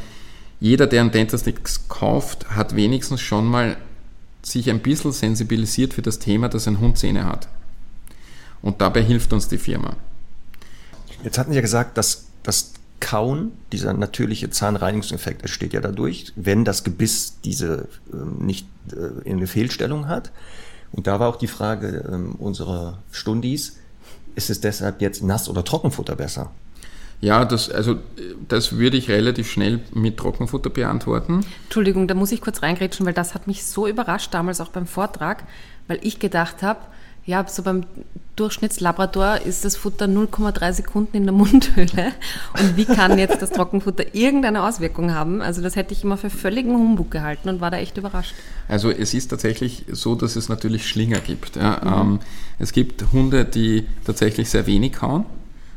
jeder, 0.61 0.88
der 0.88 1.01
einen 1.01 1.11
Dentastix 1.11 1.89
kauft, 1.89 2.51
hat 2.51 2.78
wenigstens 2.78 3.19
schon 3.19 3.45
mal 3.45 3.76
sich 4.43 4.69
ein 4.69 4.80
bisschen 4.80 5.11
sensibilisiert 5.11 5.93
für 5.93 6.01
das 6.01 6.19
Thema, 6.19 6.47
dass 6.47 6.69
ein 6.69 6.80
Hund 6.80 6.97
Zähne 6.97 7.26
hat. 7.26 7.49
Und 8.61 8.80
dabei 8.80 9.01
hilft 9.01 9.34
uns 9.34 9.49
die 9.49 9.57
Firma. 9.57 9.97
Jetzt 11.23 11.38
hatten 11.38 11.51
Sie 11.51 11.57
ja 11.57 11.61
gesagt, 11.61 11.97
dass 11.97 12.28
das 12.43 12.71
Kauen, 12.99 13.51
dieser 13.71 13.93
natürliche 13.93 14.49
Zahnreinigungseffekt 14.49 15.41
entsteht 15.41 15.73
ja 15.73 15.81
dadurch, 15.81 16.33
wenn 16.35 16.65
das 16.65 16.83
Gebiss 16.83 17.39
diese 17.43 17.87
äh, 18.11 18.15
nicht 18.39 18.67
äh, 18.91 19.29
eine 19.29 19.47
Fehlstellung 19.47 20.07
hat. 20.07 20.31
Und 20.91 21.07
da 21.07 21.19
war 21.19 21.29
auch 21.29 21.35
die 21.35 21.47
Frage 21.47 22.09
ähm, 22.11 22.35
unserer 22.35 22.99
Stundis, 23.11 23.77
ist 24.35 24.49
es 24.49 24.61
deshalb 24.61 25.01
jetzt 25.01 25.23
Nass- 25.23 25.49
oder 25.49 25.63
Trockenfutter 25.63 26.15
besser? 26.15 26.51
Ja, 27.21 27.45
das, 27.45 27.69
also, 27.69 27.97
das 28.47 28.73
würde 28.77 28.97
ich 28.97 29.09
relativ 29.09 29.49
schnell 29.49 29.79
mit 29.93 30.17
Trockenfutter 30.17 30.69
beantworten. 30.69 31.45
Entschuldigung, 31.63 32.07
da 32.07 32.13
muss 32.13 32.31
ich 32.31 32.41
kurz 32.41 32.61
reingrätschen, 32.61 33.05
weil 33.05 33.13
das 33.13 33.33
hat 33.33 33.47
mich 33.47 33.65
so 33.65 33.87
überrascht 33.87 34.33
damals 34.33 34.59
auch 34.61 34.69
beim 34.69 34.85
Vortrag, 34.85 35.43
weil 35.87 35.99
ich 36.01 36.19
gedacht 36.19 36.61
habe, 36.61 36.81
ja, 37.26 37.45
so 37.47 37.63
beim 37.63 37.84
Durchschnittslabrador 38.36 39.41
ist 39.45 39.65
das 39.65 39.76
Futter 39.76 40.05
0,3 40.05 40.73
Sekunden 40.73 41.17
in 41.17 41.23
der 41.23 41.34
Mundhöhle. 41.34 42.11
Und 42.59 42.78
wie 42.78 42.86
kann 42.86 43.17
jetzt 43.17 43.41
das 43.41 43.49
Trockenfutter 43.49 44.13
irgendeine 44.13 44.63
Auswirkung 44.63 45.13
haben? 45.13 45.41
Also 45.41 45.61
das 45.61 45.76
hätte 45.76 45.93
ich 45.93 46.03
immer 46.03 46.17
für 46.17 46.30
völligen 46.30 46.73
Humbug 46.76 47.11
gehalten 47.11 47.49
und 47.49 47.61
war 47.61 47.71
da 47.71 47.78
echt 47.78 47.97
überrascht. 47.97 48.36
Also 48.67 48.91
es 48.91 49.13
ist 49.13 49.30
tatsächlich 49.30 49.86
so, 49.91 50.15
dass 50.15 50.36
es 50.36 50.49
natürlich 50.49 50.88
Schlinger 50.88 51.19
gibt. 51.19 51.55
Ja. 51.55 51.82
Mhm. 51.84 52.11
Ähm, 52.13 52.19
es 52.59 52.73
gibt 52.73 53.05
Hunde, 53.11 53.45
die 53.45 53.86
tatsächlich 54.05 54.49
sehr 54.49 54.67
wenig 54.67 54.93
kauen. 54.93 55.26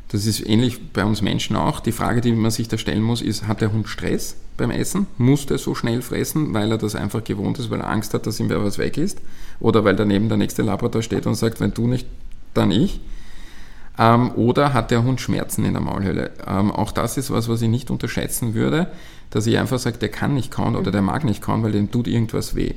Das 0.08 0.24
ist 0.24 0.46
ähnlich 0.46 0.92
bei 0.92 1.04
uns 1.04 1.20
Menschen 1.20 1.54
auch. 1.54 1.80
Die 1.80 1.92
Frage, 1.92 2.22
die 2.22 2.32
man 2.32 2.50
sich 2.50 2.68
da 2.68 2.78
stellen 2.78 3.02
muss, 3.02 3.20
ist, 3.20 3.46
hat 3.46 3.60
der 3.60 3.72
Hund 3.72 3.88
Stress 3.88 4.36
beim 4.56 4.70
Essen? 4.70 5.06
Muss 5.18 5.44
der 5.44 5.58
so 5.58 5.74
schnell 5.74 6.00
fressen, 6.00 6.54
weil 6.54 6.70
er 6.70 6.78
das 6.78 6.94
einfach 6.94 7.22
gewohnt 7.22 7.58
ist, 7.58 7.70
weil 7.70 7.80
er 7.80 7.90
Angst 7.90 8.14
hat, 8.14 8.26
dass 8.26 8.40
ihm 8.40 8.48
wer 8.48 8.64
was 8.64 8.78
weg 8.78 8.96
ist? 8.96 9.20
Oder 9.60 9.84
weil 9.84 9.96
daneben 9.96 10.28
der 10.28 10.38
nächste 10.38 10.62
Labrador 10.62 11.02
steht 11.02 11.26
und 11.26 11.34
sagt, 11.34 11.60
wenn 11.60 11.74
du 11.74 11.86
nicht, 11.86 12.06
dann 12.54 12.70
ich? 12.70 13.00
Ähm, 13.98 14.30
oder 14.32 14.72
hat 14.72 14.90
der 14.90 15.02
Hund 15.02 15.20
Schmerzen 15.20 15.64
in 15.64 15.74
der 15.74 15.82
Maulhöhle? 15.82 16.30
Ähm, 16.46 16.70
auch 16.70 16.92
das 16.92 17.18
ist 17.18 17.30
was, 17.30 17.48
was 17.48 17.60
ich 17.60 17.68
nicht 17.68 17.90
unterschätzen 17.90 18.54
würde, 18.54 18.86
dass 19.30 19.46
ich 19.46 19.58
einfach 19.58 19.78
sage, 19.78 19.98
der 19.98 20.08
kann 20.08 20.34
nicht 20.34 20.50
kauen 20.50 20.76
oder 20.76 20.90
der 20.90 21.02
mag 21.02 21.24
nicht 21.24 21.42
kauen, 21.42 21.62
weil 21.62 21.72
dem 21.72 21.90
tut 21.90 22.08
irgendwas 22.08 22.54
weh. 22.54 22.74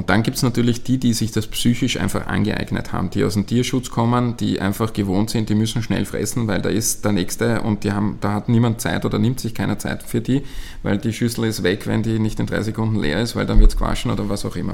Und 0.00 0.08
dann 0.08 0.22
gibt 0.22 0.38
es 0.38 0.42
natürlich 0.42 0.82
die, 0.82 0.96
die 0.96 1.12
sich 1.12 1.30
das 1.30 1.46
psychisch 1.46 1.98
einfach 1.98 2.26
angeeignet 2.26 2.90
haben, 2.90 3.10
die 3.10 3.22
aus 3.22 3.34
dem 3.34 3.46
Tierschutz 3.46 3.90
kommen, 3.90 4.34
die 4.38 4.58
einfach 4.58 4.94
gewohnt 4.94 5.28
sind, 5.28 5.50
die 5.50 5.54
müssen 5.54 5.82
schnell 5.82 6.06
fressen, 6.06 6.48
weil 6.48 6.62
da 6.62 6.70
ist 6.70 7.04
der 7.04 7.12
Nächste 7.12 7.60
und 7.60 7.84
die 7.84 7.92
haben, 7.92 8.16
da 8.22 8.32
hat 8.32 8.48
niemand 8.48 8.80
Zeit 8.80 9.04
oder 9.04 9.18
nimmt 9.18 9.40
sich 9.40 9.52
keiner 9.52 9.78
Zeit 9.78 10.02
für 10.02 10.22
die, 10.22 10.40
weil 10.82 10.96
die 10.96 11.12
Schüssel 11.12 11.44
ist 11.44 11.62
weg, 11.64 11.86
wenn 11.86 12.02
die 12.02 12.18
nicht 12.18 12.40
in 12.40 12.46
drei 12.46 12.62
Sekunden 12.62 12.98
leer 12.98 13.20
ist, 13.20 13.36
weil 13.36 13.44
dann 13.44 13.60
wird 13.60 13.72
es 13.72 13.76
gewaschen 13.76 14.10
oder 14.10 14.26
was 14.30 14.46
auch 14.46 14.56
immer. 14.56 14.72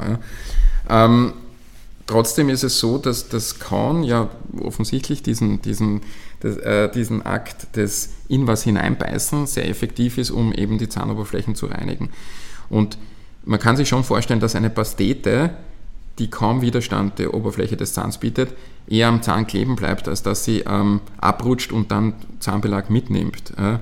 Ja. 0.89 1.07
Ähm, 1.07 1.33
trotzdem 2.07 2.49
ist 2.49 2.62
es 2.62 2.79
so, 2.79 2.97
dass 2.97 3.29
das 3.29 3.59
Kauen 3.59 4.05
ja 4.05 4.31
offensichtlich 4.61 5.24
diesen, 5.24 5.61
diesen, 5.61 6.03
das, 6.39 6.57
äh, 6.59 6.89
diesen 6.89 7.27
Akt 7.27 7.74
des 7.74 8.11
in 8.29 8.47
was 8.47 8.62
hineinbeißen 8.62 9.49
sehr 9.49 9.68
effektiv 9.68 10.18
ist, 10.18 10.31
um 10.31 10.53
eben 10.53 10.79
die 10.79 10.89
Zahnoberflächen 10.89 11.57
zu 11.57 11.66
reinigen. 11.66 12.11
Und 12.70 12.97
man 13.47 13.61
kann 13.61 13.77
sich 13.77 13.89
schon 13.89 14.05
vorstellen, 14.05 14.41
dass 14.41 14.55
eine 14.55 14.71
Pastete, 14.71 15.51
die 16.19 16.29
kaum 16.29 16.63
Widerstand 16.63 17.19
der 17.19 17.33
Oberfläche 17.33 17.77
des 17.77 17.95
Zahns 17.95 18.19
bietet, 18.19 18.53
eher 18.89 19.09
am 19.09 19.23
Zahn 19.23 19.47
kleben 19.47 19.77
bleibt, 19.77 20.09
als 20.09 20.23
dass 20.23 20.45
sie 20.45 20.65
ähm, 20.67 21.01
abrutscht 21.19 21.73
und 21.73 21.91
dann 21.91 22.15
Zahnbelag 22.41 22.91
mitnimmt. 22.91 23.53
Äh. 23.57 23.79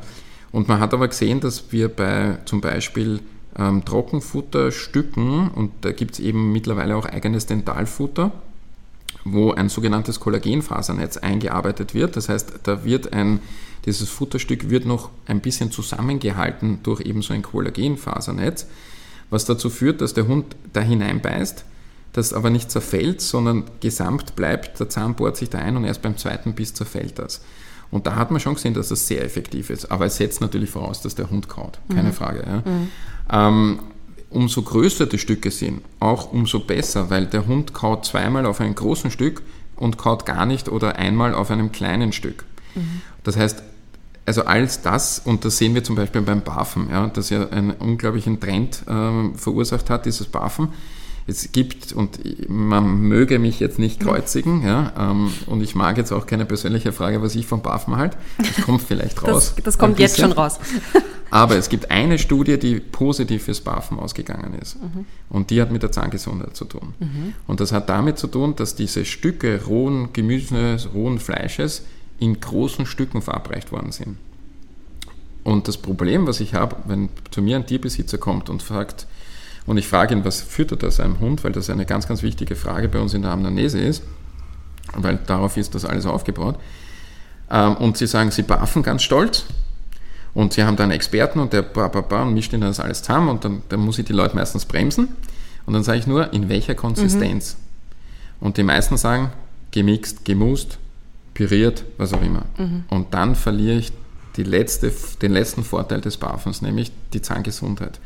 Und 0.53 0.69
man 0.69 0.81
hat 0.81 0.93
aber 0.95 1.09
gesehen, 1.09 1.41
dass 1.41 1.73
wir 1.73 1.89
bei 1.89 2.39
zum 2.45 2.61
Beispiel 2.61 3.21
ähm, 3.59 3.85
Trockenfutterstücken, 3.85 5.49
und 5.49 5.73
da 5.81 5.93
gibt 5.93 6.15
es 6.15 6.21
eben 6.21 6.53
mittlerweile 6.53 6.97
auch 6.97 7.07
eigenes 7.07 7.47
Dentalfutter, 7.47 8.33
wo 9.25 9.53
ein 9.53 9.71
sogenanntes 9.71 10.21
Kollagenfasernetz 10.21 11.17
eingearbeitet 11.17 11.95
wird. 11.95 12.17
Das 12.17 12.29
heißt, 12.29 12.61
da 12.65 12.85
wird 12.85 13.15
ein, 13.15 13.41
dieses 13.87 14.11
Futterstück 14.11 14.69
wird 14.69 14.85
noch 14.85 15.09
ein 15.27 15.41
bisschen 15.41 15.71
zusammengehalten 15.71 16.81
durch 16.83 17.01
eben 17.01 17.23
so 17.23 17.33
ein 17.33 17.43
Kollagenfasernetz 17.43 18.67
was 19.35 19.45
dazu 19.45 19.69
führt, 19.69 20.01
dass 20.01 20.15
der 20.15 20.29
Hund 20.29 20.57
da 20.73 20.81
hineinbeißt, 20.81 21.65
das 22.13 22.33
aber 22.33 22.51
nicht 22.51 22.71
zerfällt, 22.71 23.21
sondern 23.21 23.65
gesamt 23.81 24.37
bleibt, 24.37 24.79
der 24.79 24.89
Zahn 24.89 25.15
bohrt 25.15 25.37
sich 25.37 25.51
da 25.51 25.59
ein 25.59 25.77
und 25.77 25.85
erst 25.85 26.03
beim 26.03 26.17
zweiten 26.17 26.55
Biss 26.55 26.73
zerfällt 26.73 27.19
das. 27.19 27.43
Und 27.91 28.07
da 28.07 28.15
hat 28.15 28.31
man 28.31 28.41
schon 28.41 28.55
gesehen, 28.55 28.75
dass 28.75 28.89
das 28.89 29.07
sehr 29.07 29.25
effektiv 29.25 29.71
ist. 29.71 29.91
Aber 29.91 30.07
es 30.07 30.17
setzt 30.17 30.41
natürlich 30.41 30.71
voraus, 30.71 31.03
dass 31.03 31.15
der 31.15 31.31
Hund 31.31 31.49
kaut, 31.49 31.79
keine 31.89 32.09
mhm. 32.09 32.13
Frage. 32.13 32.45
Ja. 32.47 32.71
Mhm. 32.71 32.89
Ähm, 33.31 33.79
umso 34.31 34.63
größer 34.63 35.07
die 35.07 35.19
Stücke 35.19 35.51
sind, 35.51 35.83
auch 36.01 36.33
umso 36.33 36.61
besser, 36.61 37.11
weil 37.11 37.27
der 37.27 37.47
Hund 37.47 37.75
kaut 37.75 38.05
zweimal 38.07 38.47
auf 38.47 38.61
einem 38.61 38.75
großen 38.75 39.11
Stück 39.11 39.43
und 39.77 39.99
kaut 39.99 40.27
gar 40.27 40.47
nicht 40.47 40.69
oder 40.69 40.97
einmal 40.97 41.35
auf 41.35 41.51
einem 41.51 41.73
kleinen 41.73 42.13
Stück. 42.13 42.45
Mhm. 42.75 43.03
Das 43.25 43.37
heißt, 43.37 43.63
also 44.27 44.45
alles 44.45 44.83
das, 44.83 45.21
und 45.25 45.45
das 45.45 45.59
sehen 45.59 45.75
wir 45.75 45.85
zum 45.85 45.97
Beispiel 45.97 46.23
beim 46.23 46.43
Bafen, 46.43 46.89
ja, 46.91 47.07
das 47.09 47.31
ja 47.31 47.49
einen 47.49 47.73
unglaublichen 47.73 48.41
Trend 48.41 48.83
äh, 48.87 49.37
verursacht 49.37 49.91
hat, 49.91 50.07
dieses 50.07 50.27
Bafen. 50.27 50.69
Es 51.27 51.53
gibt, 51.53 51.95
und 51.95 52.19
man 52.51 53.01
möge 53.01 53.39
mich 53.39 53.59
jetzt 53.59 53.79
nicht 53.79 53.99
kreuzigen, 53.99 54.63
ja, 54.63 54.93
ähm, 54.99 55.33
und 55.47 55.63
ich 55.63 55.75
mag 55.75 55.97
jetzt 55.97 56.13
auch 56.13 56.27
keine 56.27 56.45
persönliche 56.45 56.93
Frage, 56.93 57.23
was 57.23 57.35
ich 57.35 57.47
vom 57.47 57.63
Bafen 57.63 57.97
halt. 57.97 58.17
Das 58.37 58.65
kommt 58.65 58.83
vielleicht 58.83 59.23
raus. 59.27 59.55
Das, 59.57 59.65
das 59.65 59.79
kommt 59.79 59.99
jetzt 59.99 60.21
schon 60.21 60.33
raus. 60.33 60.59
Aber 61.31 61.57
es 61.57 61.69
gibt 61.69 61.91
eine 61.91 62.19
Studie, 62.19 62.59
die 62.59 62.79
positiv 62.79 63.45
fürs 63.45 63.61
Bafen 63.61 63.99
ausgegangen 63.99 64.55
ist. 64.61 64.81
Mhm. 64.81 65.05
Und 65.29 65.51
die 65.51 65.61
hat 65.61 65.73
mit 65.73 65.83
der 65.83 65.91
Zahngesundheit 65.91 66.55
zu 66.55 66.65
tun. 66.65 66.95
Mhm. 67.01 67.35
Und 67.49 67.59
das 67.59 67.73
hat 67.73 67.89
damit 67.89 68.19
zu 68.19 68.29
tun, 68.29 68.55
dass 68.55 68.77
diese 68.77 69.05
Stücke 69.05 69.65
rohen 69.65 70.13
Gemüses, 70.13 70.91
rohen 70.95 71.19
Fleisches 71.19 71.83
in 72.19 72.41
großen 72.41 72.87
Stücken 72.87 73.23
verabreicht 73.23 73.73
worden 73.73 73.93
sind. 73.93 74.17
Und 75.43 75.69
das 75.69 75.77
Problem, 75.77 76.27
was 76.27 76.41
ich 76.41 76.55
habe, 76.55 76.77
wenn 76.87 77.11
zu 77.31 77.43
mir 77.43 77.57
ein 77.57 77.67
Tierbesitzer 77.67 78.19
kommt 78.19 78.49
und 78.49 78.63
fragt, 78.63 79.07
und 79.67 79.77
ich 79.77 79.87
frage 79.87 80.15
ihn, 80.15 80.25
was 80.25 80.41
füttert 80.41 80.83
er 80.83 80.91
seinem 80.91 81.21
Hund, 81.21 81.45
weil 81.45 81.53
das 81.53 81.71
eine 81.71 81.87
ganz, 81.87 82.07
ganz 82.07 82.23
wichtige 82.23 82.57
Frage 82.57 82.89
bei 82.89 82.99
uns 82.99 83.15
in 83.15 83.23
der 83.23 83.31
Amnese 83.31 83.79
ist, 83.79 84.03
weil 84.95 85.19
darauf 85.27 85.57
ist 85.57 85.75
das 85.75 85.85
alles 85.85 86.07
aufgebaut. 86.07 86.59
Ähm, 87.51 87.77
und 87.77 87.97
sie 87.97 88.07
sagen, 88.07 88.31
sie 88.31 88.43
baffen 88.43 88.83
ganz 88.83 89.03
stolz 89.03 89.45
und 90.35 90.53
sie 90.53 90.65
haben 90.65 90.77
dann 90.77 90.85
einen 90.85 90.97
Experten 90.97 91.39
und 91.39 91.53
der 91.53 91.63
ba, 91.63 91.89
ba, 91.89 92.01
ba, 92.01 92.23
und 92.23 92.35
mischt 92.35 92.53
ihnen 92.53 92.63
das 92.63 92.81
alles 92.81 93.03
zusammen 93.03 93.29
und 93.29 93.45
dann, 93.45 93.63
dann 93.69 93.81
muss 93.81 93.99
ich 93.99 94.05
die 94.05 94.13
Leute 94.13 94.35
meistens 94.35 94.65
bremsen. 94.65 95.09
Und 95.67 95.73
dann 95.73 95.83
sage 95.83 95.99
ich 95.99 96.07
nur, 96.07 96.33
in 96.33 96.49
welcher 96.49 96.75
Konsistenz? 96.75 97.57
Mhm. 98.41 98.47
Und 98.47 98.57
die 98.59 98.63
meisten 98.63 98.97
sagen, 98.99 99.33
gemixt, 99.71 100.25
gemust, 100.25 100.79
püriert, 101.35 101.85
was 101.99 102.13
auch 102.13 102.23
immer. 102.23 102.45
Mhm. 102.57 102.85
Und 102.89 103.13
dann 103.13 103.35
verliere 103.35 103.79
ich 103.79 103.93
letzte, 104.37 104.93
den 105.23 105.33
letzten 105.33 105.63
Vorteil 105.63 106.01
des 106.01 106.17
Barfens, 106.17 106.63
nämlich 106.63 106.91
die 107.13 107.23
Zahngesundheit. 107.23 108.01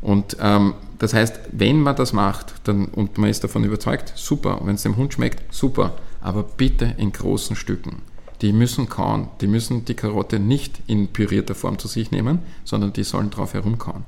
Und 0.00 0.36
ähm, 0.40 0.74
das 0.98 1.14
heißt, 1.14 1.38
wenn 1.52 1.80
man 1.80 1.94
das 1.94 2.12
macht 2.12 2.54
dann, 2.64 2.86
und 2.86 3.18
man 3.18 3.30
ist 3.30 3.44
davon 3.44 3.62
überzeugt, 3.62 4.12
super, 4.16 4.60
wenn 4.64 4.74
es 4.74 4.82
dem 4.82 4.96
Hund 4.96 5.14
schmeckt, 5.14 5.54
super, 5.54 5.94
aber 6.20 6.42
bitte 6.42 6.94
in 6.96 7.12
großen 7.12 7.54
Stücken. 7.54 8.02
Die 8.40 8.52
müssen 8.52 8.88
kauen, 8.88 9.28
die 9.40 9.46
müssen 9.46 9.84
die 9.84 9.94
Karotte 9.94 10.40
nicht 10.40 10.80
in 10.88 11.08
pürierter 11.08 11.54
Form 11.54 11.78
zu 11.78 11.86
sich 11.86 12.10
nehmen, 12.10 12.40
sondern 12.64 12.92
die 12.92 13.04
sollen 13.04 13.30
drauf 13.30 13.54
herumkauen. 13.54 14.04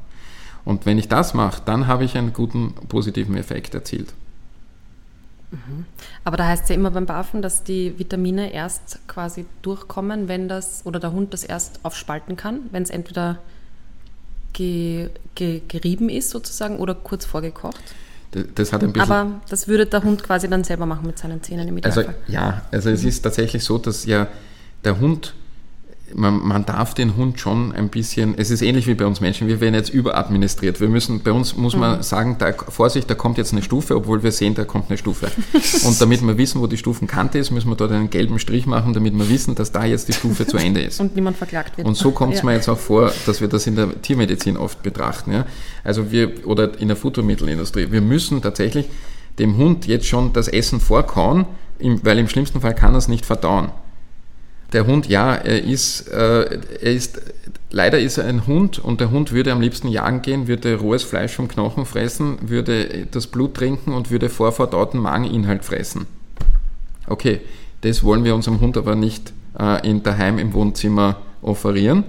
Und 0.64 0.86
wenn 0.86 0.98
ich 0.98 1.09
das 1.09 1.34
mache, 1.34 1.62
dann 1.64 1.86
habe 1.86 2.05
ich 2.05 2.16
einen 2.16 2.32
guten 2.32 2.74
positiven 2.88 3.36
Effekt 3.36 3.74
erzielt. 3.74 4.12
Mhm. 5.55 5.86
Aber 6.24 6.36
da 6.36 6.46
heißt 6.46 6.64
es 6.64 6.68
ja 6.68 6.74
immer 6.74 6.90
beim 6.90 7.07
Barfen, 7.07 7.42
dass 7.42 7.64
die 7.64 7.98
Vitamine 7.98 8.52
erst 8.52 8.98
quasi 9.07 9.46
durchkommen, 9.62 10.28
wenn 10.28 10.48
das 10.48 10.82
oder 10.84 11.00
der 11.00 11.12
Hund 11.12 11.32
das 11.32 11.44
erst 11.44 11.80
aufspalten 11.82 12.36
kann, 12.36 12.61
wenn 12.72 12.82
es 12.82 12.90
entweder 12.90 13.38
ge, 14.52 15.11
ge, 15.34 15.62
gerieben 15.66 16.09
ist 16.09 16.30
sozusagen 16.30 16.78
oder 16.78 16.94
kurz 16.94 17.24
vorgekocht. 17.24 17.80
Das 18.55 18.72
hat 18.72 18.82
ein 18.82 18.92
bisschen 18.92 19.11
Aber 19.11 19.40
das 19.48 19.68
würde 19.68 19.86
der 19.86 20.02
Hund 20.02 20.24
quasi 20.24 20.48
dann 20.48 20.64
selber 20.64 20.86
machen 20.86 21.07
mit 21.07 21.18
seinen 21.18 21.42
Zähnen 21.42 21.68
im 21.68 21.78
Idealfall. 21.78 22.07
Also 22.07 22.18
ja, 22.26 22.62
also 22.72 22.90
es 22.90 23.05
ist 23.05 23.22
tatsächlich 23.22 23.62
so, 23.62 23.78
dass 23.78 24.07
ja 24.07 24.26
der 24.84 24.98
Hund 24.98 25.34
man, 26.12 26.46
man, 26.46 26.66
darf 26.66 26.92
den 26.94 27.16
Hund 27.16 27.40
schon 27.40 27.72
ein 27.72 27.88
bisschen, 27.88 28.34
es 28.36 28.50
ist 28.50 28.61
ähnlich 28.61 28.86
wie 28.86 28.94
bei 28.94 29.07
uns 29.07 29.20
Menschen, 29.20 29.48
wir 29.48 29.61
werden 29.61 29.74
jetzt 29.74 29.88
überadministriert. 29.88 30.80
Wir 30.80 30.88
müssen, 30.88 31.22
bei 31.22 31.32
uns 31.32 31.57
muss 31.57 31.76
man 31.76 31.98
mhm. 31.98 32.02
sagen, 32.02 32.36
da, 32.38 32.52
Vorsicht, 32.52 33.09
da 33.09 33.14
kommt 33.14 33.38
jetzt 33.38 33.52
eine 33.52 33.62
Stufe, 33.62 33.96
obwohl 33.96 34.22
wir 34.22 34.30
sehen, 34.30 34.55
da 34.55 34.64
kommt 34.64 34.90
eine 34.90 34.98
Stufe. 34.98 35.30
Und 35.84 36.00
damit 36.00 36.22
wir 36.22 36.36
wissen, 36.36 36.61
wo 36.61 36.66
die 36.66 36.76
Stufenkante 36.76 37.38
ist, 37.38 37.50
müssen 37.50 37.70
wir 37.70 37.76
dort 37.76 37.92
einen 37.92 38.11
gelben 38.11 38.38
Strich 38.38 38.66
machen, 38.66 38.92
damit 38.92 39.16
wir 39.16 39.28
wissen, 39.28 39.55
dass 39.55 39.72
da 39.72 39.84
jetzt 39.84 40.09
die 40.09 40.12
Stufe 40.12 40.46
zu 40.46 40.59
Ende 40.59 40.82
ist. 40.82 41.00
Und 41.05 41.14
niemand 41.14 41.36
verklagt 41.36 41.78
wird. 41.78 41.86
Und 41.86 41.96
so 41.96 42.11
kommt 42.11 42.34
es 42.34 42.40
ja. 42.40 42.46
mir 42.46 42.52
jetzt 42.52 42.68
auch 42.68 42.78
vor, 42.78 43.11
dass 43.24 43.40
wir 43.40 43.48
das 43.48 43.66
in 43.66 43.76
der 43.76 44.02
Tiermedizin 44.02 44.57
oft 44.57 44.82
betrachten. 44.82 45.32
Ja? 45.32 45.46
Also 45.84 46.12
wir, 46.12 46.46
oder 46.46 46.78
in 46.78 46.88
der 46.88 46.96
Futtermittelindustrie. 46.96 47.90
Wir 47.90 48.02
müssen 48.02 48.42
tatsächlich 48.42 48.88
dem 49.38 49.57
Hund 49.57 49.86
jetzt 49.86 50.07
schon 50.07 50.32
das 50.32 50.48
Essen 50.48 50.80
vorkauen, 50.80 51.46
weil 51.80 52.18
im 52.18 52.28
schlimmsten 52.28 52.61
Fall 52.61 52.74
kann 52.74 52.94
er 52.94 52.98
es 52.98 53.09
nicht 53.09 53.26
verdauen 53.26 53.70
der 54.72 54.86
Hund, 54.86 55.08
ja, 55.08 55.34
er 55.34 55.62
ist, 55.62 56.08
äh, 56.08 56.58
er 56.80 56.92
ist, 56.92 57.20
leider 57.70 57.98
ist 57.98 58.18
er 58.18 58.26
ein 58.26 58.46
Hund 58.46 58.78
und 58.78 59.00
der 59.00 59.10
Hund 59.10 59.32
würde 59.32 59.52
am 59.52 59.60
liebsten 59.60 59.88
jagen 59.88 60.22
gehen, 60.22 60.48
würde 60.48 60.76
rohes 60.76 61.02
Fleisch 61.02 61.34
vom 61.34 61.48
Knochen 61.48 61.86
fressen, 61.86 62.38
würde 62.42 63.06
das 63.10 63.26
Blut 63.26 63.54
trinken 63.54 63.92
und 63.92 64.10
würde 64.10 64.28
vorverdauten 64.28 65.00
Mageninhalt 65.00 65.64
fressen. 65.64 66.06
Okay, 67.06 67.40
das 67.82 68.02
wollen 68.02 68.24
wir 68.24 68.34
unserem 68.34 68.60
Hund 68.60 68.76
aber 68.76 68.94
nicht 68.94 69.32
äh, 69.58 69.88
in 69.88 70.02
daheim 70.02 70.38
im 70.38 70.52
Wohnzimmer 70.54 71.18
offerieren. 71.42 72.04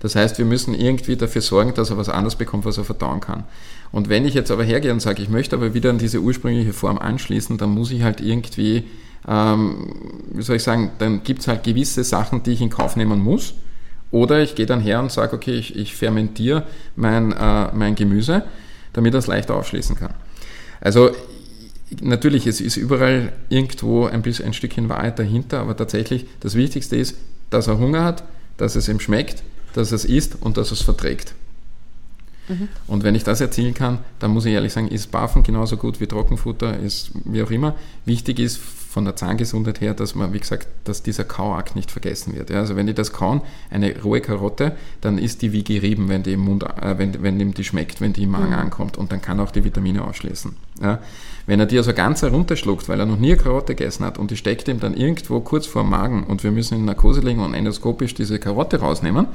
Das 0.00 0.16
heißt, 0.16 0.36
wir 0.36 0.44
müssen 0.44 0.74
irgendwie 0.74 1.16
dafür 1.16 1.40
sorgen, 1.40 1.72
dass 1.72 1.88
er 1.88 1.96
was 1.96 2.10
anderes 2.10 2.36
bekommt, 2.36 2.66
was 2.66 2.76
er 2.76 2.84
verdauen 2.84 3.20
kann. 3.20 3.44
Und 3.90 4.10
wenn 4.10 4.26
ich 4.26 4.34
jetzt 4.34 4.50
aber 4.50 4.62
hergehe 4.62 4.92
und 4.92 5.00
sage, 5.00 5.22
ich 5.22 5.30
möchte 5.30 5.56
aber 5.56 5.72
wieder 5.72 5.88
an 5.88 5.98
diese 5.98 6.20
ursprüngliche 6.20 6.74
Form 6.74 6.98
anschließen, 6.98 7.56
dann 7.56 7.70
muss 7.70 7.90
ich 7.90 8.02
halt 8.02 8.20
irgendwie 8.20 8.84
ähm, 9.26 9.92
wie 10.32 10.42
soll 10.42 10.56
ich 10.56 10.62
sagen, 10.62 10.90
dann 10.98 11.22
gibt 11.22 11.40
es 11.40 11.48
halt 11.48 11.64
gewisse 11.64 12.04
Sachen, 12.04 12.42
die 12.42 12.52
ich 12.52 12.60
in 12.60 12.70
Kauf 12.70 12.96
nehmen 12.96 13.20
muss. 13.20 13.54
Oder 14.10 14.42
ich 14.42 14.54
gehe 14.54 14.66
dann 14.66 14.80
her 14.80 15.00
und 15.00 15.10
sage, 15.10 15.34
okay, 15.34 15.54
ich, 15.54 15.74
ich 15.76 15.94
fermentiere 15.94 16.64
mein, 16.94 17.32
äh, 17.32 17.72
mein 17.74 17.94
Gemüse, 17.94 18.44
damit 18.92 19.14
er 19.14 19.18
es 19.18 19.26
leichter 19.26 19.56
aufschließen 19.56 19.96
kann. 19.96 20.14
Also 20.80 21.10
natürlich, 22.00 22.46
es 22.46 22.60
ist 22.60 22.76
überall 22.76 23.32
irgendwo 23.48 24.06
ein 24.06 24.22
bisschen 24.22 24.46
ein 24.46 24.52
Stückchen 24.52 24.88
Wahrheit 24.88 25.18
dahinter, 25.18 25.60
aber 25.60 25.76
tatsächlich 25.76 26.26
das 26.40 26.54
Wichtigste 26.54 26.96
ist, 26.96 27.16
dass 27.50 27.66
er 27.66 27.78
Hunger 27.78 28.04
hat, 28.04 28.24
dass 28.56 28.76
es 28.76 28.88
ihm 28.88 29.00
schmeckt, 29.00 29.42
dass 29.72 29.90
er 29.90 29.96
es 29.96 30.04
isst 30.04 30.36
und 30.40 30.56
dass 30.56 30.70
er 30.70 30.74
es 30.74 30.82
verträgt. 30.82 31.34
Mhm. 32.48 32.68
Und 32.86 33.02
wenn 33.02 33.14
ich 33.14 33.24
das 33.24 33.40
erzielen 33.40 33.74
kann, 33.74 33.98
dann 34.18 34.30
muss 34.30 34.44
ich 34.44 34.52
ehrlich 34.52 34.72
sagen, 34.72 34.88
ist 34.88 35.10
Bafen 35.10 35.42
genauso 35.42 35.76
gut 35.76 36.00
wie 36.00 36.06
Trockenfutter, 36.06 36.78
ist 36.78 37.10
wie 37.24 37.42
auch 37.42 37.50
immer. 37.50 37.74
Wichtig 38.04 38.38
ist 38.38 38.60
von 38.94 39.04
der 39.04 39.16
Zahngesundheit 39.16 39.80
her, 39.80 39.92
dass 39.92 40.14
man, 40.14 40.32
wie 40.32 40.38
gesagt, 40.38 40.68
dass 40.84 41.02
dieser 41.02 41.24
Kauakt 41.24 41.74
nicht 41.74 41.90
vergessen 41.90 42.32
wird. 42.36 42.48
Ja, 42.50 42.60
also 42.60 42.76
wenn 42.76 42.86
die 42.86 42.94
das 42.94 43.12
kauen, 43.12 43.40
eine 43.68 44.00
rohe 44.00 44.20
Karotte, 44.20 44.76
dann 45.00 45.18
ist 45.18 45.42
die 45.42 45.52
wie 45.52 45.64
gerieben, 45.64 46.08
wenn 46.08 46.22
die 46.22 46.34
im 46.34 46.40
Mund, 46.42 46.62
äh, 46.62 46.96
wenn, 46.96 47.20
wenn 47.20 47.40
ihm 47.40 47.54
die 47.54 47.64
schmeckt, 47.64 48.00
wenn 48.00 48.12
die 48.12 48.22
im 48.22 48.30
Magen 48.30 48.52
mhm. 48.52 48.54
ankommt 48.54 48.96
und 48.96 49.10
dann 49.10 49.20
kann 49.20 49.40
er 49.40 49.44
auch 49.46 49.50
die 49.50 49.64
Vitamine 49.64 50.04
ausschließen. 50.04 50.54
Ja, 50.80 51.00
wenn 51.46 51.58
er 51.58 51.66
die 51.66 51.76
also 51.76 51.92
ganz 51.92 52.22
herunterschluckt, 52.22 52.88
weil 52.88 53.00
er 53.00 53.06
noch 53.06 53.18
nie 53.18 53.32
eine 53.32 53.42
Karotte 53.42 53.74
gegessen 53.74 54.06
hat 54.06 54.16
und 54.16 54.30
die 54.30 54.36
steckt 54.36 54.68
ihm 54.68 54.78
dann 54.78 54.94
irgendwo 54.94 55.40
kurz 55.40 55.66
vor 55.66 55.82
dem 55.82 55.90
Magen 55.90 56.22
und 56.22 56.44
wir 56.44 56.52
müssen 56.52 56.78
in 56.78 56.84
Narkose 56.84 57.20
legen 57.20 57.40
und 57.40 57.52
endoskopisch 57.52 58.14
diese 58.14 58.38
Karotte 58.38 58.78
rausnehmen, 58.78 59.26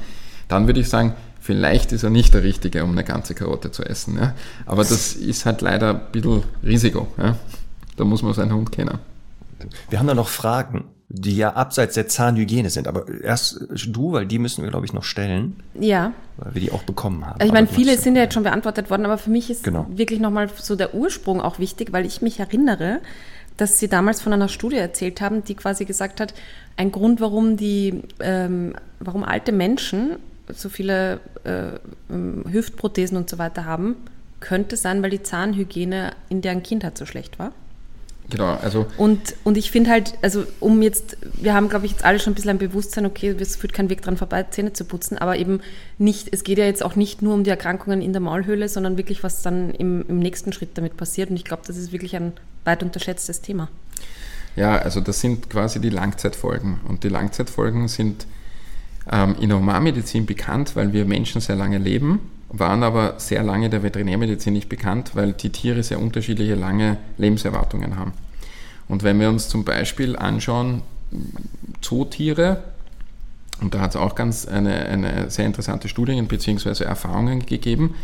dann 0.48 0.66
würde 0.66 0.80
ich 0.80 0.88
sagen, 0.88 1.14
Vielleicht 1.42 1.92
ist 1.92 2.02
er 2.02 2.10
nicht 2.10 2.34
der 2.34 2.42
Richtige, 2.42 2.84
um 2.84 2.90
eine 2.90 3.02
ganze 3.02 3.34
Karotte 3.34 3.70
zu 3.70 3.82
essen. 3.82 4.18
Ja? 4.18 4.34
Aber 4.66 4.82
das 4.82 5.14
ist 5.14 5.46
halt 5.46 5.62
leider 5.62 5.94
ein 5.94 6.00
bisschen 6.12 6.42
Risiko. 6.62 7.08
Ja? 7.16 7.36
Da 7.96 8.04
muss 8.04 8.22
man 8.22 8.34
seinen 8.34 8.52
Hund 8.52 8.70
kennen. 8.70 8.98
Wir 9.88 9.98
haben 9.98 10.06
da 10.06 10.14
noch 10.14 10.28
Fragen, 10.28 10.84
die 11.08 11.36
ja 11.36 11.54
abseits 11.54 11.94
der 11.94 12.06
Zahnhygiene 12.06 12.70
sind. 12.70 12.86
Aber 12.86 13.04
erst 13.22 13.60
du, 13.86 14.12
weil 14.12 14.26
die 14.26 14.38
müssen 14.38 14.62
wir, 14.62 14.70
glaube 14.70 14.86
ich, 14.86 14.92
noch 14.92 15.02
stellen. 15.02 15.60
Ja. 15.74 16.12
Weil 16.36 16.54
wir 16.54 16.60
die 16.60 16.70
auch 16.70 16.84
bekommen 16.84 17.26
haben. 17.26 17.44
Ich 17.44 17.52
meine, 17.52 17.66
viele 17.66 17.98
sind 17.98 18.14
ja 18.14 18.22
jetzt 18.22 18.34
schon 18.34 18.44
beantwortet 18.44 18.90
worden, 18.90 19.04
aber 19.04 19.18
für 19.18 19.30
mich 19.30 19.50
ist 19.50 19.64
Genau. 19.64 19.86
wirklich 19.90 20.20
nochmal 20.20 20.48
so 20.54 20.76
der 20.76 20.94
Ursprung 20.94 21.40
auch 21.40 21.58
wichtig, 21.58 21.92
weil 21.92 22.06
ich 22.06 22.22
mich 22.22 22.38
erinnere, 22.38 23.00
dass 23.56 23.78
Sie 23.80 23.88
damals 23.88 24.22
von 24.22 24.32
einer 24.32 24.48
Studie 24.48 24.76
erzählt 24.76 25.20
haben, 25.20 25.42
die 25.42 25.54
quasi 25.56 25.84
gesagt 25.84 26.20
hat, 26.20 26.32
ein 26.76 26.92
Grund, 26.92 27.20
warum 27.20 27.56
die, 27.56 28.02
ähm, 28.20 28.74
warum 29.00 29.24
alte 29.24 29.50
Menschen 29.52 30.16
so 30.54 30.68
viele 30.68 31.20
äh, 31.44 31.72
ähm, 32.08 32.44
Hüftprothesen 32.50 33.16
und 33.16 33.28
so 33.28 33.38
weiter 33.38 33.64
haben, 33.64 33.96
könnte 34.38 34.76
sein, 34.76 35.02
weil 35.02 35.10
die 35.10 35.22
Zahnhygiene 35.22 36.12
in 36.28 36.40
deren 36.40 36.62
Kindheit 36.62 36.96
so 36.96 37.04
schlecht 37.04 37.38
war. 37.38 37.52
Genau, 38.30 38.54
also 38.62 38.86
Und, 38.96 39.34
und 39.44 39.56
ich 39.58 39.70
finde 39.70 39.90
halt, 39.90 40.14
also 40.22 40.44
um 40.60 40.82
jetzt, 40.82 41.16
wir 41.34 41.54
haben, 41.54 41.68
glaube 41.68 41.86
ich, 41.86 41.92
jetzt 41.92 42.04
alle 42.04 42.18
schon 42.18 42.32
ein 42.32 42.34
bisschen 42.34 42.50
ein 42.50 42.58
Bewusstsein, 42.58 43.04
okay, 43.04 43.34
es 43.38 43.56
führt 43.56 43.72
kein 43.72 43.90
Weg 43.90 44.02
dran 44.02 44.16
vorbei, 44.16 44.44
Zähne 44.44 44.72
zu 44.72 44.84
putzen, 44.84 45.18
aber 45.18 45.36
eben 45.36 45.60
nicht, 45.98 46.28
es 46.32 46.44
geht 46.44 46.58
ja 46.58 46.64
jetzt 46.64 46.84
auch 46.84 46.96
nicht 46.96 47.22
nur 47.22 47.34
um 47.34 47.44
die 47.44 47.50
Erkrankungen 47.50 48.00
in 48.00 48.12
der 48.12 48.20
Maulhöhle, 48.20 48.68
sondern 48.68 48.96
wirklich, 48.96 49.22
was 49.22 49.42
dann 49.42 49.70
im, 49.70 50.04
im 50.08 50.18
nächsten 50.20 50.52
Schritt 50.52 50.70
damit 50.78 50.96
passiert. 50.96 51.30
Und 51.30 51.36
ich 51.36 51.44
glaube, 51.44 51.62
das 51.66 51.76
ist 51.76 51.92
wirklich 51.92 52.14
ein 52.16 52.32
weit 52.64 52.82
unterschätztes 52.82 53.40
Thema. 53.40 53.68
Ja, 54.56 54.78
also 54.78 55.00
das 55.00 55.20
sind 55.20 55.50
quasi 55.50 55.80
die 55.80 55.90
Langzeitfolgen. 55.90 56.80
Und 56.86 57.04
die 57.04 57.08
Langzeitfolgen 57.08 57.88
sind 57.88 58.26
ähm, 59.10 59.36
in 59.40 59.48
der 59.48 59.58
Humanmedizin 59.58 60.26
bekannt, 60.26 60.76
weil 60.76 60.92
wir 60.92 61.04
Menschen 61.04 61.40
sehr 61.40 61.56
lange 61.56 61.78
leben, 61.78 62.20
waren 62.50 62.82
aber 62.82 63.14
sehr 63.18 63.42
lange 63.42 63.70
der 63.70 63.82
Veterinärmedizin 63.82 64.52
nicht 64.52 64.68
bekannt, 64.68 65.12
weil 65.14 65.32
die 65.32 65.50
Tiere 65.50 65.82
sehr 65.82 66.00
unterschiedliche 66.00 66.54
lange 66.54 66.98
Lebenserwartungen 67.16 67.96
haben. 67.96 68.12
Und 68.88 69.04
wenn 69.04 69.20
wir 69.20 69.28
uns 69.28 69.48
zum 69.48 69.64
Beispiel 69.64 70.16
anschauen, 70.16 70.82
Zootiere, 71.80 72.62
und 73.60 73.74
da 73.74 73.80
hat 73.80 73.90
es 73.90 73.96
auch 73.96 74.14
ganz 74.14 74.46
eine, 74.46 74.86
eine 74.86 75.30
sehr 75.30 75.46
interessante 75.46 75.88
Studien 75.88 76.26
bzw. 76.26 76.84
Erfahrungen 76.84 77.46
gegeben. 77.46 77.94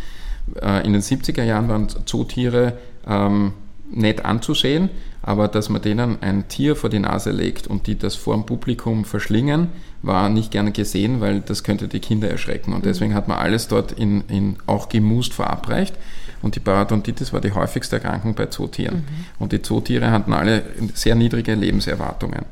Äh, 0.61 0.87
In 0.87 0.93
den 0.93 1.03
70er 1.03 1.43
Jahren 1.43 1.69
waren 1.69 1.89
Zootiere 2.07 2.75
ähm, 3.07 3.53
nett 3.91 4.25
anzusehen, 4.25 4.91
aber 5.23 5.49
dass 5.49 5.69
man 5.69 5.83
denen 5.83 6.23
ein 6.23 6.49
Tier 6.49 6.77
vor 6.77 6.91
die 6.91 6.99
Nase 6.99 7.31
legt 7.31 7.67
und 7.67 7.87
die 7.87 7.99
das 7.99 8.15
vor 8.15 8.35
dem 8.35 8.47
Publikum 8.47 9.05
verschlingen, 9.05 9.69
war 10.07 10.29
nicht 10.29 10.51
gerne 10.51 10.73
gesehen, 10.73 11.21
weil 11.21 11.41
das 11.41 11.65
könnte 11.65 11.89
die 11.89 12.01
Kinder 12.01 12.31
erschrecken. 12.31 12.73
Und 12.73 12.85
deswegen 12.85 13.15
hat 13.15 13.29
man 13.29 13.39
alles 13.39 13.69
dort 13.69 13.93
in, 13.93 14.23
in 14.29 14.57
auch 14.67 14.89
gemust 14.89 15.35
verabreicht. 15.35 15.97
Und 16.43 16.55
die 16.55 16.61
Parodontitis 16.61 17.33
war 17.33 17.41
die 17.41 17.53
häufigste 17.53 17.97
Erkrankung 17.97 18.35
bei 18.35 18.47
Zootieren. 18.47 19.05
Und 19.39 19.53
die 19.53 19.63
Zootiere 19.63 20.11
hatten 20.11 20.33
alle 20.33 20.63
sehr 20.95 21.15
niedrige 21.15 21.55
Lebenserwartungen. 21.55 22.45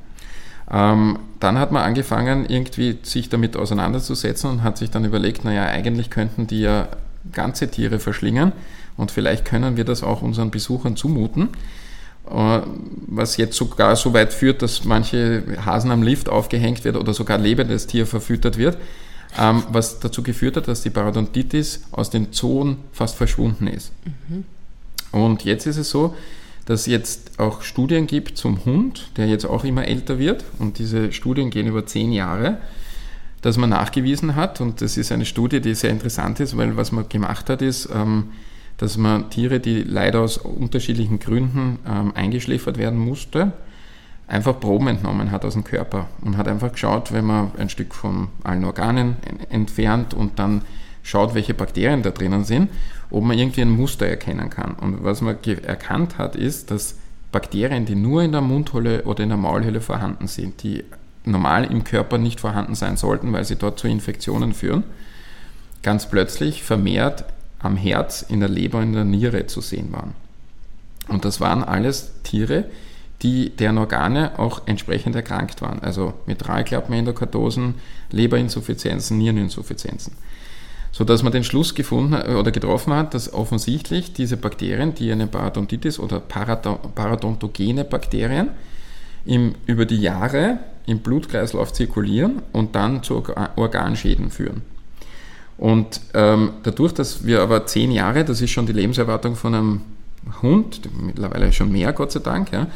Ähm, 0.71 1.19
dann 1.41 1.59
hat 1.59 1.73
man 1.73 1.83
angefangen, 1.83 2.47
irgendwie 2.49 2.99
sich 3.03 3.29
damit 3.29 3.57
auseinanderzusetzen 3.57 4.51
und 4.51 4.63
hat 4.63 4.79
sich 4.79 4.91
dann 4.91 5.05
überlegt, 5.05 5.45
naja, 5.45 5.67
eigentlich 5.67 6.11
könnten 6.11 6.47
die 6.47 6.61
ja 6.61 6.89
ganze 7.33 7.71
Tiere 7.71 7.99
verschlingen 7.99 8.53
und 8.97 9.11
vielleicht 9.11 9.45
können 9.45 9.77
wir 9.77 9.85
das 9.85 10.03
auch 10.03 10.23
unseren 10.23 10.51
Besuchern 10.51 10.97
zumuten. 10.97 11.51
Was 12.27 13.37
jetzt 13.37 13.57
sogar 13.57 13.97
so 13.97 14.15
weit 14.15 14.33
führt, 14.33 14.63
dass 14.63 14.85
manche 14.85 15.43
Hasen 15.65 15.91
am 15.91 16.03
Lift 16.03 16.29
aufgehängt 16.29 16.85
wird 16.85 16.97
oder 16.97 17.13
sogar 17.13 17.39
lebendes 17.39 17.87
Tier 17.87 18.07
verfüttert 18.07 18.57
wird, 18.57 18.79
ähm, 19.39 19.63
was 19.71 20.01
dazu 20.01 20.23
geführt 20.23 20.57
hat, 20.57 20.69
dass 20.69 20.83
die 20.83 20.91
Parodontitis 20.91 21.83
aus 21.91 22.09
den 22.09 22.33
Zonen 22.33 22.79
fast 22.93 23.17
verschwunden 23.17 23.67
ist. 23.67 23.93
Und 25.13 25.45
jetzt 25.45 25.67
ist 25.67 25.77
es 25.77 25.91
so, 25.91 26.15
dass 26.67 26.81
es 26.81 26.87
jetzt 26.87 27.39
auch 27.39 27.63
Studien 27.63 28.07
gibt 28.07 28.39
zum 28.39 28.65
Hund, 28.65 29.11
der 29.17 29.27
jetzt 29.27 29.45
auch 29.45 29.65
immer 29.65 29.87
älter 29.87 30.19
wird. 30.19 30.45
Und 30.59 30.79
diese 30.79 31.13
Studien 31.13 31.51
gehen 31.51 31.67
über 31.67 31.85
zehn 31.87 32.13
Jahre, 32.13 32.59
dass 33.43 33.57
man 33.57 33.71
nachgewiesen 33.71 34.35
hat. 34.35 34.61
Und 34.61 34.81
das 34.81 34.97
ist 34.97 35.13
eine 35.13 35.27
Studie, 35.27 35.61
die 35.61 35.75
sehr 35.75 35.91
interessant 35.91 36.41
ist, 36.41 36.57
weil 36.57 36.77
was 36.77 36.91
man 36.91 37.09
gemacht 37.09 37.51
hat, 37.51 37.61
ist, 37.61 37.89
ähm, 37.95 38.31
dass 38.79 38.97
man 38.97 39.31
Tiere, 39.31 39.61
die 39.61 39.83
leider 39.83 40.21
aus 40.21 40.37
unterschiedlichen 40.39 41.19
Gründen 41.19 41.79
ähm, 41.89 42.13
eingeschläfert 42.15 42.79
werden 42.79 42.99
musste, 42.99 43.53
einfach 44.27 44.59
Proben 44.59 44.89
entnommen 44.89 45.31
hat 45.31 45.45
aus 45.45 45.53
dem 45.53 45.65
Körper 45.65 46.09
und 46.23 46.37
hat 46.37 46.49
einfach 46.49 46.73
geschaut, 46.73 47.13
wenn 47.13 47.25
man 47.27 47.53
ein 47.59 47.69
Stück 47.69 47.95
von 47.95 48.29
allen 48.43 48.65
Organen 48.65 49.17
en- 49.29 49.51
entfernt 49.51 50.15
und 50.15 50.39
dann 50.39 50.63
schaut, 51.03 51.35
welche 51.35 51.55
Bakterien 51.55 52.03
da 52.03 52.11
drinnen 52.11 52.45
sind, 52.45 52.71
ob 53.11 53.23
man 53.25 53.39
irgendwie 53.39 53.61
ein 53.61 53.71
Muster 53.71 54.07
erkennen 54.07 54.49
kann. 54.51 54.75
Und 54.75 55.05
was 55.05 55.21
man 55.21 55.37
erkannt 55.45 56.17
hat, 56.19 56.35
ist, 56.35 56.71
dass 56.71 56.97
Bakterien, 57.31 57.85
die 57.85 57.95
nur 57.95 58.23
in 58.23 58.33
der 58.33 58.41
Mundhöhle 58.41 59.03
oder 59.03 59.23
in 59.23 59.29
der 59.29 59.39
Maulhöhle 59.39 59.81
vorhanden 59.81 60.27
sind, 60.27 60.63
die 60.63 60.85
normal 61.25 61.65
im 61.65 61.85
Körper 61.85 62.17
nicht 62.17 62.41
vorhanden 62.41 62.75
sein 62.75 62.97
sollten, 62.97 63.33
weil 63.33 63.45
sie 63.45 63.57
dort 63.57 63.79
zu 63.79 63.89
Infektionen 63.89 64.55
führen, 64.55 64.85
ganz 65.83 66.09
plötzlich 66.09 66.63
vermehrt 66.63 67.25
am 67.65 67.77
Herz, 67.77 68.23
in 68.23 68.41
der 68.41 68.49
Leber, 68.49 68.83
in 68.83 68.93
der 68.93 69.05
Niere 69.05 69.47
zu 69.47 69.61
sehen 69.61 69.93
waren. 69.93 70.13
Und 71.09 71.25
das 71.25 71.41
waren 71.41 71.65
alles 71.65 72.13
Tiere, 72.23 72.65
die, 73.23 73.51
deren 73.51 73.79
Organe 73.79 74.39
auch 74.39 74.63
entsprechend 74.67 75.17
erkrankt 75.17 75.63
waren. 75.63 75.81
Also 75.81 76.15
Mitralklappenendokardosen, 76.27 77.75
Leberinsuffizienzen, 78.11 79.19
Niereninsuffizienzen. 79.19 80.15
Sodass 80.93 81.23
man 81.23 81.33
den 81.33 81.45
Schluss 81.45 81.75
gefunden 81.75 82.15
hat- 82.15 82.29
oder 82.29 82.53
getroffen 82.53 82.93
hat, 82.93 83.15
dass 83.15 83.33
offensichtlich 83.33 84.13
diese 84.13 84.37
Bakterien, 84.37 84.95
die 84.95 85.11
eine 85.11 85.27
Parodontitis 85.27 85.99
oder 85.99 86.21
parodontogene 86.21 87.85
Bakterien, 87.85 88.51
im, 89.25 89.55
über 89.67 89.87
die 89.87 89.97
Jahre 89.97 90.59
im 90.87 90.99
Blutkreislauf 90.99 91.73
zirkulieren 91.73 92.43
und 92.53 92.75
dann 92.75 93.03
zu 93.03 93.15
Orga- 93.15 93.57
Organschäden 93.57 94.31
führen. 94.31 94.63
Und 95.57 96.01
ähm, 96.15 96.51
dadurch, 96.63 96.93
dass 96.93 97.25
wir 97.25 97.43
aber 97.43 97.67
zehn 97.67 97.91
Jahre, 97.93 98.25
das 98.25 98.41
ist 98.41 98.51
schon 98.51 98.67
die 98.67 98.73
Lebenserwartung 98.73 99.37
von 99.37 99.55
einem 99.55 99.81
Hund, 100.43 100.81
mittlerweile 101.01 101.53
schon 101.53 101.71
mehr, 101.71 101.93
Gott 101.93 102.13
sei 102.13 102.21
Dank, 102.21 102.53
ja, 102.53 102.67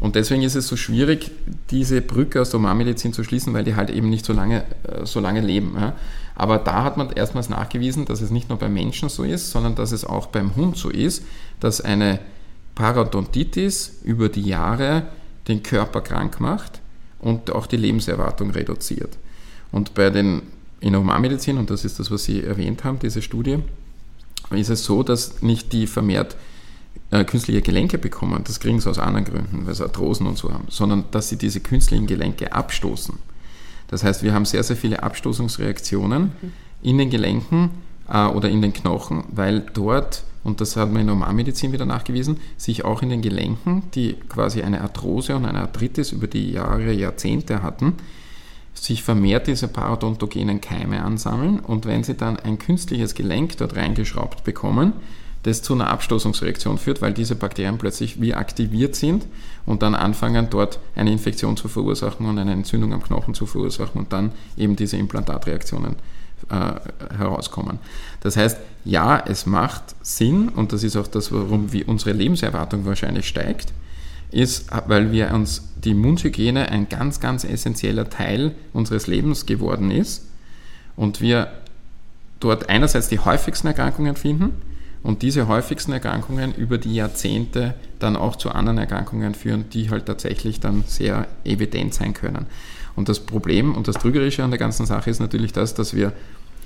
und 0.00 0.16
deswegen 0.16 0.42
ist 0.42 0.56
es 0.56 0.68
so 0.68 0.76
schwierig, 0.76 1.30
diese 1.70 2.00
Brücke 2.00 2.40
aus 2.40 2.50
der 2.50 2.58
Humanmedizin 2.58 3.12
zu 3.12 3.24
schließen, 3.24 3.54
weil 3.54 3.64
die 3.64 3.76
halt 3.76 3.90
eben 3.90 4.10
nicht 4.10 4.26
so 4.26 4.32
lange, 4.32 4.64
äh, 4.82 5.04
so 5.06 5.20
lange 5.20 5.40
leben. 5.40 5.74
Ja. 5.78 5.94
Aber 6.34 6.58
da 6.58 6.82
hat 6.82 6.96
man 6.96 7.10
erstmals 7.10 7.48
nachgewiesen, 7.48 8.04
dass 8.04 8.20
es 8.20 8.30
nicht 8.30 8.48
nur 8.48 8.58
beim 8.58 8.74
Menschen 8.74 9.08
so 9.08 9.22
ist, 9.22 9.50
sondern 9.50 9.76
dass 9.76 9.92
es 9.92 10.04
auch 10.04 10.26
beim 10.26 10.56
Hund 10.56 10.76
so 10.76 10.90
ist, 10.90 11.24
dass 11.60 11.80
eine 11.80 12.18
Parodontitis 12.74 14.00
über 14.02 14.28
die 14.28 14.42
Jahre 14.42 15.04
den 15.46 15.62
Körper 15.62 16.00
krank 16.00 16.40
macht 16.40 16.80
und 17.20 17.52
auch 17.52 17.66
die 17.66 17.76
Lebenserwartung 17.76 18.50
reduziert. 18.50 19.16
Und 19.70 19.94
bei 19.94 20.10
den 20.10 20.42
in 20.84 20.92
der 20.92 21.00
Humanmedizin, 21.00 21.56
und 21.56 21.70
das 21.70 21.86
ist 21.86 21.98
das, 21.98 22.10
was 22.10 22.24
Sie 22.24 22.42
erwähnt 22.42 22.84
haben, 22.84 22.98
diese 22.98 23.22
Studie, 23.22 23.58
ist 24.50 24.68
es 24.68 24.84
so, 24.84 25.02
dass 25.02 25.40
nicht 25.40 25.72
die 25.72 25.86
vermehrt 25.86 26.36
äh, 27.10 27.24
künstliche 27.24 27.62
Gelenke 27.62 27.96
bekommen, 27.96 28.44
das 28.44 28.60
kriegen 28.60 28.80
sie 28.80 28.90
aus 28.90 28.98
anderen 28.98 29.24
Gründen, 29.24 29.66
weil 29.66 29.74
sie 29.74 29.82
Arthrosen 29.82 30.26
und 30.26 30.36
so 30.36 30.52
haben, 30.52 30.66
sondern 30.68 31.04
dass 31.10 31.30
sie 31.30 31.38
diese 31.38 31.60
künstlichen 31.60 32.06
Gelenke 32.06 32.52
abstoßen. 32.52 33.14
Das 33.88 34.04
heißt, 34.04 34.22
wir 34.22 34.34
haben 34.34 34.44
sehr, 34.44 34.62
sehr 34.62 34.76
viele 34.76 35.02
Abstoßungsreaktionen 35.02 36.32
in 36.82 36.98
den 36.98 37.08
Gelenken 37.08 37.70
äh, 38.06 38.26
oder 38.26 38.50
in 38.50 38.60
den 38.60 38.74
Knochen, 38.74 39.24
weil 39.30 39.60
dort, 39.72 40.24
und 40.44 40.60
das 40.60 40.76
hat 40.76 40.92
man 40.92 41.00
in 41.00 41.06
der 41.06 41.16
Humanmedizin 41.16 41.72
wieder 41.72 41.86
nachgewiesen, 41.86 42.40
sich 42.58 42.84
auch 42.84 43.00
in 43.00 43.08
den 43.08 43.22
Gelenken, 43.22 43.84
die 43.94 44.16
quasi 44.28 44.60
eine 44.60 44.82
Arthrose 44.82 45.34
und 45.34 45.46
eine 45.46 45.60
Arthritis 45.60 46.12
über 46.12 46.26
die 46.26 46.52
Jahre, 46.52 46.92
Jahrzehnte 46.92 47.62
hatten, 47.62 47.94
sich 48.84 49.02
vermehrt 49.02 49.46
diese 49.46 49.66
parodontogenen 49.66 50.60
Keime 50.60 51.02
ansammeln 51.02 51.58
und 51.58 51.86
wenn 51.86 52.04
sie 52.04 52.14
dann 52.14 52.38
ein 52.38 52.58
künstliches 52.58 53.14
Gelenk 53.14 53.56
dort 53.56 53.76
reingeschraubt 53.76 54.44
bekommen, 54.44 54.92
das 55.42 55.62
zu 55.62 55.72
einer 55.72 55.88
Abstoßungsreaktion 55.88 56.76
führt, 56.76 57.00
weil 57.00 57.14
diese 57.14 57.34
Bakterien 57.34 57.78
plötzlich 57.78 58.20
wie 58.20 58.34
aktiviert 58.34 58.94
sind 58.94 59.26
und 59.64 59.82
dann 59.82 59.94
anfangen, 59.94 60.48
dort 60.50 60.80
eine 60.96 61.12
Infektion 61.12 61.56
zu 61.56 61.68
verursachen 61.68 62.26
und 62.26 62.38
eine 62.38 62.52
Entzündung 62.52 62.92
am 62.92 63.02
Knochen 63.02 63.32
zu 63.32 63.46
verursachen 63.46 63.98
und 63.98 64.12
dann 64.12 64.32
eben 64.56 64.76
diese 64.76 64.98
Implantatreaktionen 64.98 65.96
äh, 66.50 67.16
herauskommen. 67.16 67.78
Das 68.20 68.36
heißt, 68.36 68.58
ja, 68.84 69.18
es 69.26 69.46
macht 69.46 69.94
Sinn 70.02 70.50
und 70.50 70.74
das 70.74 70.82
ist 70.82 70.96
auch 70.96 71.06
das, 71.06 71.32
warum 71.32 71.72
wie 71.72 71.84
unsere 71.84 72.12
Lebenserwartung 72.12 72.84
wahrscheinlich 72.84 73.26
steigt, 73.26 73.72
ist, 74.30 74.66
weil 74.88 75.12
wir 75.12 75.32
uns 75.32 75.62
die 75.76 75.94
Mundhygiene 75.94 76.70
ein 76.70 76.88
ganz, 76.88 77.20
ganz 77.20 77.44
essentieller 77.44 78.08
Teil 78.08 78.54
unseres 78.72 79.06
Lebens 79.06 79.46
geworden 79.46 79.90
ist 79.90 80.26
und 80.96 81.20
wir 81.20 81.52
dort 82.40 82.68
einerseits 82.68 83.08
die 83.08 83.18
häufigsten 83.18 83.68
Erkrankungen 83.68 84.16
finden 84.16 84.52
und 85.02 85.22
diese 85.22 85.48
häufigsten 85.48 85.92
Erkrankungen 85.92 86.54
über 86.54 86.78
die 86.78 86.94
Jahrzehnte 86.94 87.74
dann 87.98 88.16
auch 88.16 88.36
zu 88.36 88.50
anderen 88.50 88.78
Erkrankungen 88.78 89.34
führen, 89.34 89.68
die 89.70 89.90
halt 89.90 90.06
tatsächlich 90.06 90.60
dann 90.60 90.84
sehr 90.86 91.26
evident 91.44 91.94
sein 91.94 92.14
können. 92.14 92.46
Und 92.96 93.08
das 93.08 93.20
Problem 93.20 93.74
und 93.74 93.88
das 93.88 93.96
Trügerische 93.96 94.42
an 94.42 94.50
der 94.50 94.58
ganzen 94.58 94.86
Sache 94.86 95.10
ist 95.10 95.20
natürlich 95.20 95.52
das, 95.52 95.74
dass 95.74 95.94
wir, 95.94 96.12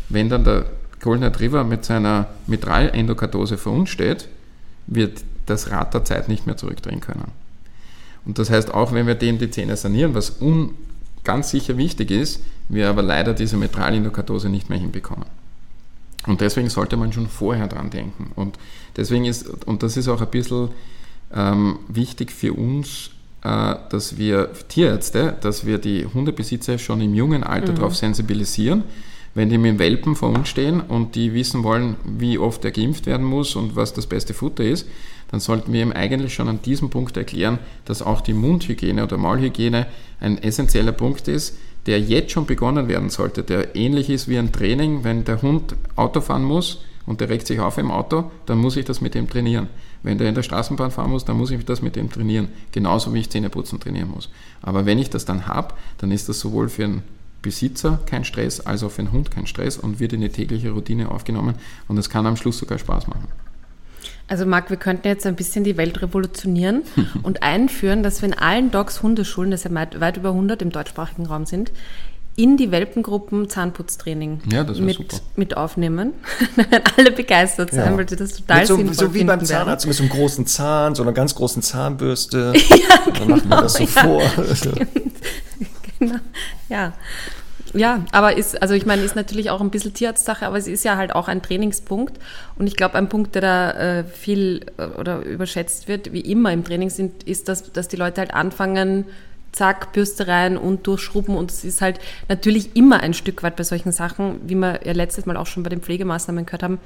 wenn 0.09 0.29
dann 0.29 0.45
der 0.45 0.67
Golden 1.01 1.25
Retriever 1.25 1.65
mit 1.65 1.85
seiner 1.85 2.29
Mitralendokardose 2.47 3.57
vor 3.59 3.73
uns 3.73 3.91
steht, 3.91 4.29
wird 4.87 5.25
das 5.47 5.71
Rad 5.71 5.95
der 5.95 6.05
Zeit 6.05 6.29
nicht 6.29 6.47
mehr 6.47 6.57
zurückdrehen 6.57 7.01
können. 7.01 7.33
Und 8.29 8.39
das 8.39 8.51
heißt, 8.51 8.73
auch 8.73 8.93
wenn 8.93 9.07
wir 9.07 9.15
dem 9.15 9.39
die 9.39 9.51
Zähne 9.51 9.77
sanieren, 9.77 10.15
was 10.15 10.41
un, 10.41 10.75
ganz 11.25 11.51
sicher 11.51 11.79
wichtig 11.79 12.11
ist, 12.11 12.43
wir 12.69 12.89
aber 12.89 13.03
leider 13.03 13.33
diese 13.33 13.57
Mitralendokardose 13.57 14.51
nicht 14.51 14.69
mehr 14.69 14.79
hinbekommen. 14.79 15.25
Und 16.27 16.43
deswegen 16.43 16.69
sollte 16.69 16.99
man 16.99 17.13
schon 17.13 17.27
vorher 17.27 17.69
dran 17.69 17.89
denken. 17.89 18.31
Und 18.37 18.59
deswegen 18.97 19.25
ist, 19.25 19.49
und 19.65 19.83
das 19.83 19.97
ist 19.97 20.09
auch 20.09 20.21
ein 20.21 20.31
bisschen 20.31 20.69
ähm, 21.35 21.79
wichtig 21.89 22.31
für 22.31 22.53
uns, 22.53 23.11
äh, 23.43 23.77
dass 23.89 24.19
wir 24.19 24.51
Tierärzte, 24.69 25.35
dass 25.41 25.65
wir 25.65 25.79
die 25.79 26.07
Hundebesitzer 26.07 26.77
schon 26.77 27.01
im 27.01 27.15
jungen 27.15 27.45
Alter 27.45 27.73
mhm. 27.73 27.77
darauf 27.77 27.97
sensibilisieren, 27.97 28.85
wenn 29.39 29.51
die 29.51 29.57
mit 29.57 29.79
Welpen 29.79 30.17
vor 30.17 30.31
uns 30.31 30.49
stehen 30.49 30.81
und 30.81 31.15
die 31.15 31.33
wissen 31.33 31.63
wollen, 31.63 31.95
wie 32.05 32.39
oft 32.39 32.65
er 32.65 32.73
geimpft 32.73 33.07
werden 33.07 33.25
muss 33.25 33.55
und 33.55 33.77
was 33.77 33.95
das 33.95 34.09
beste 34.09 34.35
Futter 34.35 34.65
ist, 34.65 34.89
dann 35.31 35.39
sollten 35.39 35.73
wir 35.73 35.81
ihm 35.81 35.93
eigentlich 35.93 36.35
schon 36.35 36.49
an 36.49 36.61
diesem 36.61 36.91
Punkt 36.91 37.17
erklären, 37.17 37.61
dass 37.85 38.03
auch 38.03 38.21
die 38.21 38.33
Mundhygiene 38.33 39.05
oder 39.05 39.17
Maulhygiene 39.17 39.87
ein 40.19 40.43
essentieller 40.43 40.91
Punkt 40.91 41.29
ist, 41.29 41.57
der 41.87 42.01
jetzt 42.01 42.33
schon 42.33 42.47
begonnen 42.47 42.89
werden 42.89 43.11
sollte, 43.11 43.45
der 43.45 43.77
ähnlich 43.77 44.11
ist 44.11 44.27
wie 44.27 44.39
ein 44.39 44.51
Training, 44.51 45.05
wenn 45.05 45.25
der 45.25 45.41
Hund 45.41 45.77
Auto 45.95 46.21
fahren 46.21 46.43
muss 46.43 46.83
und 47.07 47.21
der 47.21 47.29
regt 47.29 47.47
sich 47.47 47.61
auf 47.61 47.79
im 47.79 47.93
Auto, 47.93 48.33
dann 48.47 48.59
muss 48.59 48.77
ich 48.77 48.87
das 48.87 49.01
mit 49.01 49.15
dem 49.15 49.31
trainieren. 49.31 49.69
Wenn 50.03 50.19
der 50.19 50.29
in 50.29 50.35
der 50.35 50.43
Straßenbahn 50.43 50.91
fahren 50.91 51.13
muss, 51.13 51.25
dann 51.25 51.37
muss 51.37 51.53
ich 51.53 51.65
das 51.65 51.81
mit 51.81 51.95
dem 51.95 52.11
trainieren. 52.11 52.49
Genauso 52.73 53.15
wie 53.15 53.21
ich 53.21 53.31
Zähneputzen 53.31 53.79
trainieren 53.79 54.11
muss. 54.11 54.31
Aber 54.63 54.85
wenn 54.85 54.99
ich 54.99 55.11
das 55.11 55.25
dann 55.25 55.47
habe, 55.47 55.75
dann 55.99 56.11
ist 56.11 56.29
das 56.29 56.41
sowohl 56.41 56.69
für 56.69 56.87
einen 56.87 57.03
Besitzer 57.43 58.01
kein 58.07 58.25
Stress, 58.25 58.61
als 58.61 58.83
auch 58.83 58.91
für 58.91 59.03
den 59.03 59.13
Hund 59.13 59.31
kein 59.31 59.47
Stress 59.47 59.77
und 59.77 60.01
wird 60.01 60.13
in 60.13 60.21
die 60.21 60.29
tägliche 60.29 60.71
Routine 60.71 61.11
aufgenommen 61.11 61.55
und 61.87 61.99
es 61.99 62.11
kann 62.11 62.27
am 62.27 62.37
Schluss 62.37 62.59
sogar 62.59 62.79
Spaß 62.79 63.07
machen. 63.07 63.29
Also 64.29 64.45
Marc, 64.45 64.69
wir 64.69 64.77
könnten 64.77 65.09
jetzt 65.09 65.27
ein 65.27 65.37
bisschen 65.37 65.65
die 65.65 65.77
Welt 65.77 66.03
revolutionieren 66.03 66.83
und 67.23 67.43
einführen, 67.43 68.03
dass 68.03 68.21
wir 68.21 68.29
in 68.29 68.35
allen 68.35 68.71
Dogs 68.71 69.03
Hundeschulen, 69.03 69.51
das 69.51 69.65
ja 69.65 69.75
weit 69.75 70.17
über 70.17 70.31
100 70.31 70.61
im 70.63 70.71
deutschsprachigen 70.71 71.27
Raum 71.27 71.47
sind, 71.47 71.73
in 72.39 72.57
die 72.57 72.71
Welpengruppen 72.71 73.49
Zahnputztraining 73.49 74.43
ja, 74.53 74.63
mit, 74.63 75.23
mit 75.35 75.57
aufnehmen. 75.57 76.13
Dann 76.57 76.71
werden 76.71 76.85
alle 76.97 77.11
begeistert 77.11 77.73
sein, 77.73 77.91
ja. 77.91 77.99
weil 77.99 78.09
sie 78.09 78.15
das 78.15 78.35
total 78.35 78.65
so, 78.65 78.77
sinnvoll 78.77 78.95
So 78.95 79.15
wie 79.15 79.25
beim 79.25 79.45
Zahnarzt 79.45 79.87
werden. 79.87 79.89
mit 79.89 79.97
so 79.97 80.03
einem 80.05 80.13
großen 80.13 80.47
Zahn, 80.47 80.95
so 80.95 81.03
einer 81.03 81.13
ganz 81.13 81.35
großen 81.35 81.63
Zahnbürste. 81.63 82.53
ja, 82.69 82.77
genau, 83.07 83.19
Dann 83.19 83.29
machen 83.29 83.49
wir 83.49 83.63
das 83.63 83.75
so 83.75 83.83
ja, 83.83 83.89
vor. 83.89 84.23
Ja. 86.69 86.93
Ja, 87.75 88.07
aber 88.13 88.37
ist, 88.37 88.63
also 88.63 88.73
ich 88.73 88.87
meine, 88.87 89.03
ist 89.03 89.15
natürlich 89.15 89.51
auch 89.51 89.61
ein 89.61 89.69
bisschen 89.71 89.93
Tierarztsache, 89.93 90.47
aber 90.47 90.57
es 90.57 90.67
ist 90.67 90.85
ja 90.85 90.97
halt 90.97 91.15
auch 91.15 91.29
ein 91.29 91.43
Trainingspunkt. 91.43 92.19
Und 92.57 92.67
ich 92.67 92.77
glaube, 92.77 92.95
ein 92.95 93.11
Punkt, 93.11 93.35
der 93.35 93.43
da 93.43 93.71
äh, 93.73 94.05
viel 94.05 94.65
äh, 94.79 94.87
oder 94.99 95.21
überschätzt 95.21 95.87
wird, 95.87 96.13
wie 96.13 96.21
immer 96.21 96.51
im 96.53 96.65
Training 96.65 96.89
sind, 96.89 97.25
ist, 97.25 97.49
dass, 97.49 97.71
dass 97.73 97.89
die 97.89 97.97
Leute 97.97 98.23
halt 98.23 98.33
anfangen, 98.33 99.05
zack, 99.53 99.93
Bürste 99.93 100.29
rein 100.29 100.57
und 100.57 100.87
durchschrubben. 100.87 101.37
Und 101.37 101.51
es 101.51 101.65
ist 101.65 101.83
halt 101.83 102.01
natürlich 102.29 102.75
immer 102.75 103.01
ein 103.01 103.13
Stück 103.13 103.43
weit 103.43 103.57
bei 103.57 103.65
solchen 103.65 103.93
Sachen, 103.93 104.41
wie 104.49 104.55
wir 104.55 104.81
ja 104.87 104.93
letztes 104.93 105.27
Mal 105.27 105.37
auch 105.37 105.47
schon 105.47 105.63
bei 105.63 105.71
den 105.71 105.83
Pflegemaßnahmen 105.83 106.47
gehört 106.47 106.63
haben, 106.63 106.79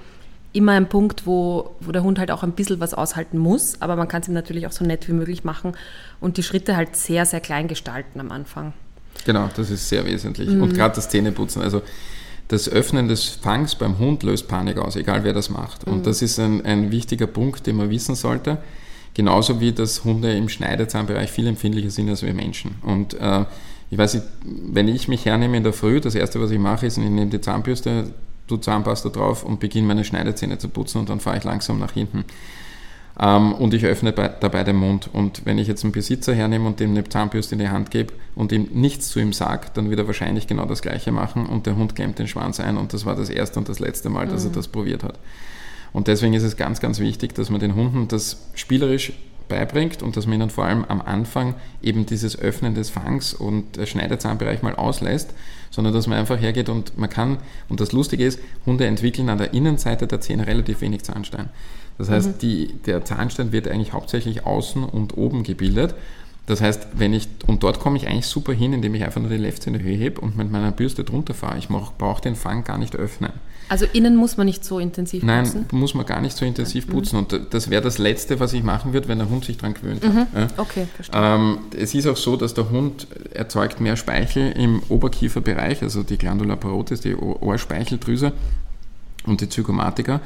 immer 0.52 0.72
ein 0.72 0.88
Punkt, 0.88 1.26
wo, 1.26 1.76
wo 1.80 1.92
der 1.92 2.02
Hund 2.02 2.18
halt 2.18 2.30
auch 2.30 2.42
ein 2.42 2.52
bisschen 2.52 2.80
was 2.80 2.92
aushalten 2.92 3.38
muss, 3.38 3.80
aber 3.80 3.96
man 3.96 4.08
kann 4.08 4.22
es 4.22 4.28
ihm 4.28 4.34
natürlich 4.34 4.66
auch 4.66 4.72
so 4.72 4.84
nett 4.84 5.08
wie 5.08 5.12
möglich 5.12 5.44
machen 5.44 5.74
und 6.20 6.36
die 6.36 6.42
Schritte 6.42 6.76
halt 6.76 6.94
sehr, 6.94 7.24
sehr 7.24 7.40
klein 7.40 7.68
gestalten 7.68 8.20
am 8.20 8.30
Anfang. 8.30 8.74
Genau, 9.24 9.48
das 9.54 9.70
ist 9.70 9.88
sehr 9.88 10.04
wesentlich. 10.04 10.48
Mhm. 10.48 10.62
Und 10.62 10.74
gerade 10.74 10.94
das 10.94 11.08
Zähneputzen, 11.08 11.62
also 11.62 11.82
das 12.48 12.68
Öffnen 12.68 13.08
des 13.08 13.28
Fangs 13.28 13.74
beim 13.74 13.98
Hund 13.98 14.22
löst 14.22 14.48
Panik 14.48 14.78
aus, 14.78 14.96
egal 14.96 15.24
wer 15.24 15.32
das 15.32 15.48
macht. 15.48 15.86
Mhm. 15.86 15.92
Und 15.92 16.06
das 16.06 16.22
ist 16.22 16.38
ein, 16.38 16.64
ein 16.64 16.90
wichtiger 16.90 17.26
Punkt, 17.26 17.66
den 17.66 17.76
man 17.76 17.90
wissen 17.90 18.14
sollte. 18.14 18.58
Genauso 19.14 19.60
wie 19.60 19.72
dass 19.72 20.04
Hunde 20.04 20.32
im 20.34 20.48
Schneidezahnbereich 20.48 21.30
viel 21.30 21.46
empfindlicher 21.46 21.90
sind 21.90 22.08
als 22.08 22.22
wir 22.22 22.32
Menschen. 22.32 22.76
Und 22.82 23.14
äh, 23.14 23.44
ich 23.90 23.98
weiß 23.98 24.14
nicht, 24.14 24.26
wenn 24.44 24.88
ich 24.88 25.06
mich 25.08 25.26
hernehme 25.26 25.56
in 25.58 25.64
der 25.64 25.74
Früh, 25.74 26.00
das 26.00 26.14
erste, 26.14 26.40
was 26.40 26.50
ich 26.50 26.58
mache, 26.58 26.86
ist, 26.86 26.96
ich 26.96 27.04
nehme 27.04 27.26
die 27.26 27.40
Zahnbürste, 27.40 28.12
tu 28.46 28.56
Zahnpasta 28.56 29.10
drauf 29.10 29.44
und 29.44 29.60
beginne 29.60 29.86
meine 29.86 30.04
Schneidezähne 30.04 30.58
zu 30.58 30.68
putzen 30.68 30.98
und 30.98 31.10
dann 31.10 31.20
fahre 31.20 31.36
ich 31.38 31.44
langsam 31.44 31.78
nach 31.78 31.92
hinten. 31.92 32.24
Ähm, 33.20 33.52
und 33.52 33.74
ich 33.74 33.84
öffne 33.84 34.12
bei, 34.12 34.28
dabei 34.28 34.64
den 34.64 34.76
Mund. 34.76 35.08
Und 35.12 35.44
wenn 35.44 35.58
ich 35.58 35.68
jetzt 35.68 35.84
einen 35.84 35.92
Besitzer 35.92 36.34
hernehme 36.34 36.66
und 36.66 36.80
dem 36.80 36.90
eine 36.90 37.04
Zahnbürste 37.04 37.54
in 37.54 37.58
die 37.60 37.68
Hand 37.68 37.90
gebe 37.90 38.14
und 38.34 38.52
ihm 38.52 38.68
nichts 38.72 39.08
zu 39.08 39.20
ihm 39.20 39.32
sage, 39.32 39.68
dann 39.74 39.90
wird 39.90 40.00
er 40.00 40.06
wahrscheinlich 40.06 40.46
genau 40.46 40.64
das 40.64 40.82
Gleiche 40.82 41.12
machen 41.12 41.46
und 41.46 41.66
der 41.66 41.76
Hund 41.76 41.94
klemmt 41.94 42.18
den 42.18 42.28
Schwanz 42.28 42.60
ein 42.60 42.76
und 42.76 42.92
das 42.92 43.04
war 43.04 43.14
das 43.14 43.28
erste 43.28 43.58
und 43.58 43.68
das 43.68 43.78
letzte 43.78 44.08
Mal, 44.08 44.26
dass 44.26 44.44
mhm. 44.44 44.50
er 44.50 44.54
das 44.54 44.68
probiert 44.68 45.02
hat. 45.02 45.18
Und 45.92 46.08
deswegen 46.08 46.32
ist 46.32 46.42
es 46.42 46.56
ganz, 46.56 46.80
ganz 46.80 47.00
wichtig, 47.00 47.34
dass 47.34 47.50
man 47.50 47.60
den 47.60 47.74
Hunden 47.74 48.08
das 48.08 48.48
spielerisch 48.54 49.12
beibringt 49.52 50.02
und 50.02 50.16
dass 50.16 50.26
man 50.26 50.40
ihnen 50.40 50.50
vor 50.50 50.64
allem 50.64 50.84
am 50.86 51.02
Anfang 51.02 51.54
eben 51.82 52.06
dieses 52.06 52.38
Öffnen 52.38 52.74
des 52.74 52.88
Fangs 52.88 53.34
und 53.34 53.76
der 53.76 53.84
Schneiderzahnbereich 53.84 54.62
mal 54.62 54.74
auslässt, 54.74 55.34
sondern 55.70 55.92
dass 55.92 56.06
man 56.06 56.18
einfach 56.18 56.40
hergeht 56.40 56.70
und 56.70 56.96
man 56.96 57.10
kann, 57.10 57.36
und 57.68 57.80
das 57.80 57.92
Lustige 57.92 58.24
ist, 58.24 58.40
Hunde 58.64 58.86
entwickeln 58.86 59.28
an 59.28 59.36
der 59.36 59.52
Innenseite 59.52 60.06
der 60.06 60.22
Zähne 60.22 60.46
relativ 60.46 60.80
wenig 60.80 61.02
Zahnstein. 61.02 61.50
Das 61.98 62.08
heißt, 62.08 62.28
mhm. 62.28 62.38
die, 62.38 62.74
der 62.86 63.04
Zahnstein 63.04 63.52
wird 63.52 63.68
eigentlich 63.68 63.92
hauptsächlich 63.92 64.46
außen 64.46 64.82
und 64.82 65.18
oben 65.18 65.42
gebildet. 65.42 65.94
Das 66.46 66.62
heißt, 66.62 66.88
wenn 66.94 67.12
ich, 67.12 67.28
und 67.46 67.62
dort 67.62 67.78
komme 67.78 67.98
ich 67.98 68.08
eigentlich 68.08 68.26
super 68.26 68.54
hin, 68.54 68.72
indem 68.72 68.94
ich 68.94 69.04
einfach 69.04 69.20
nur 69.20 69.30
die 69.30 69.36
Leftzähne 69.36 69.82
Höhe 69.82 69.96
hebe 69.96 70.20
und 70.20 70.36
mit 70.36 70.50
meiner 70.50 70.72
Bürste 70.72 71.04
drunter 71.04 71.34
fahre. 71.34 71.58
Ich 71.58 71.68
brauche 71.68 72.22
den 72.22 72.36
Fang 72.36 72.64
gar 72.64 72.78
nicht 72.78 72.96
öffnen. 72.96 73.32
Also 73.72 73.86
innen 73.94 74.16
muss 74.16 74.36
man 74.36 74.44
nicht 74.44 74.66
so 74.66 74.78
intensiv 74.78 75.22
Nein, 75.22 75.44
putzen? 75.44 75.64
Nein, 75.72 75.80
muss 75.80 75.94
man 75.94 76.04
gar 76.04 76.20
nicht 76.20 76.36
so 76.36 76.44
intensiv 76.44 76.86
mhm. 76.86 76.92
putzen. 76.92 77.16
Und 77.16 77.40
das 77.54 77.70
wäre 77.70 77.80
das 77.80 77.96
Letzte, 77.96 78.38
was 78.38 78.52
ich 78.52 78.62
machen 78.62 78.92
würde, 78.92 79.08
wenn 79.08 79.16
der 79.16 79.30
Hund 79.30 79.46
sich 79.46 79.56
daran 79.56 79.72
gewöhnt 79.72 80.04
mhm. 80.06 80.26
Ja. 80.34 80.48
Okay, 80.58 80.86
verstehe. 80.94 81.18
Ähm, 81.18 81.58
es 81.74 81.94
ist 81.94 82.06
auch 82.06 82.18
so, 82.18 82.36
dass 82.36 82.52
der 82.52 82.68
Hund 82.68 83.06
erzeugt 83.32 83.80
mehr 83.80 83.96
Speichel 83.96 84.52
im 84.52 84.82
Oberkieferbereich, 84.90 85.80
also 85.80 86.02
die 86.02 86.18
Glandula 86.18 86.56
parotis, 86.56 87.00
die 87.00 87.14
Ohrspeicheldrüse 87.16 88.32
und 89.24 89.40
die 89.40 89.48
Zygomatika. 89.48 90.20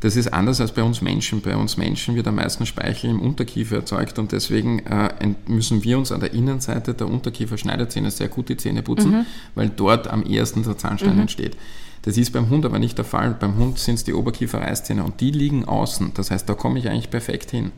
Das 0.00 0.16
ist 0.16 0.32
anders 0.32 0.62
als 0.62 0.72
bei 0.72 0.82
uns 0.82 1.02
Menschen. 1.02 1.42
Bei 1.42 1.54
uns 1.54 1.76
Menschen 1.76 2.14
wird 2.14 2.26
am 2.26 2.36
meisten 2.36 2.64
Speichel 2.64 3.10
im 3.10 3.20
Unterkiefer 3.20 3.76
erzeugt 3.76 4.18
und 4.18 4.32
deswegen 4.32 4.78
äh, 4.86 5.34
müssen 5.46 5.84
wir 5.84 5.98
uns 5.98 6.12
an 6.12 6.20
der 6.20 6.32
Innenseite 6.32 6.94
der 6.94 7.08
Unterkieferschneidezähne 7.08 8.10
sehr 8.10 8.28
gut 8.28 8.48
die 8.48 8.56
Zähne 8.56 8.82
putzen, 8.82 9.10
mhm. 9.10 9.26
weil 9.54 9.68
dort 9.68 10.08
am 10.08 10.24
ehesten 10.24 10.62
der 10.62 10.78
Zahnstein 10.78 11.16
mhm. 11.16 11.20
entsteht. 11.20 11.58
Das 12.06 12.16
ist 12.16 12.32
beim 12.32 12.48
Hund 12.48 12.64
aber 12.64 12.78
nicht 12.78 12.96
der 12.96 13.04
Fall. 13.04 13.36
Beim 13.38 13.56
Hund 13.56 13.78
sind 13.78 13.96
es 13.96 14.04
die 14.04 14.14
Oberkieferreißzähne 14.14 15.04
und 15.04 15.20
die 15.20 15.30
liegen 15.30 15.66
außen. 15.66 16.12
Das 16.14 16.30
heißt, 16.30 16.48
da 16.48 16.54
komme 16.54 16.78
ich 16.78 16.88
eigentlich 16.88 17.10
perfekt 17.10 17.50
hin. 17.50 17.72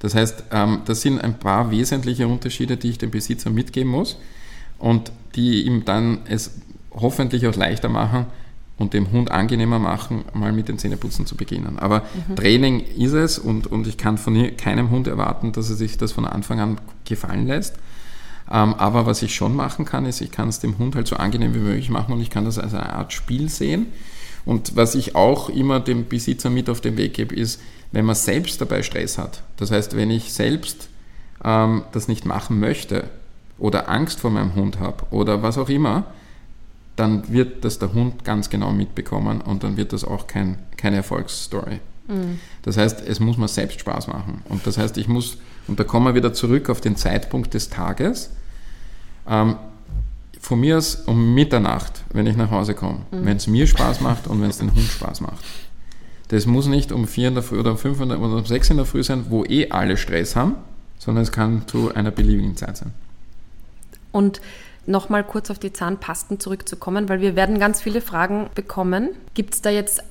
Das 0.00 0.14
heißt, 0.14 0.44
ähm, 0.52 0.80
das 0.84 1.00
sind 1.00 1.20
ein 1.20 1.38
paar 1.38 1.70
wesentliche 1.70 2.28
Unterschiede, 2.28 2.76
die 2.76 2.90
ich 2.90 2.98
dem 2.98 3.10
Besitzer 3.10 3.50
mitgeben 3.50 3.90
muss 3.90 4.18
und 4.78 5.12
die 5.34 5.62
ihm 5.62 5.84
dann 5.84 6.18
es 6.28 6.50
hoffentlich 6.92 7.46
auch 7.46 7.56
leichter 7.56 7.88
machen, 7.88 8.26
und 8.78 8.94
dem 8.94 9.10
Hund 9.10 9.30
angenehmer 9.30 9.78
machen, 9.78 10.24
mal 10.32 10.52
mit 10.52 10.68
den 10.68 10.78
Zähneputzen 10.78 11.26
zu 11.26 11.36
beginnen. 11.36 11.78
Aber 11.78 12.04
mhm. 12.28 12.36
Training 12.36 12.80
ist 12.80 13.12
es 13.12 13.38
und, 13.38 13.66
und 13.66 13.86
ich 13.86 13.96
kann 13.96 14.18
von 14.18 14.56
keinem 14.56 14.90
Hund 14.90 15.08
erwarten, 15.08 15.52
dass 15.52 15.68
er 15.68 15.76
sich 15.76 15.98
das 15.98 16.12
von 16.12 16.24
Anfang 16.24 16.60
an 16.60 16.80
gefallen 17.04 17.46
lässt. 17.46 17.74
Ähm, 18.50 18.74
aber 18.74 19.06
was 19.06 19.22
ich 19.22 19.34
schon 19.34 19.54
machen 19.54 19.84
kann, 19.84 20.06
ist, 20.06 20.20
ich 20.20 20.30
kann 20.30 20.48
es 20.48 20.60
dem 20.60 20.78
Hund 20.78 20.94
halt 20.94 21.06
so 21.06 21.16
angenehm 21.16 21.54
wie 21.54 21.58
möglich 21.58 21.90
machen 21.90 22.12
und 22.12 22.20
ich 22.20 22.30
kann 22.30 22.44
das 22.44 22.58
als 22.58 22.74
eine 22.74 22.92
Art 22.92 23.12
Spiel 23.12 23.48
sehen. 23.48 23.86
Und 24.44 24.76
was 24.76 24.94
ich 24.94 25.14
auch 25.14 25.50
immer 25.50 25.80
dem 25.80 26.08
Besitzer 26.08 26.48
mit 26.48 26.70
auf 26.70 26.80
den 26.80 26.96
Weg 26.96 27.14
gebe, 27.14 27.34
ist, 27.34 27.60
wenn 27.92 28.06
man 28.06 28.14
selbst 28.14 28.60
dabei 28.60 28.82
Stress 28.82 29.18
hat. 29.18 29.42
Das 29.56 29.70
heißt, 29.70 29.96
wenn 29.96 30.10
ich 30.10 30.32
selbst 30.32 30.88
ähm, 31.44 31.84
das 31.92 32.08
nicht 32.08 32.24
machen 32.24 32.58
möchte 32.58 33.10
oder 33.58 33.88
Angst 33.88 34.20
vor 34.20 34.30
meinem 34.30 34.54
Hund 34.54 34.78
habe 34.80 35.04
oder 35.10 35.42
was 35.42 35.58
auch 35.58 35.68
immer, 35.68 36.04
dann 36.96 37.30
wird 37.32 37.64
das 37.64 37.78
der 37.78 37.92
Hund 37.92 38.24
ganz 38.24 38.50
genau 38.50 38.72
mitbekommen 38.72 39.40
und 39.40 39.62
dann 39.62 39.76
wird 39.76 39.92
das 39.92 40.04
auch 40.04 40.26
kein, 40.26 40.58
keine 40.76 40.96
Erfolgsstory. 40.96 41.80
Mhm. 42.08 42.40
Das 42.62 42.76
heißt, 42.76 43.02
es 43.06 43.20
muss 43.20 43.36
mir 43.36 43.48
selbst 43.48 43.80
Spaß 43.80 44.08
machen. 44.08 44.42
Und 44.48 44.66
das 44.66 44.78
heißt, 44.78 44.96
ich 44.98 45.08
muss, 45.08 45.38
und 45.68 45.78
da 45.78 45.84
kommen 45.84 46.06
wir 46.06 46.14
wieder 46.14 46.32
zurück 46.32 46.70
auf 46.70 46.80
den 46.80 46.96
Zeitpunkt 46.96 47.54
des 47.54 47.68
Tages, 47.70 48.30
ähm, 49.28 49.56
von 50.40 50.60
mir 50.60 50.78
aus 50.78 50.94
um 50.94 51.34
Mitternacht, 51.34 52.04
wenn 52.12 52.26
ich 52.26 52.36
nach 52.36 52.50
Hause 52.50 52.74
komme, 52.74 53.00
mhm. 53.10 53.26
wenn 53.26 53.36
es 53.36 53.46
mir 53.46 53.66
Spaß 53.66 54.00
macht 54.00 54.26
und 54.26 54.40
wenn 54.40 54.50
es 54.50 54.58
den 54.58 54.74
Hund 54.74 54.86
Spaß 54.86 55.20
macht. 55.20 55.44
Das 56.28 56.46
muss 56.46 56.66
nicht 56.66 56.92
um 56.92 57.06
vier 57.06 57.28
in 57.28 57.34
der 57.34 57.42
Früh 57.42 57.58
oder 57.58 57.72
um 57.72 57.78
fünf 57.78 58.00
oder 58.00 58.18
um 58.18 58.46
sechs 58.46 58.70
in 58.70 58.76
der 58.76 58.86
Früh 58.86 59.02
sein, 59.02 59.26
wo 59.28 59.44
eh 59.44 59.70
alle 59.70 59.96
Stress 59.96 60.36
haben, 60.36 60.56
sondern 60.98 61.22
es 61.22 61.32
kann 61.32 61.66
zu 61.66 61.94
einer 61.94 62.10
beliebigen 62.10 62.56
Zeit 62.56 62.76
sein. 62.76 62.92
Und 64.12 64.40
nochmal 64.86 65.24
kurz 65.24 65.50
auf 65.50 65.58
die 65.58 65.72
Zahnpasten 65.72 66.40
zurückzukommen, 66.40 67.08
weil 67.08 67.20
wir 67.20 67.36
werden 67.36 67.58
ganz 67.58 67.80
viele 67.80 68.00
Fragen 68.00 68.48
bekommen. 68.54 69.10
Gibt 69.34 69.54
es 69.54 69.62
da 69.62 69.70
jetzt 69.70 70.02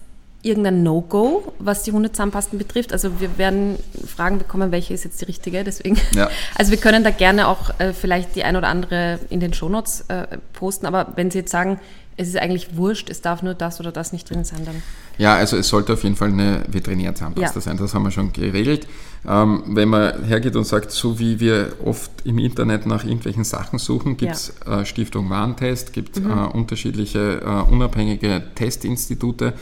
irgendein 0.44 0.84
No-Go, 0.84 1.54
was 1.60 1.84
die 1.84 1.92
Hundezahnpasten 1.92 2.58
betrifft? 2.58 2.94
Also 2.94 3.20
wir 3.20 3.38
werden 3.38 3.78
Fragen 4.06 4.38
bekommen, 4.38 4.72
welche 4.72 4.94
ist 4.94 5.04
jetzt 5.04 5.20
die 5.22 5.26
richtige, 5.26 5.64
deswegen. 5.64 5.98
Ja. 6.16 6.30
Also 6.56 6.72
wir 6.72 6.80
können 6.80 7.04
da 7.04 7.12
gerne 7.12 7.48
auch 7.48 7.80
äh, 7.80 7.94
vielleicht 7.94 8.36
die 8.36 8.44
ein 8.44 8.56
oder 8.56 8.68
andere 8.68 9.20
in 9.30 9.40
den 9.40 9.54
Shownotes 9.54 10.06
äh, 10.08 10.38
posten, 10.54 10.86
aber 10.86 11.14
wenn 11.16 11.30
Sie 11.30 11.40
jetzt 11.40 11.52
sagen, 11.52 11.80
es 12.18 12.28
ist 12.28 12.38
eigentlich 12.38 12.76
wurscht, 12.76 13.10
es 13.10 13.22
darf 13.22 13.44
nur 13.44 13.54
das 13.54 13.80
oder 13.80 13.92
das 13.92 14.12
nicht 14.12 14.30
drin 14.30 14.44
sein 14.44 14.66
dann. 14.66 14.82
Ja, 15.20 15.36
also 15.36 15.56
es 15.56 15.68
sollte 15.68 15.94
auf 15.94 16.04
jeden 16.04 16.16
Fall 16.16 16.30
eine 16.30 16.64
Veterinärzahnpasta 16.68 17.60
ja. 17.60 17.62
sein, 17.62 17.78
das 17.78 17.94
haben 17.94 18.04
wir 18.04 18.12
schon 18.12 18.34
geregelt. 18.34 18.88
Ähm, 19.28 19.64
wenn 19.68 19.90
man 19.90 20.24
hergeht 20.24 20.56
und 20.56 20.66
sagt, 20.66 20.92
so 20.92 21.20
wie 21.20 21.40
wir 21.40 21.74
oft 21.86 22.12
im 22.24 22.40
Internet 22.40 22.88
nach 22.88 23.04
irgendwelchen 23.04 23.44
Sachen 23.44 23.78
suchen, 23.78 24.18
gibt 24.18 24.34
es 24.34 24.54
ja. 24.66 24.82
äh, 24.82 24.86
Stiftung 24.86 25.30
Warentest, 25.30 25.94
gibt 25.94 26.20
mhm. 26.20 26.32
äh, 26.32 26.34
unterschiedliche 26.34 27.42
äh, 27.42 27.72
unabhängige 27.72 28.44
Testinstitute, 28.56 29.54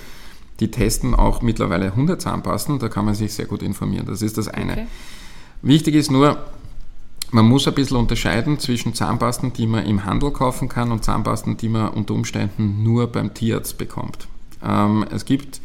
die 0.60 0.72
testen 0.72 1.14
auch 1.14 1.42
mittlerweile 1.42 1.88
100 1.88 2.22
Zahnpasten, 2.22 2.80
da 2.80 2.90
kann 2.90 3.06
man 3.06 3.16
sich 3.16 3.34
sehr 3.34 3.46
gut 3.46 3.62
informieren. 3.62 4.06
Das 4.06 4.22
ist 4.22 4.38
das 4.38 4.48
eine. 4.48 4.72
Okay. 4.72 4.88
Wichtig 5.62 5.96
ist 5.96 6.12
nur, 6.12 6.38
man 7.32 7.46
muss 7.46 7.68
ein 7.68 7.74
bisschen 7.74 7.98
unterscheiden 7.98 8.60
zwischen 8.60 8.94
Zahnpasten, 8.94 9.52
die 9.54 9.68
man 9.68 9.86
im 9.86 10.06
Handel 10.06 10.32
kaufen 10.32 10.70
kann 10.70 10.92
und 10.92 11.04
Zahnpasten, 11.04 11.58
die 11.58 11.70
man 11.70 11.90
unter 11.90 12.14
Umständen 12.14 12.84
nur 12.84 13.08
beim 13.08 13.34
Tierarzt 13.34 13.78
bekommt. 13.78 14.28
Ähm, 14.64 15.06
es 15.12 15.26
gibt 15.26 15.60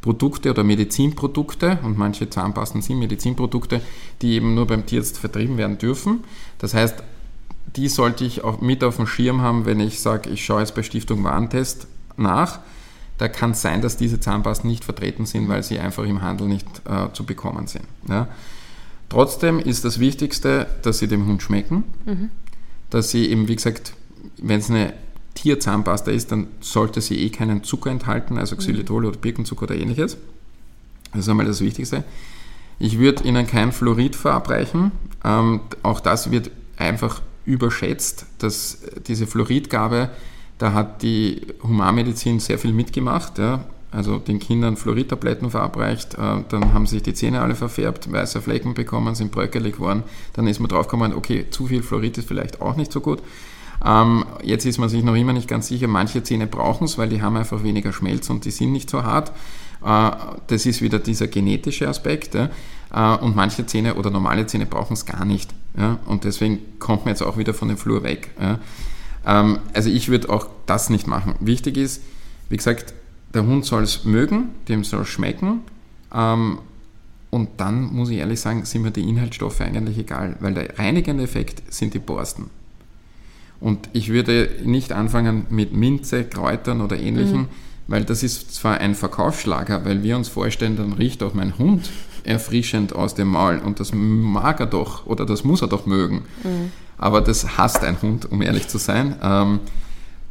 Produkte 0.00 0.50
oder 0.50 0.64
Medizinprodukte 0.64 1.78
und 1.82 1.98
manche 1.98 2.30
Zahnpasten 2.30 2.80
sind 2.82 2.98
Medizinprodukte, 2.98 3.80
die 4.22 4.34
eben 4.34 4.54
nur 4.54 4.66
beim 4.66 4.86
Tierarzt 4.86 5.18
vertrieben 5.18 5.58
werden 5.58 5.78
dürfen. 5.78 6.24
Das 6.58 6.74
heißt, 6.74 7.02
die 7.76 7.88
sollte 7.88 8.24
ich 8.24 8.44
auch 8.44 8.60
mit 8.60 8.84
auf 8.84 8.96
dem 8.96 9.06
Schirm 9.06 9.42
haben, 9.42 9.66
wenn 9.66 9.80
ich 9.80 10.00
sage, 10.00 10.30
ich 10.30 10.44
schaue 10.44 10.60
jetzt 10.60 10.74
bei 10.74 10.82
Stiftung 10.82 11.24
Warentest 11.24 11.88
nach. 12.16 12.60
Da 13.18 13.28
kann 13.28 13.52
es 13.52 13.62
sein, 13.62 13.80
dass 13.80 13.96
diese 13.96 14.20
Zahnpasten 14.20 14.68
nicht 14.68 14.84
vertreten 14.84 15.26
sind, 15.26 15.48
weil 15.48 15.62
sie 15.62 15.78
einfach 15.78 16.04
im 16.04 16.22
Handel 16.22 16.48
nicht 16.48 16.66
äh, 16.84 17.12
zu 17.12 17.24
bekommen 17.24 17.66
sind. 17.66 17.84
Ja. 18.08 18.28
Trotzdem 19.08 19.58
ist 19.58 19.84
das 19.84 19.98
Wichtigste, 20.00 20.66
dass 20.82 20.98
sie 20.98 21.08
dem 21.08 21.26
Hund 21.26 21.42
schmecken, 21.42 21.84
mhm. 22.04 22.30
dass 22.90 23.10
sie 23.10 23.26
eben, 23.30 23.48
wie 23.48 23.56
gesagt, 23.56 23.94
wenn 24.38 24.60
es 24.60 24.68
eine 24.68 24.92
Tierzahnpasta 25.34 26.10
ist, 26.10 26.32
dann 26.32 26.48
sollte 26.60 27.00
sie 27.00 27.22
eh 27.22 27.30
keinen 27.30 27.62
Zucker 27.62 27.90
enthalten, 27.90 28.38
also 28.38 28.56
Xylitol 28.56 29.02
mhm. 29.02 29.08
oder 29.08 29.18
Birkenzucker 29.18 29.64
oder 29.64 29.76
ähnliches. 29.76 30.16
Das 31.12 31.20
ist 31.20 31.28
einmal 31.28 31.46
das 31.46 31.60
Wichtigste. 31.60 32.04
Ich 32.78 32.98
würde 32.98 33.24
Ihnen 33.24 33.46
kein 33.46 33.72
Fluorid 33.72 34.16
verabreichen. 34.16 34.92
Ähm, 35.24 35.60
auch 35.82 36.00
das 36.00 36.30
wird 36.30 36.50
einfach 36.76 37.22
überschätzt, 37.46 38.26
dass 38.38 38.78
diese 39.06 39.26
Fluoridgabe, 39.26 40.10
da 40.58 40.72
hat 40.72 41.02
die 41.02 41.46
Humanmedizin 41.62 42.40
sehr 42.40 42.58
viel 42.58 42.72
mitgemacht. 42.72 43.38
Ja 43.38 43.64
also 43.96 44.18
den 44.18 44.38
Kindern 44.38 44.76
Fluoridtabletten 44.76 45.50
verabreicht, 45.50 46.14
äh, 46.14 46.42
dann 46.48 46.74
haben 46.74 46.86
sich 46.86 47.02
die 47.02 47.14
Zähne 47.14 47.40
alle 47.40 47.54
verfärbt, 47.54 48.12
weiße 48.12 48.42
Flecken 48.42 48.74
bekommen, 48.74 49.14
sind 49.14 49.32
bröckelig 49.32 49.76
geworden, 49.76 50.02
dann 50.34 50.46
ist 50.46 50.60
man 50.60 50.68
draufgekommen, 50.68 51.14
okay, 51.14 51.46
zu 51.50 51.66
viel 51.66 51.82
Fluorid 51.82 52.18
ist 52.18 52.28
vielleicht 52.28 52.60
auch 52.60 52.76
nicht 52.76 52.92
so 52.92 53.00
gut. 53.00 53.22
Ähm, 53.84 54.24
jetzt 54.42 54.66
ist 54.66 54.78
man 54.78 54.88
sich 54.88 55.02
noch 55.02 55.14
immer 55.14 55.32
nicht 55.32 55.48
ganz 55.48 55.68
sicher, 55.68 55.88
manche 55.88 56.22
Zähne 56.22 56.46
brauchen 56.46 56.84
es, 56.84 56.98
weil 56.98 57.08
die 57.08 57.22
haben 57.22 57.36
einfach 57.36 57.62
weniger 57.62 57.92
Schmelz 57.92 58.28
und 58.28 58.44
die 58.44 58.50
sind 58.50 58.72
nicht 58.72 58.90
so 58.90 59.02
hart. 59.02 59.32
Äh, 59.84 60.10
das 60.48 60.66
ist 60.66 60.82
wieder 60.82 60.98
dieser 60.98 61.28
genetische 61.28 61.88
Aspekt. 61.88 62.34
Äh, 62.34 62.48
und 63.20 63.36
manche 63.36 63.66
Zähne 63.66 63.94
oder 63.94 64.10
normale 64.10 64.46
Zähne 64.46 64.66
brauchen 64.66 64.94
es 64.94 65.06
gar 65.06 65.24
nicht. 65.24 65.50
Und 66.06 66.24
deswegen 66.24 66.58
kommt 66.78 67.04
man 67.04 67.12
jetzt 67.12 67.22
auch 67.22 67.36
wieder 67.36 67.52
von 67.52 67.68
dem 67.68 67.76
Flur 67.76 68.02
weg. 68.02 68.30
Ähm, 69.26 69.58
also 69.74 69.90
ich 69.90 70.08
würde 70.08 70.30
auch 70.30 70.46
das 70.66 70.88
nicht 70.88 71.06
machen. 71.06 71.34
Wichtig 71.40 71.76
ist, 71.76 72.02
wie 72.48 72.56
gesagt, 72.56 72.94
der 73.34 73.44
Hund 73.44 73.64
soll 73.64 73.82
es 73.82 74.04
mögen, 74.04 74.50
dem 74.68 74.84
soll 74.84 75.02
es 75.02 75.08
schmecken. 75.08 75.60
Ähm, 76.14 76.58
und 77.30 77.48
dann 77.58 77.92
muss 77.92 78.08
ich 78.08 78.18
ehrlich 78.18 78.40
sagen, 78.40 78.64
sind 78.64 78.82
mir 78.82 78.92
die 78.92 79.06
Inhaltsstoffe 79.06 79.60
eigentlich 79.60 79.98
egal, 79.98 80.36
weil 80.40 80.54
der 80.54 80.78
reinigende 80.78 81.24
Effekt 81.24 81.62
sind 81.72 81.92
die 81.92 81.98
Borsten. 81.98 82.50
Und 83.60 83.88
ich 83.92 84.10
würde 84.10 84.50
nicht 84.64 84.92
anfangen 84.92 85.46
mit 85.50 85.72
Minze, 85.72 86.24
Kräutern 86.24 86.80
oder 86.80 86.98
ähnlichem, 86.98 87.40
mhm. 87.40 87.48
weil 87.88 88.04
das 88.04 88.22
ist 88.22 88.54
zwar 88.54 88.78
ein 88.78 88.94
Verkaufsschlager, 88.94 89.84
weil 89.84 90.02
wir 90.02 90.16
uns 90.16 90.28
vorstellen, 90.28 90.76
dann 90.76 90.92
riecht 90.92 91.22
auch 91.22 91.34
mein 91.34 91.58
Hund 91.58 91.90
erfrischend 92.22 92.94
aus 92.94 93.14
dem 93.14 93.28
Maul 93.28 93.58
und 93.58 93.80
das 93.80 93.92
mag 93.94 94.60
er 94.60 94.66
doch 94.66 95.06
oder 95.06 95.24
das 95.26 95.44
muss 95.44 95.62
er 95.62 95.68
doch 95.68 95.86
mögen. 95.86 96.22
Mhm. 96.42 96.72
Aber 96.98 97.20
das 97.20 97.58
hasst 97.58 97.82
ein 97.82 98.00
Hund, 98.00 98.30
um 98.30 98.42
ehrlich 98.42 98.68
zu 98.68 98.78
sein. 98.78 99.16
Ähm, 99.22 99.60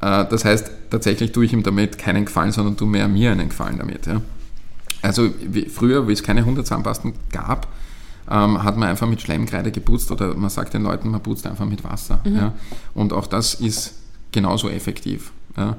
äh, 0.01 0.25
das 0.25 0.45
heißt, 0.45 0.71
tatsächlich 0.89 1.31
tue 1.31 1.45
ich 1.45 1.53
ihm 1.53 1.63
damit 1.63 1.97
keinen 1.97 2.25
Gefallen, 2.25 2.51
sondern 2.51 2.77
tue 2.77 2.87
mehr 2.87 3.07
mir 3.07 3.31
einen 3.31 3.49
Gefallen 3.49 3.77
damit. 3.77 4.05
Ja. 4.05 4.21
Also 5.01 5.29
wie, 5.41 5.65
früher, 5.65 6.07
wie 6.07 6.13
es 6.13 6.23
keine 6.23 6.41
100 6.41 6.65
Zahnpasten 6.65 7.13
gab, 7.31 7.67
ähm, 8.29 8.63
hat 8.63 8.77
man 8.77 8.89
einfach 8.89 9.07
mit 9.07 9.21
Schleimkreide 9.21 9.71
geputzt 9.71 10.11
oder 10.11 10.33
man 10.33 10.49
sagt 10.49 10.73
den 10.73 10.83
Leuten, 10.83 11.09
man 11.09 11.21
putzt 11.21 11.45
einfach 11.45 11.65
mit 11.65 11.83
Wasser. 11.83 12.21
Mhm. 12.23 12.35
Ja. 12.35 12.53
Und 12.93 13.13
auch 13.13 13.27
das 13.27 13.55
ist 13.55 13.95
genauso 14.31 14.69
effektiv. 14.69 15.31
Ja. 15.55 15.77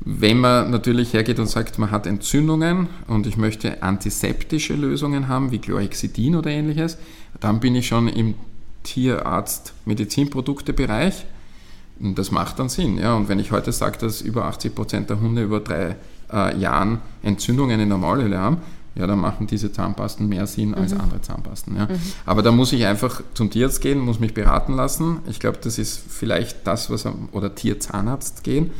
Wenn 0.00 0.38
man 0.38 0.70
natürlich 0.70 1.12
hergeht 1.12 1.38
und 1.38 1.46
sagt, 1.46 1.78
man 1.78 1.90
hat 1.90 2.06
Entzündungen 2.06 2.88
und 3.06 3.26
ich 3.26 3.36
möchte 3.36 3.82
antiseptische 3.82 4.74
Lösungen 4.74 5.28
haben, 5.28 5.50
wie 5.50 5.60
Chlorhexidin 5.60 6.34
oder 6.34 6.50
ähnliches, 6.50 6.98
dann 7.40 7.60
bin 7.60 7.74
ich 7.74 7.86
schon 7.86 8.08
im 8.08 8.34
Tierarzt-Medizinprodukte-Bereich 8.84 11.26
und 12.00 12.18
das 12.18 12.30
macht 12.30 12.58
dann 12.58 12.68
Sinn. 12.68 12.98
Ja? 12.98 13.14
Und 13.14 13.28
wenn 13.28 13.38
ich 13.38 13.52
heute 13.52 13.72
sage, 13.72 13.98
dass 13.98 14.20
über 14.20 14.44
80 14.44 14.74
Prozent 14.74 15.10
der 15.10 15.20
Hunde 15.20 15.42
über 15.42 15.60
drei 15.60 15.96
äh, 16.32 16.58
Jahren 16.58 17.00
Entzündungen 17.22 17.80
in 17.80 17.88
der 17.88 17.98
Maulhöhle 17.98 18.38
haben, 18.38 18.58
ja, 18.96 19.08
dann 19.08 19.18
machen 19.18 19.48
diese 19.48 19.72
Zahnpasten 19.72 20.28
mehr 20.28 20.46
Sinn 20.46 20.68
mhm. 20.68 20.76
als 20.76 20.92
andere 20.92 21.20
Zahnpasten. 21.20 21.76
Ja. 21.76 21.86
Mhm. 21.86 22.00
Aber 22.26 22.42
da 22.42 22.52
muss 22.52 22.72
ich 22.72 22.86
einfach 22.86 23.22
zum 23.34 23.50
Tierarzt 23.50 23.80
gehen, 23.80 23.98
muss 23.98 24.20
mich 24.20 24.34
beraten 24.34 24.74
lassen. 24.74 25.18
Ich 25.28 25.40
glaube, 25.40 25.58
das 25.60 25.78
ist 25.78 26.00
vielleicht 26.08 26.66
das, 26.66 26.90
was 26.90 27.04
am, 27.04 27.28
oder 27.32 27.54
Tierzahnarzt 27.54 28.44
gehen, 28.44 28.70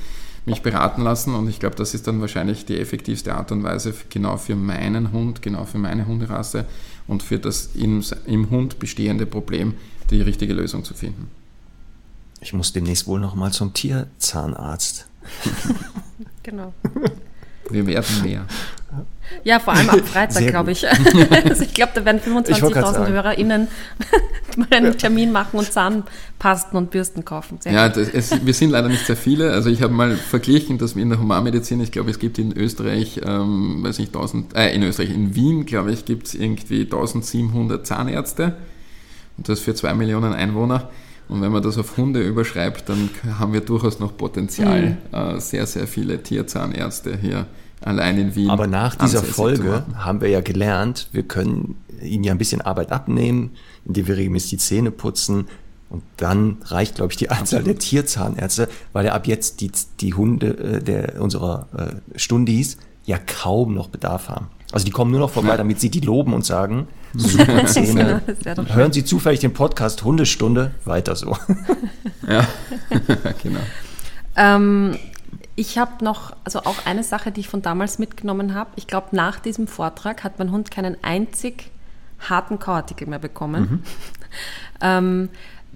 mich 0.46 0.62
beraten 0.62 1.02
lassen 1.02 1.34
und 1.34 1.48
ich 1.48 1.58
glaube, 1.58 1.74
das 1.74 1.94
ist 1.94 2.06
dann 2.06 2.20
wahrscheinlich 2.20 2.66
die 2.66 2.78
effektivste 2.78 3.34
Art 3.34 3.50
und 3.50 3.62
Weise 3.62 3.94
genau 4.10 4.36
für 4.36 4.54
meinen 4.54 5.10
Hund, 5.10 5.42
genau 5.42 5.64
für 5.64 5.78
meine 5.78 6.06
Hunderasse 6.06 6.66
und 7.06 7.22
für 7.22 7.38
das 7.38 7.70
im, 7.74 8.02
im 8.26 8.50
Hund 8.50 8.78
bestehende 8.78 9.26
Problem 9.26 9.74
die 10.10 10.20
richtige 10.20 10.54
Lösung 10.54 10.84
zu 10.84 10.94
finden. 10.94 11.30
Ich 12.40 12.52
muss 12.52 12.72
demnächst 12.72 13.06
wohl 13.06 13.20
noch 13.20 13.34
mal 13.34 13.52
zum 13.52 13.72
Tierzahnarzt. 13.72 15.06
genau. 16.42 16.74
Wir 17.70 17.86
werden 17.86 18.22
mehr. 18.22 18.46
Ja, 19.42 19.58
vor 19.58 19.72
allem 19.72 19.90
am 19.90 20.04
Freitag, 20.04 20.46
glaube 20.48 20.72
ich. 20.72 20.86
also 21.44 21.62
ich 21.62 21.74
glaube, 21.74 21.92
da 21.94 22.04
werden 22.04 22.20
25.000 22.20 23.08
HörerInnen 23.08 23.68
mal 24.56 24.68
einen 24.70 24.96
Termin 24.96 25.32
machen 25.32 25.58
und 25.58 25.72
Zahnpasten 25.72 26.78
und 26.78 26.90
Bürsten 26.90 27.24
kaufen. 27.24 27.58
Sehr 27.60 27.72
ja, 27.72 27.88
das, 27.88 28.08
es, 28.08 28.44
wir 28.44 28.54
sind 28.54 28.70
leider 28.70 28.88
nicht 28.88 29.06
sehr 29.06 29.16
viele. 29.16 29.50
Also 29.52 29.70
ich 29.70 29.82
habe 29.82 29.92
mal 29.92 30.16
verglichen, 30.16 30.78
dass 30.78 30.94
wir 30.94 31.02
in 31.02 31.10
der 31.10 31.18
Humanmedizin, 31.18 31.80
ich 31.80 31.90
glaube, 31.90 32.10
es 32.10 32.18
gibt 32.18 32.38
in 32.38 32.56
Österreich, 32.56 33.20
ähm, 33.24 33.82
weiß 33.82 33.98
nicht, 33.98 34.14
1000, 34.14 34.54
äh, 34.54 34.74
in 34.74 34.82
Österreich, 34.82 35.10
in 35.10 35.34
Wien, 35.34 35.66
glaube 35.66 35.92
ich, 35.92 36.04
gibt 36.04 36.28
es 36.28 36.34
irgendwie 36.34 36.82
1700 36.82 37.86
Zahnärzte. 37.86 38.56
Und 39.36 39.48
das 39.48 39.60
für 39.60 39.74
zwei 39.74 39.94
Millionen 39.94 40.32
Einwohner. 40.32 40.90
Und 41.28 41.40
wenn 41.40 41.52
man 41.52 41.62
das 41.62 41.78
auf 41.78 41.96
Hunde 41.96 42.22
überschreibt, 42.22 42.88
dann 42.88 43.08
haben 43.38 43.52
wir 43.52 43.60
durchaus 43.60 43.98
noch 43.98 44.16
Potenzial, 44.16 44.98
mhm. 45.12 45.16
äh, 45.18 45.40
sehr, 45.40 45.66
sehr 45.66 45.86
viele 45.86 46.22
Tierzahnärzte 46.22 47.16
hier 47.16 47.46
allein 47.80 48.18
in 48.18 48.34
Wien. 48.34 48.50
Aber 48.50 48.66
nach 48.66 48.94
dieser 48.94 49.22
Folge 49.22 49.84
haben 49.96 50.20
wir 50.20 50.28
ja 50.28 50.40
gelernt, 50.40 51.08
wir 51.12 51.22
können 51.22 51.76
ihnen 52.02 52.24
ja 52.24 52.32
ein 52.32 52.38
bisschen 52.38 52.60
Arbeit 52.60 52.92
abnehmen, 52.92 53.52
indem 53.84 54.06
wir 54.06 54.16
regelmäßig 54.16 54.50
die 54.50 54.58
Zähne 54.58 54.90
putzen. 54.90 55.46
Und 55.90 56.02
dann 56.16 56.58
reicht, 56.64 56.96
glaube 56.96 57.12
ich, 57.12 57.16
die 57.16 57.30
Anzahl 57.30 57.60
Absolut. 57.60 57.66
der 57.66 57.78
Tierzahnärzte, 57.78 58.68
weil 58.92 59.06
ja 59.06 59.12
ab 59.12 59.26
jetzt 59.26 59.60
die, 59.60 59.70
die 60.00 60.14
Hunde 60.14 60.58
äh, 60.58 60.82
der, 60.82 61.20
unserer 61.20 61.68
äh, 61.76 62.18
Stundis 62.18 62.78
ja 63.04 63.18
kaum 63.18 63.74
noch 63.74 63.88
Bedarf 63.88 64.28
haben. 64.28 64.46
Also 64.74 64.86
die 64.86 64.90
kommen 64.90 65.12
nur 65.12 65.20
noch 65.20 65.30
vorbei, 65.30 65.56
damit 65.56 65.78
sie 65.78 65.88
die 65.88 66.00
loben 66.00 66.34
und 66.34 66.44
sagen, 66.44 66.88
super 67.14 67.64
Szene. 67.68 68.22
Hören 68.72 68.92
Sie 68.92 69.04
zufällig 69.04 69.38
den 69.38 69.52
Podcast 69.52 70.02
Hundestunde, 70.02 70.72
weiter 70.84 71.14
so. 71.14 71.36
ja, 72.28 72.44
genau. 73.44 73.60
Ähm, 74.34 74.98
ich 75.54 75.78
habe 75.78 76.04
noch, 76.04 76.34
also 76.42 76.58
auch 76.64 76.86
eine 76.86 77.04
Sache, 77.04 77.30
die 77.30 77.42
ich 77.42 77.48
von 77.48 77.62
damals 77.62 78.00
mitgenommen 78.00 78.52
habe. 78.54 78.70
Ich 78.74 78.88
glaube, 78.88 79.14
nach 79.14 79.38
diesem 79.38 79.68
Vortrag 79.68 80.24
hat 80.24 80.40
mein 80.40 80.50
Hund 80.50 80.72
keinen 80.72 80.96
einzig 81.04 81.70
harten 82.18 82.58
Kauartikel 82.58 83.06
mehr 83.06 83.20
bekommen. 83.20 83.60
Mhm. 83.60 83.82
ähm, 84.80 85.28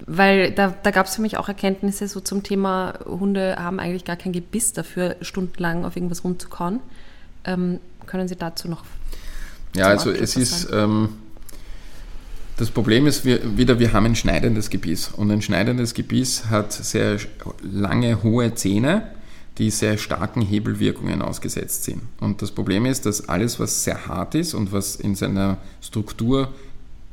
weil 0.06 0.50
da, 0.50 0.74
da 0.82 0.90
gab 0.90 1.06
es 1.06 1.14
für 1.14 1.22
mich 1.22 1.38
auch 1.38 1.46
Erkenntnisse 1.46 2.08
so 2.08 2.18
zum 2.18 2.42
Thema, 2.42 2.94
Hunde 3.06 3.58
haben 3.60 3.78
eigentlich 3.78 4.04
gar 4.04 4.16
kein 4.16 4.32
Gebiss 4.32 4.72
dafür, 4.72 5.14
stundenlang 5.20 5.84
auf 5.84 5.94
irgendwas 5.94 6.24
rumzukauen. 6.24 6.80
Ähm, 7.44 7.78
können 8.08 8.26
Sie 8.26 8.36
dazu 8.36 8.68
noch? 8.68 8.84
Ja, 9.74 9.86
also 9.86 10.10
es 10.10 10.36
ist, 10.36 10.68
ähm, 10.72 11.10
das 12.56 12.70
Problem 12.70 13.06
ist 13.06 13.24
wir, 13.24 13.56
wieder, 13.56 13.78
wir 13.78 13.92
haben 13.92 14.06
ein 14.06 14.16
schneidendes 14.16 14.70
Gebiss 14.70 15.08
und 15.08 15.30
ein 15.30 15.42
schneidendes 15.42 15.94
Gebiss 15.94 16.46
hat 16.46 16.72
sehr 16.72 17.18
lange, 17.62 18.22
hohe 18.22 18.54
Zähne, 18.54 19.08
die 19.58 19.70
sehr 19.70 19.98
starken 19.98 20.40
Hebelwirkungen 20.40 21.20
ausgesetzt 21.20 21.84
sind. 21.84 22.02
Und 22.20 22.42
das 22.42 22.50
Problem 22.50 22.86
ist, 22.86 23.06
dass 23.06 23.28
alles, 23.28 23.58
was 23.60 23.84
sehr 23.84 24.06
hart 24.06 24.34
ist 24.34 24.54
und 24.54 24.72
was 24.72 24.96
in 24.96 25.14
seiner 25.14 25.58
Struktur 25.80 26.52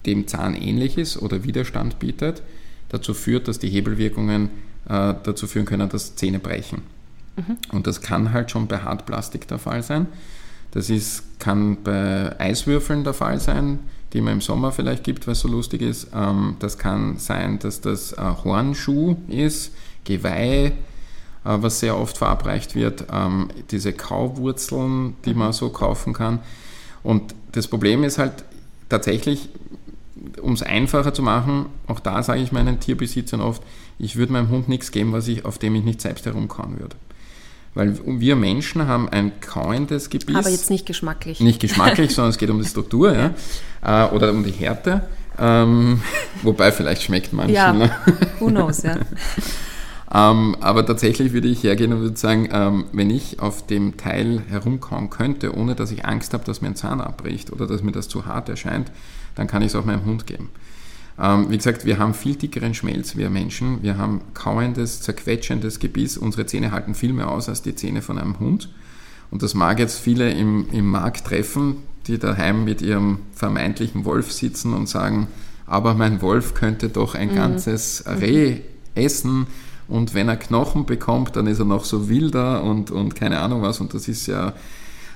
dem 0.05 0.27
Zahn 0.27 0.55
ähnlich 0.55 0.97
ist 0.97 1.17
oder 1.17 1.43
Widerstand 1.43 1.99
bietet, 1.99 2.43
dazu 2.89 3.13
führt, 3.13 3.47
dass 3.47 3.57
die 3.57 3.69
Hebelwirkungen 3.69 4.49
äh, 4.88 5.15
dazu 5.23 5.47
führen 5.47 5.65
können, 5.65 5.89
dass 5.89 6.15
Zähne 6.15 6.39
brechen. 6.39 6.84
Mhm. 7.35 7.57
Und 7.72 7.88
das 7.88 8.01
kann 8.01 8.31
halt 8.31 8.51
schon 8.51 8.67
bei 8.67 8.80
Hartplastik 8.80 9.47
der 9.47 9.57
Fall 9.57 9.81
sein. 9.84 10.07
Das 10.76 10.91
ist, 10.91 11.39
kann 11.39 11.77
bei 11.84 12.39
Eiswürfeln 12.39 13.03
der 13.03 13.15
Fall 13.15 13.39
sein, 13.39 13.80
die 14.14 14.22
man 14.22 14.34
im 14.34 14.41
Sommer 14.41 14.72
vielleicht 14.72 15.03
gibt, 15.03 15.27
es 15.27 15.39
so 15.39 15.47
lustig 15.47 15.81
ist. 15.81 16.10
Ähm, 16.14 16.57
das 16.60 16.77
kann 16.77 17.18
sein, 17.18 17.57
dass 17.57 17.81
das 17.81 18.15
Hornschuh 18.18 19.15
ist, 19.27 19.72
Geweih, 20.03 20.65
äh, 20.65 20.72
was 21.43 21.80
sehr 21.80 21.97
oft 21.97 22.18
verabreicht 22.18 22.76
wird, 22.76 23.06
ähm, 23.11 23.49
diese 23.72 23.93
Kauwurzeln, 23.93 25.15
die 25.26 25.34
man 25.34 25.53
so 25.53 25.69
kaufen 25.69 26.14
kann. 26.14 26.39
Und 27.03 27.35
das 27.52 27.68
Problem 27.68 28.03
ist 28.03 28.18
halt 28.18 28.43
tatsächlich, 28.89 29.49
um 30.41 30.53
es 30.53 30.64
einfacher 30.64 31.14
zu 31.14 31.22
machen, 31.22 31.68
auch 31.88 31.99
da 31.99 32.23
sage 32.23 32.41
ich 32.41 32.52
meinen 32.52 32.80
Tierbesitzern 32.80 33.41
oft, 33.41 33.61
ich 33.99 34.15
würde 34.15 34.34
meinem 34.34 34.49
Hund 34.49 34.68
nichts 34.68 34.91
geben, 34.91 35.14
was 35.14 35.27
ich, 35.27 35.45
auf 35.45 35.57
dem 35.57 35.76
ich 35.76 35.84
nicht 35.84 36.02
selbst 36.02 36.26
herumkauen 36.26 36.80
würde. 36.80 36.95
Weil 37.76 37.99
wir 38.06 38.38
Menschen 38.38 38.88
haben 38.88 39.10
ein 39.10 39.39
kauendes 39.41 40.10
Gebiss. 40.10 40.35
Aber 40.35 40.49
jetzt 40.49 40.69
nicht 40.69 40.85
geschmacklich. 40.85 41.41
Nicht 41.41 41.60
geschmacklich, 41.60 42.11
sondern 42.15 42.31
es 42.31 42.38
geht 42.38 42.49
um 42.49 42.60
die 42.60 42.68
Struktur 42.68 43.14
ja. 43.14 43.31
ja. 43.84 44.07
Äh, 44.07 44.15
oder 44.15 44.31
um 44.31 44.43
die 44.43 44.52
Härte. 44.52 45.02
Ähm, 45.38 46.02
wobei 46.41 46.72
vielleicht 46.72 47.03
schmeckt 47.03 47.34
manchen. 47.34 47.53
Ja, 47.53 47.73
ne? 47.73 47.91
who 48.39 48.47
knows, 48.47 48.84
ja. 48.84 48.95
ähm, 50.14 50.56
aber 50.61 50.85
tatsächlich 50.85 51.34
würde 51.34 51.49
ich 51.49 51.64
hergehen 51.64 51.91
und 51.91 51.99
würde 51.99 52.18
sagen, 52.18 52.47
ähm, 52.52 52.85
wenn 52.93 53.10
ich 53.10 53.41
auf 53.41 53.68
dem 53.68 53.97
Teil 53.97 54.41
herumkauen 54.47 55.10
könnte, 55.10 55.53
ohne 55.53 55.76
dass 55.76 55.91
ich 55.91 56.06
Angst 56.06 56.34
habe, 56.34 56.45
dass 56.45 56.61
mir 56.61 56.69
ein 56.69 56.76
Zahn 56.77 57.02
abbricht 57.02 57.52
oder 57.52 57.68
dass 57.68 57.84
mir 57.84 57.91
das 57.91 58.07
zu 58.07 58.26
hart 58.26 58.47
erscheint, 58.47 58.89
dann 59.35 59.47
kann 59.47 59.61
ich 59.61 59.68
es 59.68 59.76
auch 59.76 59.84
meinem 59.84 60.06
Hund 60.06 60.26
geben. 60.26 60.49
Ähm, 61.19 61.49
wie 61.49 61.57
gesagt, 61.57 61.85
wir 61.85 61.97
haben 61.97 62.13
viel 62.13 62.35
dickeren 62.35 62.73
Schmelz, 62.73 63.15
wir 63.15 63.29
Menschen. 63.29 63.81
Wir 63.81 63.97
haben 63.97 64.21
kauendes, 64.33 65.01
zerquetschendes 65.01 65.79
Gebiss. 65.79 66.17
Unsere 66.17 66.45
Zähne 66.45 66.71
halten 66.71 66.95
viel 66.95 67.13
mehr 67.13 67.29
aus 67.29 67.47
als 67.47 67.61
die 67.61 67.75
Zähne 67.75 68.01
von 68.01 68.17
einem 68.17 68.39
Hund. 68.39 68.69
Und 69.31 69.41
das 69.43 69.53
mag 69.53 69.79
jetzt 69.79 69.99
viele 69.99 70.31
im, 70.31 70.67
im 70.71 70.89
Markt 70.89 71.25
treffen, 71.25 71.77
die 72.07 72.19
daheim 72.19 72.63
mit 72.63 72.81
ihrem 72.81 73.19
vermeintlichen 73.33 74.05
Wolf 74.05 74.31
sitzen 74.31 74.73
und 74.73 74.87
sagen, 74.87 75.27
aber 75.65 75.93
mein 75.95 76.21
Wolf 76.21 76.53
könnte 76.53 76.89
doch 76.89 77.15
ein 77.15 77.31
mhm. 77.31 77.35
ganzes 77.35 78.03
Reh 78.07 78.59
essen 78.93 79.47
und 79.87 80.13
wenn 80.13 80.27
er 80.29 80.37
Knochen 80.37 80.85
bekommt, 80.85 81.35
dann 81.35 81.47
ist 81.47 81.59
er 81.59 81.65
noch 81.65 81.85
so 81.85 82.09
wilder 82.09 82.63
und, 82.63 82.91
und 82.91 83.15
keine 83.15 83.39
Ahnung 83.39 83.61
was 83.61 83.79
und 83.79 83.93
das 83.93 84.07
ist 84.07 84.27
ja 84.27 84.53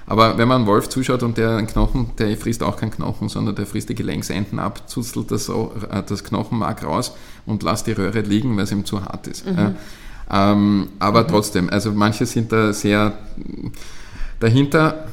aber 0.09 0.39
wenn 0.39 0.47
man 0.47 0.57
einen 0.57 0.65
Wolf 0.65 0.89
zuschaut 0.89 1.21
und 1.21 1.37
der 1.37 1.57
einen 1.57 1.67
Knochen, 1.67 2.09
der 2.17 2.35
frisst 2.35 2.63
auch 2.63 2.77
keinen 2.77 2.89
Knochen, 2.89 3.29
sondern 3.29 3.55
der 3.55 3.67
frisst 3.67 3.89
die 3.89 3.95
Gelenksenden 3.95 4.57
ab, 4.57 4.89
zuzelt 4.89 5.29
das, 5.29 5.49
äh, 5.49 5.53
das 6.07 6.23
Knochenmark 6.23 6.83
raus 6.83 7.13
und 7.45 7.61
lässt 7.61 7.85
die 7.85 7.91
Röhre 7.91 8.21
liegen, 8.21 8.57
weil 8.57 8.63
es 8.63 8.71
ihm 8.71 8.85
zu 8.85 9.05
hart 9.05 9.27
ist. 9.27 9.45
Mhm. 9.45 9.75
Ähm, 10.31 10.87
aber 10.97 11.23
mhm. 11.23 11.27
trotzdem, 11.27 11.69
also 11.69 11.91
manche 11.91 12.25
sind 12.25 12.51
da 12.51 12.73
sehr 12.73 13.19
dahinter. 14.39 15.07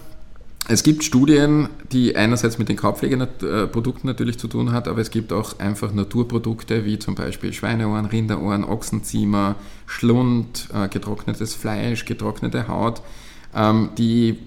Es 0.67 0.83
gibt 0.83 1.05
Studien, 1.05 1.69
die 1.93 2.17
einerseits 2.17 2.57
mit 2.57 2.71
den 2.71 2.77
Kaupflegeprodukten 2.77 4.09
natürlich 4.09 4.39
zu 4.39 4.49
tun 4.49 4.73
hat, 4.73 4.89
aber 4.89 5.03
es 5.03 5.11
gibt 5.11 5.31
auch 5.31 5.59
einfach 5.59 5.93
Naturprodukte 5.93 6.87
wie 6.87 6.99
zum 6.99 7.15
Beispiel 7.15 7.53
Schweineohren, 7.53 8.07
Rinderohren, 8.07 8.65
Ochsenziemer, 8.65 9.57
Schlund, 9.85 10.69
äh, 10.73 10.89
getrocknetes 10.89 11.55
Fleisch, 11.55 12.07
getrocknete 12.07 12.67
Haut, 12.67 13.03
ähm, 13.55 13.91
die 13.97 14.39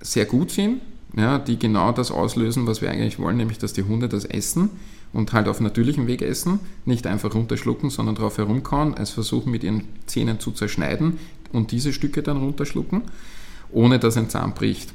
sehr 0.00 0.24
gut 0.24 0.50
sind, 0.50 0.80
ja, 1.16 1.38
die 1.38 1.58
genau 1.58 1.92
das 1.92 2.10
auslösen, 2.10 2.66
was 2.66 2.80
wir 2.82 2.90
eigentlich 2.90 3.18
wollen, 3.18 3.36
nämlich 3.36 3.58
dass 3.58 3.72
die 3.72 3.82
Hunde 3.82 4.08
das 4.08 4.24
essen 4.24 4.70
und 5.12 5.32
halt 5.32 5.48
auf 5.48 5.60
natürlichem 5.60 6.06
Weg 6.06 6.22
essen, 6.22 6.60
nicht 6.84 7.06
einfach 7.06 7.34
runterschlucken, 7.34 7.90
sondern 7.90 8.14
drauf 8.14 8.38
herumkauen, 8.38 8.96
es 8.96 9.10
versuchen 9.10 9.50
mit 9.50 9.64
ihren 9.64 9.84
Zähnen 10.06 10.38
zu 10.38 10.52
zerschneiden 10.52 11.18
und 11.52 11.72
diese 11.72 11.92
Stücke 11.92 12.22
dann 12.22 12.36
runterschlucken, 12.36 13.02
ohne 13.72 13.98
dass 13.98 14.16
ein 14.16 14.30
Zahn 14.30 14.54
bricht. 14.54 14.92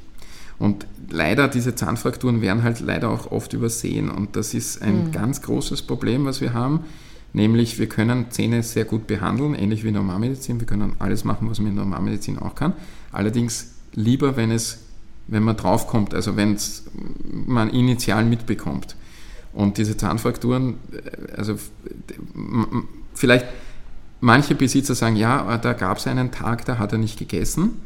Und 0.57 0.87
leider, 1.09 1.49
diese 1.49 1.75
Zahnfrakturen 1.75 2.41
werden 2.41 2.63
halt 2.63 2.79
leider 2.79 3.09
auch 3.09 3.29
oft 3.31 3.51
übersehen 3.51 4.09
und 4.09 4.37
das 4.37 4.53
ist 4.53 4.81
ein 4.81 5.07
mhm. 5.07 5.11
ganz 5.11 5.41
großes 5.41 5.81
Problem, 5.81 6.23
was 6.23 6.39
wir 6.39 6.53
haben, 6.53 6.85
nämlich 7.33 7.77
wir 7.77 7.89
können 7.89 8.27
Zähne 8.31 8.63
sehr 8.63 8.85
gut 8.85 9.05
behandeln, 9.05 9.53
ähnlich 9.53 9.83
wie 9.83 9.91
Normalmedizin, 9.91 10.61
wir 10.61 10.67
können 10.67 10.93
alles 10.99 11.25
machen, 11.25 11.49
was 11.49 11.59
man 11.59 11.71
in 11.71 11.75
Normalmedizin 11.75 12.39
auch 12.39 12.55
kann, 12.55 12.71
allerdings 13.11 13.73
lieber, 13.93 14.37
wenn 14.37 14.51
es 14.51 14.84
wenn 15.27 15.43
man 15.43 15.57
draufkommt, 15.57 16.13
also 16.13 16.35
wenn 16.35 16.57
man 17.45 17.69
initial 17.69 18.25
mitbekommt. 18.25 18.95
Und 19.53 19.77
diese 19.77 19.97
Zahnfrakturen, 19.97 20.75
äh, 20.91 21.37
also 21.37 21.55
vielleicht 23.13 23.45
manche 24.19 24.55
Besitzer 24.55 24.95
sagen, 24.95 25.15
ja, 25.15 25.57
da 25.57 25.73
gab 25.73 25.97
es 25.97 26.07
einen 26.07 26.31
Tag, 26.31 26.65
da 26.65 26.77
hat 26.77 26.91
er 26.91 26.97
nicht 26.97 27.17
gegessen, 27.17 27.81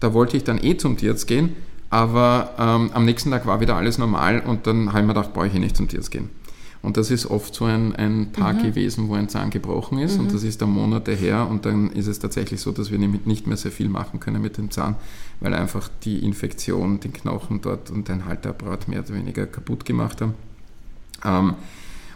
da 0.00 0.14
wollte 0.14 0.36
ich 0.36 0.44
dann 0.44 0.62
eh 0.62 0.76
zum 0.76 0.96
Tierarzt 0.96 1.26
gehen, 1.26 1.56
aber 1.90 2.54
ähm, 2.58 2.90
am 2.94 3.04
nächsten 3.04 3.30
Tag 3.30 3.46
war 3.46 3.60
wieder 3.60 3.76
alles 3.76 3.98
normal 3.98 4.40
und 4.40 4.66
dann 4.66 4.88
habe 4.88 5.00
ich 5.00 5.06
mir 5.06 5.14
gedacht, 5.14 5.34
brauche 5.34 5.48
ich 5.48 5.54
nicht 5.54 5.76
zum 5.76 5.88
Tierarzt 5.88 6.10
gehen. 6.10 6.30
Und 6.82 6.96
das 6.96 7.10
ist 7.10 7.26
oft 7.26 7.54
so 7.54 7.66
ein, 7.66 7.94
ein 7.94 8.32
Tag 8.32 8.56
mhm. 8.56 8.62
gewesen, 8.62 9.08
wo 9.08 9.14
ein 9.14 9.28
Zahn 9.28 9.50
gebrochen 9.50 9.98
ist 9.98 10.14
mhm. 10.14 10.20
und 10.20 10.34
das 10.34 10.42
ist 10.42 10.62
dann 10.62 10.70
Monate 10.70 11.12
her 11.12 11.46
und 11.48 11.66
dann 11.66 11.90
ist 11.90 12.06
es 12.06 12.18
tatsächlich 12.18 12.60
so, 12.60 12.72
dass 12.72 12.90
wir 12.90 12.98
nicht 12.98 13.46
mehr 13.46 13.58
sehr 13.58 13.70
viel 13.70 13.90
machen 13.90 14.18
können 14.18 14.40
mit 14.40 14.56
dem 14.56 14.70
Zahn, 14.70 14.96
weil 15.40 15.52
einfach 15.52 15.90
die 16.04 16.24
Infektion 16.24 16.98
den 17.00 17.12
Knochen 17.12 17.60
dort 17.60 17.90
und 17.90 18.08
den 18.08 18.24
Halteapparat 18.24 18.88
mehr 18.88 19.00
oder 19.00 19.14
weniger 19.14 19.46
kaputt 19.46 19.84
gemacht 19.84 20.22
haben. 20.22 20.34
Ähm, 21.24 21.54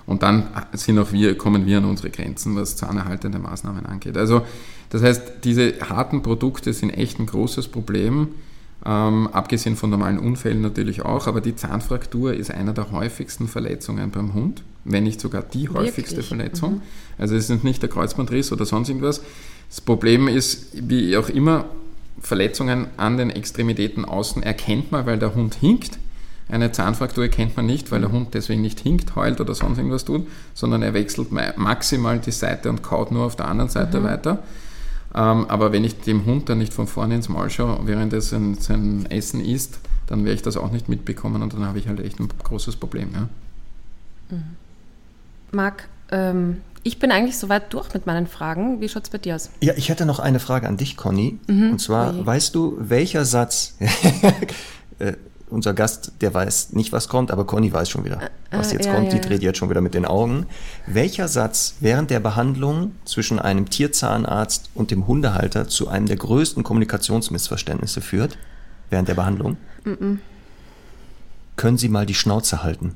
und 0.06 0.22
dann 0.22 0.48
sind 0.72 0.98
auch 0.98 1.12
wir, 1.12 1.36
kommen 1.36 1.66
wir 1.66 1.78
an 1.78 1.84
unsere 1.84 2.10
Grenzen, 2.10 2.56
was 2.56 2.76
zahnerhaltende 2.76 3.38
Maßnahmen 3.38 3.86
angeht. 3.86 4.16
Also 4.16 4.42
das 4.90 5.02
heißt, 5.02 5.44
diese 5.44 5.80
harten 5.80 6.22
Produkte 6.22 6.72
sind 6.72 6.90
echt 6.90 7.18
ein 7.18 7.26
großes 7.26 7.68
Problem. 7.68 8.28
Ähm, 8.86 9.28
abgesehen 9.32 9.76
von 9.76 9.88
normalen 9.88 10.18
Unfällen 10.18 10.60
natürlich 10.60 11.02
auch, 11.02 11.26
aber 11.26 11.40
die 11.40 11.56
Zahnfraktur 11.56 12.34
ist 12.34 12.50
einer 12.50 12.74
der 12.74 12.90
häufigsten 12.90 13.48
Verletzungen 13.48 14.10
beim 14.10 14.34
Hund, 14.34 14.62
wenn 14.84 15.04
nicht 15.04 15.20
sogar 15.20 15.42
die 15.42 15.70
häufigste 15.70 16.16
Wirklich? 16.16 16.28
Verletzung. 16.28 16.74
Mhm. 16.74 16.82
Also 17.16 17.34
es 17.34 17.48
ist 17.48 17.64
nicht 17.64 17.80
der 17.80 17.88
Kreuzbandriss 17.88 18.52
oder 18.52 18.66
sonst 18.66 18.90
irgendwas. 18.90 19.22
Das 19.70 19.80
Problem 19.80 20.28
ist, 20.28 20.68
wie 20.74 21.16
auch 21.16 21.30
immer, 21.30 21.64
Verletzungen 22.20 22.88
an 22.96 23.16
den 23.16 23.30
Extremitäten 23.30 24.04
außen 24.04 24.42
erkennt 24.42 24.92
man, 24.92 25.06
weil 25.06 25.18
der 25.18 25.34
Hund 25.34 25.54
hinkt. 25.54 25.98
Eine 26.48 26.72
Zahnfraktur 26.72 27.24
erkennt 27.24 27.56
man 27.56 27.64
nicht, 27.64 27.90
weil 27.90 28.02
der 28.02 28.12
Hund 28.12 28.34
deswegen 28.34 28.60
nicht 28.60 28.80
hinkt, 28.80 29.16
heult 29.16 29.40
oder 29.40 29.54
sonst 29.54 29.78
irgendwas 29.78 30.04
tut, 30.04 30.26
sondern 30.52 30.82
er 30.82 30.92
wechselt 30.92 31.32
maximal 31.56 32.18
die 32.18 32.32
Seite 32.32 32.68
und 32.68 32.82
kaut 32.82 33.12
nur 33.12 33.24
auf 33.24 33.36
der 33.36 33.48
anderen 33.48 33.70
Seite 33.70 34.00
mhm. 34.00 34.04
weiter. 34.04 34.42
Ähm, 35.14 35.46
aber 35.48 35.72
wenn 35.72 35.84
ich 35.84 36.00
dem 36.00 36.26
Hund 36.26 36.48
dann 36.48 36.58
nicht 36.58 36.74
von 36.74 36.86
vorne 36.86 37.14
ins 37.14 37.28
Maul 37.28 37.50
schaue, 37.50 37.86
während 37.86 38.12
er 38.12 38.20
sein, 38.20 38.54
sein 38.54 39.06
Essen 39.10 39.40
isst, 39.40 39.78
dann 40.06 40.24
werde 40.24 40.34
ich 40.34 40.42
das 40.42 40.56
auch 40.56 40.70
nicht 40.70 40.88
mitbekommen 40.88 41.42
und 41.42 41.52
dann 41.54 41.64
habe 41.64 41.78
ich 41.78 41.88
halt 41.88 42.00
echt 42.00 42.18
ein 42.20 42.28
großes 42.42 42.76
Problem. 42.76 43.10
Ja. 43.14 43.28
Mhm. 44.30 44.42
Marc, 45.52 45.88
ähm, 46.10 46.60
ich 46.82 46.98
bin 46.98 47.10
eigentlich 47.10 47.38
soweit 47.38 47.72
durch 47.72 47.92
mit 47.94 48.06
meinen 48.06 48.26
Fragen. 48.26 48.80
Wie 48.80 48.88
schaut 48.88 49.04
es 49.04 49.10
bei 49.10 49.18
dir 49.18 49.36
aus? 49.36 49.50
Ja, 49.62 49.72
ich 49.76 49.88
hätte 49.88 50.04
noch 50.04 50.18
eine 50.18 50.38
Frage 50.40 50.68
an 50.68 50.76
dich, 50.76 50.96
Conny. 50.96 51.38
Mhm. 51.46 51.72
Und 51.72 51.78
zwar, 51.80 52.12
Oje. 52.12 52.26
weißt 52.26 52.54
du, 52.54 52.76
welcher 52.78 53.24
Satz, 53.24 53.76
äh, 54.98 55.14
unser 55.50 55.74
Gast, 55.74 56.12
der 56.20 56.32
weiß 56.32 56.72
nicht, 56.72 56.92
was 56.92 57.08
kommt, 57.08 57.30
aber 57.30 57.46
Conny 57.46 57.72
weiß 57.72 57.88
schon 57.88 58.04
wieder, 58.04 58.20
was 58.50 58.70
äh, 58.70 58.76
jetzt 58.76 58.86
ja, 58.86 58.94
kommt. 58.94 59.12
Ja, 59.12 59.18
die 59.18 59.28
dreht 59.28 59.42
jetzt 59.42 59.58
schon 59.58 59.70
wieder 59.70 59.80
mit 59.80 59.94
den 59.94 60.04
Augen. 60.04 60.46
Welcher 60.86 61.28
Satz 61.28 61.76
während 61.80 62.10
der 62.10 62.20
Behandlung 62.20 62.92
zwischen 63.04 63.38
einem 63.38 63.68
Tierzahnarzt 63.68 64.70
und 64.74 64.90
dem 64.90 65.06
Hundehalter 65.06 65.68
zu 65.68 65.88
einem 65.88 66.06
der 66.06 66.16
größten 66.16 66.62
Kommunikationsmissverständnisse 66.62 68.00
führt? 68.00 68.38
Während 68.90 69.08
der 69.08 69.14
Behandlung? 69.14 69.56
Mm 69.84 69.90
-mm. 69.90 70.18
Können 71.56 71.78
Sie 71.78 71.88
mal 71.88 72.06
die 72.06 72.14
Schnauze 72.14 72.62
halten? 72.62 72.94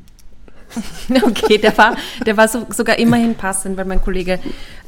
Okay, 1.23 1.59
der 1.59 1.77
war, 1.77 1.97
der 2.24 2.36
war 2.36 2.49
so, 2.49 2.66
sogar 2.70 2.99
immerhin 2.99 3.35
passend, 3.35 3.77
weil 3.77 3.85
mein 3.85 4.03
Kollege 4.03 4.39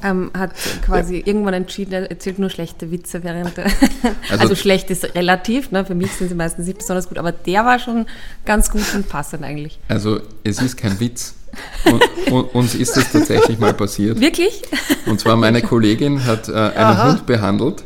ähm, 0.02 0.31
hat 0.36 0.52
quasi 0.85 1.19
ja. 1.19 1.27
irgendwann 1.27 1.55
entschieden, 1.55 1.93
er 1.93 2.11
erzählt 2.11 2.39
nur 2.39 2.51
schlechte 2.51 2.90
Witze 2.90 3.23
während 3.23 3.57
der, 3.57 3.65
also, 4.31 4.43
also, 4.43 4.55
schlecht 4.55 4.90
ist 4.90 5.15
relativ, 5.15 5.70
ne? 5.70 5.85
für 5.85 5.94
mich 5.94 6.12
sind 6.12 6.28
sie 6.28 6.35
meistens 6.35 6.66
nicht 6.66 6.78
besonders 6.78 7.09
gut, 7.09 7.19
aber 7.19 7.32
der 7.32 7.65
war 7.65 7.78
schon 7.78 8.07
ganz 8.44 8.70
gut 8.70 8.94
und 8.94 9.09
passend 9.09 9.44
eigentlich. 9.44 9.78
Also 9.89 10.20
es 10.44 10.61
ist 10.61 10.77
kein 10.77 10.98
Witz. 11.01 11.35
Und, 11.85 12.32
und, 12.32 12.55
uns 12.55 12.74
ist 12.77 12.97
das 12.97 13.11
tatsächlich 13.11 13.59
mal 13.59 13.74
passiert. 13.74 14.20
Wirklich? 14.20 14.62
Und 15.07 15.19
zwar 15.19 15.36
meine 15.36 15.62
Kollegin 15.62 16.24
hat 16.24 16.48
äh, 16.48 16.52
einen 16.52 16.77
Aha. 16.77 17.09
Hund 17.09 17.27
behandelt 17.27 17.82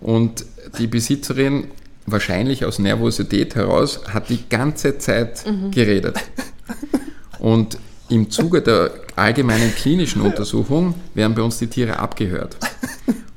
und 0.00 0.44
die 0.78 0.86
Besitzerin 0.86 1.68
wahrscheinlich 2.04 2.64
aus 2.64 2.78
Nervosität 2.78 3.54
heraus 3.54 4.00
hat 4.12 4.28
die 4.28 4.48
ganze 4.48 4.98
Zeit 4.98 5.44
mhm. 5.46 5.70
geredet. 5.70 6.16
Und 7.38 7.78
im 8.08 8.30
Zuge 8.30 8.62
der 8.62 8.90
allgemeinen 9.16 9.74
klinischen 9.74 10.22
Untersuchung 10.22 10.94
werden 11.14 11.34
bei 11.34 11.42
uns 11.42 11.58
die 11.58 11.66
Tiere 11.66 11.98
abgehört. 11.98 12.56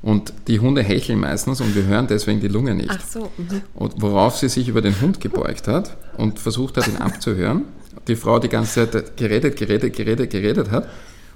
Und 0.01 0.33
die 0.47 0.59
Hunde 0.59 0.81
hecheln 0.81 1.19
meistens 1.19 1.61
und 1.61 1.75
wir 1.75 1.83
hören 1.83 2.07
deswegen 2.07 2.39
die 2.39 2.47
Lunge 2.47 2.73
nicht. 2.73 2.89
Ach 2.89 3.05
so. 3.07 3.31
Mhm. 3.37 3.61
Und 3.75 4.01
worauf 4.01 4.35
sie 4.35 4.49
sich 4.49 4.67
über 4.67 4.81
den 4.81 4.99
Hund 4.99 5.21
gebeugt 5.21 5.67
hat 5.67 5.95
und 6.17 6.39
versucht 6.39 6.77
hat, 6.77 6.87
ihn 6.87 6.97
abzuhören. 6.97 7.65
Die 8.07 8.15
Frau 8.15 8.39
die 8.39 8.49
ganze 8.49 8.89
Zeit 8.89 9.15
geredet, 9.15 9.57
geredet, 9.57 9.95
geredet, 9.95 10.31
geredet 10.31 10.71
hat. 10.71 10.87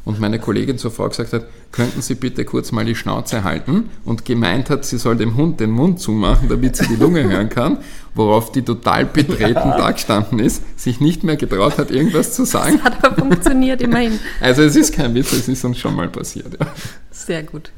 Und 0.06 0.20
meine 0.20 0.40
Kollegin 0.40 0.78
zuvor 0.78 1.10
gesagt 1.10 1.34
hat, 1.34 1.46
könnten 1.72 2.02
Sie 2.02 2.16
bitte 2.16 2.46
kurz 2.46 2.72
mal 2.72 2.86
die 2.86 2.96
Schnauze 2.96 3.44
halten 3.44 3.90
und 4.06 4.24
gemeint 4.24 4.70
hat, 4.70 4.86
sie 4.86 4.98
soll 4.98 5.18
dem 5.18 5.36
Hund 5.36 5.60
den 5.60 5.72
Mund 5.72 6.00
zumachen, 6.00 6.48
damit 6.48 6.78
sie 6.78 6.88
die 6.88 6.96
Lunge 6.96 7.24
hören 7.24 7.50
kann, 7.50 7.80
worauf 8.14 8.52
die 8.52 8.62
total 8.62 9.06
betreten 9.06 9.54
ja. 9.56 9.78
da 9.78 9.92
gestanden 9.92 10.40
ist, 10.40 10.64
sich 10.80 11.02
nicht 11.02 11.24
mehr 11.24 11.36
getraut 11.36 11.78
hat, 11.78 11.92
irgendwas 11.92 12.34
zu 12.34 12.46
sagen. 12.46 12.78
Das 12.78 12.94
hat 12.94 13.04
aber 13.04 13.16
funktioniert, 13.16 13.82
immerhin. 13.82 14.20
Also 14.40 14.62
es 14.62 14.76
ist 14.76 14.94
kein 14.94 15.14
Witz, 15.16 15.34
es 15.34 15.48
ist 15.48 15.66
uns 15.66 15.80
schon 15.80 15.96
mal 15.96 16.08
passiert. 16.08 16.54
Ja. 16.60 16.68
Sehr 17.12 17.44
gut. 17.44 17.72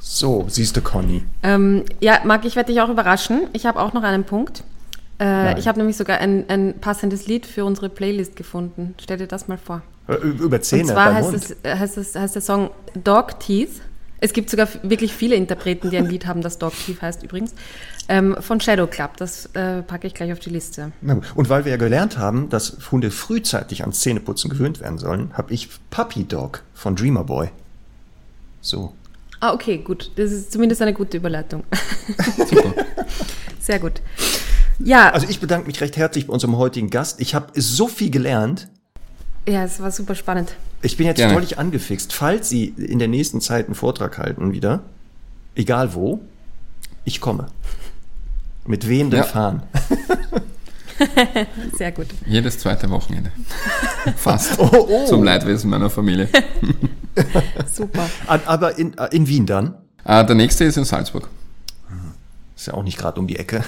So, 0.00 0.46
siehst 0.48 0.76
du, 0.76 0.80
Conny. 0.80 1.22
Ähm, 1.42 1.84
ja, 2.00 2.20
Marc, 2.24 2.44
ich 2.44 2.56
werde 2.56 2.72
dich 2.72 2.80
auch 2.80 2.88
überraschen. 2.88 3.42
Ich 3.52 3.66
habe 3.66 3.78
auch 3.80 3.92
noch 3.92 4.02
einen 4.02 4.24
Punkt. 4.24 4.64
Äh, 5.20 5.58
ich 5.58 5.68
habe 5.68 5.78
nämlich 5.78 5.96
sogar 5.96 6.18
ein, 6.18 6.46
ein, 6.48 6.74
passendes 6.80 7.26
Lied 7.26 7.46
für 7.46 7.64
unsere 7.64 7.88
Playlist 7.90 8.34
gefunden. 8.34 8.94
Stell 9.00 9.18
dir 9.18 9.26
das 9.26 9.46
mal 9.46 9.58
vor. 9.58 9.82
Über 10.18 10.60
Zähne. 10.60 10.82
Und 10.82 10.88
zwar 10.88 11.14
heißt, 11.14 11.34
es, 11.34 11.56
äh, 11.62 11.76
heißt, 11.76 11.98
es, 11.98 12.14
heißt 12.14 12.34
der 12.34 12.42
Song 12.42 12.70
Dog 12.94 13.40
Teeth. 13.40 13.80
Es 14.22 14.32
gibt 14.34 14.50
sogar 14.50 14.68
wirklich 14.82 15.14
viele 15.14 15.34
Interpreten, 15.34 15.90
die 15.90 15.96
ein 15.96 16.06
Lied 16.06 16.26
haben, 16.26 16.42
das 16.42 16.58
Dog 16.58 16.74
Teeth 16.84 17.00
heißt 17.00 17.22
übrigens. 17.22 17.54
Ähm, 18.08 18.36
von 18.40 18.60
Shadow 18.60 18.86
Club. 18.86 19.16
Das 19.16 19.46
äh, 19.54 19.82
packe 19.82 20.06
ich 20.06 20.14
gleich 20.14 20.32
auf 20.32 20.40
die 20.40 20.50
Liste. 20.50 20.92
Und 21.34 21.48
weil 21.48 21.64
wir 21.64 21.72
ja 21.72 21.78
gelernt 21.78 22.18
haben, 22.18 22.48
dass 22.50 22.76
Hunde 22.90 23.10
frühzeitig 23.10 23.82
ans 23.82 24.00
Zähneputzen 24.00 24.50
gewöhnt 24.50 24.80
werden 24.80 24.98
sollen, 24.98 25.30
habe 25.34 25.54
ich 25.54 25.68
Puppy 25.90 26.24
Dog 26.24 26.62
von 26.74 26.96
Dreamer 26.96 27.24
Boy. 27.24 27.48
So. 28.60 28.92
Ah, 29.40 29.54
okay, 29.54 29.78
gut. 29.78 30.10
Das 30.16 30.32
ist 30.32 30.52
zumindest 30.52 30.82
eine 30.82 30.92
gute 30.92 31.16
Überleitung. 31.16 31.64
Super. 32.36 32.74
Sehr 33.58 33.78
gut. 33.78 34.02
Ja. 34.78 35.10
Also 35.10 35.26
ich 35.28 35.40
bedanke 35.40 35.66
mich 35.66 35.80
recht 35.80 35.96
herzlich 35.96 36.26
bei 36.26 36.32
unserem 36.32 36.58
heutigen 36.58 36.90
Gast. 36.90 37.20
Ich 37.20 37.34
habe 37.34 37.48
so 37.58 37.88
viel 37.88 38.10
gelernt. 38.10 38.68
Ja, 39.48 39.64
es 39.64 39.80
war 39.80 39.90
super 39.90 40.14
spannend. 40.14 40.54
Ich 40.82 40.96
bin 40.96 41.06
jetzt 41.06 41.16
Gerne. 41.16 41.34
völlig 41.34 41.58
angefixt. 41.58 42.12
Falls 42.12 42.48
Sie 42.48 42.66
in 42.66 42.98
der 42.98 43.08
nächsten 43.08 43.40
Zeit 43.40 43.66
einen 43.66 43.74
Vortrag 43.74 44.18
halten 44.18 44.52
wieder, 44.52 44.80
egal 45.54 45.94
wo, 45.94 46.20
ich 47.04 47.20
komme. 47.20 47.48
Mit 48.66 48.88
wem 48.88 49.10
denn 49.10 49.20
ja. 49.20 49.24
fahren? 49.26 49.62
Sehr 51.76 51.92
gut. 51.92 52.06
Jedes 52.26 52.58
zweite 52.58 52.88
Wochenende. 52.90 53.32
Fast. 54.16 54.58
Oh, 54.58 54.68
oh. 54.72 55.06
Zum 55.06 55.22
Leidwesen 55.22 55.70
meiner 55.70 55.90
Familie. 55.90 56.28
Super. 57.72 58.08
Aber 58.26 58.78
in, 58.78 58.94
in 59.10 59.26
Wien 59.26 59.46
dann? 59.46 59.74
Ah, 60.04 60.22
der 60.22 60.36
nächste 60.36 60.64
ist 60.64 60.76
in 60.76 60.84
Salzburg. 60.84 61.28
Ist 62.54 62.66
ja 62.66 62.74
auch 62.74 62.82
nicht 62.82 62.98
gerade 62.98 63.18
um 63.18 63.26
die 63.26 63.36
Ecke. 63.36 63.64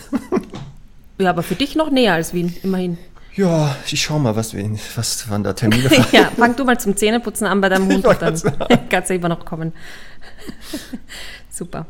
Ja, 1.19 1.31
aber 1.31 1.43
für 1.43 1.55
dich 1.55 1.75
noch 1.77 1.91
näher 1.91 2.15
als 2.15 2.35
Wien, 2.35 2.55
immerhin. 2.63 2.99
Ja, 3.35 3.77
ich 3.91 4.03
schau 4.03 4.19
mal, 4.19 4.37
was, 4.37 4.55
wir, 4.55 4.69
was 4.95 5.25
wann 5.31 5.43
da 5.43 5.55
Termine 5.55 5.89
Ja, 6.13 6.31
fang 6.37 6.55
du 6.55 6.65
mal 6.65 6.79
zum 6.79 6.97
Zähneputzen 6.97 7.47
an 7.47 7.61
bei 7.61 7.71
deinem 7.71 7.89
Hund 7.93 8.07
und 8.07 8.23
dann 8.23 8.89
kannst 8.91 9.11
du 9.11 9.15
immer 9.15 9.29
noch 9.29 9.45
kommen. 9.45 9.73
Super. 11.51 11.87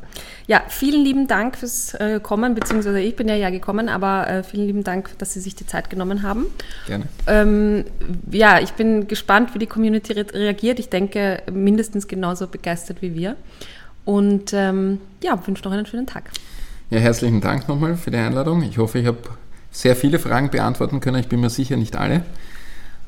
Ja, 0.47 0.62
vielen 0.69 1.05
lieben 1.05 1.28
Dank 1.28 1.56
fürs 1.56 1.94
äh, 1.94 2.20
Kommen, 2.20 2.55
beziehungsweise 2.55 3.01
ich 3.01 3.16
bin 3.16 3.28
ja 3.28 3.35
ja 3.35 3.51
gekommen, 3.51 3.89
aber 3.89 4.28
äh, 4.28 4.43
vielen 4.43 4.66
lieben 4.66 4.85
Dank, 4.85 5.16
dass 5.19 5.35
Sie 5.35 5.40
sich 5.40 5.55
die 5.55 5.66
Zeit 5.66 5.89
genommen 5.89 6.23
haben. 6.23 6.47
Gerne. 6.86 7.06
Ähm, 7.27 7.85
ja, 8.31 8.60
ich 8.60 8.73
bin 8.73 9.06
gespannt, 9.09 9.55
wie 9.55 9.59
die 9.59 9.66
Community 9.66 10.12
re 10.12 10.27
reagiert. 10.32 10.78
Ich 10.78 10.90
denke, 10.90 11.43
mindestens 11.51 12.09
genauso 12.09 12.47
begeistert 12.48 13.02
wie 13.02 13.14
wir. 13.14 13.36
Und 14.05 14.52
ähm, 14.52 15.01
ja, 15.23 15.40
wünsche 15.47 15.64
noch 15.64 15.73
einen 15.73 15.86
schönen 15.86 16.06
Tag. 16.06 16.31
Ja, 16.90 16.98
herzlichen 16.98 17.40
Dank 17.40 17.69
nochmal 17.69 17.97
für 17.97 18.10
die 18.10 18.19
Einladung. 18.19 18.62
Ich 18.62 18.78
hoffe, 18.78 18.98
ich 18.98 19.06
habe 19.06 19.19
sehr 19.73 19.97
viele 19.97 20.19
Fragen 20.19 20.51
beantworten 20.51 21.01
können. 21.01 21.19
Ich 21.19 21.28
bin 21.28 21.40
mir 21.40 21.51
sicher 21.51 21.77
nicht 21.77 21.97
alle. 21.97 22.23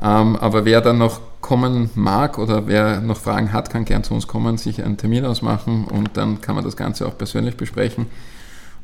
Ähm, 0.02 0.34
aber 0.36 0.64
wer 0.64 0.80
dann 0.80 0.98
noch 0.98 1.20
kommen 1.40 1.90
mag 1.94 2.38
oder 2.38 2.66
wer 2.66 3.00
noch 3.00 3.18
Fragen 3.18 3.52
hat, 3.52 3.70
kann 3.70 3.84
gern 3.84 4.02
zu 4.02 4.14
uns 4.14 4.26
kommen, 4.26 4.58
sich 4.58 4.82
einen 4.82 4.96
Termin 4.96 5.24
ausmachen 5.24 5.84
und 5.84 6.16
dann 6.16 6.40
kann 6.40 6.56
man 6.56 6.64
das 6.64 6.76
Ganze 6.76 7.06
auch 7.06 7.16
persönlich 7.16 7.56
besprechen. 7.56 8.06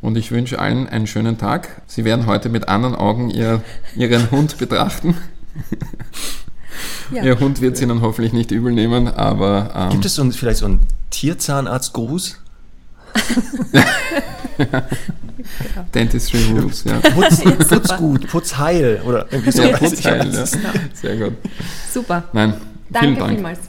Und 0.02 0.16
ich 0.16 0.31
wünsche 0.31 0.59
allen 0.59 0.89
einen 0.89 1.07
schönen 1.07 1.36
Tag. 1.36 1.82
Sie 1.86 2.05
werden 2.05 2.27
heute 2.27 2.48
mit 2.48 2.69
anderen 2.69 2.94
Augen 2.94 3.31
ihr, 3.31 3.62
Ihren 3.97 4.31
Hund 4.31 4.59
betrachten. 4.59 5.16
Ja. 7.11 7.24
Ihr 7.24 7.40
Hund 7.40 7.61
wird 7.61 7.77
sie 7.77 7.86
dann 7.86 8.01
hoffentlich 8.01 8.32
nicht 8.32 8.52
übel 8.52 8.73
nehmen, 8.73 9.09
aber. 9.09 9.73
Ähm, 9.74 9.90
Gibt 9.90 10.05
es 10.05 10.15
so 10.15 10.23
ein, 10.23 10.32
vielleicht 10.32 10.59
so 10.59 10.66
einen 10.66 10.78
Tierzahnarzt-Gruß? 11.11 12.39
Dentistry 15.95 16.45
Rules, 16.53 16.85
ja. 16.85 17.01
Putz, 17.01 17.43
putz 17.69 17.97
gut, 17.97 18.28
putz 18.28 18.59
heil 18.59 19.01
oder 19.05 19.27
irgendwie 19.31 19.53
so. 19.53 19.62
Ja, 19.62 19.77
putz 19.77 20.05
heil, 20.05 20.32
ja. 20.32 20.45
Sehr 20.93 21.16
gut. 21.16 21.35
Super. 21.93 22.24
Nein, 22.32 22.55
Danke 22.91 23.19
Dank. 23.20 23.32
vielmals. 23.32 23.61